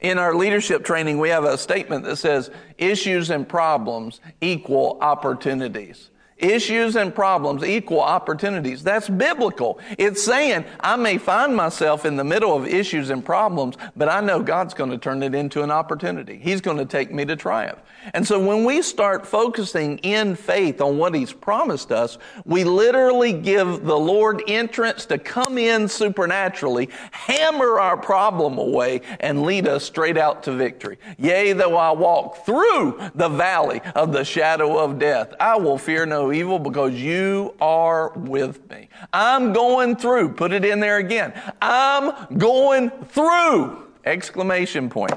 In 0.00 0.18
our 0.18 0.34
leadership 0.34 0.84
training, 0.84 1.18
we 1.18 1.30
have 1.30 1.44
a 1.44 1.56
statement 1.56 2.04
that 2.04 2.16
says 2.16 2.50
issues 2.76 3.30
and 3.30 3.48
problems 3.48 4.20
equal 4.40 4.98
opportunities. 5.00 6.10
Issues 6.38 6.96
and 6.96 7.14
problems 7.14 7.64
equal 7.64 8.02
opportunities. 8.02 8.82
That's 8.82 9.08
biblical. 9.08 9.78
It's 9.96 10.22
saying 10.22 10.66
I 10.80 10.96
may 10.96 11.16
find 11.16 11.56
myself 11.56 12.04
in 12.04 12.16
the 12.16 12.24
middle 12.24 12.54
of 12.54 12.66
issues 12.66 13.08
and 13.08 13.24
problems, 13.24 13.76
but 13.96 14.10
I 14.10 14.20
know 14.20 14.42
God's 14.42 14.74
going 14.74 14.90
to 14.90 14.98
turn 14.98 15.22
it 15.22 15.34
into 15.34 15.62
an 15.62 15.70
opportunity. 15.70 16.38
He's 16.38 16.60
going 16.60 16.76
to 16.76 16.84
take 16.84 17.10
me 17.10 17.24
to 17.24 17.36
triumph. 17.36 17.78
And 18.12 18.26
so 18.26 18.38
when 18.38 18.64
we 18.64 18.82
start 18.82 19.26
focusing 19.26 19.96
in 19.98 20.36
faith 20.36 20.82
on 20.82 20.98
what 20.98 21.14
He's 21.14 21.32
promised 21.32 21.90
us, 21.90 22.18
we 22.44 22.64
literally 22.64 23.32
give 23.32 23.84
the 23.84 23.98
Lord 23.98 24.42
entrance 24.46 25.06
to 25.06 25.18
come 25.18 25.56
in 25.56 25.88
supernaturally, 25.88 26.90
hammer 27.12 27.80
our 27.80 27.96
problem 27.96 28.58
away, 28.58 29.00
and 29.20 29.42
lead 29.42 29.66
us 29.66 29.84
straight 29.84 30.18
out 30.18 30.42
to 30.44 30.52
victory. 30.52 30.98
Yea, 31.18 31.54
though 31.54 31.76
I 31.76 31.92
walk 31.92 32.44
through 32.44 33.00
the 33.14 33.30
valley 33.30 33.80
of 33.94 34.12
the 34.12 34.24
shadow 34.24 34.78
of 34.78 34.98
death, 34.98 35.32
I 35.40 35.56
will 35.56 35.78
fear 35.78 36.04
no 36.04 36.25
evil 36.32 36.58
because 36.58 36.94
you 36.94 37.54
are 37.60 38.12
with 38.16 38.68
me. 38.70 38.88
I'm 39.12 39.52
going 39.52 39.96
through. 39.96 40.34
Put 40.34 40.52
it 40.52 40.64
in 40.64 40.80
there 40.80 40.98
again. 40.98 41.32
I'm 41.60 42.38
going 42.38 42.90
through. 42.90 43.86
Exclamation 44.04 44.88
point. 44.88 45.14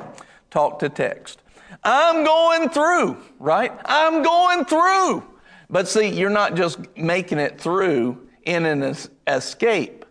Talk 0.49 0.79
to 0.79 0.89
text. 0.89 1.41
I'm 1.83 2.23
going 2.23 2.69
through, 2.69 3.17
right? 3.39 3.71
I'm 3.85 4.23
going 4.23 4.65
through. 4.65 5.23
But 5.69 5.87
see, 5.87 6.07
you're 6.09 6.29
not 6.29 6.55
just 6.55 6.79
making 6.97 7.39
it 7.39 7.61
through 7.61 8.27
in 8.43 8.65
an 8.65 8.95
escape. 9.27 10.05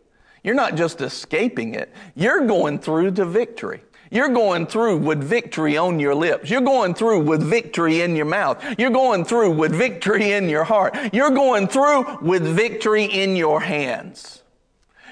You're 0.44 0.54
not 0.54 0.76
just 0.76 1.00
escaping 1.00 1.74
it. 1.74 1.92
You're 2.14 2.46
going 2.46 2.78
through 2.78 3.12
to 3.12 3.24
victory. 3.24 3.82
You're 4.10 4.30
going 4.30 4.66
through 4.66 4.98
with 4.98 5.22
victory 5.22 5.76
on 5.76 6.00
your 6.00 6.14
lips. 6.14 6.50
You're 6.50 6.60
going 6.60 6.94
through 6.94 7.20
with 7.20 7.42
victory 7.42 8.00
in 8.00 8.16
your 8.16 8.26
mouth. 8.26 8.64
You're 8.78 8.90
going 8.90 9.24
through 9.24 9.52
with 9.52 9.74
victory 9.74 10.32
in 10.32 10.48
your 10.48 10.64
heart. 10.64 10.96
You're 11.12 11.30
going 11.30 11.68
through 11.68 12.18
with 12.22 12.42
victory 12.42 13.04
in 13.04 13.36
your 13.36 13.60
hands. 13.60 14.42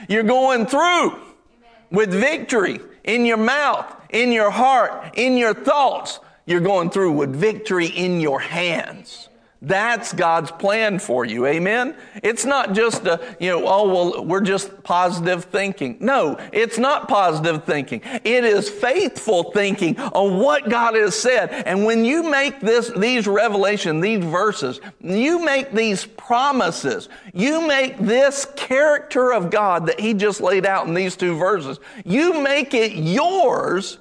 You're 0.08 0.22
going 0.22 0.66
through 0.66 1.18
with 1.90 2.10
victory 2.10 2.80
in 3.04 3.26
your 3.26 3.36
mouth, 3.36 3.94
in 4.10 4.32
your 4.32 4.50
heart, 4.50 5.14
in 5.14 5.36
your 5.36 5.54
thoughts. 5.54 6.20
You're 6.46 6.60
going 6.60 6.90
through 6.90 7.12
with 7.12 7.34
victory 7.34 7.86
in 7.86 8.20
your 8.20 8.40
hands. 8.40 9.28
That's 9.62 10.12
God's 10.12 10.50
plan 10.50 10.98
for 10.98 11.24
you. 11.24 11.46
Amen? 11.46 11.96
It's 12.22 12.44
not 12.44 12.74
just 12.74 13.06
a, 13.06 13.36
you 13.40 13.50
know, 13.50 13.66
oh, 13.66 13.88
well, 13.88 14.24
we're 14.24 14.42
just 14.42 14.82
positive 14.82 15.46
thinking. 15.46 15.96
No, 15.98 16.36
it's 16.52 16.78
not 16.78 17.08
positive 17.08 17.64
thinking. 17.64 18.02
It 18.04 18.44
is 18.44 18.68
faithful 18.68 19.52
thinking 19.52 19.98
on 19.98 20.38
what 20.38 20.68
God 20.68 20.94
has 20.94 21.14
said. 21.14 21.50
And 21.50 21.84
when 21.84 22.04
you 22.04 22.22
make 22.22 22.60
this, 22.60 22.90
these 22.90 23.26
revelation, 23.26 24.00
these 24.00 24.24
verses, 24.24 24.80
you 25.00 25.42
make 25.42 25.72
these 25.72 26.04
promises, 26.04 27.08
you 27.32 27.66
make 27.66 27.98
this 27.98 28.46
character 28.56 29.32
of 29.32 29.50
God 29.50 29.86
that 29.86 29.98
He 29.98 30.12
just 30.12 30.42
laid 30.42 30.66
out 30.66 30.86
in 30.86 30.92
these 30.92 31.16
two 31.16 31.34
verses, 31.36 31.80
you 32.04 32.42
make 32.42 32.74
it 32.74 32.92
yours 32.92 33.98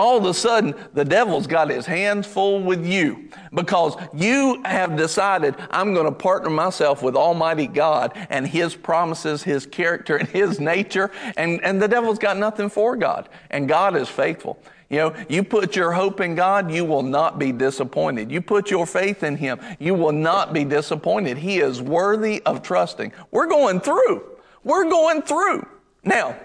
all 0.00 0.16
of 0.16 0.24
a 0.24 0.32
sudden 0.32 0.74
the 0.94 1.04
devil's 1.04 1.46
got 1.46 1.68
his 1.68 1.84
hands 1.84 2.26
full 2.26 2.62
with 2.62 2.86
you 2.86 3.28
because 3.52 3.96
you 4.14 4.62
have 4.64 4.96
decided 4.96 5.54
I'm 5.70 5.92
going 5.92 6.06
to 6.06 6.12
partner 6.12 6.48
myself 6.48 7.02
with 7.02 7.14
Almighty 7.14 7.66
God 7.66 8.12
and 8.30 8.46
His 8.46 8.74
promises, 8.74 9.42
His 9.42 9.66
character, 9.66 10.16
and 10.16 10.26
His 10.28 10.58
nature. 10.58 11.10
And, 11.36 11.62
and 11.62 11.82
the 11.82 11.88
devil's 11.88 12.18
got 12.18 12.38
nothing 12.38 12.70
for 12.70 12.96
God. 12.96 13.28
And 13.50 13.68
God 13.68 13.94
is 13.94 14.08
faithful. 14.08 14.62
You 14.88 14.96
know, 14.96 15.16
you 15.28 15.44
put 15.44 15.76
your 15.76 15.92
hope 15.92 16.20
in 16.20 16.34
God, 16.34 16.72
you 16.72 16.84
will 16.84 17.02
not 17.02 17.38
be 17.38 17.52
disappointed. 17.52 18.32
You 18.32 18.40
put 18.40 18.70
your 18.70 18.86
faith 18.86 19.22
in 19.22 19.36
Him, 19.36 19.60
you 19.78 19.94
will 19.94 20.12
not 20.12 20.52
be 20.52 20.64
disappointed. 20.64 21.36
He 21.36 21.60
is 21.60 21.82
worthy 21.82 22.42
of 22.46 22.62
trusting. 22.62 23.12
We're 23.30 23.48
going 23.48 23.80
through. 23.80 24.24
We're 24.64 24.88
going 24.88 25.22
through. 25.22 25.68
Now, 26.04 26.36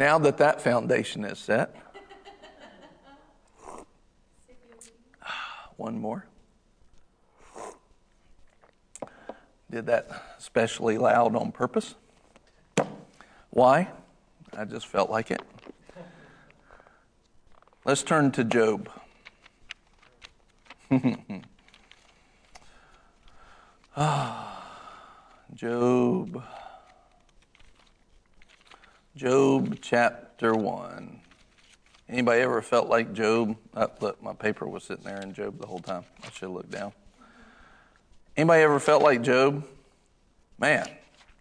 now 0.00 0.18
that 0.18 0.38
that 0.38 0.62
foundation 0.62 1.26
is 1.26 1.38
set, 1.38 1.76
one 5.76 5.98
more. 5.98 6.24
Did 9.70 9.84
that 9.86 10.10
especially 10.38 10.96
loud 10.96 11.36
on 11.36 11.52
purpose. 11.52 11.94
Why? 13.50 13.88
I 14.56 14.64
just 14.64 14.86
felt 14.86 15.10
like 15.10 15.30
it. 15.30 15.42
Let's 17.84 18.02
turn 18.02 18.32
to 18.32 18.42
Job. 18.42 18.88
ah, 23.96 24.64
Job. 25.54 26.42
Job 29.16 29.78
chapter 29.82 30.54
1. 30.54 31.20
Anybody 32.08 32.42
ever 32.42 32.62
felt 32.62 32.88
like 32.88 33.12
Job? 33.12 33.56
Oh, 33.74 33.90
look, 34.00 34.22
my 34.22 34.32
paper 34.32 34.68
was 34.68 34.84
sitting 34.84 35.02
there 35.02 35.20
in 35.20 35.34
Job 35.34 35.58
the 35.58 35.66
whole 35.66 35.80
time. 35.80 36.04
I 36.22 36.26
should 36.26 36.42
have 36.42 36.50
looked 36.52 36.70
down. 36.70 36.92
Anybody 38.36 38.62
ever 38.62 38.78
felt 38.78 39.02
like 39.02 39.22
Job? 39.22 39.66
Man, 40.60 40.88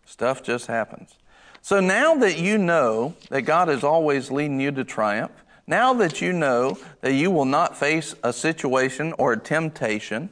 stuff 0.03 0.41
just 0.41 0.65
happens. 0.65 1.15
So 1.61 1.79
now 1.79 2.15
that 2.15 2.39
you 2.39 2.57
know 2.57 3.13
that 3.29 3.43
God 3.43 3.69
is 3.69 3.83
always 3.83 4.31
leading 4.31 4.59
you 4.59 4.71
to 4.71 4.83
triumph, 4.83 5.31
now 5.67 5.93
that 5.93 6.21
you 6.21 6.33
know 6.33 6.75
that 7.01 7.13
you 7.13 7.29
will 7.29 7.45
not 7.45 7.77
face 7.77 8.15
a 8.23 8.33
situation 8.33 9.13
or 9.19 9.33
a 9.33 9.39
temptation, 9.39 10.31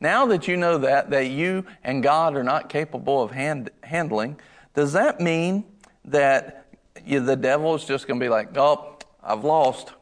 now 0.00 0.26
that 0.26 0.46
you 0.46 0.58
know 0.58 0.76
that 0.76 1.08
that 1.10 1.30
you 1.30 1.64
and 1.82 2.02
God 2.02 2.36
are 2.36 2.44
not 2.44 2.68
capable 2.68 3.22
of 3.22 3.30
hand, 3.30 3.70
handling, 3.82 4.38
does 4.74 4.92
that 4.92 5.18
mean 5.18 5.64
that 6.04 6.63
you, 7.06 7.20
the 7.20 7.36
devil 7.36 7.74
is 7.74 7.84
just 7.84 8.06
going 8.06 8.18
to 8.18 8.24
be 8.24 8.30
like, 8.30 8.56
oh, 8.56 8.98
I've 9.22 9.44
lost. 9.44 9.92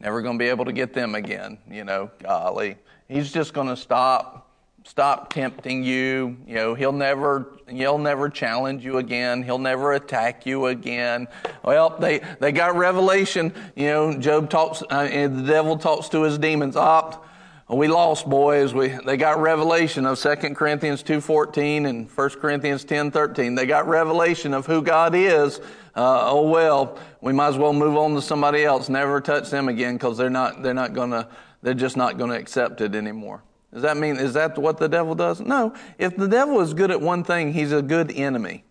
Never 0.00 0.22
going 0.22 0.38
to 0.38 0.42
be 0.42 0.48
able 0.48 0.64
to 0.64 0.72
get 0.72 0.92
them 0.92 1.14
again. 1.14 1.58
You 1.70 1.84
know, 1.84 2.10
golly. 2.22 2.76
He's 3.08 3.32
just 3.32 3.54
going 3.54 3.68
to 3.68 3.76
stop, 3.76 4.50
stop 4.84 5.32
tempting 5.32 5.84
you. 5.84 6.36
You 6.46 6.54
know, 6.54 6.74
he'll 6.74 6.92
never, 6.92 7.58
he'll 7.68 7.98
never 7.98 8.28
challenge 8.28 8.84
you 8.84 8.98
again. 8.98 9.42
He'll 9.42 9.58
never 9.58 9.92
attack 9.92 10.46
you 10.46 10.66
again. 10.66 11.28
Well, 11.64 11.96
they, 11.98 12.20
they 12.40 12.52
got 12.52 12.76
revelation. 12.76 13.52
You 13.76 13.86
know, 13.86 14.18
Job 14.18 14.50
talks, 14.50 14.82
uh, 14.90 15.04
the 15.04 15.44
devil 15.46 15.78
talks 15.78 16.08
to 16.10 16.22
his 16.22 16.38
demons. 16.38 16.76
Opt. 16.76 17.24
We 17.66 17.88
lost 17.88 18.28
boys 18.28 18.74
we 18.74 18.88
they 18.88 19.16
got 19.16 19.40
revelation 19.40 20.04
of 20.04 20.18
2 20.20 20.36
corinthians 20.54 21.02
2.14 21.02 21.88
and 21.88 22.10
1 22.10 22.30
corinthians 22.32 22.84
10.13 22.84 23.56
they 23.56 23.64
got 23.64 23.88
revelation 23.88 24.52
of 24.52 24.66
who 24.66 24.82
god 24.82 25.14
is 25.14 25.60
uh, 25.96 26.30
oh 26.30 26.48
well, 26.48 26.98
we 27.20 27.32
might 27.32 27.48
as 27.48 27.58
well 27.58 27.72
move 27.72 27.96
on 27.96 28.14
to 28.14 28.22
somebody 28.22 28.64
else. 28.64 28.88
Never 28.88 29.20
touch 29.20 29.50
them 29.50 29.68
again 29.68 29.94
because 29.94 30.18
they're 30.18 30.30
not 30.30 30.62
they're 30.62 30.74
not 30.74 30.92
gonna 30.92 31.28
they're 31.62 31.74
just 31.74 31.96
not 31.96 32.18
gonna 32.18 32.34
accept 32.34 32.80
it 32.80 32.94
anymore. 32.94 33.42
Does 33.72 33.82
that 33.82 33.96
mean 33.96 34.16
is 34.16 34.34
that 34.34 34.58
what 34.58 34.78
the 34.78 34.88
devil 34.88 35.14
does? 35.14 35.40
No. 35.40 35.74
If 35.98 36.16
the 36.16 36.28
devil 36.28 36.60
is 36.60 36.74
good 36.74 36.90
at 36.90 37.00
one 37.00 37.24
thing, 37.24 37.52
he's 37.52 37.72
a 37.72 37.82
good 37.82 38.10
enemy. 38.12 38.64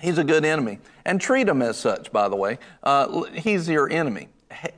He's 0.00 0.18
a 0.18 0.24
good 0.24 0.44
enemy, 0.44 0.80
and 1.04 1.20
treat 1.20 1.48
him 1.48 1.62
as 1.62 1.78
such. 1.78 2.10
By 2.10 2.28
the 2.28 2.34
way, 2.34 2.58
uh, 2.82 3.22
he's 3.32 3.68
your 3.68 3.88
enemy. 3.88 4.28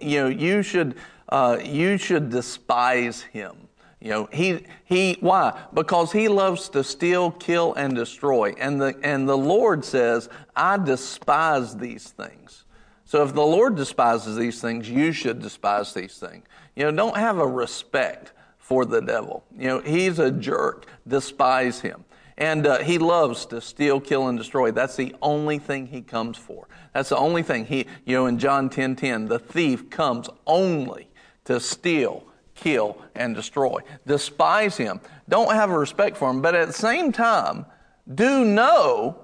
You 0.01 0.23
know 0.23 0.29
you 0.29 0.63
should 0.63 0.97
uh, 1.29 1.59
you 1.65 1.99
should 1.99 2.31
despise 2.31 3.23
him. 3.23 3.64
You 4.05 4.11
know, 4.11 4.29
he, 4.31 4.61
he, 4.85 5.17
why? 5.21 5.59
Because 5.73 6.13
he 6.13 6.29
loves 6.29 6.69
to 6.69 6.85
steal, 6.85 7.31
kill, 7.31 7.73
and 7.73 7.95
destroy. 7.95 8.53
And 8.59 8.79
the, 8.79 8.95
and 9.03 9.27
the 9.27 9.37
Lord 9.37 9.83
says, 9.83 10.29
I 10.55 10.77
despise 10.77 11.75
these 11.75 12.11
things. 12.11 12.67
So 13.07 13.23
if 13.23 13.33
the 13.33 13.41
Lord 13.41 13.77
despises 13.77 14.37
these 14.37 14.61
things, 14.61 14.91
you 14.91 15.13
should 15.13 15.41
despise 15.41 15.95
these 15.95 16.19
things. 16.19 16.45
You 16.77 16.85
know, 16.85 16.93
don't 16.93 17.17
have 17.17 17.39
a 17.39 17.47
respect 17.47 18.33
for 18.59 18.85
the 18.85 19.01
devil. 19.01 19.43
You 19.57 19.69
know, 19.69 19.81
he's 19.81 20.19
a 20.19 20.31
jerk. 20.31 20.85
Despise 21.09 21.81
him. 21.81 22.05
And 22.37 22.67
uh, 22.67 22.81
he 22.81 22.99
loves 22.99 23.47
to 23.47 23.63
steal, 23.63 24.01
kill, 24.01 24.29
and 24.29 24.37
destroy. 24.37 24.71
That's 24.71 24.97
the 24.97 25.15
only 25.23 25.59
thing 25.59 25.87
he 25.87 26.03
comes 26.03 26.37
for. 26.37 26.69
That's 26.93 27.09
the 27.09 27.17
only 27.17 27.43
thing 27.43 27.65
he, 27.65 27.87
you 28.05 28.17
know, 28.17 28.27
in 28.27 28.39
John 28.39 28.69
10 28.69 28.97
10, 28.97 29.29
the 29.29 29.39
thief 29.39 29.89
comes 29.89 30.29
only 30.47 31.09
to 31.45 31.59
steal, 31.59 32.24
kill, 32.55 32.99
and 33.15 33.35
destroy. 33.35 33.81
Despise 34.07 34.77
him. 34.77 35.01
Don't 35.29 35.53
have 35.53 35.71
a 35.71 35.79
respect 35.79 36.17
for 36.17 36.31
him. 36.31 36.41
But 36.41 36.55
at 36.55 36.67
the 36.69 36.73
same 36.73 37.13
time, 37.13 37.67
do 38.13 38.45
know, 38.45 39.19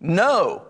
know 0.00 0.66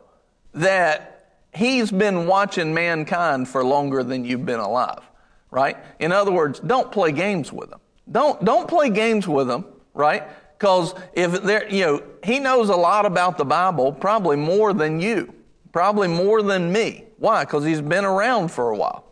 that 0.54 1.34
he's 1.54 1.90
been 1.90 2.26
watching 2.26 2.74
mankind 2.74 3.48
for 3.48 3.64
longer 3.64 4.02
than 4.02 4.24
you've 4.24 4.46
been 4.46 4.60
alive. 4.60 5.02
Right? 5.50 5.76
In 5.98 6.12
other 6.12 6.30
words, 6.30 6.60
don't 6.60 6.92
play 6.92 7.12
games 7.12 7.52
with 7.52 7.72
him. 7.72 7.80
Don't, 8.10 8.44
don't 8.44 8.68
play 8.68 8.90
games 8.90 9.26
with 9.26 9.50
him, 9.50 9.64
right? 9.94 10.24
Because 10.58 10.94
if 11.12 11.42
there, 11.42 11.68
you 11.68 11.84
know, 11.84 12.02
he 12.22 12.38
knows 12.38 12.68
a 12.68 12.76
lot 12.76 13.06
about 13.06 13.38
the 13.38 13.44
Bible, 13.44 13.92
probably 13.92 14.36
more 14.36 14.72
than 14.72 15.00
you, 15.00 15.32
probably 15.72 16.08
more 16.08 16.42
than 16.42 16.70
me. 16.70 17.04
Why? 17.18 17.44
Because 17.44 17.64
he's 17.64 17.80
been 17.80 18.04
around 18.04 18.48
for 18.48 18.70
a 18.70 18.76
while. 18.76 19.09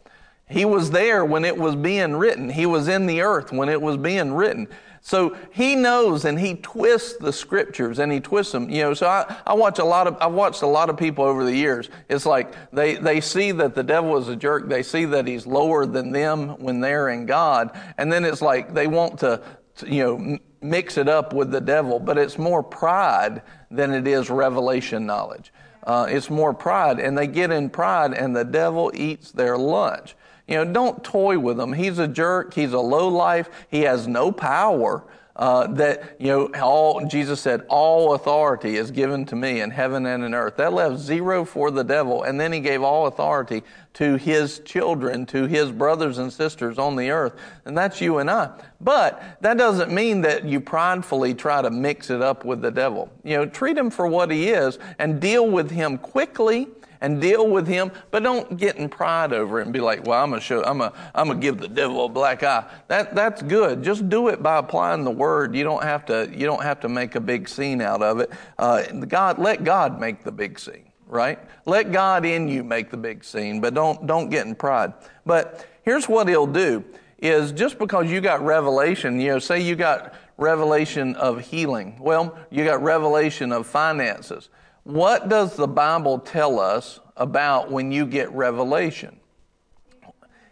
He 0.51 0.65
was 0.65 0.91
there 0.91 1.25
when 1.25 1.45
it 1.45 1.57
was 1.57 1.77
being 1.77 2.17
written. 2.17 2.49
He 2.49 2.67
was 2.67 2.89
in 2.89 3.07
the 3.07 3.21
earth 3.21 3.53
when 3.53 3.69
it 3.69 3.81
was 3.81 3.97
being 3.97 4.33
written. 4.33 4.69
So 5.01 5.37
he 5.53 5.77
knows 5.77 6.25
and 6.25 6.39
he 6.39 6.57
twists 6.57 7.17
the 7.19 7.33
scriptures 7.33 7.99
and 7.99 8.11
he 8.11 8.21
twists 8.21 8.53
them. 8.53 8.69
You 8.69 8.83
know, 8.83 8.95
so 8.95 9.07
I, 9.07 9.37
I 9.47 9.55
watch 9.55 9.79
a 9.79 9.85
lot 9.85 10.07
of, 10.07 10.17
I've 10.21 10.33
watched 10.33 10.63
a 10.63 10.67
lot 10.67 10.91
of 10.91 10.97
people 10.97 11.25
over 11.25 11.45
the 11.45 11.55
years. 11.55 11.89
It's 12.09 12.27
like 12.27 12.55
they, 12.73 12.97
they 12.97 13.21
see 13.21 13.53
that 13.53 13.75
the 13.75 13.83
devil 13.83 14.17
is 14.17 14.29
a 14.29 14.37
jerk. 14.37 14.69
They 14.69 14.83
see 14.83 15.05
that 15.07 15.27
he's 15.27 15.47
lower 15.47 15.87
than 15.87 16.13
them 16.13 16.59
when 16.59 16.81
they're 16.81 17.11
in 17.11 17.27
God. 17.27 17.79
And 17.97 18.13
then 18.13 18.25
it's 18.25 18.43
like 18.43 18.75
they 18.75 18.87
want 18.87 19.21
to, 19.21 19.43
you 19.87 20.03
know, 20.03 20.39
mix 20.61 20.99
it 20.99 21.09
up 21.09 21.33
with 21.33 21.51
the 21.51 21.61
devil, 21.61 22.01
but 22.01 22.19
it's 22.19 22.39
more 22.39 22.63
pride 22.63 23.43
than 23.71 23.93
it 23.93 24.07
is 24.07 24.29
revelation 24.31 25.07
knowledge. 25.07 25.53
Uh, 25.85 26.07
it's 26.09 26.29
more 26.29 26.53
pride, 26.53 26.99
and 27.01 27.17
they 27.17 27.27
get 27.27 27.51
in 27.51 27.71
pride, 27.71 28.13
and 28.13 28.37
the 28.37 28.45
devil 28.45 28.91
eats 28.95 29.31
their 29.31 29.57
lunch. 29.57 30.17
You 30.49 30.57
know, 30.57 30.73
don't 30.73 31.05
toy 31.05 31.39
with 31.39 31.61
him. 31.61 31.75
He's 31.75 31.99
a 31.99 32.09
jerk. 32.09 32.55
He's 32.55 32.73
a 32.73 32.81
low 32.81 33.09
life. 33.09 33.51
He 33.71 33.83
has 33.83 34.09
no 34.09 34.33
power. 34.33 35.05
Uh, 35.37 35.69
that 35.69 36.17
you 36.19 36.27
know, 36.27 36.47
all 36.61 37.07
Jesus 37.07 37.41
said, 37.41 37.65
all 37.69 38.15
authority 38.15 38.77
is 38.77 38.91
given 38.91 39.25
to 39.27 39.37
me 39.37 39.61
in 39.61 39.71
heaven 39.71 40.05
and 40.05 40.25
in 40.25 40.35
earth. 40.35 40.57
That 40.57 40.73
left 40.73 40.99
zero 40.99 41.45
for 41.45 41.71
the 41.71 41.85
devil, 41.85 42.25
and 42.25 42.41
then 42.41 42.53
he 42.53 42.59
gave 42.59 42.83
all 42.83 43.07
authority 43.07 43.63
to 43.95 44.17
his 44.17 44.59
children, 44.61 45.27
to 45.27 45.47
his 45.47 45.71
brothers 45.71 46.19
and 46.19 46.33
sisters 46.33 46.77
on 46.77 46.97
the 46.97 47.11
earth, 47.11 47.37
and 47.67 47.79
that's 47.79 48.01
you 48.01 48.19
and 48.19 48.29
I. 48.29 48.51
But 48.81 49.23
that 49.41 49.59
doesn't 49.59 49.93
mean 49.93 50.23
that 50.23 50.45
you 50.45 50.59
pridefully 50.59 51.35
try 51.35 51.63
to 51.63 51.71
mix 51.71 52.11
it 52.11 52.21
up 52.21 52.45
with 52.45 52.61
the 52.61 52.73
devil. 52.73 53.09
You 53.23 53.37
know, 53.37 53.47
treat 53.47 53.79
him 53.79 53.91
for 53.91 54.09
what 54.09 54.33
he 54.33 54.49
is 54.49 54.81
and 54.99 55.21
deal 55.21 55.49
with 55.49 55.71
him 55.71 55.99
quickly 55.99 56.67
and 57.01 57.21
deal 57.21 57.49
with 57.49 57.67
him, 57.67 57.91
but 58.11 58.23
don't 58.23 58.57
get 58.57 58.77
in 58.77 58.89
pride 58.89 59.33
over 59.33 59.61
it 59.61 59.65
and 59.65 59.73
be 59.73 59.81
like, 59.81 60.07
well, 60.07 60.23
I'm 60.23 60.31
gonna 60.31 60.41
show, 60.41 60.63
I'm 60.65 60.79
gonna, 60.79 60.93
I'm 61.15 61.29
gonna 61.29 61.41
give 61.41 61.59
the 61.59 61.69
devil 61.69 62.05
a 62.05 62.09
black 62.09 62.43
eye. 62.43 62.65
That, 62.89 63.15
that's 63.15 63.43
good. 63.43 63.83
Just 63.83 64.09
do 64.09 64.29
it 64.29 64.43
by 64.43 64.59
applying 64.59 65.05
the 65.05 65.11
word. 65.11 65.55
You 65.55 65.65
don't 65.65 65.83
have 65.83 66.05
to, 66.07 66.31
you 66.33 66.47
don't 66.47 66.63
have 66.63 66.81
to 66.81 66.89
make 66.89 67.15
a 67.15 67.21
big 67.21 67.49
scene 67.49 67.81
out 67.81 68.03
of 68.03 68.21
it. 68.21 68.31
Uh, 68.59 68.83
God, 68.83 69.39
let 69.39 69.65
God 69.65 70.01
make 70.01 70.25
the 70.25 70.33
big 70.33 70.59
scene, 70.59 70.91
right? 71.07 71.39
Let 71.67 71.93
God 71.93 72.25
in 72.25 72.49
you 72.49 72.65
make 72.65 72.91
the 72.91 72.97
big 72.97 73.25
scene, 73.25 73.61
but 73.61 73.75
don't, 73.75 74.07
don't 74.07 74.29
get 74.29 74.47
in 74.47 74.55
pride. 74.55 74.93
But 75.25 75.67
here's 75.83 76.09
what 76.09 76.29
he'll 76.29 76.47
do. 76.47 76.85
is 77.21 77.53
just 77.53 77.79
because 77.79 78.11
you 78.11 78.21
got 78.21 78.45
revelation, 78.45 79.21
you 79.21 79.29
know, 79.29 79.39
say 79.39 79.61
you 79.61 79.75
got 79.77 80.15
revelation 80.37 81.17
of 81.17 81.41
healing. 81.41 81.97
Well, 82.01 82.39
you 82.51 82.65
got 82.65 82.83
revelation 82.83 83.53
of 83.53 83.67
finances. 83.67 84.49
What 84.89 85.29
does 85.29 85.55
the 85.55 85.69
Bible 85.69 86.19
tell 86.19 86.59
us 86.59 86.99
about 87.15 87.71
when 87.71 87.93
you 87.93 88.07
get 88.07 88.33
revelation? 88.33 89.21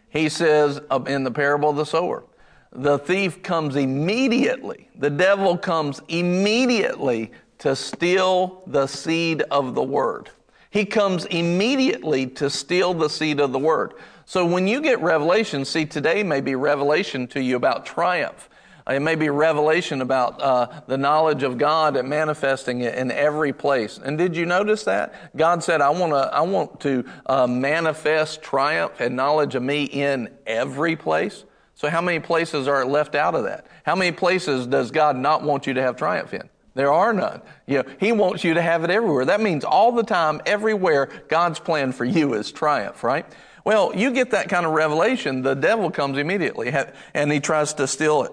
He 0.09 0.29
says 0.29 0.79
in 1.07 1.23
the 1.23 1.31
parable 1.31 1.71
of 1.71 1.75
the 1.75 1.87
sower, 1.87 2.23
the 2.71 2.99
thief 2.99 3.41
comes 3.41 3.75
immediately, 3.75 4.89
the 4.95 5.09
devil 5.09 5.57
comes 5.57 6.03
immediately 6.07 7.31
to 7.57 7.75
steal 7.75 8.61
the 8.67 8.85
seed 8.85 9.41
of 9.49 9.73
the 9.73 9.81
word. 9.81 10.29
He 10.69 10.85
comes 10.85 11.25
immediately 11.25 12.27
to 12.27 12.47
steal 12.51 12.93
the 12.93 13.09
seed 13.09 13.39
of 13.39 13.51
the 13.51 13.57
word. 13.57 13.95
So 14.27 14.45
when 14.45 14.67
you 14.67 14.81
get 14.81 15.01
revelation, 15.01 15.65
see, 15.65 15.87
today 15.87 16.21
may 16.21 16.41
be 16.41 16.53
revelation 16.53 17.25
to 17.29 17.41
you 17.41 17.55
about 17.55 17.87
triumph. 17.87 18.49
It 18.89 19.01
may 19.01 19.15
be 19.15 19.29
revelation 19.29 20.01
about 20.01 20.41
uh, 20.41 20.81
the 20.87 20.97
knowledge 20.97 21.43
of 21.43 21.57
God 21.57 21.97
and 21.97 22.07
manifesting 22.07 22.81
it 22.81 22.95
in 22.95 23.11
every 23.11 23.51
place. 23.51 23.97
And 23.97 24.17
did 24.17 24.35
you 24.35 24.45
notice 24.45 24.85
that? 24.85 25.35
God 25.35 25.61
said, 25.63 25.81
I, 25.81 25.89
wanna, 25.89 26.29
I 26.31 26.41
want 26.41 26.79
to 26.81 27.03
uh, 27.25 27.47
manifest 27.47 28.41
triumph 28.41 28.99
and 28.99 29.15
knowledge 29.15 29.55
of 29.55 29.63
me 29.63 29.83
in 29.83 30.29
every 30.45 30.95
place. 30.95 31.43
So 31.75 31.89
how 31.89 32.01
many 32.01 32.19
places 32.19 32.67
are 32.67 32.85
left 32.85 33.13
out 33.13 33.35
of 33.35 33.43
that? 33.43 33.67
How 33.83 33.95
many 33.95 34.11
places 34.11 34.65
does 34.65 34.89
God 34.89 35.17
not 35.17 35.43
want 35.43 35.67
you 35.67 35.73
to 35.73 35.81
have 35.81 35.97
triumph 35.97 36.33
in? 36.33 36.49
There 36.73 36.91
are 36.93 37.11
none. 37.11 37.41
You 37.65 37.83
know, 37.83 37.83
he 37.99 38.11
wants 38.11 38.43
you 38.43 38.53
to 38.53 38.61
have 38.61 38.83
it 38.83 38.89
everywhere. 38.89 39.25
That 39.25 39.41
means 39.41 39.65
all 39.65 39.91
the 39.91 40.03
time, 40.03 40.41
everywhere, 40.45 41.09
God's 41.27 41.59
plan 41.59 41.91
for 41.91 42.05
you 42.05 42.35
is 42.35 42.51
triumph, 42.51 43.03
right? 43.03 43.25
Well, 43.65 43.93
you 43.95 44.11
get 44.11 44.31
that 44.31 44.47
kind 44.47 44.65
of 44.65 44.71
revelation, 44.71 45.41
the 45.41 45.55
devil 45.55 45.91
comes 45.91 46.17
immediately 46.17 46.71
and 47.13 47.31
he 47.31 47.39
tries 47.39 47.73
to 47.73 47.87
steal 47.87 48.23
it. 48.23 48.31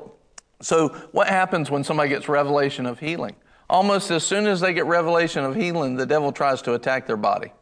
So, 0.65 0.89
what 1.13 1.29
happens 1.29 1.71
when 1.71 1.85
somebody 1.85 2.09
gets 2.09 2.27
revelation 2.27 2.87
of 2.87 2.99
healing? 2.99 3.37
Almost 3.69 4.11
as 4.11 4.25
soon 4.25 4.47
as 4.47 4.61
they 4.61 4.73
get 4.73 4.87
revelation 4.87 5.45
of 5.45 5.55
healing, 5.55 5.97
the 5.97 6.07
devil 6.07 6.33
tries 6.33 6.63
to 6.63 6.73
attack 6.75 7.07
their 7.07 7.19
body. 7.19 7.53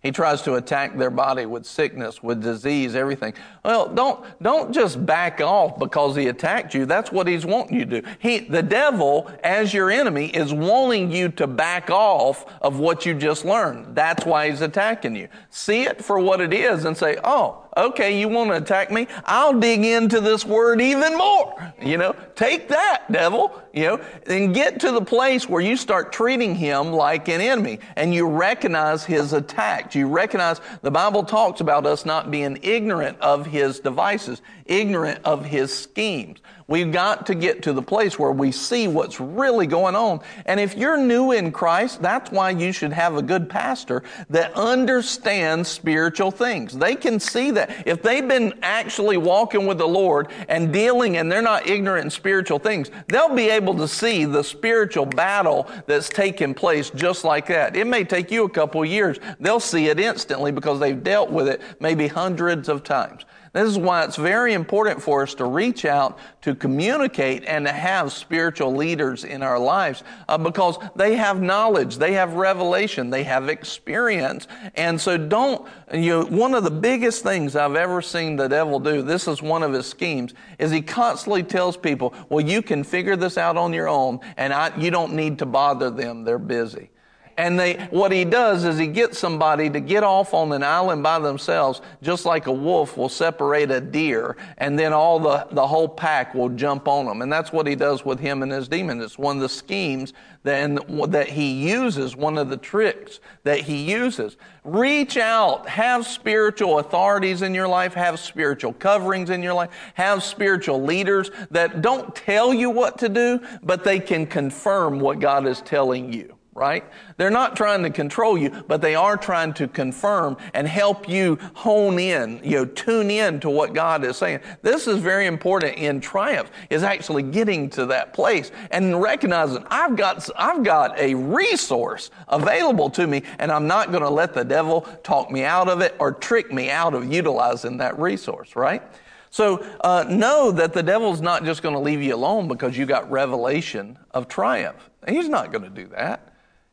He 0.00 0.12
tries 0.12 0.42
to 0.42 0.54
attack 0.54 0.96
their 0.96 1.10
body 1.10 1.44
with 1.44 1.66
sickness, 1.66 2.22
with 2.22 2.40
disease, 2.40 2.94
everything. 2.94 3.34
Well, 3.64 3.88
don't, 3.88 4.24
don't 4.40 4.72
just 4.72 5.04
back 5.04 5.40
off 5.40 5.76
because 5.78 6.14
he 6.14 6.28
attacked 6.28 6.72
you. 6.72 6.86
That's 6.86 7.10
what 7.10 7.26
he's 7.26 7.44
wanting 7.44 7.78
you 7.78 7.84
to 7.84 8.00
do. 8.02 8.08
He, 8.20 8.38
the 8.38 8.62
devil, 8.62 9.28
as 9.42 9.74
your 9.74 9.90
enemy, 9.90 10.26
is 10.26 10.54
wanting 10.54 11.10
you 11.10 11.30
to 11.30 11.48
back 11.48 11.90
off 11.90 12.46
of 12.62 12.78
what 12.78 13.06
you 13.06 13.14
just 13.14 13.44
learned. 13.44 13.96
That's 13.96 14.24
why 14.24 14.50
he's 14.50 14.60
attacking 14.60 15.16
you. 15.16 15.28
See 15.50 15.82
it 15.82 16.04
for 16.04 16.20
what 16.20 16.40
it 16.40 16.54
is 16.54 16.84
and 16.84 16.96
say, 16.96 17.18
oh, 17.24 17.67
okay, 17.78 18.18
you 18.18 18.28
want 18.28 18.50
to 18.50 18.56
attack 18.56 18.90
me? 18.90 19.06
I'll 19.24 19.58
dig 19.58 19.84
into 19.84 20.20
this 20.20 20.44
word 20.44 20.80
even 20.80 21.16
more. 21.16 21.72
You 21.80 21.96
know, 21.96 22.16
take 22.34 22.68
that, 22.68 23.10
devil, 23.10 23.62
you 23.72 23.84
know, 23.84 24.00
and 24.26 24.54
get 24.54 24.80
to 24.80 24.92
the 24.92 25.00
place 25.00 25.48
where 25.48 25.62
you 25.62 25.76
start 25.76 26.12
treating 26.12 26.54
him 26.54 26.92
like 26.92 27.28
an 27.28 27.40
enemy 27.40 27.78
and 27.96 28.12
you 28.14 28.28
recognize 28.28 29.04
his 29.04 29.32
attack. 29.32 29.94
You 29.94 30.08
recognize 30.08 30.60
the 30.82 30.90
Bible 30.90 31.22
talks 31.22 31.60
about 31.60 31.86
us 31.86 32.04
not 32.04 32.30
being 32.30 32.58
ignorant 32.62 33.18
of 33.20 33.46
his 33.46 33.80
devices, 33.80 34.42
ignorant 34.66 35.20
of 35.24 35.44
his 35.44 35.72
schemes. 35.72 36.40
We've 36.68 36.92
got 36.92 37.24
to 37.26 37.34
get 37.34 37.62
to 37.62 37.72
the 37.72 37.80
place 37.80 38.18
where 38.18 38.30
we 38.30 38.52
see 38.52 38.88
what's 38.88 39.18
really 39.18 39.66
going 39.66 39.96
on. 39.96 40.20
And 40.44 40.60
if 40.60 40.76
you're 40.76 40.98
new 40.98 41.32
in 41.32 41.50
Christ, 41.50 42.02
that's 42.02 42.30
why 42.30 42.50
you 42.50 42.72
should 42.72 42.92
have 42.92 43.16
a 43.16 43.22
good 43.22 43.48
pastor 43.48 44.02
that 44.28 44.52
understands 44.52 45.70
spiritual 45.70 46.30
things. 46.30 46.76
They 46.76 46.94
can 46.94 47.20
see 47.20 47.50
that. 47.52 47.86
If 47.86 48.02
they've 48.02 48.28
been 48.28 48.52
actually 48.60 49.16
walking 49.16 49.66
with 49.66 49.78
the 49.78 49.88
Lord 49.88 50.28
and 50.50 50.70
dealing 50.70 51.16
and 51.16 51.32
they're 51.32 51.40
not 51.40 51.66
ignorant 51.66 52.04
in 52.04 52.10
spiritual 52.10 52.58
things, 52.58 52.90
they'll 53.06 53.34
be 53.34 53.48
able 53.48 53.74
to 53.78 53.88
see 53.88 54.26
the 54.26 54.44
spiritual 54.44 55.06
battle 55.06 55.70
that's 55.86 56.10
taking 56.10 56.52
place 56.52 56.90
just 56.90 57.24
like 57.24 57.46
that. 57.46 57.76
It 57.76 57.86
may 57.86 58.04
take 58.04 58.30
you 58.30 58.44
a 58.44 58.50
couple 58.50 58.84
years. 58.84 59.18
They'll 59.40 59.58
see 59.58 59.86
it 59.86 59.98
instantly 59.98 60.52
because 60.52 60.80
they've 60.80 61.02
dealt 61.02 61.30
with 61.30 61.48
it 61.48 61.62
maybe 61.80 62.08
hundreds 62.08 62.68
of 62.68 62.84
times. 62.84 63.24
This 63.52 63.68
is 63.68 63.78
why 63.78 64.04
it's 64.04 64.16
very 64.16 64.52
important 64.52 65.02
for 65.02 65.22
us 65.22 65.34
to 65.34 65.44
reach 65.44 65.84
out, 65.84 66.18
to 66.42 66.54
communicate, 66.54 67.44
and 67.46 67.66
to 67.66 67.72
have 67.72 68.12
spiritual 68.12 68.74
leaders 68.74 69.24
in 69.24 69.42
our 69.42 69.58
lives 69.58 70.02
uh, 70.28 70.38
because 70.38 70.78
they 70.96 71.16
have 71.16 71.40
knowledge, 71.40 71.96
they 71.96 72.12
have 72.12 72.34
revelation, 72.34 73.10
they 73.10 73.24
have 73.24 73.48
experience. 73.48 74.46
And 74.74 75.00
so 75.00 75.16
don't, 75.16 75.66
you 75.92 76.10
know, 76.10 76.24
one 76.26 76.54
of 76.54 76.64
the 76.64 76.70
biggest 76.70 77.22
things 77.22 77.56
I've 77.56 77.76
ever 77.76 78.02
seen 78.02 78.36
the 78.36 78.48
devil 78.48 78.78
do, 78.80 79.02
this 79.02 79.26
is 79.28 79.42
one 79.42 79.62
of 79.62 79.72
his 79.72 79.86
schemes, 79.86 80.34
is 80.58 80.70
he 80.70 80.82
constantly 80.82 81.42
tells 81.42 81.76
people, 81.76 82.14
well, 82.28 82.44
you 82.44 82.62
can 82.62 82.84
figure 82.84 83.16
this 83.16 83.38
out 83.38 83.56
on 83.56 83.72
your 83.72 83.88
own 83.88 84.20
and 84.36 84.52
I, 84.52 84.76
you 84.76 84.90
don't 84.90 85.14
need 85.14 85.38
to 85.38 85.46
bother 85.46 85.90
them, 85.90 86.24
they're 86.24 86.38
busy. 86.38 86.90
And 87.38 87.56
they, 87.56 87.74
what 87.90 88.10
he 88.10 88.24
does 88.24 88.64
is 88.64 88.78
he 88.78 88.88
gets 88.88 89.16
somebody 89.16 89.70
to 89.70 89.78
get 89.78 90.02
off 90.02 90.34
on 90.34 90.52
an 90.52 90.64
island 90.64 91.04
by 91.04 91.20
themselves, 91.20 91.80
just 92.02 92.26
like 92.26 92.48
a 92.48 92.52
wolf 92.52 92.96
will 92.96 93.08
separate 93.08 93.70
a 93.70 93.80
deer, 93.80 94.36
and 94.56 94.76
then 94.76 94.92
all 94.92 95.20
the, 95.20 95.46
the 95.52 95.64
whole 95.64 95.88
pack 95.88 96.34
will 96.34 96.48
jump 96.48 96.88
on 96.88 97.06
them. 97.06 97.22
And 97.22 97.32
that's 97.32 97.52
what 97.52 97.68
he 97.68 97.76
does 97.76 98.04
with 98.04 98.18
him 98.18 98.42
and 98.42 98.50
his 98.50 98.66
demon. 98.66 99.00
It's 99.00 99.16
one 99.16 99.36
of 99.36 99.42
the 99.42 99.48
schemes 99.48 100.14
that, 100.42 100.84
that 101.12 101.28
he 101.28 101.52
uses, 101.52 102.16
one 102.16 102.38
of 102.38 102.50
the 102.50 102.56
tricks 102.56 103.20
that 103.44 103.60
he 103.60 103.88
uses. 103.88 104.36
Reach 104.64 105.16
out, 105.16 105.68
have 105.68 106.08
spiritual 106.08 106.80
authorities 106.80 107.42
in 107.42 107.54
your 107.54 107.68
life, 107.68 107.94
have 107.94 108.18
spiritual 108.18 108.72
coverings 108.72 109.30
in 109.30 109.44
your 109.44 109.54
life, 109.54 109.70
have 109.94 110.24
spiritual 110.24 110.82
leaders 110.82 111.30
that 111.52 111.82
don't 111.82 112.16
tell 112.16 112.52
you 112.52 112.68
what 112.68 112.98
to 112.98 113.08
do, 113.08 113.38
but 113.62 113.84
they 113.84 114.00
can 114.00 114.26
confirm 114.26 114.98
what 114.98 115.20
God 115.20 115.46
is 115.46 115.60
telling 115.60 116.12
you 116.12 116.37
right? 116.58 116.84
They're 117.16 117.30
not 117.30 117.56
trying 117.56 117.82
to 117.84 117.90
control 117.90 118.36
you, 118.36 118.50
but 118.50 118.80
they 118.80 118.94
are 118.94 119.16
trying 119.16 119.54
to 119.54 119.68
confirm 119.68 120.36
and 120.54 120.66
help 120.66 121.08
you 121.08 121.38
hone 121.54 121.98
in, 121.98 122.40
you 122.42 122.56
know, 122.56 122.64
tune 122.64 123.10
in 123.10 123.40
to 123.40 123.50
what 123.50 123.72
God 123.72 124.04
is 124.04 124.16
saying. 124.16 124.40
This 124.62 124.86
is 124.86 124.98
very 124.98 125.26
important 125.26 125.76
in 125.76 126.00
triumph, 126.00 126.50
is 126.68 126.82
actually 126.82 127.22
getting 127.22 127.70
to 127.70 127.86
that 127.86 128.12
place 128.12 128.50
and 128.70 129.00
recognizing 129.00 129.64
I've 129.70 129.96
got, 129.96 130.28
I've 130.36 130.64
got 130.64 130.98
a 130.98 131.14
resource 131.14 132.10
available 132.26 132.90
to 132.90 133.06
me 133.06 133.22
and 133.38 133.52
I'm 133.52 133.66
not 133.66 133.90
going 133.90 134.02
to 134.02 134.10
let 134.10 134.34
the 134.34 134.44
devil 134.44 134.82
talk 135.02 135.30
me 135.30 135.44
out 135.44 135.68
of 135.68 135.80
it 135.80 135.94
or 135.98 136.12
trick 136.12 136.52
me 136.52 136.70
out 136.70 136.94
of 136.94 137.10
utilizing 137.12 137.76
that 137.78 137.98
resource, 137.98 138.56
right? 138.56 138.82
So 139.30 139.64
uh, 139.82 140.04
know 140.08 140.50
that 140.52 140.72
the 140.72 140.82
devil's 140.82 141.20
not 141.20 141.44
just 141.44 141.62
going 141.62 141.74
to 141.74 141.80
leave 141.80 142.02
you 142.02 142.14
alone 142.14 142.48
because 142.48 142.76
you 142.76 142.86
got 142.86 143.10
revelation 143.10 143.98
of 144.12 144.28
triumph. 144.28 144.90
He's 145.06 145.28
not 145.28 145.52
going 145.52 145.64
to 145.64 145.70
do 145.70 145.86
that. 145.88 146.27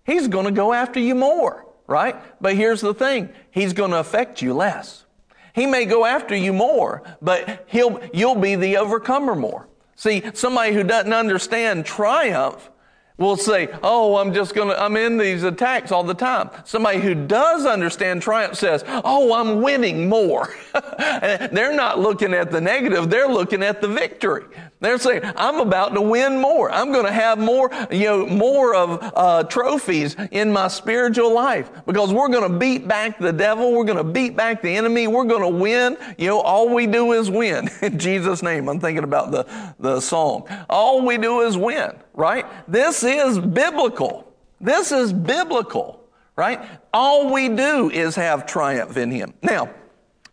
He's 0.06 0.28
going 0.28 0.46
to 0.46 0.52
go 0.52 0.72
after 0.72 1.00
you 1.00 1.16
more, 1.16 1.66
right? 1.88 2.16
But 2.42 2.56
here's 2.56 2.82
the 2.82 2.94
thing. 2.94 3.30
He's 3.52 3.74
going 3.74 3.92
to 3.92 4.00
affect 4.00 4.42
you 4.42 4.54
less. 4.54 5.06
He 5.54 5.66
may 5.66 5.86
go 5.86 6.06
after 6.06 6.36
you 6.36 6.54
more, 6.54 7.02
but 7.22 7.66
he'll, 7.68 8.02
you'll 8.14 8.36
be 8.36 8.56
the 8.56 8.78
overcomer 8.78 9.36
more. 9.36 9.68
See, 9.96 10.24
somebody 10.34 10.74
who 10.74 10.84
doesn't 10.84 11.14
understand 11.14 11.86
triumph 11.86 12.70
will 13.18 13.38
say, 13.38 13.70
Oh, 13.84 14.18
I'm 14.18 14.34
just 14.34 14.56
gonna, 14.56 14.74
I'm 14.74 14.98
in 14.98 15.18
these 15.18 15.44
attacks 15.44 15.92
all 15.92 16.04
the 16.04 16.14
time. 16.14 16.50
Somebody 16.66 17.00
who 17.00 17.16
does 17.16 17.66
understand 17.66 18.22
triumph 18.22 18.56
says, 18.56 18.84
Oh, 18.88 19.34
I'm 19.34 19.62
winning 19.62 20.10
more. 20.10 20.54
they're 20.98 21.76
not 21.76 22.00
looking 22.00 22.34
at 22.34 22.52
the 22.52 22.62
negative, 22.62 23.10
they're 23.10 23.28
looking 23.28 23.64
at 23.64 23.82
the 23.82 23.88
victory. 23.88 24.46
They're 24.82 25.00
saying, 25.00 25.22
I'm 25.36 25.62
about 25.62 25.96
to 25.96 26.02
win 26.02 26.38
more. 26.38 26.70
I'm 26.70 26.92
going 26.92 27.06
to 27.06 27.12
have 27.12 27.40
more, 27.40 27.72
you 27.90 28.06
know, 28.06 28.28
more 28.28 28.76
of 28.76 29.00
uh, 29.16 29.44
trophies 29.44 30.16
in 30.32 30.52
my 30.52 30.68
spiritual 30.68 31.34
life 31.34 31.72
because 31.86 32.14
we're 32.14 32.28
going 32.28 32.52
to 32.52 32.60
beat 32.60 32.88
back 32.88 33.18
the 33.18 33.34
devil. 33.34 33.74
We're 33.74 33.86
going 33.86 33.98
to 33.98 34.04
beat 34.04 34.36
back 34.36 34.62
the 34.62 34.70
enemy. 34.70 35.08
We're 35.08 35.26
going 35.26 35.42
to 35.42 35.60
win. 35.60 35.98
You 36.18 36.28
know, 36.28 36.42
all 36.42 36.70
we 36.70 36.88
do 36.88 37.14
is 37.14 37.32
win. 37.32 37.70
In 37.82 37.98
Jesus' 37.98 38.44
name, 38.44 38.68
I'm 38.68 38.80
thinking 38.80 39.04
about 39.04 39.32
the, 39.32 39.74
the 39.80 40.00
song. 40.02 40.48
All 40.70 41.06
we 41.06 41.18
do 41.18 41.42
is 41.42 41.58
win, 41.58 41.92
right? 42.16 42.46
This 42.68 43.04
is 43.04 43.40
biblical. 43.40 44.34
This 44.60 44.92
is 44.92 45.14
biblical, 45.14 46.04
right? 46.36 46.62
All 46.94 47.32
we 47.32 47.50
do 47.50 47.90
is 47.90 48.16
have 48.16 48.46
triumph 48.46 48.98
in 48.98 49.12
Him. 49.12 49.34
Now, 49.42 49.70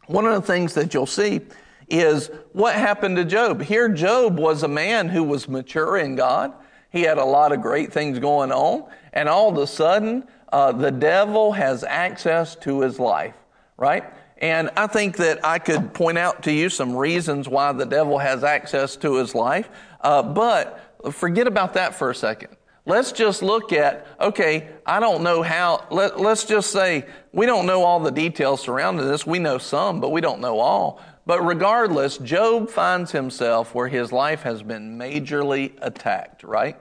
one 0.06 0.26
of 0.26 0.34
the 0.34 0.46
things 0.46 0.74
that 0.74 0.94
you'll 0.94 1.06
see 1.06 1.40
is 1.88 2.30
what 2.52 2.74
happened 2.74 3.16
to 3.16 3.24
Job. 3.24 3.60
Here, 3.60 3.88
Job 3.88 4.38
was 4.38 4.62
a 4.62 4.68
man 4.68 5.08
who 5.08 5.22
was 5.22 5.48
mature 5.48 5.98
in 5.98 6.16
God. 6.16 6.52
He 6.90 7.02
had 7.02 7.18
a 7.18 7.24
lot 7.24 7.52
of 7.52 7.60
great 7.60 7.92
things 7.92 8.18
going 8.18 8.52
on, 8.52 8.84
and 9.12 9.28
all 9.28 9.50
of 9.50 9.58
a 9.58 9.66
sudden, 9.66 10.24
uh, 10.52 10.72
the 10.72 10.90
devil 10.90 11.52
has 11.52 11.82
access 11.84 12.54
to 12.56 12.80
his 12.80 12.98
life, 12.98 13.34
right? 13.76 14.04
And 14.38 14.70
I 14.76 14.86
think 14.88 15.16
that 15.18 15.44
I 15.44 15.58
could 15.58 15.94
point 15.94 16.18
out 16.18 16.42
to 16.42 16.52
you 16.52 16.68
some 16.68 16.94
reasons 16.94 17.48
why 17.48 17.72
the 17.72 17.86
devil 17.86 18.18
has 18.18 18.44
access 18.44 18.96
to 18.96 19.14
his 19.14 19.34
life, 19.34 19.70
uh, 20.00 20.22
but 20.22 20.91
forget 21.10 21.46
about 21.46 21.74
that 21.74 21.94
for 21.94 22.10
a 22.10 22.14
second. 22.14 22.56
Let's 22.84 23.12
just 23.12 23.42
look 23.42 23.72
at, 23.72 24.06
okay, 24.20 24.68
I 24.84 24.98
don't 24.98 25.22
know 25.22 25.42
how, 25.42 25.86
let, 25.90 26.16
us 26.16 26.44
just 26.44 26.72
say 26.72 27.06
we 27.32 27.46
don't 27.46 27.64
know 27.64 27.84
all 27.84 28.00
the 28.00 28.10
details 28.10 28.60
surrounding 28.60 29.06
this. 29.06 29.24
We 29.24 29.38
know 29.38 29.58
some, 29.58 30.00
but 30.00 30.10
we 30.10 30.20
don't 30.20 30.40
know 30.40 30.58
all. 30.58 31.00
But 31.24 31.42
regardless, 31.42 32.18
Job 32.18 32.68
finds 32.68 33.12
himself 33.12 33.72
where 33.72 33.86
his 33.86 34.10
life 34.10 34.42
has 34.42 34.62
been 34.64 34.98
majorly 34.98 35.72
attacked, 35.80 36.42
right? 36.42 36.76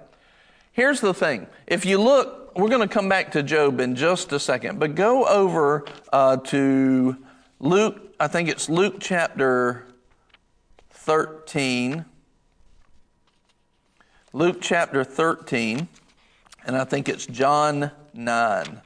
Here's 0.72 1.02
the 1.02 1.14
thing. 1.14 1.45
If 1.68 1.85
you 1.85 2.02
look, 2.02 2.57
we're 2.57 2.69
going 2.69 2.88
to 2.88 2.91
come 2.91 3.07
back 3.07 3.31
to 3.34 3.43
Job 3.43 3.80
in 3.80 3.95
just 3.95 4.31
a 4.34 4.39
second, 4.39 4.80
but 4.80 4.95
go 4.95 5.26
over 5.26 5.85
uh, 6.11 6.38
to 6.38 7.15
Luke, 7.60 8.15
I 8.19 8.27
think 8.27 8.49
it's 8.49 8.69
Luke 8.69 8.95
chapter 8.99 9.85
13. 10.89 12.06
Luke 14.34 14.60
chapter 14.62 15.03
13, 15.03 15.90
and 16.66 16.78
I 16.78 16.86
think 16.86 17.10
it's 17.10 17.26
John 17.26 17.91
9. 18.14 18.82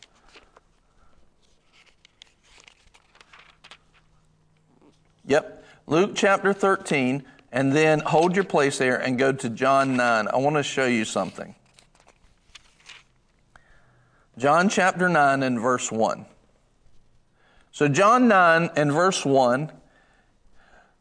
Yep. 5.28 5.64
Luke 5.86 6.12
chapter 6.16 6.52
13, 6.52 7.24
and 7.52 7.74
then 7.74 8.00
hold 8.00 8.36
your 8.36 8.44
place 8.44 8.80
there 8.80 8.98
and 9.00 9.20
go 9.20 9.32
to 9.32 9.50
John 9.50 9.96
9. 9.96 10.28
I 10.28 10.38
want 10.38 10.56
to 10.56 10.64
show 10.64 10.88
you 10.88 11.06
something. 11.06 11.54
John 14.40 14.68
chapter 14.68 15.08
9 15.08 15.44
and 15.44 15.60
verse 15.60 15.92
1. 15.92 16.26
So, 17.72 17.88
John 17.88 18.28
9 18.28 18.72
and 18.76 18.92
verse 18.92 19.24
1 19.24 19.72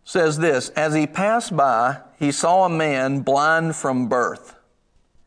says 0.05 0.39
this 0.39 0.69
As 0.71 0.95
he 0.95 1.07
passed 1.07 1.57
by, 1.57 1.99
he 2.19 2.31
saw 2.31 2.65
a 2.65 2.71
man 2.71 3.21
blind 3.21 3.75
from 3.75 4.09
birth. 4.09 4.55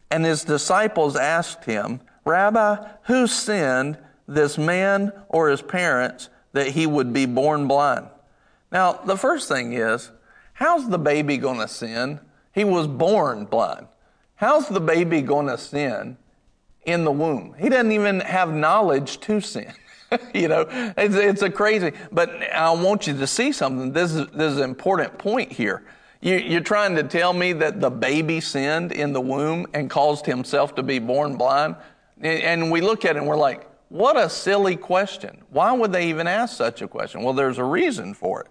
And 0.10 0.24
his 0.24 0.44
disciples 0.44 1.16
asked 1.16 1.66
him, 1.66 2.00
Rabbi, 2.24 2.88
who 3.04 3.28
sinned, 3.28 3.98
this 4.28 4.58
man 4.58 5.12
or 5.30 5.50
his 5.50 5.62
parents, 5.62 6.30
that 6.54 6.68
he 6.68 6.86
would 6.86 7.14
be 7.14 7.26
born 7.26 7.68
blind? 7.68 8.08
Now, 8.72 8.94
the 8.94 9.18
first 9.18 9.48
thing 9.48 9.74
is, 9.74 10.12
how's 10.54 10.90
the 10.90 10.98
baby 10.98 11.38
going 11.38 11.60
to 11.60 11.68
sin? 11.68 12.20
He 12.54 12.64
was 12.64 12.88
born 12.88 13.46
blind. 13.46 13.88
How's 14.36 14.68
the 14.68 14.80
baby 14.80 15.22
going 15.22 15.48
to 15.48 15.58
sin 15.58 16.18
in 16.86 17.04
the 17.04 17.12
womb? 17.12 17.56
He 17.58 17.70
doesn't 17.70 17.92
even 17.92 18.20
have 18.22 18.54
knowledge 18.54 19.20
to 19.22 19.42
sin. 19.42 19.74
you 20.34 20.48
know, 20.48 20.66
it's, 20.98 21.16
it's, 21.16 21.42
a 21.42 21.50
crazy, 21.50 21.92
but 22.12 22.30
I 22.54 22.72
want 22.72 23.08
you 23.08 23.18
to 23.18 23.28
see 23.28 23.52
something. 23.52 23.92
This 23.92 24.14
is, 24.14 24.28
this 24.28 24.54
is 24.54 24.58
an 24.58 24.64
important 24.64 25.18
point 25.18 25.52
here. 25.52 25.84
You, 26.22 26.36
you're 26.36 26.62
trying 26.62 26.96
to 26.96 27.04
tell 27.04 27.34
me 27.34 27.54
that 27.54 27.80
the 27.80 27.90
baby 27.90 28.40
sinned 28.40 28.92
in 28.92 29.14
the 29.14 29.22
womb 29.22 29.68
and 29.74 29.90
caused 29.90 30.26
himself 30.26 30.76
to 30.76 30.84
be 30.84 31.00
born 31.00 31.36
blind? 31.36 31.76
And 32.22 32.72
we 32.72 32.82
look 32.82 33.06
at 33.06 33.16
it 33.16 33.20
and 33.20 33.28
we're 33.28 33.38
like, 33.38 33.68
what 33.90 34.18
a 34.18 34.30
silly 34.30 34.76
question. 34.76 35.44
Why 35.50 35.72
would 35.72 35.92
they 35.92 36.10
even 36.10 36.28
ask 36.28 36.58
such 36.58 36.82
a 36.82 36.88
question? 36.88 37.24
Well, 37.24 37.34
there's 37.34 37.58
a 37.58 37.64
reason 37.64 38.14
for 38.14 38.42
it. 38.42 38.48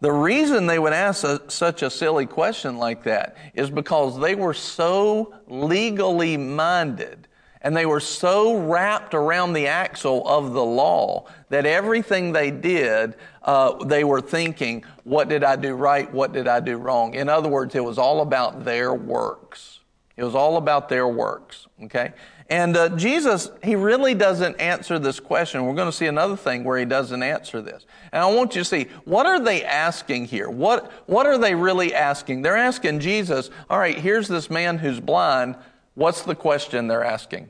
The 0.00 0.12
reason 0.12 0.66
they 0.66 0.78
would 0.78 0.92
ask 0.92 1.24
a, 1.24 1.50
such 1.50 1.82
a 1.82 1.90
silly 1.90 2.24
question 2.24 2.78
like 2.78 3.02
that 3.02 3.36
is 3.54 3.68
because 3.68 4.18
they 4.20 4.34
were 4.34 4.54
so 4.54 5.34
legally 5.48 6.36
minded 6.36 7.27
and 7.62 7.76
they 7.76 7.86
were 7.86 8.00
so 8.00 8.56
wrapped 8.56 9.14
around 9.14 9.52
the 9.52 9.66
axle 9.66 10.26
of 10.26 10.52
the 10.52 10.64
law 10.64 11.26
that 11.48 11.66
everything 11.66 12.32
they 12.32 12.50
did, 12.50 13.16
uh, 13.42 13.84
they 13.84 14.04
were 14.04 14.20
thinking, 14.20 14.84
what 15.04 15.28
did 15.28 15.42
I 15.42 15.56
do 15.56 15.74
right? 15.74 16.12
What 16.12 16.32
did 16.32 16.46
I 16.46 16.60
do 16.60 16.76
wrong? 16.76 17.14
In 17.14 17.28
other 17.28 17.48
words, 17.48 17.74
it 17.74 17.84
was 17.84 17.98
all 17.98 18.20
about 18.20 18.64
their 18.64 18.94
works. 18.94 19.80
It 20.16 20.24
was 20.24 20.34
all 20.34 20.56
about 20.56 20.88
their 20.88 21.06
works, 21.06 21.68
okay? 21.84 22.12
And 22.50 22.76
uh, 22.76 22.88
Jesus, 22.96 23.50
he 23.62 23.76
really 23.76 24.14
doesn't 24.14 24.58
answer 24.58 24.98
this 24.98 25.20
question. 25.20 25.64
We're 25.64 25.74
going 25.74 25.90
to 25.90 25.96
see 25.96 26.06
another 26.06 26.36
thing 26.36 26.64
where 26.64 26.78
he 26.78 26.86
doesn't 26.86 27.22
answer 27.22 27.60
this. 27.60 27.84
And 28.10 28.22
I 28.22 28.26
want 28.26 28.56
you 28.56 28.62
to 28.62 28.64
see, 28.64 28.86
what 29.04 29.26
are 29.26 29.38
they 29.38 29.62
asking 29.64 30.24
here? 30.24 30.48
What, 30.48 30.90
what 31.06 31.26
are 31.26 31.38
they 31.38 31.54
really 31.54 31.94
asking? 31.94 32.42
They're 32.42 32.56
asking 32.56 33.00
Jesus, 33.00 33.50
all 33.68 33.78
right, 33.78 33.96
here's 33.96 34.28
this 34.28 34.48
man 34.48 34.78
who's 34.78 34.98
blind. 34.98 35.56
What's 35.98 36.22
the 36.22 36.36
question 36.36 36.86
they're 36.86 37.02
asking? 37.02 37.48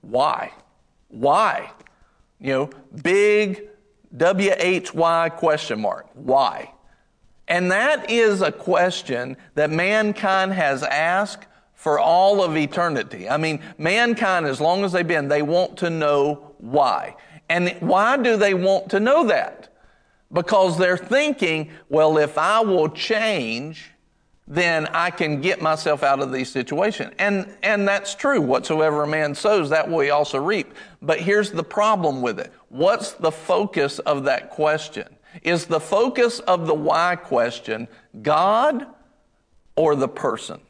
Why? 0.00 0.50
Why? 1.10 1.70
You 2.40 2.52
know, 2.52 2.70
big 3.04 3.68
W 4.16 4.50
H 4.56 4.92
Y 4.92 5.28
question 5.28 5.80
mark. 5.80 6.08
Why? 6.14 6.72
And 7.46 7.70
that 7.70 8.10
is 8.10 8.42
a 8.42 8.50
question 8.50 9.36
that 9.54 9.70
mankind 9.70 10.54
has 10.54 10.82
asked 10.82 11.46
for 11.74 12.00
all 12.00 12.42
of 12.42 12.56
eternity. 12.56 13.28
I 13.28 13.36
mean, 13.36 13.60
mankind, 13.78 14.46
as 14.46 14.60
long 14.60 14.82
as 14.82 14.90
they've 14.90 15.06
been, 15.06 15.28
they 15.28 15.42
want 15.42 15.76
to 15.76 15.88
know 15.88 16.56
why. 16.58 17.14
And 17.48 17.76
why 17.78 18.16
do 18.16 18.36
they 18.36 18.54
want 18.54 18.90
to 18.90 18.98
know 18.98 19.28
that? 19.28 19.72
Because 20.32 20.78
they're 20.78 20.96
thinking, 20.96 21.70
well, 21.88 22.18
if 22.18 22.38
I 22.38 22.58
will 22.58 22.88
change, 22.88 23.92
then 24.46 24.86
I 24.88 25.10
can 25.10 25.40
get 25.40 25.62
myself 25.62 26.02
out 26.02 26.20
of 26.20 26.30
these 26.30 26.50
situations. 26.50 27.14
And, 27.18 27.56
and 27.62 27.88
that's 27.88 28.14
true. 28.14 28.40
Whatsoever 28.40 29.04
a 29.04 29.06
man 29.06 29.34
sows, 29.34 29.70
that 29.70 29.88
will 29.88 30.00
he 30.00 30.10
also 30.10 30.38
reap. 30.38 30.74
But 31.00 31.20
here's 31.20 31.50
the 31.50 31.64
problem 31.64 32.20
with 32.20 32.38
it. 32.38 32.52
What's 32.68 33.12
the 33.12 33.32
focus 33.32 34.00
of 34.00 34.24
that 34.24 34.50
question? 34.50 35.16
Is 35.42 35.66
the 35.66 35.80
focus 35.80 36.40
of 36.40 36.66
the 36.66 36.74
why 36.74 37.16
question 37.16 37.88
God 38.22 38.86
or 39.76 39.96
the 39.96 40.08
person? 40.08 40.60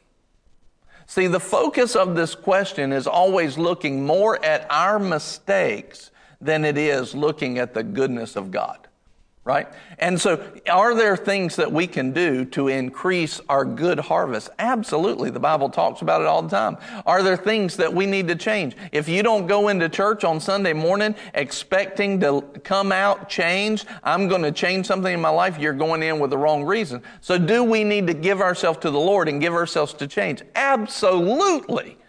See, 1.05 1.27
the 1.27 1.39
focus 1.39 1.95
of 1.95 2.15
this 2.15 2.33
question 2.33 2.91
is 2.91 3.05
always 3.05 3.57
looking 3.57 4.05
more 4.05 4.43
at 4.43 4.65
our 4.71 4.99
mistakes 4.99 6.11
than 6.41 6.65
it 6.65 6.77
is 6.77 7.13
looking 7.13 7.59
at 7.59 7.73
the 7.73 7.83
goodness 7.83 8.35
of 8.35 8.51
God 8.51 8.87
right? 9.45 9.67
And 9.99 10.19
so, 10.19 10.43
are 10.67 10.95
there 10.95 11.15
things 11.15 11.55
that 11.57 11.71
we 11.71 11.85
can 11.85 12.11
do 12.11 12.45
to 12.45 12.67
increase 12.67 13.39
our 13.47 13.63
good 13.63 13.99
harvest? 13.99 14.49
Absolutely. 14.57 15.29
The 15.29 15.39
Bible 15.39 15.69
talks 15.69 16.01
about 16.01 16.21
it 16.21 16.27
all 16.27 16.41
the 16.41 16.49
time. 16.49 16.77
Are 17.05 17.21
there 17.21 17.37
things 17.37 17.77
that 17.77 17.93
we 17.93 18.07
need 18.07 18.27
to 18.27 18.35
change? 18.35 18.75
If 18.91 19.07
you 19.07 19.21
don't 19.21 19.45
go 19.45 19.67
into 19.67 19.87
church 19.87 20.23
on 20.23 20.39
Sunday 20.39 20.73
morning 20.73 21.15
expecting 21.35 22.19
to 22.21 22.41
come 22.63 22.91
out 22.91 23.29
changed, 23.29 23.85
I'm 24.03 24.27
going 24.27 24.41
to 24.41 24.51
change 24.51 24.87
something 24.87 25.13
in 25.13 25.21
my 25.21 25.29
life, 25.29 25.59
you're 25.59 25.73
going 25.73 26.01
in 26.01 26.19
with 26.19 26.31
the 26.31 26.37
wrong 26.39 26.63
reason. 26.63 27.03
So, 27.21 27.37
do 27.37 27.63
we 27.63 27.83
need 27.83 28.07
to 28.07 28.15
give 28.15 28.41
ourselves 28.41 28.79
to 28.79 28.89
the 28.89 28.99
Lord 28.99 29.29
and 29.29 29.39
give 29.39 29.53
ourselves 29.53 29.93
to 29.93 30.07
change? 30.07 30.41
Absolutely. 30.55 31.99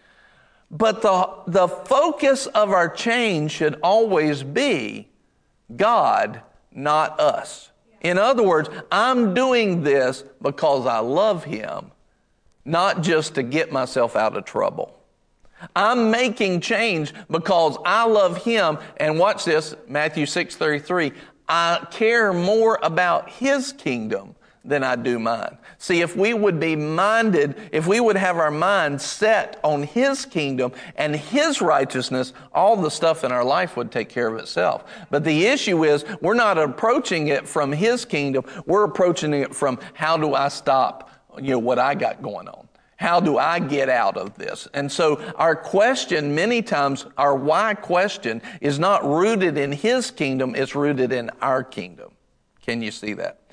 But 0.70 1.02
the, 1.02 1.28
the 1.46 1.68
focus 1.68 2.46
of 2.46 2.70
our 2.70 2.88
change 2.88 3.52
should 3.52 3.78
always 3.82 4.42
be 4.42 5.10
God 5.76 6.42
not 6.76 7.18
us. 7.18 7.70
In 8.00 8.18
other 8.18 8.42
words, 8.42 8.68
I'm 8.92 9.34
doing 9.34 9.82
this 9.82 10.22
because 10.40 10.86
I 10.86 10.98
love 10.98 11.42
Him, 11.44 11.90
not 12.64 13.02
just 13.02 13.34
to 13.34 13.42
get 13.42 13.72
myself 13.72 14.14
out 14.14 14.36
of 14.36 14.44
trouble. 14.44 14.92
I'm 15.74 16.10
making 16.10 16.60
change 16.60 17.14
because 17.30 17.78
I 17.84 18.06
love 18.06 18.44
Him. 18.44 18.78
And 18.98 19.18
watch 19.18 19.44
this, 19.44 19.74
Matthew 19.88 20.26
6 20.26 20.54
33. 20.54 21.12
I 21.48 21.86
care 21.90 22.32
more 22.32 22.78
about 22.82 23.30
His 23.30 23.72
kingdom 23.72 24.36
than 24.66 24.82
I 24.82 24.97
do 24.97 25.18
mine. 25.18 25.59
See, 25.78 26.01
if 26.01 26.16
we 26.16 26.34
would 26.34 26.59
be 26.59 26.74
minded, 26.74 27.55
if 27.72 27.86
we 27.86 28.01
would 28.01 28.16
have 28.16 28.38
our 28.38 28.51
mind 28.51 29.01
set 29.01 29.60
on 29.62 29.82
His 29.84 30.26
kingdom 30.26 30.72
and 30.97 31.14
His 31.14 31.60
righteousness, 31.60 32.32
all 32.52 32.76
the 32.76 32.90
stuff 32.90 33.24
in 33.24 33.32
our 33.32 33.44
life 33.44 33.76
would 33.76 33.93
take 33.93 34.09
care 34.09 34.28
of 34.28 34.38
itself. 34.38 34.84
But 35.10 35.24
the 35.24 35.47
issue 35.47 35.84
is, 35.84 36.05
we're 36.20 36.34
not 36.34 36.59
approaching 36.59 37.28
it 37.28 37.47
from 37.48 37.72
His 37.72 38.05
kingdom. 38.05 38.44
We're 38.66 38.84
approaching 38.84 39.34
it 39.34 39.55
from 39.55 39.78
how 39.94 40.16
do 40.16 40.34
I 40.34 40.48
stop, 40.48 41.10
you 41.40 41.51
know, 41.51 41.59
what 41.59 41.78
I 41.78 41.94
got 41.94 42.22
going 42.22 42.48
on? 42.48 42.66
How 42.97 43.20
do 43.20 43.36
I 43.36 43.59
get 43.59 43.90
out 43.90 44.16
of 44.16 44.36
this? 44.36 44.66
And 44.72 44.90
so 44.90 45.20
our 45.36 45.55
question, 45.55 46.34
many 46.34 46.62
times, 46.62 47.05
our 47.18 47.36
why 47.36 47.74
question 47.74 48.40
is 48.62 48.78
not 48.78 49.05
rooted 49.05 49.59
in 49.59 49.70
His 49.70 50.10
kingdom, 50.10 50.55
it's 50.55 50.74
rooted 50.74 51.12
in 51.12 51.30
our 51.43 51.62
kingdom. 51.62 52.12
Can 52.62 52.80
you 52.82 52.90
see 52.90 53.12
that? 53.12 53.45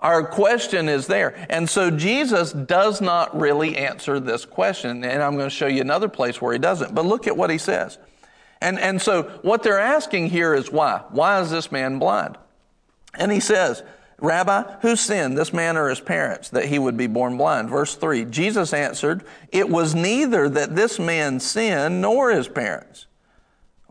Our 0.00 0.24
question 0.24 0.88
is 0.88 1.06
there. 1.06 1.46
And 1.50 1.68
so 1.68 1.90
Jesus 1.90 2.52
does 2.52 3.00
not 3.00 3.38
really 3.38 3.76
answer 3.76 4.20
this 4.20 4.44
question. 4.44 5.04
And 5.04 5.22
I'm 5.22 5.36
going 5.36 5.48
to 5.48 5.54
show 5.54 5.66
you 5.66 5.80
another 5.80 6.08
place 6.08 6.40
where 6.40 6.52
he 6.52 6.58
doesn't. 6.58 6.94
But 6.94 7.04
look 7.04 7.26
at 7.26 7.36
what 7.36 7.50
he 7.50 7.58
says. 7.58 7.98
And, 8.60 8.78
and 8.78 9.00
so 9.00 9.24
what 9.42 9.62
they're 9.62 9.80
asking 9.80 10.30
here 10.30 10.54
is 10.54 10.70
why? 10.70 11.02
Why 11.10 11.40
is 11.40 11.50
this 11.50 11.72
man 11.72 11.98
blind? 11.98 12.36
And 13.14 13.32
he 13.32 13.40
says, 13.40 13.82
Rabbi, 14.20 14.64
who 14.80 14.96
sinned, 14.96 15.38
this 15.38 15.52
man 15.52 15.76
or 15.76 15.88
his 15.88 16.00
parents, 16.00 16.50
that 16.50 16.66
he 16.66 16.78
would 16.78 16.96
be 16.96 17.06
born 17.06 17.36
blind? 17.36 17.70
Verse 17.70 17.94
3 17.94 18.24
Jesus 18.24 18.72
answered, 18.72 19.24
It 19.52 19.68
was 19.68 19.94
neither 19.94 20.48
that 20.48 20.74
this 20.74 20.98
man 20.98 21.38
sinned 21.38 22.00
nor 22.00 22.30
his 22.30 22.48
parents. 22.48 23.06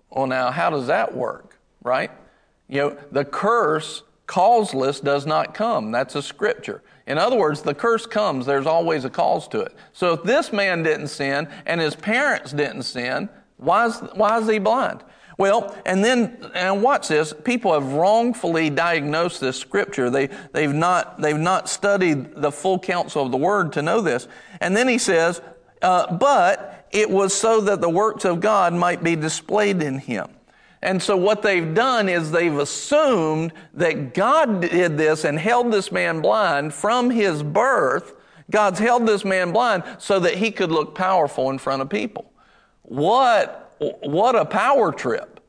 Well, 0.09 0.27
now, 0.27 0.51
how 0.51 0.69
does 0.69 0.87
that 0.87 1.15
work, 1.15 1.57
right? 1.81 2.11
You 2.67 2.77
know, 2.77 2.97
the 3.11 3.23
curse 3.23 4.03
causeless 4.27 4.99
does 4.99 5.25
not 5.25 5.53
come. 5.53 5.91
That's 5.91 6.15
a 6.15 6.21
scripture. 6.21 6.83
In 7.07 7.17
other 7.17 7.37
words, 7.37 7.61
the 7.61 7.73
curse 7.73 8.05
comes, 8.05 8.45
there's 8.45 8.65
always 8.67 9.05
a 9.05 9.09
cause 9.09 9.47
to 9.49 9.61
it. 9.61 9.73
So 9.93 10.13
if 10.13 10.23
this 10.23 10.51
man 10.51 10.83
didn't 10.83 11.07
sin 11.07 11.47
and 11.65 11.79
his 11.79 11.95
parents 11.95 12.51
didn't 12.51 12.83
sin, 12.83 13.29
why 13.55 13.87
is, 13.87 13.97
why 14.13 14.37
is 14.37 14.47
he 14.47 14.59
blind? 14.59 15.03
Well, 15.37 15.75
and 15.85 16.03
then, 16.03 16.51
and 16.55 16.81
watch 16.81 17.07
this. 17.07 17.33
People 17.45 17.73
have 17.73 17.93
wrongfully 17.93 18.69
diagnosed 18.69 19.39
this 19.39 19.57
scripture. 19.57 20.09
They, 20.09 20.27
they've 20.51 20.73
not, 20.73 21.21
they've 21.21 21.37
not 21.37 21.69
studied 21.69 22.35
the 22.35 22.51
full 22.51 22.79
counsel 22.79 23.25
of 23.25 23.31
the 23.31 23.37
word 23.37 23.73
to 23.73 23.81
know 23.81 24.01
this. 24.01 24.27
And 24.59 24.75
then 24.75 24.87
he 24.87 24.97
says, 24.97 25.41
uh, 25.81 26.11
but 26.15 26.87
it 26.91 27.09
was 27.09 27.33
so 27.33 27.61
that 27.61 27.81
the 27.81 27.89
works 27.89 28.25
of 28.25 28.39
God 28.39 28.73
might 28.73 29.03
be 29.03 29.15
displayed 29.15 29.81
in 29.81 29.99
him. 29.99 30.27
And 30.81 31.01
so 31.01 31.17
what 31.17 31.41
they've 31.41 31.73
done 31.73 32.07
is 32.07 32.31
they've 32.31 32.57
assumed 32.57 33.51
that 33.73 34.13
God 34.13 34.61
did 34.61 34.97
this 34.97 35.23
and 35.23 35.39
held 35.39 35.71
this 35.71 35.91
man 35.91 36.21
blind 36.21 36.73
from 36.73 37.09
his 37.09 37.41
birth. 37.41 38.13
God's 38.51 38.79
held 38.79 39.07
this 39.07 39.25
man 39.25 39.51
blind 39.51 39.83
so 39.97 40.19
that 40.19 40.35
he 40.35 40.51
could 40.51 40.71
look 40.71 40.95
powerful 40.95 41.49
in 41.49 41.57
front 41.57 41.81
of 41.81 41.89
people. 41.89 42.31
What, 42.83 43.75
what 43.79 44.35
a 44.35 44.45
power 44.45 44.91
trip. 44.91 45.41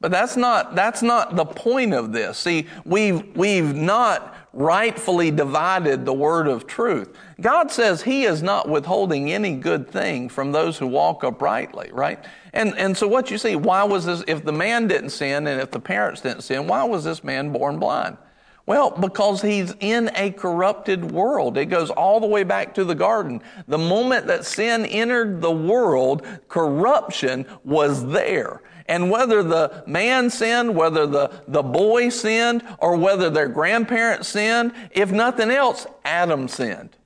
But 0.00 0.10
that's 0.10 0.36
not, 0.36 0.74
that's 0.74 1.00
not 1.00 1.36
the 1.36 1.44
point 1.44 1.94
of 1.94 2.12
this. 2.12 2.36
See, 2.36 2.66
we've, 2.84 3.36
we've 3.36 3.72
not 3.72 4.34
rightfully 4.52 5.30
divided 5.30 6.04
the 6.04 6.12
word 6.12 6.46
of 6.46 6.66
truth. 6.66 7.16
God 7.40 7.70
says 7.70 8.02
He 8.02 8.24
is 8.24 8.42
not 8.42 8.68
withholding 8.68 9.32
any 9.32 9.56
good 9.56 9.88
thing 9.88 10.28
from 10.28 10.52
those 10.52 10.78
who 10.78 10.86
walk 10.86 11.24
uprightly, 11.24 11.90
right? 11.92 12.22
And, 12.52 12.76
and 12.76 12.96
so 12.96 13.08
what 13.08 13.30
you 13.30 13.38
see, 13.38 13.56
why 13.56 13.84
was 13.84 14.04
this, 14.04 14.22
if 14.26 14.44
the 14.44 14.52
man 14.52 14.88
didn't 14.88 15.10
sin 15.10 15.46
and 15.46 15.60
if 15.60 15.70
the 15.70 15.80
parents 15.80 16.20
didn't 16.20 16.42
sin, 16.42 16.66
why 16.66 16.84
was 16.84 17.04
this 17.04 17.24
man 17.24 17.50
born 17.52 17.78
blind? 17.78 18.18
Well, 18.64 18.90
because 18.92 19.42
he's 19.42 19.74
in 19.80 20.10
a 20.14 20.30
corrupted 20.30 21.10
world. 21.10 21.58
It 21.58 21.66
goes 21.66 21.90
all 21.90 22.20
the 22.20 22.28
way 22.28 22.44
back 22.44 22.74
to 22.74 22.84
the 22.84 22.94
garden. 22.94 23.42
The 23.66 23.78
moment 23.78 24.28
that 24.28 24.46
sin 24.46 24.86
entered 24.86 25.40
the 25.40 25.50
world, 25.50 26.24
corruption 26.48 27.46
was 27.64 28.06
there. 28.06 28.62
And 28.86 29.10
whether 29.10 29.42
the 29.42 29.84
man 29.86 30.30
sinned, 30.30 30.74
whether 30.74 31.06
the, 31.06 31.42
the 31.48 31.62
boy 31.62 32.08
sinned, 32.08 32.62
or 32.78 32.96
whether 32.96 33.30
their 33.30 33.48
grandparents 33.48 34.28
sinned, 34.28 34.72
if 34.90 35.10
nothing 35.12 35.50
else, 35.50 35.86
Adam 36.04 36.48
sinned. 36.48 36.96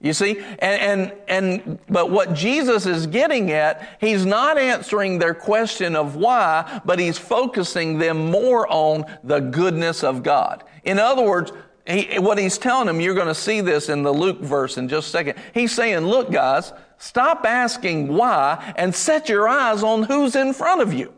You 0.00 0.12
see? 0.12 0.38
And, 0.58 0.60
and, 0.60 1.12
and, 1.28 1.78
but 1.88 2.10
what 2.10 2.34
Jesus 2.34 2.84
is 2.84 3.06
getting 3.06 3.50
at, 3.52 3.96
he's 4.00 4.26
not 4.26 4.58
answering 4.58 5.18
their 5.18 5.32
question 5.32 5.96
of 5.96 6.14
why, 6.14 6.82
but 6.84 6.98
he's 6.98 7.16
focusing 7.16 7.96
them 7.96 8.30
more 8.30 8.70
on 8.70 9.06
the 9.22 9.40
goodness 9.40 10.04
of 10.04 10.22
God. 10.22 10.62
In 10.84 10.98
other 10.98 11.24
words, 11.24 11.52
he, 11.86 12.18
what 12.18 12.36
he's 12.36 12.58
telling 12.58 12.86
them, 12.86 13.00
you're 13.00 13.14
going 13.14 13.28
to 13.28 13.34
see 13.34 13.62
this 13.62 13.88
in 13.88 14.02
the 14.02 14.12
Luke 14.12 14.40
verse 14.40 14.76
in 14.76 14.90
just 14.90 15.08
a 15.08 15.10
second. 15.10 15.38
He's 15.54 15.72
saying, 15.72 16.00
look, 16.00 16.30
guys, 16.30 16.74
stop 16.98 17.44
asking 17.44 18.08
why 18.08 18.72
and 18.76 18.94
set 18.94 19.28
your 19.28 19.48
eyes 19.48 19.82
on 19.82 20.04
who's 20.04 20.36
in 20.36 20.52
front 20.52 20.80
of 20.80 20.92
you. 20.92 21.12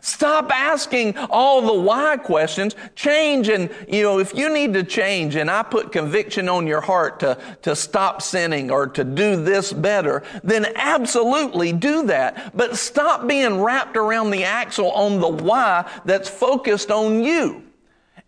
Stop 0.00 0.50
asking 0.50 1.16
all 1.30 1.60
the 1.60 1.80
why 1.80 2.16
questions. 2.16 2.74
Change 2.94 3.48
and, 3.48 3.68
you 3.88 4.02
know, 4.02 4.18
if 4.18 4.34
you 4.34 4.52
need 4.52 4.72
to 4.74 4.84
change 4.84 5.36
and 5.36 5.50
I 5.50 5.62
put 5.62 5.92
conviction 5.92 6.48
on 6.48 6.66
your 6.66 6.80
heart 6.80 7.20
to, 7.20 7.36
to 7.62 7.76
stop 7.76 8.22
sinning 8.22 8.70
or 8.70 8.86
to 8.88 9.04
do 9.04 9.42
this 9.42 9.72
better, 9.72 10.22
then 10.42 10.66
absolutely 10.76 11.72
do 11.72 12.04
that. 12.06 12.56
But 12.56 12.76
stop 12.76 13.26
being 13.26 13.60
wrapped 13.60 13.96
around 13.96 14.30
the 14.30 14.44
axle 14.44 14.90
on 14.92 15.20
the 15.20 15.28
why 15.28 15.90
that's 16.04 16.28
focused 16.28 16.90
on 16.90 17.22
you 17.22 17.62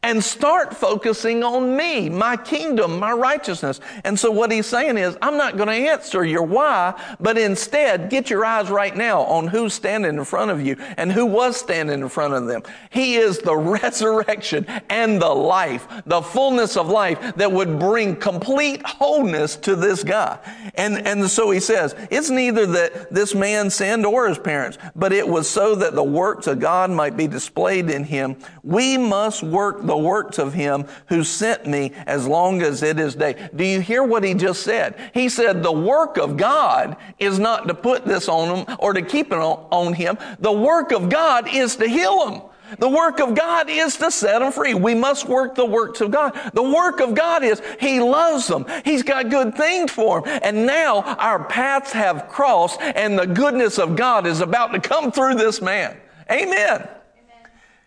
and 0.05 0.23
start 0.23 0.77
focusing 0.77 1.43
on 1.43 1.75
me, 1.75 2.11
my 2.11 2.37
kingdom, 2.37 2.99
my 2.99 3.11
righteousness. 3.11 3.81
And 4.05 4.19
so 4.19 4.31
what 4.31 4.53
he's 4.53 4.67
saying 4.67 4.99
is, 4.99 5.17
I'm 5.23 5.39
not 5.39 5.57
going 5.57 5.69
to 5.69 5.91
answer 5.91 6.27
your 6.27 6.43
why, 6.43 6.93
but 7.21 7.39
instead 7.39 8.11
get 8.11 8.29
your 8.29 8.45
eyes 8.45 8.69
right 8.69 8.95
now 8.95 9.23
on 9.23 9.47
who's 9.47 9.73
standing 9.73 10.17
in 10.17 10.25
front 10.27 10.51
of 10.51 10.61
you 10.61 10.77
and 10.99 11.11
who 11.11 11.25
was 11.25 11.57
standing 11.57 12.03
in 12.03 12.09
front 12.11 12.35
of 12.35 12.47
them. 12.47 12.63
He 12.91 13.17
is 13.17 13.39
the 13.39 13.57
resurrection 13.83 14.67
and 14.91 15.23
the 15.23 15.35
life, 15.35 15.89
the 16.05 16.21
fullness 16.21 16.77
of 16.77 16.91
life 16.91 17.35
that 17.37 17.51
would 17.51 17.79
bring 17.79 18.15
complete 18.15 18.83
wholeness 18.85 19.57
to 19.57 19.75
this 19.75 20.05
guy. 20.05 20.39
And, 20.75 21.07
and 21.07 21.31
so 21.31 21.51
he 21.51 21.61
says, 21.61 21.97
it's 22.11 22.29
neither 22.29 22.67
that 22.67 23.11
this 23.11 23.35
man 23.35 23.71
sinned 23.71 24.05
or 24.05 24.29
his 24.29 24.39
parents, 24.39 24.77
but 24.95 25.15
it 25.15 25.27
was 25.27 25.49
so 25.49 25.75
that 25.77 25.95
the 25.95 26.05
works 26.05 26.47
of 26.47 26.61
God 26.61 26.91
might 26.91 27.17
be 27.17 27.27
displayed 27.27 27.89
in 27.89 28.05
him. 28.05 28.37
We 28.63 28.99
must 28.99 29.43
work 29.43 29.81
the 29.81 29.94
the 29.95 29.99
works 29.99 30.41
of 30.41 30.53
him 30.53 30.87
who 31.07 31.23
sent 31.23 31.67
me 31.67 31.93
as 32.05 32.27
long 32.27 32.63
as 32.63 32.83
it 32.83 32.99
is 32.99 33.15
day. 33.15 33.49
Do 33.55 33.65
you 33.65 33.81
hear 33.81 34.03
what 34.03 34.25
he 34.25 34.35
just 34.35 34.65
said? 34.65 34.97
He 35.15 35.29
said 35.29 35.63
the 35.63 35.71
work 35.71 36.17
of 36.17 36.37
God 36.37 36.97
is 37.21 37.39
not 37.39 37.69
to 37.69 37.75
put 37.75 38.05
this 38.05 38.29
on 38.29 38.57
him 38.57 38.77
or 38.81 38.93
to 38.93 39.03
keep 39.03 39.29
it 39.31 39.39
on 39.39 39.93
him. 39.93 40.19
The 40.41 40.51
work 40.51 40.91
of 40.91 41.09
God 41.09 41.47
is 41.49 41.77
to 41.77 41.87
heal 41.87 42.29
him. 42.29 42.43
The 42.81 42.89
work 42.89 43.21
of 43.21 43.37
God 43.37 43.71
is 43.71 43.97
to 43.99 44.11
set 44.11 44.41
them 44.41 44.51
free. 44.51 44.75
We 44.75 44.97
must 44.97 45.29
work 45.29 45.55
the 45.55 45.65
works 45.65 46.01
of 46.01 46.11
God. 46.11 46.37
The 46.55 46.63
work 46.63 46.99
of 46.99 47.15
God 47.15 47.45
is 47.45 47.63
He 47.79 48.01
loves 48.01 48.49
them. 48.49 48.67
He's 48.85 49.05
got 49.05 49.31
good 49.31 49.55
things 49.55 49.93
for 49.93 50.23
them. 50.23 50.41
And 50.43 50.67
now 50.67 51.03
our 51.03 51.45
paths 51.45 51.93
have 51.93 52.27
crossed 52.29 52.81
and 52.81 53.17
the 53.17 53.29
goodness 53.29 53.79
of 53.79 53.95
God 53.95 54.27
is 54.27 54.41
about 54.41 54.73
to 54.73 54.81
come 54.81 55.13
through 55.13 55.35
this 55.35 55.63
man. 55.63 55.97
Amen. 56.29 56.89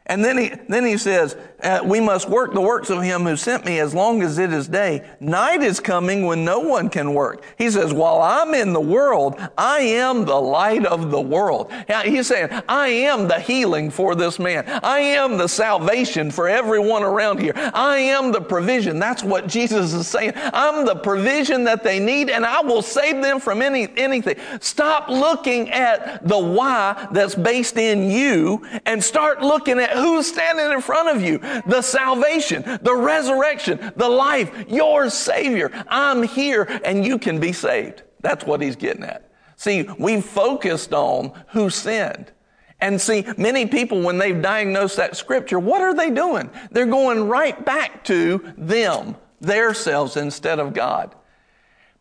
And 0.08 0.24
then 0.24 0.38
he, 0.38 0.52
then 0.68 0.86
he 0.86 0.98
says, 0.98 1.36
uh, 1.62 1.82
we 1.84 2.00
must 2.00 2.30
work 2.30 2.54
the 2.54 2.62
works 2.62 2.90
of 2.90 3.02
him 3.02 3.24
who 3.24 3.36
sent 3.36 3.66
me 3.66 3.80
as 3.80 3.94
long 3.94 4.22
as 4.22 4.38
it 4.38 4.54
is 4.54 4.68
day. 4.68 5.06
Night 5.20 5.62
is 5.62 5.80
coming 5.80 6.26
when 6.26 6.46
no 6.46 6.60
one 6.60 6.90
can 6.90 7.14
work. 7.14 7.44
He 7.58 7.70
says, 7.70 7.94
while 7.94 8.22
I'm 8.22 8.54
in 8.54 8.74
the 8.74 8.80
world, 8.80 9.40
I 9.58 9.80
am 9.80 10.24
the 10.24 10.40
light 10.40 10.86
of 10.86 11.12
the 11.12 11.20
world. 11.20 11.72
He's 12.06 12.28
saying, 12.28 12.50
I 12.70 12.88
am 12.88 13.28
the 13.28 13.40
healing 13.40 13.92
for 13.92 14.16
this 14.16 14.40
man. 14.40 14.66
I 14.84 15.00
am 15.00 15.38
the 15.38 15.48
salvation 15.48 16.32
for 16.32 16.48
everyone 16.48 17.04
around 17.04 17.40
here. 17.40 17.54
I 17.56 17.98
am 17.98 18.32
the 18.32 18.42
provision. 18.42 19.00
That's 19.00 19.24
what 19.24 19.48
Jesus 19.48 19.94
is 19.94 20.08
saying. 20.08 20.34
I'm 20.36 20.86
the 20.86 20.96
provision 20.96 21.66
that 21.66 21.84
they 21.84 22.00
need 22.00 22.30
and 22.30 22.46
I 22.46 22.62
will 22.62 22.82
save 22.82 23.22
them 23.22 23.40
from 23.40 23.62
any, 23.62 23.90
anything. 23.98 24.38
Stop 24.62 25.10
looking 25.10 25.70
at 25.72 26.26
the 26.26 26.38
why 26.38 27.08
that's 27.12 27.36
based 27.36 27.78
in 27.78 28.10
you 28.10 28.66
and 28.86 29.04
start 29.04 29.42
looking 29.42 29.80
at 29.80 29.97
who's 29.98 30.28
standing 30.28 30.72
in 30.72 30.82
front 30.82 31.16
of 31.16 31.22
you 31.22 31.40
the 31.66 31.82
salvation, 31.82 32.64
the 32.82 32.96
resurrection, 32.96 33.92
the 33.96 34.10
life, 34.10 34.52
your 34.68 35.10
Savior. 35.10 35.72
I'm 35.88 36.24
here 36.24 36.64
and 36.84 37.06
you 37.06 37.20
can 37.20 37.40
be 37.40 37.52
saved. 37.52 38.04
That's 38.22 38.46
what 38.46 38.62
he's 38.62 38.76
getting 38.76 39.04
at. 39.04 39.30
See, 39.56 39.88
we 39.98 40.22
focused 40.22 40.94
on 40.94 41.32
who 41.50 41.70
sinned. 41.70 42.32
And 42.80 43.02
see, 43.02 43.26
many 43.38 43.66
people, 43.66 44.02
when 44.02 44.20
they've 44.20 44.40
diagnosed 44.40 44.98
that 44.98 45.18
scripture, 45.18 45.58
what 45.60 45.82
are 45.82 45.96
they 45.96 46.12
doing? 46.12 46.50
They're 46.70 46.86
going 46.86 47.28
right 47.28 47.66
back 47.66 48.04
to 48.06 48.54
them, 48.56 49.16
their 49.42 49.74
selves, 49.74 50.16
instead 50.16 50.60
of 50.60 50.74
God. 50.74 51.16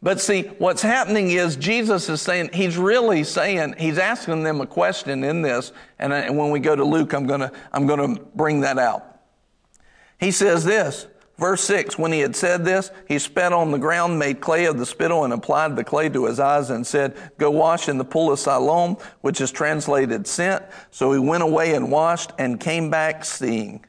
But 0.02 0.20
see, 0.20 0.42
what's 0.58 0.82
happening 0.82 1.30
is 1.30 1.56
Jesus 1.56 2.08
is 2.08 2.20
saying, 2.20 2.50
he's 2.52 2.76
really 2.76 3.24
saying, 3.24 3.74
he's 3.78 3.98
asking 3.98 4.42
them 4.42 4.60
a 4.60 4.66
question 4.66 5.24
in 5.24 5.42
this. 5.42 5.72
And, 5.98 6.12
I, 6.12 6.20
and 6.20 6.36
when 6.36 6.50
we 6.50 6.60
go 6.60 6.76
to 6.76 6.84
Luke, 6.84 7.14
I'm 7.14 7.26
going 7.26 7.40
to, 7.40 7.52
I'm 7.72 7.86
going 7.86 8.16
to 8.16 8.22
bring 8.34 8.60
that 8.60 8.78
out. 8.78 9.20
He 10.18 10.30
says 10.30 10.64
this, 10.64 11.06
verse 11.38 11.62
6 11.64 11.98
When 11.98 12.12
he 12.12 12.20
had 12.20 12.36
said 12.36 12.64
this, 12.64 12.90
he 13.08 13.18
spat 13.18 13.52
on 13.52 13.70
the 13.70 13.78
ground, 13.78 14.18
made 14.18 14.40
clay 14.40 14.66
of 14.66 14.78
the 14.78 14.86
spittle, 14.86 15.24
and 15.24 15.32
applied 15.32 15.76
the 15.76 15.84
clay 15.84 16.08
to 16.10 16.26
his 16.26 16.40
eyes, 16.40 16.70
and 16.70 16.86
said, 16.86 17.16
Go 17.38 17.50
wash 17.50 17.88
in 17.88 17.98
the 17.98 18.04
pool 18.04 18.30
of 18.30 18.38
Siloam, 18.38 18.96
which 19.22 19.40
is 19.40 19.50
translated 19.50 20.26
sent. 20.26 20.62
So 20.90 21.12
he 21.12 21.18
went 21.18 21.42
away 21.42 21.74
and 21.74 21.90
washed 21.90 22.32
and 22.38 22.60
came 22.60 22.90
back 22.90 23.24
seeing. 23.24 23.84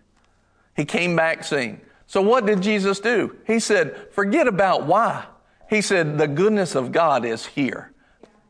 He 0.76 0.86
came 0.86 1.16
back 1.16 1.44
seeing. 1.44 1.82
So 2.08 2.22
what 2.22 2.46
did 2.46 2.62
Jesus 2.62 3.02
do? 3.02 3.36
He 3.46 3.60
said, 3.60 4.14
Forget 4.14 4.48
about 4.48 4.86
why. 4.86 5.26
He 5.70 5.82
said, 5.82 6.18
The 6.18 6.28
goodness 6.28 6.76
of 6.76 6.92
God 6.92 7.26
is 7.26 7.46
here. 7.46 7.92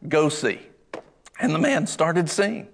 Go 0.07 0.29
see. 0.29 0.59
And 1.39 1.53
the 1.53 1.59
man 1.59 1.87
started 1.87 2.29
seeing 2.29 2.67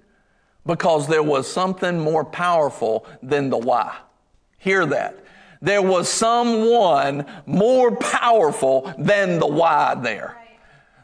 because 0.65 1.07
there 1.07 1.24
was 1.24 1.52
something 1.52 1.99
more 1.99 2.24
powerful 2.24 3.06
than 3.22 3.49
the 3.49 3.57
why. 3.57 3.98
Hear 4.57 4.86
that. 4.86 5.20
There 5.61 5.82
was 5.82 6.10
someone 6.10 7.26
more 7.45 7.95
powerful 7.95 8.94
than 8.98 9.40
the 9.40 9.48
why 9.48 9.95
there. 9.95 10.38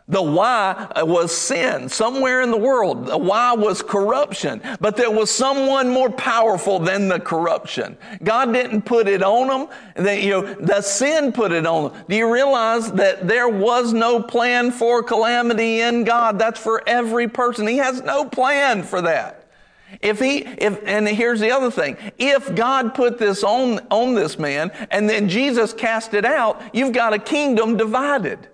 The 0.09 0.21
why 0.21 0.87
uh, 0.95 1.05
was 1.05 1.35
sin 1.35 1.87
somewhere 1.87 2.41
in 2.41 2.49
the 2.49 2.57
world. 2.57 3.05
The 3.05 3.17
why 3.17 3.53
was 3.53 3.83
corruption, 3.83 4.59
but 4.81 4.97
there 4.97 5.11
was 5.11 5.29
someone 5.29 5.89
more 5.89 6.09
powerful 6.09 6.79
than 6.79 7.07
the 7.07 7.19
corruption. 7.19 7.95
God 8.23 8.51
didn't 8.51 8.81
put 8.81 9.07
it 9.07 9.21
on 9.21 9.69
them. 9.95 10.17
You 10.19 10.29
know, 10.29 10.53
the 10.55 10.81
sin 10.81 11.31
put 11.31 11.51
it 11.51 11.67
on 11.67 11.91
them. 11.91 12.03
Do 12.09 12.15
you 12.15 12.33
realize 12.33 12.91
that 12.93 13.27
there 13.27 13.47
was 13.47 13.93
no 13.93 14.19
plan 14.21 14.71
for 14.71 15.03
calamity 15.03 15.81
in 15.81 16.05
God? 16.05 16.39
That's 16.39 16.59
for 16.59 16.81
every 16.87 17.27
person. 17.27 17.67
He 17.67 17.77
has 17.77 18.01
no 18.01 18.25
plan 18.25 18.81
for 18.81 19.01
that. 19.03 19.47
If 20.01 20.19
he, 20.19 20.39
if, 20.39 20.81
and 20.85 21.07
here's 21.07 21.39
the 21.39 21.51
other 21.51 21.69
thing. 21.69 21.97
If 22.17 22.55
God 22.55 22.95
put 22.95 23.19
this 23.19 23.43
on, 23.43 23.79
on 23.91 24.15
this 24.15 24.39
man 24.39 24.71
and 24.89 25.07
then 25.07 25.29
Jesus 25.29 25.71
cast 25.71 26.15
it 26.15 26.25
out, 26.25 26.61
you've 26.73 26.93
got 26.93 27.13
a 27.13 27.19
kingdom 27.19 27.77
divided 27.77 28.47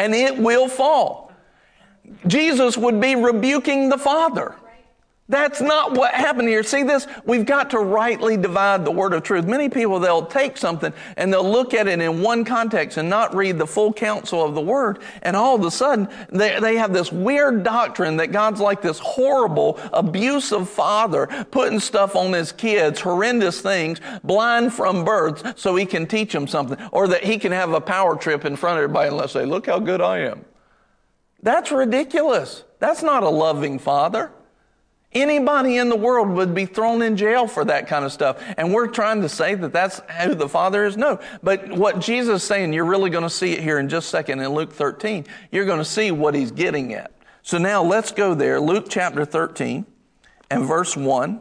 and 0.00 0.14
it 0.14 0.38
will 0.38 0.66
fall. 0.66 1.30
Jesus 2.26 2.78
would 2.78 3.00
be 3.00 3.14
rebuking 3.14 3.90
the 3.90 3.98
Father. 3.98 4.56
That's 5.30 5.60
not 5.60 5.92
what 5.92 6.12
happened 6.12 6.48
here. 6.48 6.64
See 6.64 6.82
this? 6.82 7.06
We've 7.24 7.46
got 7.46 7.70
to 7.70 7.78
rightly 7.78 8.36
divide 8.36 8.84
the 8.84 8.90
word 8.90 9.12
of 9.12 9.22
truth. 9.22 9.44
Many 9.44 9.68
people, 9.68 10.00
they'll 10.00 10.26
take 10.26 10.56
something 10.56 10.92
and 11.16 11.32
they'll 11.32 11.48
look 11.48 11.72
at 11.72 11.86
it 11.86 12.00
in 12.00 12.20
one 12.20 12.44
context 12.44 12.98
and 12.98 13.08
not 13.08 13.32
read 13.32 13.56
the 13.56 13.66
full 13.66 13.92
counsel 13.92 14.44
of 14.44 14.56
the 14.56 14.60
word. 14.60 14.98
And 15.22 15.36
all 15.36 15.54
of 15.54 15.64
a 15.64 15.70
sudden, 15.70 16.08
they, 16.30 16.58
they 16.58 16.74
have 16.78 16.92
this 16.92 17.12
weird 17.12 17.62
doctrine 17.62 18.16
that 18.16 18.32
God's 18.32 18.60
like 18.60 18.82
this 18.82 18.98
horrible, 18.98 19.78
abusive 19.92 20.68
father 20.68 21.28
putting 21.52 21.78
stuff 21.78 22.16
on 22.16 22.32
his 22.32 22.50
kids, 22.50 23.00
horrendous 23.00 23.60
things, 23.60 24.00
blind 24.24 24.74
from 24.74 25.04
birth, 25.04 25.56
so 25.56 25.76
he 25.76 25.86
can 25.86 26.08
teach 26.08 26.32
them 26.32 26.48
something. 26.48 26.76
Or 26.90 27.06
that 27.06 27.22
he 27.22 27.38
can 27.38 27.52
have 27.52 27.72
a 27.72 27.80
power 27.80 28.16
trip 28.16 28.44
in 28.44 28.56
front 28.56 28.78
of 28.78 28.82
everybody 28.82 29.06
and 29.06 29.16
let's 29.16 29.32
say, 29.32 29.44
look 29.44 29.66
how 29.66 29.78
good 29.78 30.00
I 30.00 30.22
am. 30.22 30.44
That's 31.40 31.70
ridiculous. 31.70 32.64
That's 32.80 33.04
not 33.04 33.22
a 33.22 33.28
loving 33.28 33.78
father. 33.78 34.32
Anybody 35.12 35.76
in 35.76 35.88
the 35.88 35.96
world 35.96 36.28
would 36.28 36.54
be 36.54 36.66
thrown 36.66 37.02
in 37.02 37.16
jail 37.16 37.48
for 37.48 37.64
that 37.64 37.88
kind 37.88 38.04
of 38.04 38.12
stuff. 38.12 38.40
And 38.56 38.72
we're 38.72 38.86
trying 38.86 39.22
to 39.22 39.28
say 39.28 39.56
that 39.56 39.72
that's 39.72 40.00
who 40.22 40.36
the 40.36 40.48
Father 40.48 40.84
is? 40.84 40.96
No. 40.96 41.18
But 41.42 41.72
what 41.72 41.98
Jesus 41.98 42.42
is 42.42 42.48
saying, 42.48 42.72
you're 42.72 42.84
really 42.84 43.10
going 43.10 43.24
to 43.24 43.30
see 43.30 43.52
it 43.52 43.60
here 43.60 43.80
in 43.80 43.88
just 43.88 44.06
a 44.06 44.10
second 44.10 44.38
in 44.38 44.50
Luke 44.50 44.72
13. 44.72 45.26
You're 45.50 45.64
going 45.64 45.80
to 45.80 45.84
see 45.84 46.12
what 46.12 46.36
he's 46.36 46.52
getting 46.52 46.94
at. 46.94 47.12
So 47.42 47.58
now 47.58 47.82
let's 47.82 48.12
go 48.12 48.34
there. 48.34 48.60
Luke 48.60 48.86
chapter 48.88 49.24
13 49.24 49.84
and 50.48 50.64
verse 50.64 50.96
1. 50.96 51.40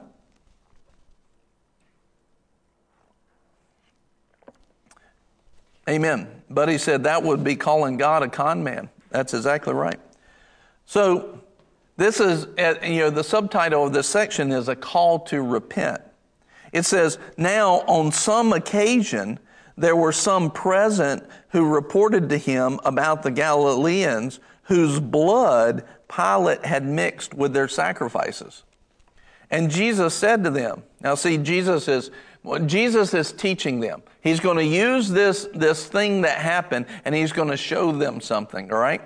Amen. 5.87 6.27
But 6.49 6.69
he 6.69 6.79
said 6.79 7.03
that 7.03 7.21
would 7.21 7.43
be 7.43 7.55
calling 7.55 7.97
God 7.97 8.23
a 8.23 8.29
con 8.29 8.63
man. 8.63 8.89
That's 9.11 9.35
exactly 9.35 9.73
right. 9.73 9.99
So 10.85 11.38
this 11.99 12.19
is, 12.19 12.45
uh, 12.57 12.75
you 12.83 12.99
know, 12.99 13.09
the 13.09 13.23
subtitle 13.23 13.85
of 13.85 13.93
this 13.93 14.07
section 14.07 14.51
is 14.51 14.67
a 14.67 14.75
call 14.75 15.19
to 15.19 15.41
repent. 15.41 16.01
It 16.71 16.85
says, 16.85 17.19
Now 17.37 17.81
on 17.81 18.11
some 18.11 18.53
occasion, 18.53 19.39
there 19.77 19.95
were 19.95 20.11
some 20.11 20.51
present 20.51 21.23
who 21.49 21.65
reported 21.65 22.29
to 22.29 22.37
him 22.37 22.79
about 22.85 23.23
the 23.23 23.31
Galileans 23.31 24.39
whose 24.63 24.99
blood 24.99 25.83
Pilate 26.07 26.65
had 26.65 26.85
mixed 26.85 27.33
with 27.33 27.53
their 27.53 27.67
sacrifices. 27.67 28.63
And 29.51 29.69
Jesus 29.69 30.13
said 30.13 30.43
to 30.43 30.49
them, 30.51 30.83
now 31.01 31.15
see, 31.15 31.37
Jesus 31.37 31.87
is, 31.87 32.11
well, 32.43 32.59
Jesus 32.59 33.13
is 33.13 33.31
teaching 33.31 33.79
them. 33.79 34.03
He's 34.21 34.39
going 34.39 34.57
to 34.57 34.65
use 34.65 35.09
this, 35.09 35.47
this 35.53 35.87
thing 35.87 36.21
that 36.21 36.37
happened 36.37 36.85
and 37.03 37.15
he's 37.15 37.31
going 37.31 37.49
to 37.49 37.57
show 37.57 37.91
them 37.91 38.21
something, 38.21 38.71
all 38.71 38.79
right? 38.79 39.01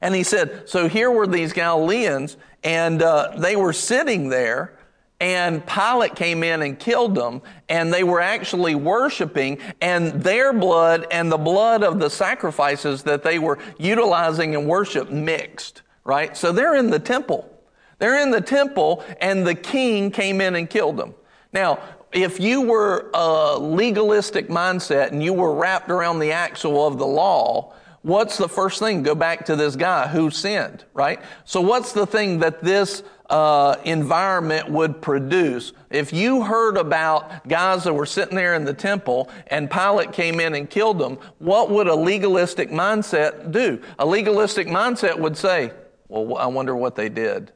And 0.00 0.14
he 0.14 0.22
said, 0.22 0.68
So 0.68 0.88
here 0.88 1.10
were 1.10 1.26
these 1.26 1.52
Galileans, 1.52 2.36
and 2.64 3.02
uh, 3.02 3.34
they 3.38 3.56
were 3.56 3.72
sitting 3.72 4.28
there, 4.28 4.78
and 5.20 5.66
Pilate 5.66 6.14
came 6.14 6.44
in 6.44 6.62
and 6.62 6.78
killed 6.78 7.14
them, 7.14 7.42
and 7.68 7.92
they 7.92 8.04
were 8.04 8.20
actually 8.20 8.74
worshiping, 8.74 9.58
and 9.80 10.22
their 10.22 10.52
blood 10.52 11.06
and 11.10 11.30
the 11.30 11.38
blood 11.38 11.82
of 11.82 11.98
the 11.98 12.08
sacrifices 12.08 13.02
that 13.02 13.22
they 13.22 13.38
were 13.38 13.58
utilizing 13.78 14.54
in 14.54 14.66
worship 14.66 15.10
mixed, 15.10 15.82
right? 16.04 16.36
So 16.36 16.52
they're 16.52 16.76
in 16.76 16.90
the 16.90 17.00
temple. 17.00 17.52
They're 17.98 18.22
in 18.22 18.30
the 18.30 18.40
temple, 18.40 19.04
and 19.20 19.44
the 19.44 19.56
king 19.56 20.12
came 20.12 20.40
in 20.40 20.54
and 20.54 20.70
killed 20.70 20.96
them. 20.96 21.14
Now, 21.52 21.80
if 22.12 22.38
you 22.40 22.62
were 22.62 23.10
a 23.12 23.58
legalistic 23.58 24.48
mindset 24.48 25.08
and 25.08 25.22
you 25.22 25.32
were 25.32 25.54
wrapped 25.54 25.90
around 25.90 26.20
the 26.20 26.32
axle 26.32 26.86
of 26.86 26.98
the 26.98 27.06
law, 27.06 27.74
what's 28.08 28.38
the 28.38 28.48
first 28.48 28.78
thing? 28.78 29.02
Go 29.02 29.14
back 29.14 29.44
to 29.46 29.56
this 29.56 29.76
guy 29.76 30.08
who 30.08 30.30
sinned, 30.30 30.84
right? 30.94 31.20
So 31.44 31.60
what's 31.60 31.92
the 31.92 32.06
thing 32.06 32.38
that 32.38 32.62
this 32.62 33.02
uh, 33.28 33.76
environment 33.84 34.70
would 34.70 35.02
produce? 35.02 35.72
If 35.90 36.12
you 36.12 36.42
heard 36.42 36.78
about 36.78 37.46
guys 37.46 37.84
that 37.84 37.92
were 37.92 38.06
sitting 38.06 38.34
there 38.34 38.54
in 38.54 38.64
the 38.64 38.72
temple 38.72 39.30
and 39.48 39.70
Pilate 39.70 40.12
came 40.12 40.40
in 40.40 40.54
and 40.54 40.68
killed 40.68 40.98
them, 40.98 41.18
what 41.38 41.70
would 41.70 41.86
a 41.86 41.94
legalistic 41.94 42.70
mindset 42.70 43.52
do? 43.52 43.80
A 43.98 44.06
legalistic 44.06 44.68
mindset 44.68 45.18
would 45.18 45.36
say, 45.36 45.72
well, 46.08 46.38
I 46.38 46.46
wonder 46.46 46.74
what 46.74 46.96
they 46.96 47.10
did. 47.10 47.52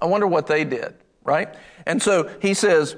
I 0.00 0.06
wonder 0.06 0.26
what 0.26 0.48
they 0.48 0.64
did, 0.64 0.94
right? 1.22 1.54
And 1.86 2.02
so 2.02 2.28
he 2.40 2.54
says, 2.54 2.96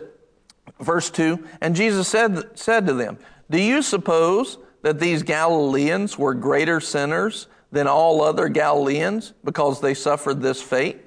verse 0.81 1.11
2, 1.11 1.47
and 1.61 1.77
Jesus 1.77 2.09
said, 2.09 2.59
said 2.59 2.87
to 2.87 2.95
them, 2.95 3.19
Do 3.51 3.61
you 3.61 3.83
suppose 3.83 4.57
that 4.85 5.01
these 5.01 5.23
Galileans 5.23 6.19
were 6.19 6.35
greater 6.35 6.79
sinners 6.79 7.47
than 7.73 7.87
all 7.87 8.23
other 8.23 8.51
Galileans 8.51 9.33
because 9.43 9.81
they 9.81 9.95
suffered 9.95 10.43
this 10.43 10.61
fate? 10.61 11.03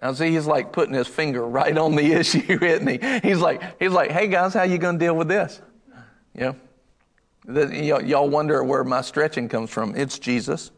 Now 0.00 0.12
see, 0.12 0.30
he's 0.30 0.46
like 0.46 0.70
putting 0.70 0.94
his 0.94 1.08
finger 1.08 1.44
right 1.44 1.76
on 1.76 1.96
the 1.96 2.12
issue, 2.12 2.64
isn't 2.64 2.86
he? 2.86 3.28
He's 3.28 3.40
like, 3.40 3.60
he's 3.80 3.90
like, 3.90 4.12
hey 4.12 4.28
guys, 4.28 4.54
how 4.54 4.62
you 4.62 4.78
to 5.00 5.04
deal 5.04 5.16
with 5.16 5.26
this? 5.26 5.60
Know, 7.44 7.98
y'all 7.98 8.28
wonder 8.28 8.62
where 8.62 8.84
my 8.84 9.00
stretching 9.00 9.48
comes 9.48 9.70
from. 9.70 9.96
It's 9.96 10.20
Jesus. 10.20 10.70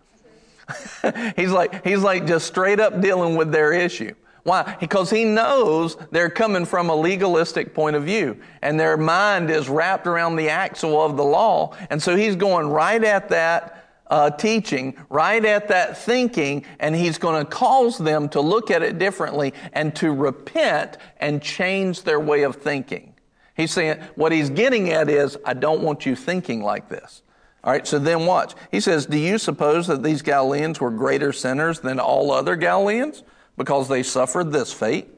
he's 1.36 1.50
like, 1.50 1.84
he's 1.84 2.00
like 2.00 2.26
just 2.26 2.46
straight 2.46 2.80
up 2.80 3.02
dealing 3.02 3.36
with 3.36 3.52
their 3.52 3.74
issue. 3.74 4.14
Why? 4.48 4.76
Because 4.80 5.10
he 5.10 5.24
knows 5.24 5.96
they're 6.10 6.30
coming 6.30 6.64
from 6.64 6.88
a 6.88 6.94
legalistic 6.94 7.74
point 7.74 7.96
of 7.96 8.04
view 8.04 8.40
and 8.62 8.80
their 8.80 8.96
mind 8.96 9.50
is 9.50 9.68
wrapped 9.68 10.06
around 10.06 10.36
the 10.36 10.48
axle 10.48 11.02
of 11.02 11.18
the 11.18 11.24
law. 11.24 11.76
And 11.90 12.02
so 12.02 12.16
he's 12.16 12.34
going 12.34 12.68
right 12.68 13.04
at 13.04 13.28
that 13.28 13.84
uh, 14.06 14.30
teaching, 14.30 14.96
right 15.10 15.44
at 15.44 15.68
that 15.68 15.98
thinking, 15.98 16.64
and 16.80 16.96
he's 16.96 17.18
going 17.18 17.44
to 17.44 17.50
cause 17.50 17.98
them 17.98 18.26
to 18.30 18.40
look 18.40 18.70
at 18.70 18.82
it 18.82 18.98
differently 18.98 19.52
and 19.74 19.94
to 19.96 20.12
repent 20.12 20.96
and 21.18 21.42
change 21.42 22.04
their 22.04 22.18
way 22.18 22.42
of 22.42 22.56
thinking. 22.56 23.14
He's 23.54 23.70
saying, 23.70 24.00
what 24.14 24.32
he's 24.32 24.48
getting 24.48 24.90
at 24.92 25.10
is, 25.10 25.36
I 25.44 25.52
don't 25.52 25.82
want 25.82 26.06
you 26.06 26.16
thinking 26.16 26.62
like 26.62 26.88
this. 26.88 27.22
All 27.64 27.72
right, 27.72 27.86
so 27.86 27.98
then 27.98 28.24
watch. 28.24 28.54
He 28.70 28.80
says, 28.80 29.04
Do 29.04 29.18
you 29.18 29.36
suppose 29.36 29.88
that 29.88 30.02
these 30.02 30.22
Galileans 30.22 30.80
were 30.80 30.90
greater 30.90 31.34
sinners 31.34 31.80
than 31.80 32.00
all 32.00 32.30
other 32.30 32.56
Galileans? 32.56 33.24
Because 33.58 33.88
they 33.88 34.02
suffered 34.02 34.50
this 34.50 34.72
fate? 34.72 35.08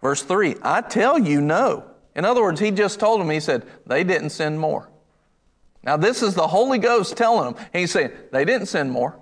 Verse 0.00 0.22
3 0.22 0.56
I 0.62 0.82
tell 0.82 1.18
you, 1.18 1.40
no. 1.40 1.84
In 2.14 2.24
other 2.24 2.42
words, 2.42 2.60
he 2.60 2.70
just 2.70 3.00
told 3.00 3.20
them, 3.20 3.30
he 3.30 3.40
said, 3.40 3.66
they 3.86 4.04
didn't 4.04 4.30
sin 4.30 4.58
more. 4.58 4.88
Now, 5.82 5.96
this 5.96 6.22
is 6.22 6.34
the 6.34 6.46
Holy 6.46 6.78
Ghost 6.78 7.16
telling 7.16 7.52
them. 7.52 7.64
He's 7.72 7.92
saying, 7.92 8.10
they 8.32 8.44
didn't 8.44 8.66
sin 8.66 8.90
more. 8.90 9.18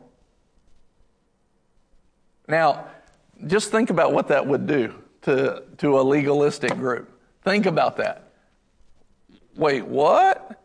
Now, 2.49 2.87
just 3.47 3.71
think 3.71 3.91
about 3.91 4.13
what 4.13 4.29
that 4.29 4.47
would 4.47 4.67
do 4.67 4.95
to, 5.23 5.63
to 5.79 6.01
a 6.01 6.03
legalistic 6.03 6.75
group. 6.77 7.11
Think 7.45 7.67
about 7.67 7.99
that. 7.99 8.31
Wait, 9.57 9.87
what? 9.87 10.63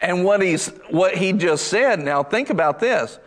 And 0.00 0.24
what 0.24 0.42
he's 0.42 0.68
what 0.90 1.16
he 1.16 1.32
just 1.32 1.68
said, 1.68 1.98
now 1.98 2.22
think 2.22 2.50
about 2.50 2.78
this 2.78 3.18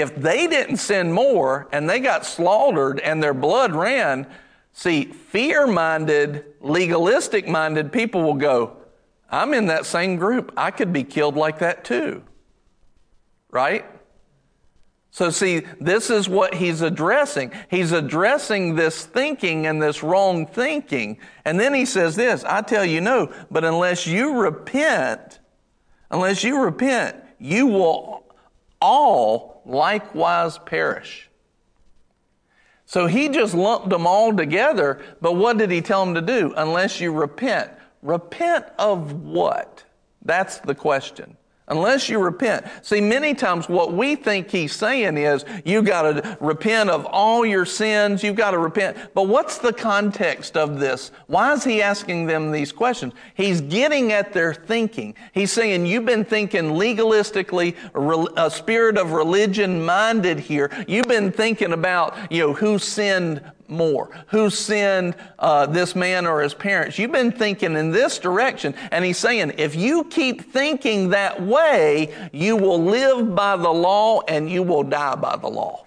if 0.00 0.14
they 0.14 0.46
didn't 0.46 0.76
sin 0.76 1.12
more 1.12 1.68
and 1.72 1.88
they 1.88 2.00
got 2.00 2.26
slaughtered 2.26 3.00
and 3.00 3.22
their 3.22 3.34
blood 3.34 3.74
ran, 3.74 4.26
see, 4.72 5.04
fear 5.04 5.66
minded, 5.66 6.44
legalistic 6.60 7.48
minded 7.48 7.92
people 7.92 8.22
will 8.22 8.34
go, 8.34 8.76
I'm 9.30 9.54
in 9.54 9.66
that 9.66 9.86
same 9.86 10.16
group. 10.16 10.52
I 10.56 10.70
could 10.70 10.92
be 10.92 11.04
killed 11.04 11.36
like 11.36 11.58
that 11.60 11.84
too. 11.84 12.22
Right? 13.50 13.84
So, 15.10 15.30
see, 15.30 15.62
this 15.80 16.10
is 16.10 16.28
what 16.28 16.52
he's 16.52 16.82
addressing. 16.82 17.50
He's 17.70 17.92
addressing 17.92 18.74
this 18.74 19.06
thinking 19.06 19.66
and 19.66 19.80
this 19.80 20.02
wrong 20.02 20.46
thinking. 20.46 21.18
And 21.46 21.58
then 21.58 21.72
he 21.72 21.86
says 21.86 22.16
this 22.16 22.44
I 22.44 22.60
tell 22.60 22.84
you 22.84 23.00
no, 23.00 23.32
but 23.50 23.64
unless 23.64 24.06
you 24.06 24.40
repent, 24.40 25.38
unless 26.10 26.44
you 26.44 26.60
repent, 26.60 27.16
you 27.38 27.66
will 27.66 28.26
all 28.78 29.55
likewise 29.66 30.58
perish. 30.58 31.28
So 32.86 33.06
he 33.06 33.28
just 33.28 33.52
lumped 33.52 33.90
them 33.90 34.06
all 34.06 34.34
together, 34.34 35.02
but 35.20 35.32
what 35.32 35.58
did 35.58 35.70
he 35.70 35.80
tell 35.80 36.04
them 36.04 36.14
to 36.14 36.22
do? 36.22 36.54
Unless 36.56 37.00
you 37.00 37.12
repent. 37.12 37.70
Repent 38.00 38.66
of 38.78 39.12
what? 39.24 39.84
That's 40.24 40.58
the 40.58 40.74
question 40.74 41.36
unless 41.68 42.08
you 42.08 42.18
repent. 42.18 42.66
See, 42.82 43.00
many 43.00 43.34
times 43.34 43.68
what 43.68 43.92
we 43.92 44.14
think 44.16 44.50
he's 44.50 44.72
saying 44.72 45.16
is 45.16 45.44
you 45.64 45.82
got 45.82 46.02
to 46.02 46.38
repent 46.40 46.90
of 46.90 47.06
all 47.06 47.44
your 47.44 47.64
sins. 47.64 48.22
You've 48.22 48.36
got 48.36 48.52
to 48.52 48.58
repent. 48.58 48.96
But 49.14 49.24
what's 49.24 49.58
the 49.58 49.72
context 49.72 50.56
of 50.56 50.78
this? 50.78 51.10
Why 51.26 51.52
is 51.52 51.64
he 51.64 51.82
asking 51.82 52.26
them 52.26 52.52
these 52.52 52.72
questions? 52.72 53.14
He's 53.34 53.60
getting 53.60 54.12
at 54.12 54.32
their 54.32 54.54
thinking. 54.54 55.14
He's 55.32 55.52
saying 55.52 55.86
you've 55.86 56.04
been 56.04 56.24
thinking 56.24 56.72
legalistically, 56.72 57.74
a 58.36 58.50
spirit 58.50 58.98
of 58.98 59.12
religion 59.12 59.84
minded 59.84 60.38
here. 60.38 60.70
You've 60.86 61.08
been 61.08 61.32
thinking 61.32 61.72
about, 61.72 62.30
you 62.30 62.46
know, 62.46 62.52
who 62.52 62.78
sinned 62.78 63.42
more? 63.68 64.10
Who 64.28 64.50
sinned 64.50 65.14
uh, 65.38 65.66
this 65.66 65.96
man 65.96 66.26
or 66.26 66.40
his 66.40 66.54
parents? 66.54 66.98
You've 66.98 67.12
been 67.12 67.32
thinking 67.32 67.76
in 67.76 67.90
this 67.90 68.18
direction. 68.18 68.74
And 68.90 69.04
he's 69.04 69.18
saying, 69.18 69.54
if 69.58 69.74
you 69.74 70.04
keep 70.04 70.52
thinking 70.52 71.10
that 71.10 71.40
way, 71.40 72.14
you 72.32 72.56
will 72.56 72.82
live 72.82 73.34
by 73.34 73.56
the 73.56 73.70
law 73.70 74.22
and 74.28 74.50
you 74.50 74.62
will 74.62 74.82
die 74.82 75.14
by 75.14 75.36
the 75.36 75.48
law. 75.48 75.85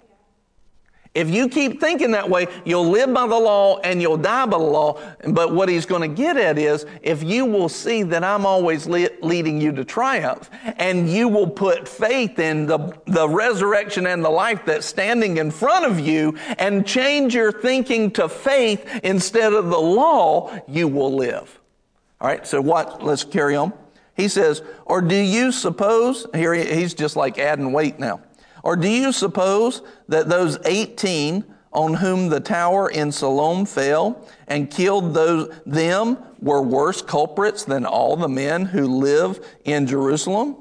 If 1.12 1.28
you 1.28 1.48
keep 1.48 1.80
thinking 1.80 2.12
that 2.12 2.30
way, 2.30 2.46
you'll 2.64 2.88
live 2.88 3.12
by 3.12 3.26
the 3.26 3.38
law 3.38 3.78
and 3.80 4.00
you'll 4.00 4.16
die 4.16 4.46
by 4.46 4.58
the 4.58 4.64
law. 4.64 5.00
But 5.28 5.52
what 5.52 5.68
he's 5.68 5.84
going 5.84 6.08
to 6.08 6.22
get 6.22 6.36
at 6.36 6.56
is 6.56 6.86
if 7.02 7.24
you 7.24 7.44
will 7.44 7.68
see 7.68 8.04
that 8.04 8.22
I'm 8.22 8.46
always 8.46 8.86
le- 8.86 9.08
leading 9.20 9.60
you 9.60 9.72
to 9.72 9.84
triumph 9.84 10.48
and 10.76 11.10
you 11.10 11.26
will 11.26 11.48
put 11.48 11.88
faith 11.88 12.38
in 12.38 12.66
the, 12.66 12.96
the 13.06 13.28
resurrection 13.28 14.06
and 14.06 14.24
the 14.24 14.30
life 14.30 14.64
that's 14.64 14.86
standing 14.86 15.38
in 15.38 15.50
front 15.50 15.84
of 15.84 15.98
you 15.98 16.36
and 16.58 16.86
change 16.86 17.34
your 17.34 17.50
thinking 17.50 18.12
to 18.12 18.28
faith 18.28 19.00
instead 19.02 19.52
of 19.52 19.68
the 19.68 19.80
law, 19.80 20.56
you 20.68 20.86
will 20.86 21.12
live. 21.12 21.58
All 22.20 22.28
right, 22.28 22.46
so 22.46 22.60
what? 22.60 23.02
Let's 23.02 23.24
carry 23.24 23.56
on. 23.56 23.72
He 24.14 24.28
says, 24.28 24.62
Or 24.84 25.00
do 25.00 25.16
you 25.16 25.50
suppose, 25.50 26.26
here 26.34 26.52
he's 26.54 26.94
just 26.94 27.16
like 27.16 27.38
adding 27.38 27.72
weight 27.72 27.98
now. 27.98 28.20
Or 28.62 28.76
do 28.76 28.88
you 28.88 29.12
suppose 29.12 29.82
that 30.08 30.28
those 30.28 30.58
18 30.64 31.44
on 31.72 31.94
whom 31.94 32.28
the 32.28 32.40
tower 32.40 32.90
in 32.90 33.12
Siloam 33.12 33.64
fell 33.64 34.26
and 34.48 34.70
killed 34.70 35.14
those, 35.14 35.54
them 35.64 36.18
were 36.40 36.62
worse 36.62 37.00
culprits 37.00 37.64
than 37.64 37.86
all 37.86 38.16
the 38.16 38.28
men 38.28 38.66
who 38.66 38.86
live 38.86 39.44
in 39.64 39.86
Jerusalem? 39.86 40.56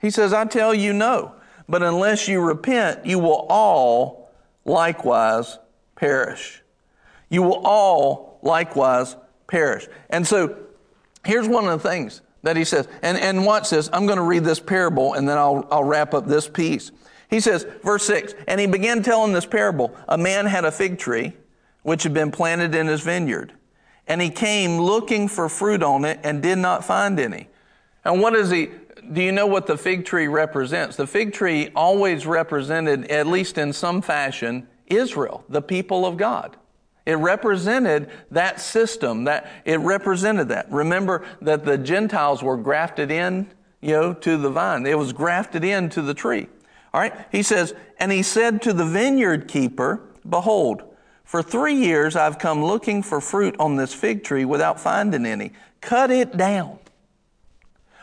He 0.00 0.10
says, 0.10 0.32
I 0.32 0.44
tell 0.44 0.74
you 0.74 0.92
no. 0.92 1.34
But 1.68 1.82
unless 1.82 2.28
you 2.28 2.40
repent, 2.40 3.06
you 3.06 3.18
will 3.18 3.46
all 3.48 4.30
likewise 4.64 5.58
perish. 5.96 6.62
You 7.30 7.42
will 7.42 7.62
all 7.64 8.38
likewise 8.42 9.16
perish. 9.46 9.88
And 10.10 10.26
so 10.26 10.56
here's 11.24 11.48
one 11.48 11.66
of 11.66 11.82
the 11.82 11.88
things 11.88 12.20
that 12.42 12.56
he 12.56 12.64
says. 12.64 12.88
And, 13.02 13.16
and 13.16 13.46
watch 13.46 13.70
this. 13.70 13.88
I'm 13.92 14.06
going 14.06 14.18
to 14.18 14.24
read 14.24 14.44
this 14.44 14.60
parable 14.60 15.14
and 15.14 15.28
then 15.28 15.38
I'll, 15.38 15.66
I'll 15.70 15.84
wrap 15.84 16.14
up 16.14 16.26
this 16.26 16.48
piece. 16.48 16.90
He 17.32 17.40
says, 17.40 17.66
verse 17.82 18.04
6, 18.04 18.34
and 18.46 18.60
he 18.60 18.66
began 18.66 19.02
telling 19.02 19.32
this 19.32 19.46
parable. 19.46 19.96
A 20.06 20.18
man 20.18 20.44
had 20.44 20.66
a 20.66 20.70
fig 20.70 20.98
tree 20.98 21.32
which 21.82 22.02
had 22.02 22.12
been 22.12 22.30
planted 22.30 22.74
in 22.74 22.86
his 22.86 23.00
vineyard, 23.00 23.54
and 24.06 24.20
he 24.20 24.28
came 24.28 24.78
looking 24.78 25.28
for 25.28 25.48
fruit 25.48 25.82
on 25.82 26.04
it 26.04 26.20
and 26.24 26.42
did 26.42 26.58
not 26.58 26.84
find 26.84 27.18
any. 27.18 27.48
And 28.04 28.20
what 28.20 28.34
is 28.34 28.50
he? 28.50 28.68
Do 29.12 29.22
you 29.22 29.32
know 29.32 29.46
what 29.46 29.66
the 29.66 29.78
fig 29.78 30.04
tree 30.04 30.28
represents? 30.28 30.96
The 30.96 31.06
fig 31.06 31.32
tree 31.32 31.70
always 31.74 32.26
represented, 32.26 33.10
at 33.10 33.26
least 33.26 33.56
in 33.56 33.72
some 33.72 34.02
fashion, 34.02 34.68
Israel, 34.86 35.42
the 35.48 35.62
people 35.62 36.04
of 36.04 36.18
God. 36.18 36.58
It 37.06 37.14
represented 37.14 38.10
that 38.30 38.60
system, 38.60 39.24
that 39.24 39.50
it 39.64 39.80
represented 39.80 40.50
that. 40.50 40.70
Remember 40.70 41.24
that 41.40 41.64
the 41.64 41.78
Gentiles 41.78 42.42
were 42.42 42.58
grafted 42.58 43.10
in, 43.10 43.50
you 43.80 43.92
know, 43.92 44.12
to 44.12 44.36
the 44.36 44.50
vine. 44.50 44.84
It 44.84 44.98
was 44.98 45.14
grafted 45.14 45.64
into 45.64 46.02
the 46.02 46.12
tree. 46.12 46.48
All 46.92 47.00
right. 47.00 47.14
He 47.30 47.42
says, 47.42 47.74
and 47.98 48.12
he 48.12 48.22
said 48.22 48.62
to 48.62 48.72
the 48.72 48.84
vineyard 48.84 49.48
keeper, 49.48 50.00
behold, 50.28 50.82
for 51.24 51.42
three 51.42 51.74
years 51.74 52.16
I've 52.16 52.38
come 52.38 52.64
looking 52.64 53.02
for 53.02 53.20
fruit 53.20 53.56
on 53.58 53.76
this 53.76 53.94
fig 53.94 54.24
tree 54.24 54.44
without 54.44 54.78
finding 54.80 55.24
any. 55.24 55.52
Cut 55.80 56.10
it 56.10 56.36
down. 56.36 56.78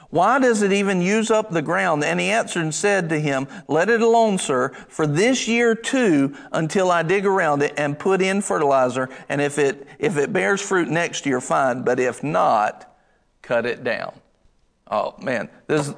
Why 0.10 0.40
does 0.40 0.64
it 0.64 0.72
even 0.72 1.02
use 1.02 1.30
up 1.30 1.52
the 1.52 1.62
ground? 1.62 2.04
And 2.04 2.20
he 2.20 2.32
answered 2.32 2.64
and 2.64 2.74
said 2.74 3.10
to 3.10 3.20
him, 3.20 3.48
Let 3.68 3.90
it 3.90 4.02
alone, 4.02 4.40
sir, 4.40 4.70
for 4.88 5.06
this 5.06 5.48
year 5.48 5.76
too, 5.76 6.36
until 6.52 6.90
I 6.90 7.04
dig 7.04 7.28
around 7.28 7.62
it 7.62 7.74
and 7.78 7.98
put 7.98 8.22
in 8.22 8.42
fertilizer. 8.42 9.10
And 9.30 9.40
if 9.40 9.60
it, 9.60 9.88
if 10.00 10.18
it 10.18 10.34
bears 10.34 10.62
fruit 10.62 10.90
next 10.90 11.28
year, 11.28 11.40
fine. 11.40 11.84
But 11.84 12.00
if 12.00 12.24
not, 12.24 12.92
cut 13.44 13.68
it 13.68 13.84
down. 13.84 14.14
Oh 14.90 15.14
man, 15.22 15.50
this, 15.68 15.94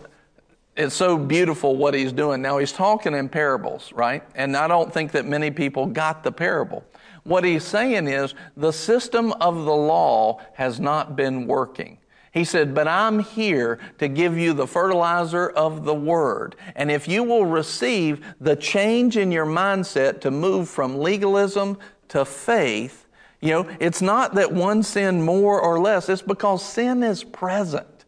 it's 0.81 0.95
so 0.95 1.17
beautiful 1.17 1.75
what 1.75 1.93
he's 1.93 2.11
doing. 2.11 2.41
Now 2.41 2.57
he's 2.57 2.71
talking 2.71 3.13
in 3.13 3.29
parables, 3.29 3.91
right? 3.93 4.23
And 4.35 4.57
I 4.57 4.67
don't 4.67 4.91
think 4.93 5.11
that 5.11 5.25
many 5.25 5.51
people 5.51 5.85
got 5.85 6.23
the 6.23 6.31
parable. 6.31 6.83
What 7.23 7.43
he's 7.43 7.63
saying 7.63 8.07
is 8.07 8.33
the 8.57 8.71
system 8.71 9.31
of 9.33 9.65
the 9.65 9.75
law 9.75 10.41
has 10.53 10.79
not 10.79 11.15
been 11.15 11.45
working. 11.45 11.99
He 12.33 12.43
said, 12.45 12.73
But 12.73 12.87
I'm 12.87 13.19
here 13.19 13.79
to 13.99 14.07
give 14.07 14.37
you 14.37 14.53
the 14.53 14.65
fertilizer 14.65 15.49
of 15.49 15.85
the 15.85 15.93
word. 15.93 16.55
And 16.75 16.89
if 16.89 17.07
you 17.07 17.23
will 17.23 17.45
receive 17.45 18.25
the 18.39 18.55
change 18.55 19.17
in 19.17 19.31
your 19.31 19.45
mindset 19.45 20.21
to 20.21 20.31
move 20.31 20.69
from 20.69 20.97
legalism 20.97 21.77
to 22.07 22.25
faith, 22.25 23.05
you 23.41 23.49
know, 23.49 23.69
it's 23.79 24.01
not 24.01 24.35
that 24.35 24.51
one 24.51 24.81
sin 24.81 25.21
more 25.21 25.61
or 25.61 25.79
less, 25.79 26.09
it's 26.09 26.21
because 26.21 26.63
sin 26.63 27.03
is 27.03 27.23
present 27.23 28.00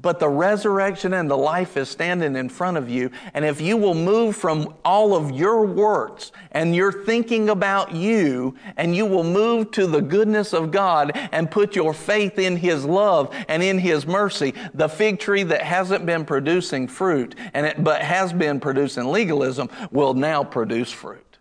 but 0.00 0.18
the 0.18 0.28
resurrection 0.28 1.12
and 1.12 1.30
the 1.30 1.36
life 1.36 1.76
is 1.76 1.88
standing 1.88 2.34
in 2.34 2.48
front 2.48 2.76
of 2.76 2.88
you. 2.88 3.10
And 3.34 3.44
if 3.44 3.60
you 3.60 3.76
will 3.76 3.94
move 3.94 4.34
from 4.34 4.74
all 4.84 5.14
of 5.14 5.30
your 5.30 5.64
works 5.64 6.32
and 6.50 6.74
you're 6.74 7.04
thinking 7.04 7.50
about 7.50 7.94
you, 7.94 8.56
and 8.76 8.96
you 8.96 9.04
will 9.04 9.24
move 9.24 9.70
to 9.72 9.86
the 9.86 10.00
goodness 10.00 10.54
of 10.54 10.70
God 10.70 11.12
and 11.30 11.50
put 11.50 11.76
your 11.76 11.92
faith 11.92 12.38
in 12.38 12.56
His 12.56 12.84
love 12.84 13.34
and 13.48 13.62
in 13.62 13.78
His 13.78 14.06
mercy, 14.06 14.54
the 14.74 14.88
fig 14.88 15.18
tree 15.18 15.42
that 15.44 15.62
hasn't 15.62 16.06
been 16.06 16.24
producing 16.24 16.88
fruit 16.88 17.34
and 17.52 17.66
it, 17.66 17.84
but 17.84 18.02
has 18.02 18.32
been 18.32 18.60
producing 18.60 19.06
legalism 19.06 19.68
will 19.90 20.14
now 20.14 20.42
produce 20.42 20.90
fruit. 20.90 21.32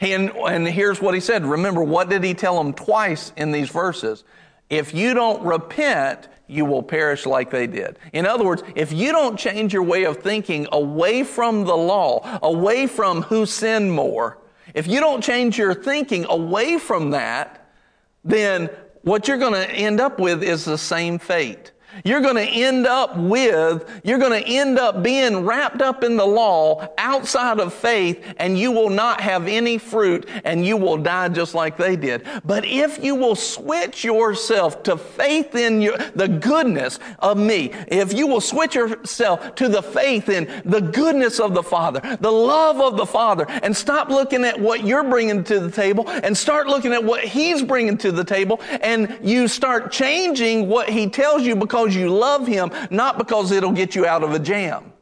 And, 0.00 0.30
and 0.30 0.66
here's 0.66 1.00
what 1.00 1.14
he 1.14 1.20
said. 1.20 1.44
Remember, 1.46 1.82
what 1.82 2.08
did 2.08 2.24
he 2.24 2.34
tell 2.34 2.56
them 2.56 2.72
twice 2.72 3.32
in 3.36 3.52
these 3.52 3.70
verses? 3.70 4.24
If 4.68 4.92
you 4.92 5.14
don't 5.14 5.42
repent, 5.44 6.28
you 6.46 6.64
will 6.64 6.82
perish 6.82 7.26
like 7.26 7.50
they 7.50 7.66
did. 7.66 7.98
In 8.12 8.26
other 8.26 8.44
words, 8.44 8.62
if 8.74 8.92
you 8.92 9.12
don't 9.12 9.38
change 9.38 9.72
your 9.72 9.82
way 9.82 10.04
of 10.04 10.18
thinking 10.18 10.66
away 10.72 11.24
from 11.24 11.64
the 11.64 11.76
law, 11.76 12.38
away 12.42 12.86
from 12.86 13.22
who 13.22 13.46
sinned 13.46 13.92
more, 13.92 14.38
if 14.74 14.86
you 14.86 15.00
don't 15.00 15.22
change 15.22 15.56
your 15.58 15.74
thinking 15.74 16.26
away 16.28 16.78
from 16.78 17.10
that, 17.10 17.68
then 18.24 18.68
what 19.02 19.28
you're 19.28 19.38
going 19.38 19.52
to 19.52 19.70
end 19.70 20.00
up 20.00 20.18
with 20.18 20.42
is 20.42 20.64
the 20.64 20.78
same 20.78 21.18
fate. 21.18 21.72
You're 22.02 22.20
going 22.20 22.36
to 22.36 22.42
end 22.42 22.86
up 22.86 23.16
with, 23.16 24.00
you're 24.02 24.18
going 24.18 24.42
to 24.42 24.48
end 24.48 24.78
up 24.78 25.02
being 25.02 25.44
wrapped 25.44 25.82
up 25.82 26.02
in 26.02 26.16
the 26.16 26.26
law 26.26 26.88
outside 26.98 27.60
of 27.60 27.72
faith, 27.72 28.34
and 28.38 28.58
you 28.58 28.72
will 28.72 28.90
not 28.90 29.20
have 29.20 29.46
any 29.46 29.78
fruit, 29.78 30.28
and 30.44 30.66
you 30.66 30.76
will 30.76 30.96
die 30.96 31.28
just 31.28 31.54
like 31.54 31.76
they 31.76 31.94
did. 31.94 32.26
But 32.44 32.64
if 32.64 33.02
you 33.02 33.14
will 33.14 33.36
switch 33.36 34.02
yourself 34.02 34.82
to 34.84 34.96
faith 34.96 35.54
in 35.54 35.80
your, 35.80 35.96
the 36.14 36.28
goodness 36.28 36.98
of 37.20 37.38
me, 37.38 37.70
if 37.88 38.12
you 38.12 38.26
will 38.26 38.40
switch 38.40 38.74
yourself 38.74 39.54
to 39.56 39.68
the 39.68 39.82
faith 39.82 40.28
in 40.28 40.62
the 40.64 40.80
goodness 40.80 41.38
of 41.38 41.54
the 41.54 41.62
Father, 41.62 42.00
the 42.20 42.32
love 42.32 42.80
of 42.80 42.96
the 42.96 43.06
Father, 43.06 43.46
and 43.48 43.76
stop 43.76 44.08
looking 44.08 44.44
at 44.44 44.58
what 44.58 44.84
you're 44.84 45.04
bringing 45.04 45.44
to 45.44 45.60
the 45.60 45.70
table 45.70 46.08
and 46.08 46.36
start 46.36 46.66
looking 46.66 46.92
at 46.92 47.04
what 47.04 47.22
He's 47.22 47.62
bringing 47.62 47.96
to 47.98 48.10
the 48.10 48.24
table, 48.24 48.60
and 48.80 49.18
you 49.22 49.46
start 49.46 49.92
changing 49.92 50.68
what 50.68 50.88
He 50.88 51.08
tells 51.08 51.42
you 51.42 51.54
because 51.54 51.83
because 51.84 51.96
you 51.96 52.08
love 52.08 52.46
Him, 52.46 52.70
not 52.90 53.18
because 53.18 53.50
it'll 53.50 53.72
get 53.72 53.94
you 53.94 54.06
out 54.06 54.22
of 54.22 54.32
a 54.32 54.38
jam. 54.38 54.92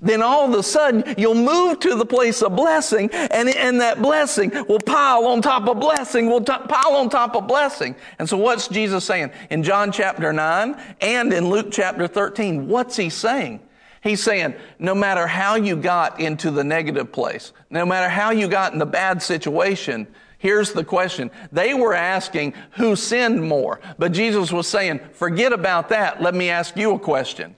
Then 0.00 0.22
all 0.22 0.52
of 0.52 0.58
a 0.58 0.62
sudden 0.62 1.14
you'll 1.16 1.34
move 1.34 1.78
to 1.80 1.94
the 1.94 2.04
place 2.04 2.42
of 2.42 2.56
blessing 2.56 3.08
and, 3.12 3.48
and 3.48 3.80
that 3.80 4.02
blessing 4.02 4.50
will 4.68 4.80
pile 4.80 5.26
on 5.26 5.40
top 5.40 5.68
of 5.68 5.78
blessing, 5.78 6.28
will 6.28 6.42
t- 6.42 6.52
pile 6.68 6.96
on 6.96 7.08
top 7.08 7.36
of 7.36 7.46
blessing. 7.46 7.94
And 8.18 8.28
so 8.28 8.36
what's 8.36 8.66
Jesus 8.68 9.04
saying? 9.04 9.30
In 9.50 9.62
John 9.62 9.92
chapter 9.92 10.32
9 10.32 10.76
and 11.00 11.32
in 11.32 11.48
Luke 11.48 11.68
chapter 11.70 12.08
13, 12.08 12.68
what's 12.68 12.96
He 12.96 13.08
saying? 13.08 13.60
He's 14.02 14.22
saying, 14.22 14.54
no 14.78 14.94
matter 14.94 15.26
how 15.26 15.54
you 15.54 15.76
got 15.76 16.20
into 16.20 16.50
the 16.50 16.64
negative 16.64 17.12
place, 17.12 17.52
no 17.70 17.86
matter 17.86 18.08
how 18.08 18.32
you 18.32 18.48
got 18.48 18.72
in 18.72 18.78
the 18.78 18.84
bad 18.84 19.22
situation, 19.22 20.06
Here's 20.44 20.74
the 20.74 20.84
question. 20.84 21.30
They 21.52 21.72
were 21.72 21.94
asking 21.94 22.52
who 22.72 22.96
sinned 22.96 23.42
more, 23.42 23.80
but 23.96 24.12
Jesus 24.12 24.52
was 24.52 24.68
saying, 24.68 25.00
forget 25.14 25.54
about 25.54 25.88
that. 25.88 26.20
Let 26.20 26.34
me 26.34 26.50
ask 26.50 26.76
you 26.76 26.92
a 26.92 26.98
question. 26.98 27.56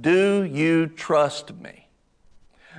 Do 0.00 0.44
you 0.44 0.86
trust 0.86 1.52
me? 1.56 1.88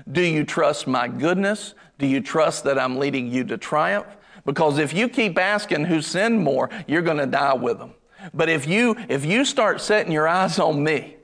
Do 0.09 0.21
you 0.21 0.45
trust 0.45 0.87
my 0.87 1.09
goodness? 1.09 1.73
Do 1.97 2.07
you 2.07 2.21
trust 2.21 2.63
that 2.63 2.79
I'm 2.79 2.99
leading 2.99 3.27
you 3.27 3.43
to 3.43 3.57
triumph? 3.57 4.07
Because 4.45 4.77
if 4.77 4.93
you 4.93 5.09
keep 5.09 5.37
asking 5.37 5.83
who 5.83 6.01
sinned 6.01 6.41
more, 6.41 6.69
you're 6.87 7.01
going 7.01 7.17
to 7.17 7.25
die 7.25 7.55
with 7.55 7.79
them. 7.79 7.95
But 8.33 8.47
if 8.47 8.65
you, 8.65 8.95
if 9.09 9.25
you 9.25 9.43
start 9.43 9.81
setting 9.81 10.13
your 10.13 10.25
eyes 10.25 10.57
on 10.57 10.81
me, 10.81 11.17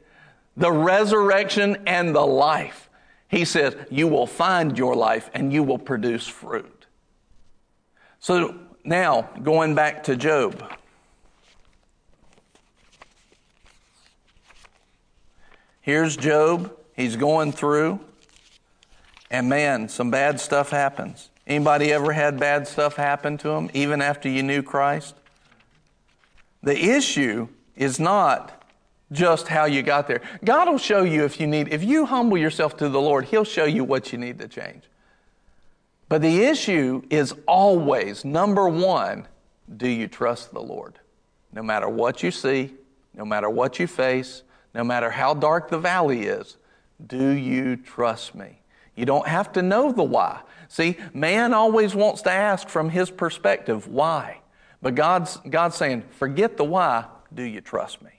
the 0.58 0.74
resurrection 0.74 1.78
and 1.88 2.14
the 2.14 2.26
life, 2.26 2.90
he 3.30 3.46
says, 3.46 3.78
you 3.90 4.10
will 4.10 4.28
find 4.28 4.78
your 4.78 4.94
life 4.94 5.30
and 5.34 5.54
you 5.54 5.64
will 5.64 5.80
produce 5.80 6.28
fruit. 6.28 6.75
So 8.26 8.56
now, 8.84 9.30
going 9.44 9.76
back 9.76 10.06
to 10.06 10.16
Job. 10.16 10.74
Here's 15.80 16.18
Job. 16.18 16.76
He's 16.96 17.18
going 17.18 17.52
through, 17.52 18.00
and 19.30 19.48
man, 19.48 19.90
some 19.90 20.10
bad 20.10 20.40
stuff 20.40 20.72
happens. 20.72 21.30
Anybody 21.46 21.94
ever 21.94 22.14
had 22.14 22.40
bad 22.40 22.68
stuff 22.68 22.96
happen 22.96 23.38
to 23.38 23.50
them, 23.50 23.70
even 23.76 24.02
after 24.02 24.28
you 24.28 24.42
knew 24.42 24.64
Christ? 24.64 25.14
The 26.64 26.76
issue 26.76 27.48
is 27.76 28.00
not 28.00 28.66
just 29.12 29.50
how 29.50 29.66
you 29.66 29.84
got 29.84 30.08
there. 30.08 30.22
God 30.44 30.68
will 30.68 30.80
show 30.80 31.04
you 31.04 31.26
if 31.26 31.40
you 31.40 31.46
need, 31.46 31.72
if 31.72 31.84
you 31.84 32.08
humble 32.08 32.40
yourself 32.40 32.76
to 32.78 32.90
the 32.90 33.00
Lord, 33.00 33.26
He'll 33.26 33.44
show 33.44 33.66
you 33.66 33.84
what 33.84 34.12
you 34.12 34.18
need 34.18 34.40
to 34.40 34.48
change. 34.48 34.82
But 36.08 36.22
the 36.22 36.44
issue 36.44 37.02
is 37.10 37.34
always 37.48 38.24
number 38.24 38.68
one 38.68 39.28
do 39.78 39.88
you 39.88 40.08
trust 40.08 40.52
the 40.54 40.62
Lord? 40.62 41.00
No 41.52 41.64
matter 41.64 41.90
what 41.90 42.22
you 42.22 42.30
see, 42.30 42.74
no 43.16 43.26
matter 43.26 43.50
what 43.50 43.80
you 43.80 43.88
face, 43.88 44.44
no 44.76 44.84
matter 44.84 45.10
how 45.10 45.34
dark 45.34 45.70
the 45.70 45.80
valley 45.80 46.24
is, 46.24 46.58
do 47.06 47.30
you 47.30 47.76
trust 47.76 48.36
me? 48.36 48.60
You 48.96 49.06
don't 49.06 49.28
have 49.28 49.52
to 49.54 49.62
know 49.62 49.92
the 49.92 50.04
why. 50.04 50.42
See, 50.68 50.98
man 51.14 51.54
always 51.54 51.96
wants 51.96 52.22
to 52.24 52.32
ask 52.32 52.70
from 52.70 52.90
his 52.90 53.10
perspective, 53.10 53.88
why? 53.88 54.42
But 54.82 54.96
God's, 54.96 55.38
God's 55.50 55.76
saying, 55.76 56.04
forget 56.12 56.58
the 56.58 56.64
why, 56.64 57.06
do 57.34 57.44
you 57.44 57.62
trust 57.62 58.02
me? 58.02 58.12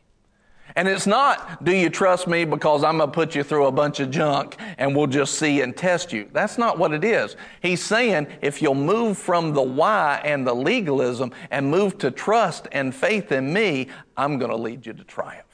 And 0.76 0.86
it's 0.86 1.06
not, 1.06 1.64
do 1.64 1.74
you 1.74 1.88
trust 1.88 2.28
me 2.28 2.44
because 2.44 2.84
I'm 2.84 2.98
going 2.98 3.10
to 3.10 3.14
put 3.14 3.34
you 3.34 3.42
through 3.42 3.66
a 3.66 3.72
bunch 3.72 3.98
of 3.98 4.10
junk 4.10 4.56
and 4.76 4.94
we'll 4.94 5.06
just 5.06 5.38
see 5.38 5.62
and 5.62 5.74
test 5.74 6.12
you. 6.12 6.28
That's 6.32 6.58
not 6.58 6.78
what 6.78 6.92
it 6.92 7.02
is. 7.02 7.34
He's 7.62 7.82
saying 7.82 8.26
if 8.42 8.60
you'll 8.60 8.74
move 8.74 9.16
from 9.16 9.54
the 9.54 9.62
why 9.62 10.20
and 10.22 10.46
the 10.46 10.54
legalism 10.54 11.32
and 11.50 11.70
move 11.70 11.96
to 11.98 12.10
trust 12.10 12.68
and 12.72 12.94
faith 12.94 13.32
in 13.32 13.54
me, 13.54 13.88
I'm 14.18 14.38
going 14.38 14.50
to 14.50 14.56
lead 14.56 14.84
you 14.84 14.92
to 14.92 15.04
triumph. 15.04 15.44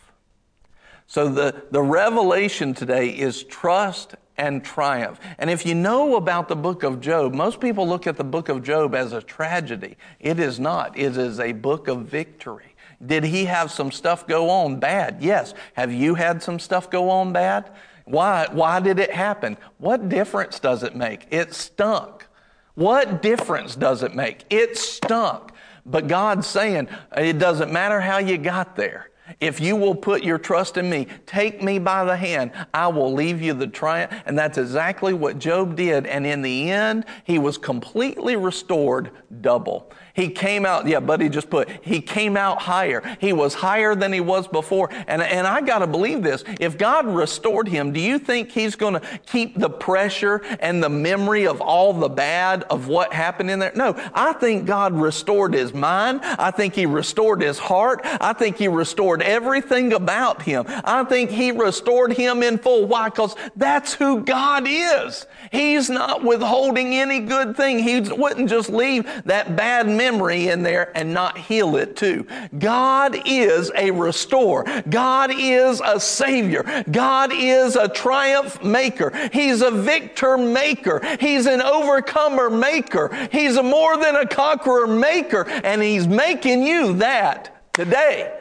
So 1.06 1.28
the, 1.28 1.62
the 1.70 1.82
revelation 1.82 2.74
today 2.74 3.10
is 3.10 3.44
trust 3.44 4.16
and 4.38 4.64
triumph. 4.64 5.20
And 5.38 5.50
if 5.50 5.64
you 5.64 5.74
know 5.76 6.16
about 6.16 6.48
the 6.48 6.56
book 6.56 6.82
of 6.82 7.00
Job, 7.00 7.32
most 7.32 7.60
people 7.60 7.86
look 7.86 8.08
at 8.08 8.16
the 8.16 8.24
book 8.24 8.48
of 8.48 8.64
Job 8.64 8.94
as 8.94 9.12
a 9.12 9.22
tragedy. 9.22 9.96
It 10.18 10.40
is 10.40 10.58
not, 10.58 10.98
it 10.98 11.16
is 11.16 11.38
a 11.38 11.52
book 11.52 11.86
of 11.86 12.06
victory. 12.06 12.71
Did 13.04 13.24
he 13.24 13.46
have 13.46 13.70
some 13.70 13.90
stuff 13.90 14.26
go 14.26 14.48
on 14.48 14.78
bad? 14.78 15.18
Yes. 15.20 15.54
Have 15.74 15.92
you 15.92 16.14
had 16.14 16.42
some 16.42 16.58
stuff 16.58 16.90
go 16.90 17.10
on 17.10 17.32
bad? 17.32 17.70
Why, 18.04 18.46
why 18.50 18.80
did 18.80 18.98
it 18.98 19.12
happen? 19.12 19.56
What 19.78 20.08
difference 20.08 20.58
does 20.60 20.82
it 20.82 20.94
make? 20.94 21.26
It 21.30 21.54
stunk. 21.54 22.26
What 22.74 23.22
difference 23.22 23.76
does 23.76 24.02
it 24.02 24.14
make? 24.14 24.44
It 24.50 24.78
stunk. 24.78 25.50
But 25.84 26.06
God's 26.08 26.46
saying, 26.46 26.88
it 27.16 27.38
doesn't 27.38 27.72
matter 27.72 28.00
how 28.00 28.18
you 28.18 28.38
got 28.38 28.76
there. 28.76 29.10
If 29.40 29.60
you 29.60 29.76
will 29.76 29.94
put 29.94 30.22
your 30.22 30.38
trust 30.38 30.76
in 30.76 30.90
me, 30.90 31.06
take 31.26 31.62
me 31.62 31.78
by 31.78 32.04
the 32.04 32.16
hand, 32.16 32.52
I 32.74 32.88
will 32.88 33.12
leave 33.12 33.40
you 33.40 33.54
the 33.54 33.66
triumph. 33.66 34.12
And 34.26 34.38
that's 34.38 34.58
exactly 34.58 35.14
what 35.14 35.38
Job 35.38 35.76
did. 35.76 36.06
And 36.06 36.26
in 36.26 36.42
the 36.42 36.70
end, 36.70 37.04
he 37.24 37.38
was 37.38 37.56
completely 37.56 38.36
restored 38.36 39.10
double. 39.40 39.90
He 40.14 40.28
came 40.28 40.66
out, 40.66 40.86
yeah, 40.86 41.00
Buddy 41.00 41.28
just 41.28 41.48
put, 41.48 41.70
he 41.82 42.00
came 42.00 42.36
out 42.36 42.60
higher. 42.60 43.02
He 43.18 43.32
was 43.32 43.54
higher 43.54 43.94
than 43.94 44.12
he 44.12 44.20
was 44.20 44.46
before. 44.46 44.90
And, 45.06 45.22
and 45.22 45.46
I 45.46 45.62
got 45.62 45.78
to 45.78 45.86
believe 45.86 46.22
this. 46.22 46.44
If 46.60 46.76
God 46.76 47.06
restored 47.06 47.66
him, 47.66 47.92
do 47.92 48.00
you 48.00 48.18
think 48.18 48.50
he's 48.50 48.76
going 48.76 48.94
to 48.94 49.00
keep 49.26 49.58
the 49.58 49.70
pressure 49.70 50.42
and 50.60 50.82
the 50.82 50.90
memory 50.90 51.46
of 51.46 51.62
all 51.62 51.94
the 51.94 52.10
bad 52.10 52.64
of 52.64 52.88
what 52.88 53.14
happened 53.14 53.50
in 53.50 53.58
there? 53.58 53.72
No, 53.74 53.94
I 54.12 54.34
think 54.34 54.66
God 54.66 54.92
restored 54.92 55.54
his 55.54 55.72
mind. 55.72 56.20
I 56.22 56.50
think 56.50 56.74
he 56.74 56.84
restored 56.84 57.40
his 57.40 57.58
heart. 57.58 58.00
I 58.04 58.34
think 58.34 58.58
he 58.58 58.68
restored 58.68 59.22
everything 59.22 59.94
about 59.94 60.42
him. 60.42 60.64
I 60.68 61.04
think 61.04 61.30
he 61.30 61.52
restored 61.52 62.12
him 62.12 62.42
in 62.42 62.58
full. 62.58 62.86
Why? 62.86 63.08
Because 63.08 63.34
that's 63.56 63.94
who 63.94 64.22
God 64.22 64.64
is. 64.66 65.26
He's 65.50 65.88
not 65.88 66.22
withholding 66.22 66.94
any 66.94 67.20
good 67.20 67.56
thing. 67.56 67.78
He 67.78 68.00
wouldn't 68.00 68.50
just 68.50 68.68
leave 68.68 69.04
that 69.24 69.56
bad 69.56 69.86
memory 69.86 70.01
in 70.02 70.62
there 70.62 70.96
and 70.96 71.12
not 71.12 71.38
heal 71.38 71.76
it 71.76 71.96
too. 71.96 72.26
God 72.58 73.16
is 73.26 73.70
a 73.76 73.90
restorer. 73.90 74.64
God 74.88 75.30
is 75.32 75.80
a 75.84 75.98
savior. 75.98 76.84
God 76.90 77.30
is 77.32 77.76
a 77.76 77.88
triumph 77.88 78.62
maker. 78.62 79.12
He's 79.32 79.62
a 79.62 79.70
victor 79.70 80.36
maker. 80.36 81.00
He's 81.20 81.46
an 81.46 81.62
overcomer 81.62 82.50
maker. 82.50 83.28
He's 83.30 83.56
a 83.56 83.62
more 83.62 83.96
than 83.96 84.16
a 84.16 84.26
conqueror 84.26 84.86
maker. 84.86 85.48
And 85.48 85.82
he's 85.82 86.06
making 86.06 86.62
you 86.62 86.94
that 86.94 87.72
today. 87.72 88.38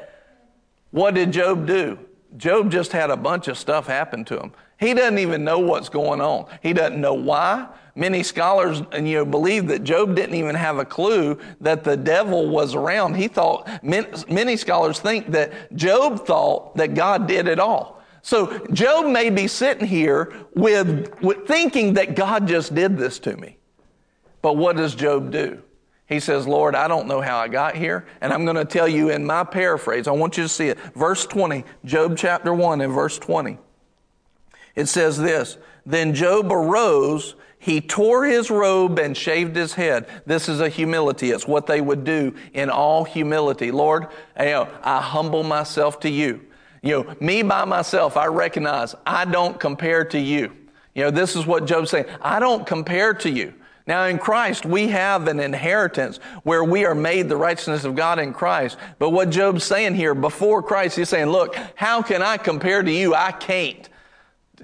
What 0.92 1.16
did 1.16 1.32
Job 1.32 1.66
do? 1.66 1.98
Job 2.38 2.72
just 2.72 2.92
had 2.92 3.10
a 3.10 3.18
bunch 3.18 3.48
of 3.48 3.58
stuff 3.58 3.88
happen 3.88 4.26
to 4.26 4.40
him. 4.40 4.52
He 4.80 4.94
doesn't 4.94 5.20
even 5.20 5.44
know 5.44 5.60
what's 5.60 5.90
going 5.90 6.22
on. 6.22 6.48
He 6.62 6.74
doesn't 6.74 7.00
know 7.00 7.14
why. 7.14 7.68
Many 7.95 8.23
scholars 8.23 8.81
you 8.93 9.01
know, 9.01 9.26
believe 9.26 9.68
that 9.68 9.84
Job 9.84 10.15
didn't 10.15 10.35
even 10.35 10.55
have 10.55 10.77
a 10.77 10.85
clue 10.85 11.38
that 11.59 11.84
the 11.84 11.97
devil 11.97 12.49
was 12.49 12.73
around. 12.73 13.15
He 13.15 13.27
thought, 13.27 13.68
many 13.84 14.57
scholars 14.57 14.99
think 14.99 15.31
that 15.31 15.73
Job 15.76 16.26
thought 16.26 16.76
that 16.77 16.93
God 16.93 17.27
did 17.27 17.47
it 17.47 17.59
all. 17.59 18.01
So 18.22 18.65
Job 18.68 19.07
may 19.07 19.30
be 19.30 19.47
sitting 19.47 19.88
here 19.88 20.31
with, 20.55 21.13
with 21.22 21.47
thinking 21.47 21.95
that 21.95 22.15
God 22.15 22.47
just 22.47 22.73
did 22.73 22.97
this 22.97 23.19
to 23.19 23.35
me. 23.35 23.57
But 24.41 24.57
what 24.57 24.77
does 24.77 24.95
Job 24.95 25.31
do? 25.31 25.61
He 26.07 26.19
says, 26.19 26.45
Lord, 26.45 26.76
I 26.76 26.88
don't 26.89 27.07
know 27.07 27.22
how 27.22 27.38
I 27.38 27.47
got 27.47 27.76
here. 27.76 28.05
And 28.19 28.34
I'm 28.34 28.43
going 28.43 28.57
to 28.57 28.65
tell 28.65 28.88
you 28.88 29.09
in 29.09 29.26
my 29.26 29.43
paraphrase, 29.43 30.07
I 30.07 30.11
want 30.11 30.35
you 30.35 30.43
to 30.43 30.49
see 30.49 30.68
it. 30.68 30.77
Verse 30.93 31.26
20, 31.26 31.63
Job 31.85 32.18
chapter 32.18 32.53
1 32.53 32.81
and 32.81 32.93
verse 32.93 33.18
20. 33.18 33.57
It 34.76 34.88
says 34.88 35.18
this 35.18 35.57
Then 35.85 36.13
Job 36.13 36.51
arose, 36.51 37.35
he 37.62 37.80
tore 37.80 38.26
his 38.26 38.50
robe 38.50 38.98
and 38.98 39.16
shaved 39.16 39.56
his 39.56 39.76
head. 39.76 40.08
This 40.26 40.50
is 40.50 40.62
a 40.62 40.68
humility. 40.68 41.30
It's 41.30 41.48
what 41.48 41.68
they 41.68 41.80
would 41.80 42.04
do 42.04 42.34
in 42.54 42.72
all 42.72 43.04
humility. 43.04 43.70
Lord, 43.70 44.08
you 44.40 44.46
know, 44.46 44.68
I 44.82 45.00
humble 45.00 45.44
myself 45.44 46.00
to 46.00 46.10
you. 46.10 46.42
You 46.82 47.04
know, 47.04 47.16
me 47.20 47.44
by 47.44 47.66
myself, 47.66 48.18
I 48.18 48.26
recognize 48.26 48.96
I 49.06 49.26
don't 49.26 49.60
compare 49.60 50.04
to 50.06 50.18
you. 50.18 50.52
You 50.96 51.04
know, 51.04 51.12
this 51.12 51.36
is 51.36 51.46
what 51.46 51.68
Job's 51.68 51.92
saying. 51.92 52.08
I 52.20 52.40
don't 52.40 52.66
compare 52.66 53.14
to 53.14 53.30
you. 53.30 53.54
Now, 53.86 54.06
in 54.06 54.18
Christ, 54.18 54.66
we 54.66 54.88
have 54.88 55.28
an 55.28 55.40
inheritance 55.40 56.18
where 56.42 56.64
we 56.64 56.86
are 56.86 56.96
made 56.96 57.30
the 57.30 57.38
righteousness 57.38 57.84
of 57.84 57.94
God 57.94 58.18
in 58.18 58.34
Christ. 58.34 58.76
But 58.98 59.12
what 59.12 59.30
Job's 59.30 59.64
saying 59.64 59.94
here, 59.94 60.16
before 60.16 60.64
Christ, 60.64 60.98
he's 60.98 61.10
saying, 61.10 61.28
Look, 61.28 61.56
how 61.76 62.02
can 62.02 62.24
I 62.24 62.38
compare 62.38 62.82
to 62.82 62.92
you? 62.92 63.14
I 63.14 63.32
can't. 63.32 63.88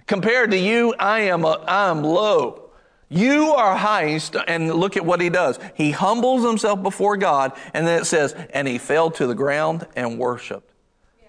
Compared 0.08 0.50
to 0.50 0.58
you, 0.58 0.96
I 0.98 1.20
am, 1.22 1.46
a, 1.46 1.64
I 1.68 1.92
am 1.92 2.04
low. 2.04 2.67
You 3.10 3.54
are 3.54 3.76
high. 3.76 4.20
And 4.48 4.74
look 4.74 4.98
at 4.98 5.06
what 5.06 5.22
he 5.22 5.30
does. 5.30 5.60
He 5.76 5.92
humbles 5.92 6.44
himself 6.46 6.84
before 6.84 7.18
God, 7.18 7.54
and 7.74 7.88
then 7.88 8.02
it 8.02 8.06
says, 8.06 8.34
And 8.52 8.68
he 8.68 8.78
fell 8.78 9.12
to 9.12 9.28
the 9.28 9.36
ground 9.36 9.88
and 9.96 10.20
worshiped. 10.20 10.72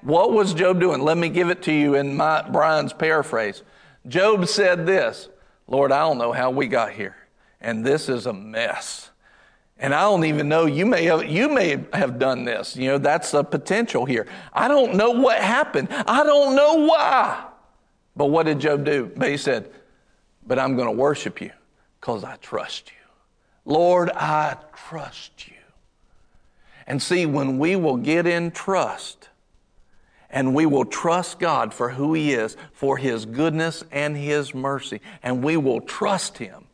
What 0.03 0.33
was 0.33 0.55
Job 0.55 0.81
doing? 0.81 1.03
Let 1.03 1.19
me 1.19 1.29
give 1.29 1.51
it 1.51 1.63
to 1.63 1.73
you 1.73 1.95
in 1.95 2.17
my, 2.17 2.43
Brian's 2.49 2.93
paraphrase. 2.93 3.63
Job 4.07 4.47
said 4.49 4.87
this 4.87 5.29
Lord, 5.67 5.93
I 5.93 6.01
don't 6.01 6.19
know 6.19 6.33
how 6.33 6.51
we 6.51 6.67
got 6.67 6.93
here 6.93 7.17
and 7.61 7.85
this 7.85 8.09
is 8.09 8.27
a 8.27 8.33
mess. 8.33 9.11
And 9.81 9.95
I 9.95 10.03
don't 10.03 10.25
even 10.25 10.49
know, 10.49 10.67
you 10.67 10.87
may 10.87 11.05
have, 11.05 11.25
you 11.27 11.49
may 11.49 11.85
have 11.93 12.19
done 12.19 12.45
this. 12.45 12.77
You 12.77 12.89
know, 12.89 12.99
that's 12.99 13.33
a 13.35 13.45
potential 13.45 14.05
here. 14.05 14.27
I 14.53 14.67
don't 14.67 14.95
know 14.95 15.11
what 15.11 15.39
happened. 15.39 15.89
I 15.91 16.25
don't 16.25 16.57
know 16.57 16.87
why. 16.87 17.45
But 18.17 18.27
what 18.27 18.47
did 18.47 18.59
Job 18.59 18.85
do? 18.85 19.13
But 19.17 19.29
he 19.29 19.37
said, 19.37 19.71
But 20.47 20.59
I'm 20.59 20.75
going 20.75 20.89
to 20.89 20.93
worship 20.93 21.41
you 21.41 21.53
because 22.01 22.25
I 22.25 22.37
trust 22.37 22.91
you. 22.91 23.73
Lord, 23.73 24.11
I 24.11 24.57
trust 24.75 25.49
you. 25.49 25.55
And 26.87 27.03
see, 27.03 27.27
when 27.27 27.59
we 27.59 27.77
will 27.77 27.97
get 27.97 28.27
in 28.27 28.51
trust 28.51 29.29
and 30.31 30.55
we 30.55 30.67
will 30.67 30.85
trust 30.85 31.39
God 31.39 31.73
for 31.75 31.91
who 31.91 32.15
He 32.15 32.33
is, 32.33 32.57
for 32.73 32.97
His 32.97 33.27
goodness 33.27 33.85
and 33.93 34.17
His 34.17 34.55
mercy, 34.55 35.01
and 35.23 35.43
we 35.43 35.57
will 35.57 35.81
trust 35.81 36.39
Him, 36.39 36.65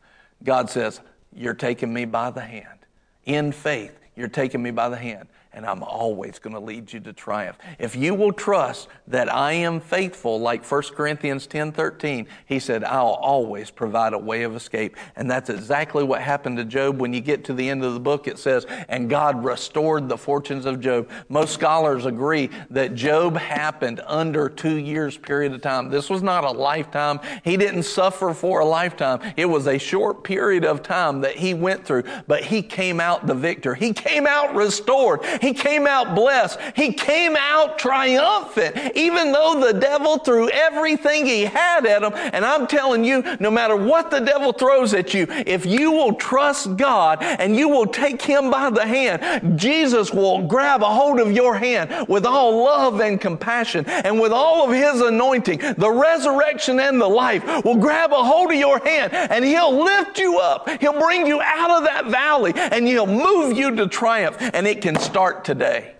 God 0.43 0.69
says, 0.69 1.01
You're 1.33 1.53
taking 1.53 1.93
me 1.93 2.05
by 2.05 2.31
the 2.31 2.41
hand. 2.41 2.79
In 3.25 3.51
faith, 3.51 3.97
you're 4.15 4.27
taking 4.27 4.61
me 4.63 4.71
by 4.71 4.89
the 4.89 4.97
hand 4.97 5.27
and 5.55 5.65
I'm 5.65 5.81
always 5.83 6.37
going 6.37 6.53
to 6.53 6.59
lead 6.59 6.91
you 6.91 6.99
to 6.99 7.13
triumph. 7.13 7.57
If 7.79 7.95
you 7.95 8.13
will 8.13 8.33
trust 8.33 8.89
that 9.07 9.33
I 9.33 9.53
am 9.53 9.79
faithful, 9.79 10.39
like 10.39 10.69
1 10.69 10.81
Corinthians 10.93 11.47
10 11.47 11.71
13, 11.71 12.27
he 12.45 12.59
said, 12.59 12.83
I'll 12.83 13.07
always 13.07 13.71
provide 13.71 14.13
a 14.13 14.17
way 14.17 14.43
of 14.43 14.55
escape. 14.55 14.97
And 15.15 15.31
that's 15.31 15.49
exactly 15.49 16.03
what 16.03 16.21
happened 16.21 16.57
to 16.57 16.65
Job. 16.65 16.99
When 16.99 17.13
you 17.13 17.21
get 17.21 17.45
to 17.45 17.53
the 17.53 17.69
end 17.69 17.85
of 17.85 17.93
the 17.93 17.99
book, 18.01 18.27
it 18.27 18.37
says, 18.37 18.65
and 18.89 19.09
God 19.09 19.45
restored 19.45 20.09
the 20.09 20.17
fortunes 20.17 20.65
of 20.65 20.81
Job. 20.81 21.09
Most 21.29 21.53
scholars 21.53 22.05
agree 22.05 22.49
that 22.69 22.93
Job 22.93 23.37
happened 23.37 24.01
under 24.05 24.49
two 24.49 24.75
years 24.75 25.17
period 25.17 25.53
of 25.53 25.61
time. 25.61 25.89
This 25.89 26.09
was 26.09 26.21
not 26.21 26.43
a 26.43 26.51
lifetime. 26.51 27.21
He 27.45 27.55
didn't 27.55 27.83
suffer 27.83 28.33
for 28.33 28.59
a 28.59 28.65
lifetime. 28.65 29.21
It 29.37 29.45
was 29.45 29.67
a 29.67 29.77
short 29.77 30.25
period 30.25 30.65
of 30.65 30.83
time 30.83 31.21
that 31.21 31.37
he 31.37 31.53
went 31.53 31.85
through, 31.85 32.03
but 32.27 32.43
he 32.43 32.61
came 32.61 32.99
out 32.99 33.25
the 33.25 33.33
victor. 33.33 33.73
He 33.73 33.93
came 33.93 34.27
out 34.27 34.53
restored. 34.53 35.21
He 35.45 35.53
came 35.53 35.85
out 35.85 36.15
blessed. 36.15 36.57
He 36.75 36.91
came 36.91 37.35
out 37.35 37.77
triumphant, 37.77 38.95
even 38.95 39.31
though 39.31 39.59
the 39.63 39.79
devil 39.79 40.17
threw 40.17 40.49
everything 40.49 41.27
he 41.27 41.43
had 41.43 41.85
at 41.85 42.01
him. 42.01 42.13
And 42.15 42.43
I'm 42.43 42.65
telling 42.65 43.03
you, 43.03 43.23
no 43.39 43.51
matter 43.51 43.75
what 43.75 44.09
the 44.09 44.21
devil 44.21 44.53
throws 44.53 44.95
at 44.95 45.13
you, 45.13 45.27
if 45.29 45.63
you 45.63 45.91
will 45.91 46.13
trust 46.13 46.77
God 46.77 47.21
and 47.21 47.55
you 47.55 47.69
will 47.69 47.85
take 47.85 48.23
him 48.23 48.49
by 48.49 48.71
the 48.71 48.87
hand, 48.87 49.59
Jesus 49.59 50.11
will 50.11 50.47
grab 50.47 50.81
a 50.81 50.87
hold 50.87 51.19
of 51.19 51.31
your 51.31 51.53
hand 51.53 52.07
with 52.07 52.25
all 52.25 52.63
love 52.63 52.99
and 52.99 53.21
compassion 53.21 53.85
and 53.85 54.19
with 54.19 54.31
all 54.31 54.67
of 54.67 54.75
his 54.75 54.99
anointing. 54.99 55.59
The 55.77 55.91
resurrection 55.91 56.79
and 56.79 56.99
the 56.99 57.07
life 57.07 57.43
will 57.63 57.77
grab 57.77 58.13
a 58.13 58.23
hold 58.23 58.49
of 58.49 58.57
your 58.57 58.79
hand 58.79 59.13
and 59.13 59.45
he'll 59.45 59.83
lift 59.83 60.17
you 60.17 60.39
up. 60.39 60.67
He'll 60.81 60.99
bring 60.99 61.27
you 61.27 61.39
out 61.39 61.69
of 61.69 61.83
that 61.83 62.07
valley 62.07 62.53
and 62.55 62.87
he'll 62.87 63.05
move 63.05 63.55
you 63.55 63.75
to 63.75 63.87
triumph. 63.87 64.37
And 64.39 64.65
it 64.65 64.81
can 64.81 64.95
start 64.97 65.34
today. 65.43 65.95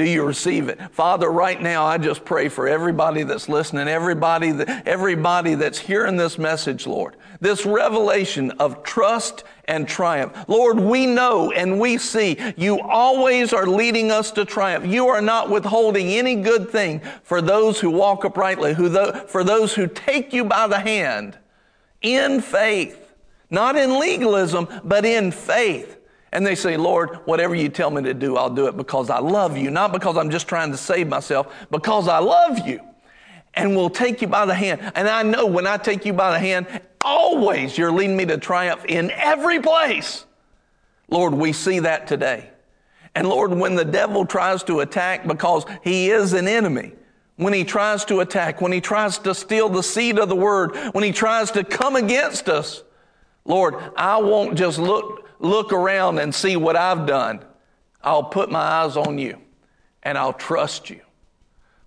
Do 0.00 0.08
you 0.08 0.24
receive 0.24 0.70
it? 0.70 0.80
Father, 0.92 1.28
right 1.28 1.60
now, 1.60 1.84
I 1.84 1.98
just 1.98 2.24
pray 2.24 2.48
for 2.48 2.66
everybody 2.66 3.22
that's 3.22 3.50
listening, 3.50 3.86
everybody, 3.86 4.50
that, 4.52 4.88
everybody 4.88 5.56
that's 5.56 5.78
hearing 5.78 6.16
this 6.16 6.38
message, 6.38 6.86
Lord. 6.86 7.16
This 7.40 7.66
revelation 7.66 8.50
of 8.52 8.82
trust 8.82 9.44
and 9.66 9.86
triumph. 9.86 10.34
Lord, 10.48 10.80
we 10.80 11.04
know 11.04 11.52
and 11.52 11.78
we 11.78 11.98
see 11.98 12.38
you 12.56 12.80
always 12.80 13.52
are 13.52 13.66
leading 13.66 14.10
us 14.10 14.30
to 14.32 14.46
triumph. 14.46 14.86
You 14.86 15.08
are 15.08 15.20
not 15.20 15.50
withholding 15.50 16.08
any 16.08 16.36
good 16.36 16.70
thing 16.70 17.02
for 17.22 17.42
those 17.42 17.78
who 17.78 17.90
walk 17.90 18.24
uprightly, 18.24 18.72
who 18.72 18.88
for 19.26 19.44
those 19.44 19.74
who 19.74 19.86
take 19.86 20.32
you 20.32 20.46
by 20.46 20.66
the 20.66 20.80
hand 20.80 21.36
in 22.00 22.40
faith, 22.40 23.12
not 23.50 23.76
in 23.76 23.98
legalism, 23.98 24.66
but 24.82 25.04
in 25.04 25.30
faith. 25.30 25.99
And 26.32 26.46
they 26.46 26.54
say, 26.54 26.76
Lord, 26.76 27.16
whatever 27.24 27.54
you 27.54 27.68
tell 27.68 27.90
me 27.90 28.02
to 28.02 28.14
do, 28.14 28.36
I'll 28.36 28.50
do 28.50 28.66
it 28.66 28.76
because 28.76 29.10
I 29.10 29.18
love 29.18 29.56
you, 29.56 29.70
not 29.70 29.92
because 29.92 30.16
I'm 30.16 30.30
just 30.30 30.46
trying 30.46 30.70
to 30.70 30.76
save 30.76 31.08
myself, 31.08 31.52
because 31.70 32.06
I 32.06 32.18
love 32.18 32.66
you. 32.66 32.80
And 33.54 33.74
we'll 33.74 33.90
take 33.90 34.22
you 34.22 34.28
by 34.28 34.46
the 34.46 34.54
hand. 34.54 34.92
And 34.94 35.08
I 35.08 35.24
know 35.24 35.46
when 35.46 35.66
I 35.66 35.76
take 35.76 36.04
you 36.04 36.12
by 36.12 36.30
the 36.30 36.38
hand, 36.38 36.66
always 37.04 37.76
you're 37.76 37.90
leading 37.90 38.16
me 38.16 38.26
to 38.26 38.38
triumph 38.38 38.84
in 38.86 39.10
every 39.10 39.60
place. 39.60 40.24
Lord, 41.08 41.34
we 41.34 41.52
see 41.52 41.80
that 41.80 42.06
today. 42.06 42.50
And 43.16 43.28
Lord, 43.28 43.52
when 43.52 43.74
the 43.74 43.84
devil 43.84 44.24
tries 44.24 44.62
to 44.64 44.80
attack 44.80 45.26
because 45.26 45.64
he 45.82 46.10
is 46.10 46.32
an 46.32 46.46
enemy, 46.46 46.92
when 47.36 47.52
he 47.52 47.64
tries 47.64 48.04
to 48.04 48.20
attack, 48.20 48.60
when 48.60 48.70
he 48.70 48.80
tries 48.80 49.18
to 49.18 49.34
steal 49.34 49.68
the 49.68 49.82
seed 49.82 50.18
of 50.18 50.28
the 50.28 50.36
word, 50.36 50.76
when 50.92 51.02
he 51.02 51.10
tries 51.10 51.50
to 51.52 51.64
come 51.64 51.96
against 51.96 52.48
us, 52.48 52.84
Lord, 53.44 53.74
I 53.96 54.18
won't 54.18 54.56
just 54.56 54.78
look 54.78 55.26
look 55.40 55.72
around 55.72 56.18
and 56.18 56.34
see 56.34 56.56
what 56.56 56.76
I've 56.76 57.06
done. 57.06 57.44
I'll 58.02 58.24
put 58.24 58.50
my 58.50 58.60
eyes 58.60 58.96
on 58.96 59.18
you 59.18 59.38
and 60.02 60.16
I'll 60.16 60.32
trust 60.32 60.90
you. 60.90 61.00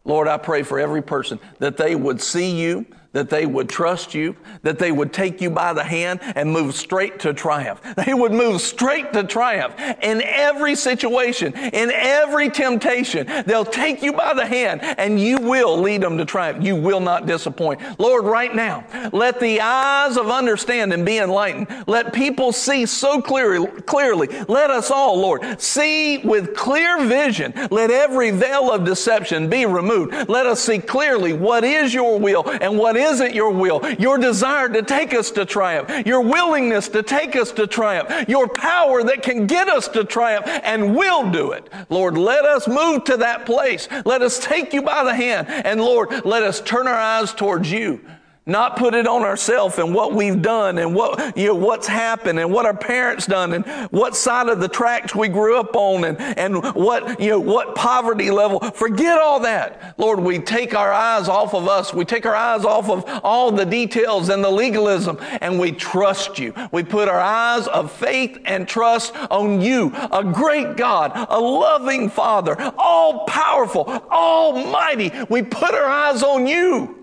Lord, 0.05 0.27
I 0.27 0.37
pray 0.37 0.63
for 0.63 0.79
every 0.79 1.01
person 1.01 1.39
that 1.59 1.77
they 1.77 1.95
would 1.95 2.19
see 2.19 2.59
you, 2.59 2.85
that 3.13 3.29
they 3.29 3.45
would 3.45 3.69
trust 3.69 4.13
you, 4.13 4.35
that 4.63 4.79
they 4.79 4.91
would 4.91 5.13
take 5.13 5.39
you 5.39 5.49
by 5.49 5.71
the 5.71 5.83
hand 5.83 6.19
and 6.35 6.51
move 6.51 6.75
straight 6.75 7.19
to 7.19 7.33
triumph. 7.33 7.81
They 8.03 8.13
would 8.13 8.33
move 8.33 8.59
straight 8.59 9.13
to 9.13 9.23
triumph 9.23 9.75
in 10.01 10.21
every 10.23 10.75
situation, 10.75 11.53
in 11.53 11.91
every 11.91 12.49
temptation. 12.49 13.27
They'll 13.45 13.63
take 13.63 14.01
you 14.01 14.11
by 14.11 14.33
the 14.33 14.45
hand 14.45 14.81
and 14.81 15.19
you 15.19 15.37
will 15.37 15.77
lead 15.77 16.01
them 16.01 16.17
to 16.17 16.25
triumph. 16.25 16.63
You 16.65 16.75
will 16.75 16.99
not 16.99 17.25
disappoint. 17.25 17.79
Lord, 17.99 18.25
right 18.25 18.53
now, 18.53 18.83
let 19.13 19.39
the 19.39 19.61
eyes 19.61 20.17
of 20.17 20.29
understanding 20.29 21.05
be 21.05 21.19
enlightened. 21.19 21.85
Let 21.87 22.13
people 22.13 22.51
see 22.51 22.85
so 22.85 23.21
clearly, 23.21 23.67
clearly. 23.83 24.27
Let 24.49 24.69
us 24.69 24.91
all, 24.91 25.17
Lord, 25.19 25.61
see 25.61 26.17
with 26.17 26.55
clear 26.55 27.05
vision. 27.05 27.53
Let 27.71 27.91
every 27.91 28.31
veil 28.31 28.71
of 28.71 28.83
deception 28.83 29.49
be 29.49 29.65
removed. 29.65 30.27
Let 30.27 30.45
us 30.45 30.59
see 30.59 30.79
clearly 30.79 31.31
what 31.31 31.63
is 31.63 31.93
your 31.93 32.19
will 32.19 32.49
and 32.49 32.77
what 32.77 32.97
isn't 33.03 33.33
your 33.33 33.51
will, 33.51 33.81
your 33.99 34.17
desire 34.17 34.69
to 34.69 34.81
take 34.81 35.13
us 35.13 35.31
to 35.31 35.45
triumph, 35.45 36.05
your 36.05 36.21
willingness 36.21 36.87
to 36.89 37.03
take 37.03 37.35
us 37.35 37.51
to 37.53 37.67
triumph, 37.67 38.27
your 38.27 38.47
power 38.47 39.03
that 39.03 39.21
can 39.23 39.47
get 39.47 39.69
us 39.69 39.87
to 39.89 40.03
triumph 40.03 40.45
and 40.47 40.95
will 40.95 41.29
do 41.31 41.51
it. 41.51 41.71
Lord, 41.89 42.17
let 42.17 42.45
us 42.45 42.67
move 42.67 43.03
to 43.05 43.17
that 43.17 43.45
place. 43.45 43.87
Let 44.05 44.21
us 44.21 44.39
take 44.39 44.73
you 44.73 44.81
by 44.81 45.03
the 45.03 45.15
hand. 45.15 45.47
And 45.49 45.81
Lord, 45.81 46.25
let 46.25 46.43
us 46.43 46.61
turn 46.61 46.87
our 46.87 46.93
eyes 46.93 47.33
towards 47.33 47.71
you 47.71 48.01
not 48.45 48.75
put 48.75 48.93
it 48.93 49.07
on 49.07 49.21
ourselves 49.21 49.77
and 49.77 49.93
what 49.93 50.13
we've 50.13 50.41
done 50.41 50.77
and 50.77 50.93
what 50.93 51.37
you 51.37 51.47
know 51.47 51.55
what's 51.55 51.87
happened 51.87 52.39
and 52.39 52.51
what 52.51 52.65
our 52.65 52.75
parents 52.75 53.25
done 53.25 53.53
and 53.53 53.65
what 53.91 54.15
side 54.15 54.49
of 54.49 54.59
the 54.59 54.67
tracks 54.67 55.15
we 55.15 55.29
grew 55.29 55.57
up 55.57 55.75
on 55.75 56.03
and 56.03 56.19
and 56.19 56.61
what 56.75 57.21
you 57.21 57.29
know 57.29 57.39
what 57.39 57.73
poverty 57.75 58.31
level. 58.31 58.59
Forget 58.59 59.17
all 59.17 59.39
that. 59.41 59.95
Lord 59.97 60.19
we 60.19 60.39
take 60.39 60.75
our 60.75 60.91
eyes 60.91 61.29
off 61.29 61.53
of 61.53 61.67
us. 61.67 61.93
We 61.93 62.03
take 62.03 62.25
our 62.25 62.35
eyes 62.35 62.65
off 62.65 62.89
of 62.89 63.05
all 63.23 63.51
the 63.51 63.65
details 63.65 64.27
and 64.29 64.43
the 64.43 64.51
legalism 64.51 65.17
and 65.39 65.57
we 65.57 65.71
trust 65.71 66.37
you. 66.37 66.53
We 66.71 66.83
put 66.83 67.07
our 67.07 67.21
eyes 67.21 67.67
of 67.67 67.91
faith 67.91 68.39
and 68.45 68.67
trust 68.67 69.15
on 69.31 69.61
you 69.61 69.93
a 70.11 70.23
great 70.23 70.75
god 70.75 71.11
a 71.29 71.39
loving 71.39 72.09
father 72.09 72.57
all 72.77 73.25
powerful 73.25 73.87
almighty. 74.11 75.11
We 75.29 75.43
put 75.43 75.73
our 75.73 75.85
eyes 75.85 76.23
on 76.23 76.45
you 76.45 77.02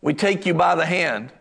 we 0.00 0.14
take 0.14 0.46
you 0.46 0.54
by 0.54 0.74
the 0.74 0.86
hand. 0.86 1.32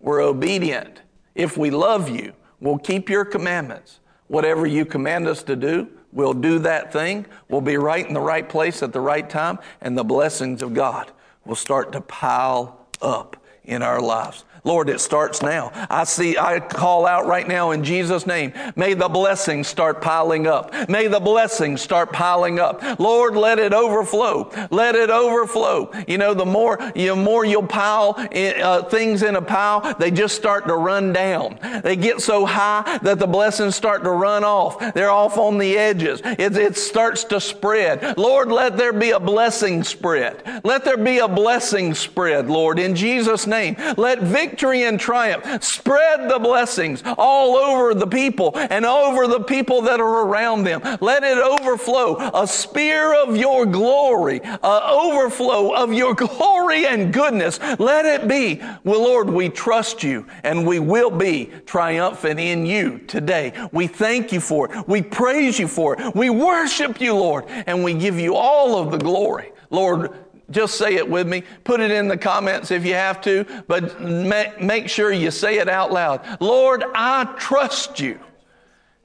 We're 0.00 0.22
obedient. 0.22 1.02
If 1.34 1.56
we 1.56 1.70
love 1.70 2.08
you, 2.08 2.32
we'll 2.60 2.78
keep 2.78 3.08
your 3.08 3.24
commandments. 3.24 4.00
Whatever 4.28 4.66
you 4.66 4.84
command 4.84 5.26
us 5.26 5.42
to 5.44 5.56
do, 5.56 5.88
we'll 6.12 6.34
do 6.34 6.58
that 6.60 6.92
thing. 6.92 7.26
We'll 7.48 7.60
be 7.60 7.76
right 7.76 8.06
in 8.06 8.14
the 8.14 8.20
right 8.20 8.48
place 8.48 8.82
at 8.82 8.92
the 8.92 9.00
right 9.00 9.28
time, 9.28 9.58
and 9.80 9.98
the 9.98 10.04
blessings 10.04 10.62
of 10.62 10.74
God 10.74 11.10
will 11.44 11.56
start 11.56 11.92
to 11.92 12.00
pile 12.00 12.86
up 13.02 13.36
in 13.64 13.82
our 13.82 14.00
lives. 14.00 14.44
Lord, 14.64 14.88
it 14.88 15.00
starts 15.00 15.42
now. 15.42 15.70
I 15.90 16.04
see, 16.04 16.38
I 16.38 16.58
call 16.58 17.06
out 17.06 17.26
right 17.26 17.46
now 17.46 17.72
in 17.72 17.84
Jesus' 17.84 18.26
name. 18.26 18.54
May 18.76 18.94
the 18.94 19.10
blessings 19.10 19.68
start 19.68 20.00
piling 20.00 20.46
up. 20.46 20.72
May 20.88 21.06
the 21.06 21.20
blessings 21.20 21.82
start 21.82 22.12
piling 22.12 22.58
up. 22.58 22.82
Lord, 22.98 23.36
let 23.36 23.58
it 23.58 23.74
overflow. 23.74 24.50
Let 24.70 24.94
it 24.94 25.10
overflow. 25.10 25.90
You 26.08 26.16
know, 26.16 26.32
the 26.32 26.46
more, 26.46 26.78
you 26.94 27.14
more 27.14 27.44
you'll 27.44 27.66
pile 27.66 28.14
uh, 28.16 28.84
things 28.84 29.22
in 29.22 29.36
a 29.36 29.42
pile, 29.42 29.94
they 29.98 30.10
just 30.10 30.34
start 30.34 30.66
to 30.66 30.74
run 30.74 31.12
down. 31.12 31.58
They 31.82 31.94
get 31.94 32.22
so 32.22 32.46
high 32.46 32.98
that 33.02 33.18
the 33.18 33.26
blessings 33.26 33.76
start 33.76 34.02
to 34.04 34.10
run 34.10 34.44
off. 34.44 34.94
They're 34.94 35.10
off 35.10 35.36
on 35.36 35.58
the 35.58 35.76
edges. 35.76 36.22
It, 36.24 36.56
it 36.56 36.78
starts 36.78 37.24
to 37.24 37.38
spread. 37.38 38.16
Lord, 38.16 38.50
let 38.50 38.78
there 38.78 38.94
be 38.94 39.10
a 39.10 39.20
blessing 39.20 39.84
spread. 39.84 40.62
Let 40.64 40.86
there 40.86 40.96
be 40.96 41.18
a 41.18 41.28
blessing 41.28 41.94
spread, 41.94 42.48
Lord, 42.48 42.78
in 42.78 42.96
Jesus' 42.96 43.46
name. 43.46 43.76
Let 43.98 44.20
victory 44.22 44.53
victory 44.54 44.84
and 44.84 45.00
triumph. 45.00 45.64
Spread 45.64 46.30
the 46.30 46.38
blessings 46.38 47.02
all 47.18 47.56
over 47.56 47.92
the 47.92 48.06
people 48.06 48.52
and 48.54 48.86
over 48.86 49.26
the 49.26 49.40
people 49.40 49.82
that 49.82 49.98
are 49.98 50.20
around 50.26 50.62
them. 50.62 50.80
Let 51.00 51.24
it 51.24 51.38
overflow. 51.38 52.30
A 52.32 52.46
spear 52.46 53.20
of 53.20 53.36
your 53.36 53.66
glory, 53.66 54.40
an 54.44 54.58
overflow 54.62 55.74
of 55.74 55.92
your 55.92 56.14
glory 56.26 56.86
and 56.86 57.12
goodness. 57.12 57.58
Let 57.80 58.06
it 58.06 58.28
be. 58.28 58.62
Well, 58.84 59.02
Lord, 59.02 59.28
we 59.28 59.48
trust 59.48 60.04
you 60.04 60.24
and 60.44 60.64
we 60.64 60.78
will 60.78 61.10
be 61.10 61.50
triumphant 61.66 62.38
in 62.38 62.64
you 62.64 62.98
today. 63.08 63.52
We 63.72 63.88
thank 63.88 64.30
you 64.30 64.38
for 64.38 64.70
it. 64.72 64.86
We 64.86 65.02
praise 65.02 65.58
you 65.58 65.66
for 65.66 66.00
it. 66.00 66.14
We 66.14 66.30
worship 66.30 67.00
you, 67.00 67.16
Lord, 67.16 67.46
and 67.48 67.82
we 67.82 67.94
give 67.94 68.20
you 68.20 68.36
all 68.36 68.78
of 68.78 68.92
the 68.92 68.98
glory. 68.98 69.50
Lord, 69.70 70.12
just 70.50 70.76
say 70.76 70.94
it 70.94 71.08
with 71.08 71.26
me. 71.26 71.42
Put 71.64 71.80
it 71.80 71.90
in 71.90 72.08
the 72.08 72.16
comments 72.16 72.70
if 72.70 72.84
you 72.84 72.94
have 72.94 73.20
to, 73.22 73.44
but 73.66 74.00
make 74.00 74.88
sure 74.88 75.12
you 75.12 75.30
say 75.30 75.58
it 75.58 75.68
out 75.68 75.92
loud. 75.92 76.40
Lord, 76.40 76.84
I 76.94 77.24
trust 77.38 78.00
you, 78.00 78.18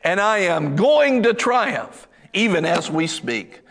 and 0.03 0.19
I 0.19 0.39
am 0.39 0.75
going 0.75 1.23
to 1.23 1.33
triumph 1.33 2.07
even 2.33 2.65
as 2.65 2.91
we 2.91 3.07
speak. 3.07 3.61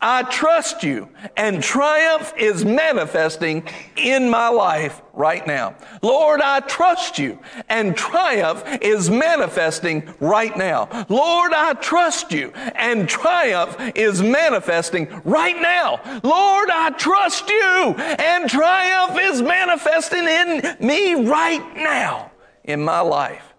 I 0.00 0.24
trust 0.24 0.82
you, 0.82 1.08
and 1.36 1.62
triumph 1.62 2.32
is 2.36 2.64
manifesting 2.64 3.66
in 3.96 4.28
my 4.28 4.48
life 4.48 5.00
right 5.14 5.46
now. 5.46 5.74
Lord, 6.02 6.40
I 6.42 6.60
trust 6.60 7.18
you, 7.18 7.38
and 7.68 7.96
triumph 7.96 8.62
is 8.82 9.08
manifesting 9.08 10.12
right 10.20 10.56
now. 10.56 11.06
Lord, 11.08 11.52
I 11.54 11.74
trust 11.74 12.30
you, 12.32 12.50
and 12.74 13.08
triumph 13.08 13.76
is 13.94 14.22
manifesting 14.22 15.08
right 15.24 15.60
now. 15.60 16.00
Lord, 16.22 16.68
I 16.70 16.90
trust 16.90 17.48
you, 17.48 17.94
and 17.96 18.50
triumph 18.50 19.18
is 19.20 19.40
manifesting 19.40 20.24
in 20.24 20.76
me 20.80 21.14
right 21.14 21.74
now 21.74 22.32
in 22.64 22.84
my 22.84 23.00
life. 23.00 23.54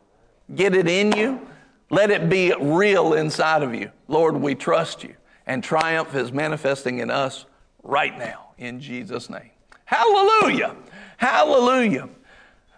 Get 0.53 0.76
it 0.76 0.88
in 0.88 1.14
you. 1.14 1.41
Let 1.89 2.11
it 2.11 2.30
be 2.30 2.53
real 2.59 3.14
inside 3.14 3.64
of 3.64 3.73
you. 3.73 3.91
Lord, 4.07 4.35
we 4.35 4.53
trust 4.55 5.03
you 5.03 5.15
and 5.48 5.64
triumph 5.64 6.14
is 6.14 6.32
manifesting 6.32 6.99
in 6.99 7.10
us 7.10 7.45
right 7.82 8.15
now 8.19 8.49
in 8.60 8.80
Jesus' 8.80 9.30
name. 9.30 9.49
Hallelujah! 9.86 10.76
Hallelujah! 11.18 12.10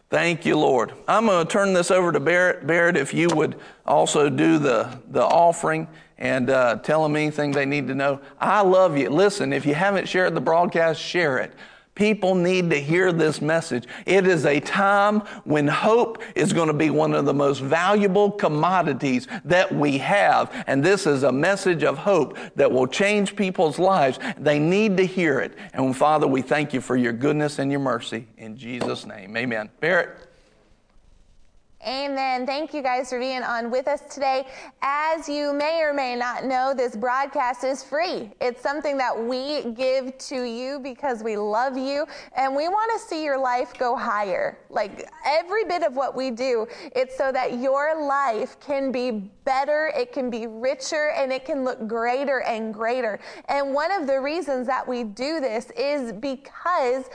Thank 0.10 0.46
you, 0.46 0.58
Lord. 0.58 0.94
I'm 1.08 1.28
going 1.28 1.46
to 1.46 1.52
turn 1.52 1.74
this 1.74 1.92
over 1.92 2.12
to 2.12 2.20
Barrett. 2.20 2.66
Barrett, 2.66 2.98
if 2.98 3.14
you 3.14 3.28
would 3.36 3.60
also 3.86 4.28
do 4.30 4.58
the, 4.58 5.00
the 5.10 5.24
offering 5.24 5.88
and 6.18 6.50
uh, 6.50 6.78
tell 6.78 7.04
them 7.04 7.16
anything 7.16 7.52
they 7.52 7.66
need 7.66 7.88
to 7.88 7.96
know. 7.96 8.20
I 8.40 8.62
love 8.62 8.98
you. 8.98 9.10
Listen, 9.10 9.54
if 9.54 9.68
you 9.68 9.76
haven't 9.76 10.10
shared 10.10 10.34
the 10.34 10.42
broadcast, 10.42 11.00
share 11.00 11.38
it. 11.38 11.54
People 12.00 12.34
need 12.34 12.70
to 12.70 12.80
hear 12.80 13.12
this 13.12 13.42
message. 13.42 13.84
It 14.06 14.26
is 14.26 14.46
a 14.46 14.62
time 14.62 15.20
when 15.44 15.68
hope 15.68 16.24
is 16.34 16.54
going 16.54 16.70
to 16.70 16.74
be 16.74 16.90
one 16.90 17.14
of 17.14 17.26
the 17.26 17.34
most 17.34 17.60
valuable 17.60 18.32
commodities 18.32 19.28
that 19.44 19.70
we 19.76 19.98
have. 19.98 20.64
And 20.66 20.82
this 20.82 21.06
is 21.06 21.24
a 21.24 21.32
message 21.34 21.84
of 21.84 21.98
hope 21.98 22.38
that 22.56 22.72
will 22.72 22.88
change 22.88 23.36
people's 23.36 23.78
lives. 23.78 24.18
They 24.38 24.60
need 24.60 24.96
to 24.96 25.06
hear 25.06 25.42
it. 25.42 25.58
And 25.74 25.94
Father, 25.94 26.26
we 26.26 26.42
thank 26.42 26.74
you 26.74 26.80
for 26.80 26.96
your 26.96 27.12
goodness 27.12 27.60
and 27.60 27.70
your 27.70 27.82
mercy. 27.82 28.28
In 28.38 28.56
Jesus' 28.56 29.06
name, 29.06 29.36
amen. 29.36 29.70
Barrett. 29.82 30.29
Amen. 31.88 32.46
Thank 32.46 32.74
you 32.74 32.82
guys 32.82 33.10
for 33.10 33.20
being 33.20 33.42
on 33.42 33.72
with 33.72 33.88
us 33.88 34.02
today. 34.14 34.46
As 34.82 35.30
you 35.30 35.54
may 35.54 35.82
or 35.82 35.94
may 35.94 36.14
not 36.14 36.44
know, 36.44 36.74
this 36.76 36.94
broadcast 36.94 37.64
is 37.64 37.86
free. 37.86 38.34
It's 38.42 38.62
something 38.62 38.98
that 38.98 39.18
we 39.18 39.72
give 39.72 40.18
to 40.18 40.44
you 40.44 40.82
because 40.82 41.24
we 41.24 41.38
love 41.38 41.78
you 41.78 42.06
and 42.36 42.54
we 42.54 42.68
want 42.68 42.92
to 42.92 43.08
see 43.08 43.24
your 43.24 43.40
life 43.40 43.74
go 43.80 43.96
higher. 43.96 44.58
Like 44.70 45.10
every 45.26 45.64
bit 45.64 45.84
of 45.84 45.96
what 45.96 46.18
we 46.18 46.32
do, 46.32 46.68
it's 46.94 47.18
so 47.18 47.32
that 47.32 47.60
your 47.60 48.06
life 48.06 48.60
can 48.60 48.92
be 48.92 49.32
better, 49.46 49.92
it 49.96 50.12
can 50.12 50.30
be 50.30 50.48
richer, 50.48 51.12
and 51.16 51.32
it 51.32 51.46
can 51.46 51.64
look 51.64 51.88
greater 51.88 52.42
and 52.42 52.74
greater. 52.74 53.20
And 53.48 53.74
one 53.74 53.92
of 53.92 54.06
the 54.06 54.20
reasons 54.20 54.68
that 54.68 54.86
we 54.86 55.06
do 55.06 55.40
this 55.40 55.72
is 55.78 56.12
because 56.12 57.06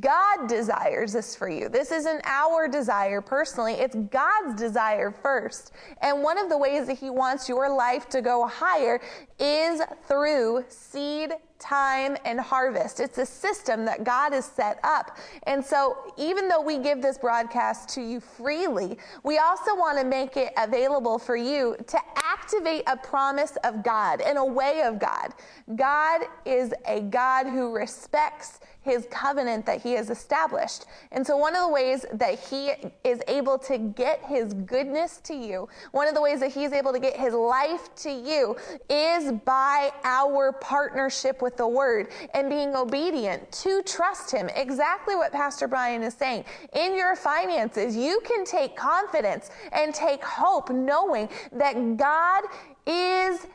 God 0.00 0.48
desires 0.48 1.12
this 1.12 1.36
for 1.36 1.48
you. 1.48 1.68
This 1.68 1.92
isn't 1.92 2.20
our 2.24 2.66
desire 2.68 3.20
personally, 3.20 3.74
it's 3.74 3.96
God's 4.10 4.54
desire 4.60 5.10
first. 5.10 5.72
And 6.02 6.22
one 6.22 6.38
of 6.38 6.48
the 6.48 6.58
ways 6.58 6.86
that 6.86 6.98
He 6.98 7.10
wants 7.10 7.48
your 7.48 7.74
life 7.74 8.08
to 8.10 8.22
go 8.22 8.46
higher 8.46 9.00
is 9.38 9.82
through 10.06 10.64
seed 10.68 11.32
time, 11.58 12.16
and 12.24 12.40
harvest. 12.40 13.00
It's 13.00 13.18
a 13.18 13.26
system 13.26 13.84
that 13.84 14.04
God 14.04 14.32
has 14.32 14.44
set 14.44 14.78
up. 14.84 15.16
And 15.44 15.64
so, 15.64 16.12
even 16.16 16.48
though 16.48 16.60
we 16.60 16.78
give 16.78 17.02
this 17.02 17.18
broadcast 17.18 17.88
to 17.90 18.00
you 18.00 18.20
freely, 18.20 18.98
we 19.24 19.38
also 19.38 19.74
want 19.74 19.98
to 19.98 20.04
make 20.04 20.36
it 20.36 20.52
available 20.56 21.18
for 21.18 21.36
you 21.36 21.76
to 21.86 21.98
activate 22.16 22.84
a 22.86 22.96
promise 22.96 23.56
of 23.64 23.82
God 23.82 24.20
and 24.20 24.38
a 24.38 24.44
way 24.44 24.82
of 24.82 24.98
God. 24.98 25.34
God 25.76 26.22
is 26.44 26.72
a 26.86 27.00
God 27.00 27.46
who 27.46 27.74
respects 27.74 28.60
his 28.80 29.06
covenant 29.10 29.66
that 29.66 29.82
he 29.82 29.92
has 29.92 30.10
established. 30.10 30.86
And 31.12 31.26
so, 31.26 31.36
one 31.36 31.54
of 31.54 31.62
the 31.62 31.68
ways 31.68 32.06
that 32.12 32.38
he 32.38 32.72
is 33.04 33.20
able 33.28 33.58
to 33.58 33.78
get 33.78 34.22
his 34.24 34.54
goodness 34.54 35.18
to 35.24 35.34
you, 35.34 35.68
one 35.92 36.08
of 36.08 36.14
the 36.14 36.22
ways 36.22 36.40
that 36.40 36.52
he's 36.52 36.72
able 36.72 36.92
to 36.92 36.98
get 36.98 37.16
his 37.16 37.34
life 37.34 37.94
to 37.96 38.10
you, 38.10 38.56
is 38.88 39.32
by 39.44 39.90
our 40.04 40.52
partnership 40.52 41.42
with 41.42 41.56
the 41.56 41.66
word 41.66 42.08
and 42.34 42.48
being 42.48 42.74
obedient 42.74 43.50
to 43.52 43.82
trust 43.82 44.30
him. 44.30 44.48
Exactly 44.54 45.16
what 45.16 45.32
Pastor 45.32 45.68
Brian 45.68 46.02
is 46.02 46.14
saying. 46.14 46.44
In 46.72 46.96
your 46.96 47.16
finances, 47.16 47.96
you 47.96 48.20
can 48.24 48.44
take 48.44 48.76
confidence 48.76 49.50
and 49.72 49.94
take 49.94 50.24
hope 50.24 50.70
knowing 50.70 51.28
that 51.52 51.96
God 51.96 52.44
is 52.86 53.46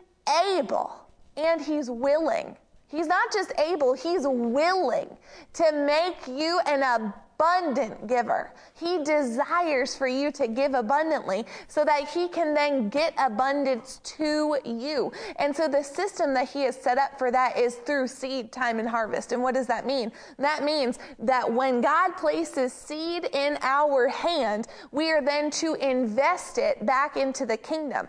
able 0.58 0.96
and 1.36 1.62
he's 1.62 1.90
willing 1.90 2.56
He's 2.94 3.08
not 3.08 3.34
just 3.34 3.52
able, 3.58 3.96
he's 3.96 4.22
willing 4.28 5.18
to 5.54 5.72
make 5.72 6.28
you 6.28 6.60
an 6.68 6.84
abundant 6.84 8.06
giver. 8.06 8.54
He 8.76 9.04
desires 9.04 9.96
for 9.96 10.08
you 10.08 10.32
to 10.34 10.48
give 10.48 10.76
abundantly 10.76 11.44
so 11.68 11.84
that 11.86 12.08
he 12.10 12.28
can 12.28 12.54
then 12.54 12.90
get 12.90 13.16
abundance 13.18 14.00
to 14.18 14.60
you. 14.64 15.12
And 15.38 15.56
so 15.56 15.68
the 15.68 15.82
system 15.82 16.36
that 16.36 16.50
he 16.50 16.62
has 16.66 16.80
set 16.80 17.00
up 17.00 17.18
for 17.18 17.32
that 17.32 17.58
is 17.58 17.78
through 17.78 18.10
seed 18.10 18.52
time 18.52 18.78
and 18.78 18.88
harvest. 18.88 19.32
And 19.32 19.42
what 19.42 19.56
does 19.56 19.66
that 19.66 19.88
mean? 19.88 20.12
That 20.38 20.64
means 20.64 21.00
that 21.18 21.52
when 21.52 21.82
God 21.82 22.12
places 22.12 22.74
seed 22.74 23.28
in 23.34 23.58
our 23.64 24.08
hand, 24.08 24.68
we 24.92 25.12
are 25.12 25.24
then 25.24 25.50
to 25.50 25.74
invest 25.74 26.60
it 26.60 26.86
back 26.86 27.18
into 27.18 27.48
the 27.48 27.58
kingdom. 27.58 28.08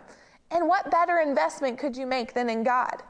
And 0.50 0.68
what 0.68 0.90
better 0.90 1.20
investment 1.20 1.78
could 1.78 1.96
you 1.96 2.06
make 2.06 2.34
than 2.34 2.50
in 2.50 2.64
God? 2.64 3.02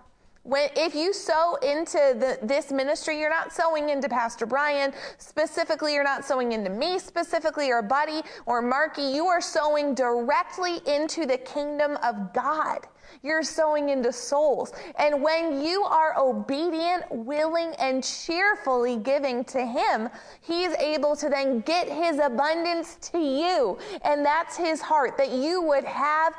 When, 0.45 0.69
if 0.77 0.95
you 0.95 1.15
sow 1.15 1.57
into 1.62 1.97
the, 1.97 2.39
this 2.43 2.71
ministry, 2.71 3.19
you're 3.19 3.31
not 3.31 3.51
sowing 3.51 3.89
into 3.89 4.11
Pastor 4.11 4.45
Brian 4.45 4.93
specifically, 5.16 5.95
you're 5.95 6.05
not 6.05 6.23
sowing 6.23 6.53
into 6.53 6.69
me 6.69 6.99
specifically, 6.99 7.71
or 7.71 7.81
Buddy 7.81 8.21
or 8.45 8.61
Marky. 8.61 9.03
You 9.03 9.27
are 9.27 9.41
sowing 9.41 9.95
directly 9.95 10.81
into 10.87 11.25
the 11.25 11.39
kingdom 11.39 11.97
of 12.03 12.35
God. 12.35 12.87
You're 13.23 13.43
sowing 13.43 13.89
into 13.89 14.12
souls. 14.12 14.73
And 14.99 15.23
when 15.23 15.62
you 15.62 15.85
are 15.85 16.19
obedient, 16.19 17.05
willing, 17.11 17.74
and 17.78 18.03
cheerfully 18.03 18.97
giving 18.97 19.45
to 19.45 19.65
Him, 19.65 20.09
He's 20.41 20.73
able 20.74 21.16
to 21.16 21.28
then 21.28 21.61
get 21.61 21.89
His 21.89 22.19
abundance 22.19 22.97
to 23.12 23.19
you. 23.19 23.78
And 24.03 24.24
that's 24.24 24.57
His 24.57 24.81
heart, 24.81 25.16
that 25.19 25.31
you 25.31 25.62
would 25.62 25.85
have, 25.85 26.35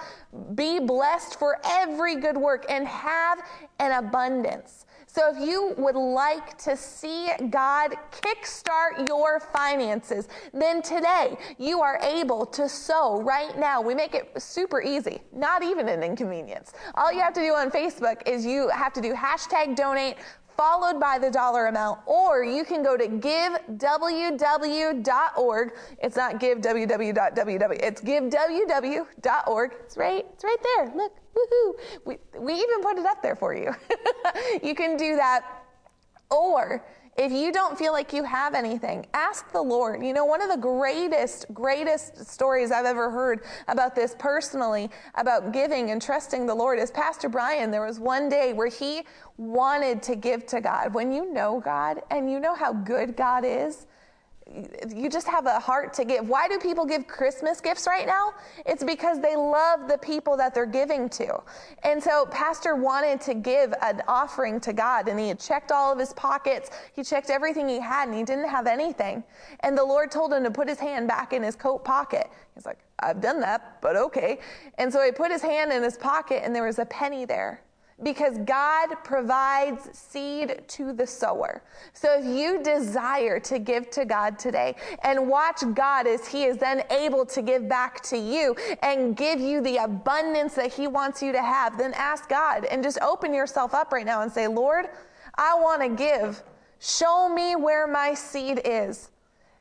be 0.55 0.79
blessed 0.79 1.39
for 1.39 1.59
every 1.65 2.15
good 2.15 2.37
work 2.37 2.65
and 2.69 2.87
have 2.87 3.41
an 3.79 3.91
abundance. 3.91 4.85
So 5.15 5.31
if 5.33 5.39
you 5.39 5.73
would 5.77 5.95
like 5.95 6.57
to 6.57 6.75
see 6.75 7.29
God 7.49 7.95
kickstart 8.11 9.07
your 9.07 9.39
finances, 9.39 10.27
then 10.53 10.81
today 10.81 11.37
you 11.57 11.79
are 11.79 11.97
able 12.01 12.45
to 12.47 12.67
sow 12.67 13.21
right 13.21 13.57
now. 13.57 13.79
We 13.79 13.95
make 13.95 14.13
it 14.13 14.29
super 14.37 14.81
easy, 14.81 15.21
not 15.31 15.63
even 15.63 15.87
an 15.87 16.03
inconvenience. 16.03 16.73
All 16.95 17.13
you 17.13 17.21
have 17.21 17.31
to 17.35 17.39
do 17.39 17.53
on 17.53 17.71
Facebook 17.71 18.27
is 18.27 18.45
you 18.45 18.67
have 18.67 18.91
to 18.91 18.99
do 18.99 19.13
hashtag 19.13 19.77
donate 19.77 20.17
followed 20.57 20.99
by 20.99 21.17
the 21.19 21.29
dollar 21.29 21.67
amount, 21.67 21.99
or 22.05 22.43
you 22.43 22.63
can 22.65 22.83
go 22.83 22.97
to 22.97 23.07
giveww.org. 23.07 23.73
It's 26.01 26.15
not 26.15 26.39
giveww.www, 26.39 27.79
it's 27.83 28.01
giveww.org. 28.01 29.71
It's 29.85 29.97
right, 29.97 30.25
it's 30.33 30.43
right 30.43 30.57
there. 30.63 30.91
Look, 30.95 31.13
woohoo. 31.35 31.73
We, 32.05 32.17
we 32.39 32.53
even 32.53 32.81
put 32.81 32.97
it 32.97 33.05
up 33.05 33.21
there 33.21 33.35
for 33.35 33.53
you. 33.55 33.73
you 34.63 34.73
can 34.75 34.97
do 34.97 35.15
that. 35.15 35.45
Or 36.31 36.83
if 37.17 37.31
you 37.31 37.51
don't 37.51 37.77
feel 37.77 37.93
like 37.93 38.11
you 38.11 38.23
have 38.23 38.53
anything, 38.53 39.05
ask 39.13 39.49
the 39.53 39.61
Lord. 39.61 40.03
You 40.03 40.11
know, 40.11 40.25
one 40.25 40.41
of 40.41 40.49
the 40.49 40.57
greatest, 40.57 41.45
greatest 41.53 42.27
stories 42.29 42.71
I've 42.71 42.85
ever 42.85 43.09
heard 43.09 43.45
about 43.69 43.95
this 43.95 44.15
personally, 44.19 44.89
about 45.15 45.53
giving 45.53 45.91
and 45.91 46.01
trusting 46.01 46.45
the 46.45 46.53
Lord, 46.53 46.77
is 46.77 46.91
Pastor 46.91 47.29
Brian. 47.29 47.71
There 47.71 47.85
was 47.85 48.01
one 48.01 48.27
day 48.27 48.51
where 48.51 48.67
he 48.67 49.03
wanted 49.37 50.03
to 50.03 50.15
give 50.15 50.45
to 50.47 50.59
God. 50.59 50.93
When 50.93 51.13
you 51.13 51.31
know 51.31 51.61
God 51.63 52.01
and 52.11 52.29
you 52.29 52.39
know 52.39 52.53
how 52.53 52.73
good 52.73 53.15
God 53.15 53.45
is, 53.45 53.87
you 54.95 55.09
just 55.09 55.27
have 55.27 55.47
a 55.47 55.59
heart 55.59 55.91
to 55.95 56.05
give. 56.05 56.29
Why 56.29 56.47
do 56.47 56.59
people 56.59 56.85
give 56.85 57.07
Christmas 57.07 57.59
gifts 57.59 57.87
right 57.87 58.05
now? 58.05 58.33
It's 58.65 58.83
because 58.83 59.19
they 59.19 59.35
love 59.35 59.87
the 59.87 59.97
people 59.97 60.37
that 60.37 60.53
they're 60.53 60.67
giving 60.67 61.09
to. 61.09 61.41
And 61.83 62.01
so, 62.01 62.27
Pastor 62.27 62.75
wanted 62.75 63.19
to 63.21 63.33
give 63.33 63.73
an 63.81 64.03
offering 64.07 64.59
to 64.61 64.71
God, 64.71 65.07
and 65.07 65.19
he 65.19 65.29
had 65.29 65.39
checked 65.39 65.71
all 65.71 65.91
of 65.91 65.97
his 65.97 66.13
pockets. 66.13 66.69
He 66.93 67.03
checked 67.03 67.31
everything 67.31 67.67
he 67.67 67.79
had, 67.79 68.07
and 68.07 68.15
he 68.15 68.23
didn't 68.23 68.47
have 68.47 68.67
anything. 68.67 69.23
And 69.61 69.75
the 69.75 69.83
Lord 69.83 70.11
told 70.11 70.31
him 70.31 70.43
to 70.43 70.51
put 70.51 70.69
his 70.69 70.79
hand 70.79 71.07
back 71.07 71.33
in 71.33 71.41
his 71.41 71.55
coat 71.55 71.83
pocket. 71.83 72.29
He's 72.53 72.67
like, 72.67 72.79
I've 72.99 73.21
done 73.21 73.41
that, 73.41 73.81
but 73.81 73.95
okay. 73.95 74.39
And 74.77 74.93
so 74.93 75.03
he 75.03 75.11
put 75.11 75.31
his 75.31 75.41
hand 75.41 75.73
in 75.73 75.81
his 75.81 75.97
pocket, 75.97 76.43
and 76.45 76.55
there 76.55 76.63
was 76.63 76.77
a 76.77 76.85
penny 76.85 77.25
there 77.25 77.61
because 78.03 78.37
God 78.39 78.89
provides 79.03 79.97
seed 79.97 80.63
to 80.67 80.91
the 80.91 81.07
sower. 81.07 81.63
So 81.93 82.19
if 82.19 82.25
you 82.25 82.61
desire 82.61 83.39
to 83.41 83.57
give 83.57 83.89
to 83.91 84.03
God 84.03 84.37
today 84.37 84.75
and 85.03 85.29
watch 85.29 85.63
God 85.73 86.05
as 86.05 86.27
He 86.27 86.43
is 86.43 86.57
then 86.57 86.83
able 86.89 87.25
to 87.27 87.41
give 87.41 87.69
back 87.69 88.01
to 88.03 88.17
you 88.17 88.55
and 88.83 89.15
give 89.15 89.39
you 89.39 89.61
the 89.61 89.77
abundance 89.77 90.55
that 90.55 90.73
He 90.73 90.87
wants 90.87 91.23
you 91.23 91.31
to 91.31 91.41
have, 91.41 91.77
then 91.77 91.93
ask 91.93 92.27
God 92.27 92.65
and 92.65 92.83
just 92.83 92.99
open 93.01 93.33
yourself 93.33 93.73
up 93.73 93.93
right 93.93 94.05
now 94.05 94.21
and 94.23 94.31
say, 94.31 94.47
Lord, 94.47 94.87
I 95.35 95.55
want 95.55 95.81
to 95.81 95.89
give. 95.89 96.43
Show 96.79 97.29
me 97.29 97.55
where 97.55 97.87
my 97.87 98.13
seed 98.13 98.61
is. 98.65 99.09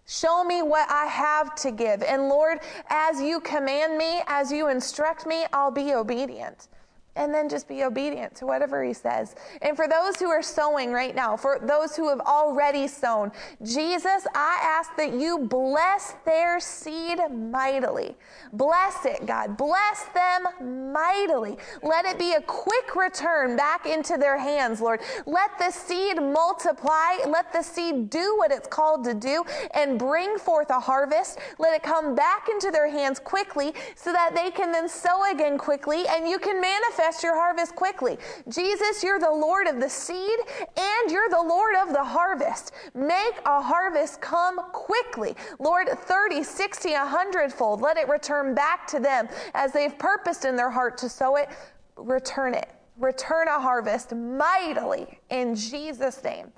Show 0.06 0.44
me 0.44 0.60
what 0.60 0.90
I 0.90 1.06
have 1.06 1.54
to 1.56 1.70
give. 1.70 2.02
And 2.02 2.28
Lord, 2.28 2.58
as 2.90 3.22
you 3.22 3.40
command 3.40 3.96
me, 3.96 4.22
as 4.26 4.52
you 4.52 4.68
instruct 4.68 5.24
me, 5.26 5.46
I'll 5.52 5.70
be 5.70 5.94
obedient. 5.94 6.68
And 7.16 7.32
then 7.32 7.48
just 7.48 7.68
be 7.68 7.84
obedient 7.84 8.34
to 8.36 8.46
whatever 8.46 8.82
he 8.82 8.92
says. 8.92 9.34
And 9.62 9.76
for 9.76 9.86
those 9.86 10.16
who 10.16 10.28
are 10.28 10.42
sowing 10.42 10.92
right 10.92 11.14
now, 11.14 11.36
for 11.36 11.60
those 11.62 11.94
who 11.94 12.08
have 12.08 12.20
already 12.20 12.88
sown, 12.88 13.30
Jesus, 13.62 14.26
I 14.34 14.58
ask 14.62 14.96
that 14.96 15.14
you 15.14 15.38
bless 15.38 16.14
their 16.24 16.58
seed 16.58 17.18
mightily. 17.30 18.16
Bless 18.52 19.04
it, 19.04 19.26
God. 19.26 19.56
Bless 19.56 20.06
them 20.14 20.92
mightily. 20.92 21.56
Let 21.82 22.04
it 22.04 22.18
be 22.18 22.32
a 22.32 22.40
quick 22.40 22.96
return 22.96 23.56
back 23.56 23.86
into 23.86 24.16
their 24.16 24.38
hands, 24.38 24.80
Lord. 24.80 25.00
Let 25.26 25.56
the 25.58 25.70
seed 25.70 26.16
multiply. 26.20 27.18
Let 27.26 27.52
the 27.52 27.62
seed 27.62 28.10
do 28.10 28.36
what 28.38 28.50
it's 28.50 28.68
called 28.68 29.04
to 29.04 29.14
do 29.14 29.44
and 29.72 29.98
bring 29.98 30.36
forth 30.38 30.70
a 30.70 30.80
harvest. 30.80 31.38
Let 31.58 31.74
it 31.74 31.82
come 31.82 32.14
back 32.14 32.48
into 32.48 32.70
their 32.70 32.88
hands 32.88 33.18
quickly 33.20 33.72
so 33.94 34.12
that 34.12 34.34
they 34.34 34.50
can 34.50 34.72
then 34.72 34.88
sow 34.88 35.30
again 35.30 35.58
quickly 35.58 36.04
and 36.08 36.28
you 36.28 36.38
can 36.38 36.60
manifest 37.04 37.22
your 37.22 37.34
harvest 37.34 37.74
quickly. 37.74 38.18
Jesus, 38.48 39.02
you're 39.02 39.18
the 39.18 39.30
Lord 39.30 39.66
of 39.66 39.80
the 39.80 39.88
seed 39.88 40.38
and 40.76 41.10
you're 41.10 41.28
the 41.28 41.42
Lord 41.42 41.74
of 41.76 41.92
the 41.92 42.02
harvest. 42.02 42.72
Make 42.94 43.34
a 43.46 43.60
harvest 43.60 44.20
come 44.20 44.58
quickly. 44.72 45.36
Lord, 45.58 45.88
30, 45.88 46.42
60, 46.42 46.92
100 46.92 47.52
fold. 47.52 47.80
Let 47.80 47.96
it 47.98 48.08
return 48.08 48.54
back 48.54 48.86
to 48.88 49.00
them 49.00 49.28
as 49.54 49.72
they've 49.72 49.96
purposed 49.98 50.44
in 50.44 50.56
their 50.56 50.70
heart 50.70 50.96
to 50.98 51.08
sow 51.08 51.36
it. 51.36 51.48
Return 51.96 52.54
it. 52.54 52.70
Return 52.98 53.48
a 53.48 53.60
harvest 53.60 54.14
mightily 54.14 55.20
in 55.30 55.54
Jesus' 55.54 56.22
name. 56.22 56.52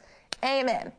Amen. 0.45 0.93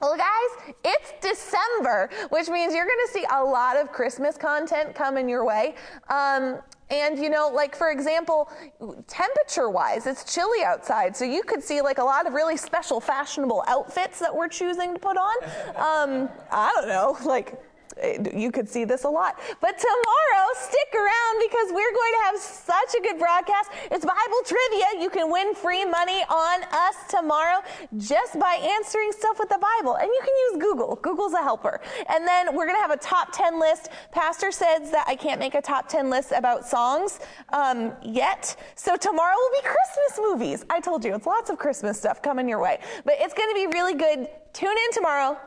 Well, 0.00 0.14
guys, 0.14 0.74
it's 0.84 1.12
December, 1.22 2.10
which 2.28 2.48
means 2.48 2.74
you're 2.74 2.84
going 2.84 3.06
to 3.06 3.12
see 3.12 3.24
a 3.32 3.42
lot 3.42 3.78
of 3.78 3.92
Christmas 3.92 4.36
content 4.36 4.94
coming 4.94 5.26
your 5.26 5.46
way. 5.46 5.74
Um, 6.10 6.58
and 6.90 7.18
you 7.18 7.30
know, 7.30 7.50
like 7.52 7.74
for 7.74 7.90
example, 7.90 8.50
temperature 9.08 9.70
wise, 9.70 10.06
it's 10.06 10.32
chilly 10.32 10.62
outside. 10.64 11.16
So 11.16 11.24
you 11.24 11.42
could 11.42 11.62
see 11.62 11.80
like 11.80 11.96
a 11.96 12.04
lot 12.04 12.26
of 12.26 12.34
really 12.34 12.58
special 12.58 13.00
fashionable 13.00 13.64
outfits 13.68 14.18
that 14.18 14.34
we're 14.34 14.48
choosing 14.48 14.92
to 14.92 15.00
put 15.00 15.16
on. 15.16 15.36
Um, 15.76 16.28
I 16.52 16.72
don't 16.76 16.88
know, 16.88 17.16
like 17.24 17.58
you 18.34 18.52
could 18.52 18.68
see 18.68 18.84
this 18.84 19.04
a 19.04 19.08
lot. 19.08 19.38
But 19.60 19.78
tomorrow, 19.78 20.46
stick 20.54 20.94
around 20.94 21.40
because 21.40 21.68
we're 21.70 21.92
going 21.92 22.12
to 22.12 22.22
have 22.24 22.38
such 22.38 22.94
a 22.98 23.02
good 23.02 23.18
broadcast. 23.18 23.70
It's 23.90 24.04
Bible 24.04 24.42
trivia. 24.44 25.00
You 25.00 25.10
can 25.10 25.30
win 25.30 25.54
free 25.54 25.84
money 25.84 26.22
on 26.28 26.62
us 26.72 26.96
tomorrow 27.08 27.60
just 27.96 28.38
by 28.38 28.54
answering 28.76 29.12
stuff 29.12 29.38
with 29.38 29.48
the 29.48 29.58
Bible. 29.58 29.94
And 29.96 30.06
you 30.06 30.20
can 30.20 30.34
use 30.50 30.62
Google. 30.62 30.96
Google's 30.96 31.32
a 31.32 31.42
helper. 31.42 31.80
And 32.08 32.26
then 32.26 32.54
we're 32.54 32.66
going 32.66 32.76
to 32.76 32.82
have 32.82 32.90
a 32.90 32.98
top 32.98 33.32
10 33.32 33.58
list. 33.58 33.88
Pastor 34.12 34.52
says 34.52 34.90
that 34.90 35.04
I 35.06 35.16
can't 35.16 35.40
make 35.40 35.54
a 35.54 35.62
top 35.62 35.88
10 35.88 36.10
list 36.10 36.32
about 36.32 36.66
songs 36.66 37.20
um, 37.52 37.92
yet. 38.04 38.56
So 38.74 38.96
tomorrow 38.96 39.34
will 39.36 39.62
be 39.62 39.68
Christmas 39.68 40.20
movies. 40.20 40.64
I 40.68 40.80
told 40.80 41.04
you, 41.04 41.14
it's 41.14 41.26
lots 41.26 41.50
of 41.50 41.58
Christmas 41.58 41.98
stuff 41.98 42.20
coming 42.20 42.48
your 42.48 42.60
way. 42.60 42.78
But 43.04 43.14
it's 43.18 43.34
going 43.34 43.48
to 43.48 43.54
be 43.54 43.66
really 43.68 43.94
good. 43.94 44.28
Tune 44.52 44.76
in 44.76 44.92
tomorrow, 44.92 45.38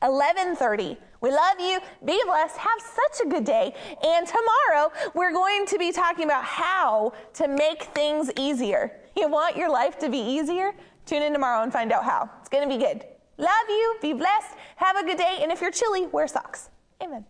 1130. 0.00 0.96
We 1.20 1.30
love 1.30 1.58
you. 1.58 1.80
Be 2.04 2.20
blessed. 2.26 2.56
Have 2.56 2.78
such 2.80 3.26
a 3.26 3.28
good 3.28 3.44
day. 3.44 3.74
And 4.04 4.26
tomorrow, 4.26 4.92
we're 5.14 5.32
going 5.32 5.66
to 5.66 5.78
be 5.78 5.92
talking 5.92 6.24
about 6.24 6.44
how 6.44 7.12
to 7.34 7.48
make 7.48 7.84
things 7.94 8.30
easier. 8.38 8.92
You 9.16 9.28
want 9.28 9.56
your 9.56 9.70
life 9.70 9.98
to 9.98 10.08
be 10.08 10.18
easier? 10.18 10.72
Tune 11.06 11.22
in 11.22 11.32
tomorrow 11.32 11.62
and 11.62 11.72
find 11.72 11.92
out 11.92 12.04
how. 12.04 12.28
It's 12.40 12.48
going 12.48 12.68
to 12.68 12.74
be 12.74 12.82
good. 12.82 13.04
Love 13.38 13.68
you. 13.68 13.96
Be 14.02 14.12
blessed. 14.12 14.54
Have 14.76 14.96
a 14.96 15.04
good 15.04 15.18
day. 15.18 15.38
And 15.40 15.52
if 15.52 15.60
you're 15.60 15.70
chilly, 15.70 16.06
wear 16.06 16.26
socks. 16.26 16.70
Amen. 17.02 17.24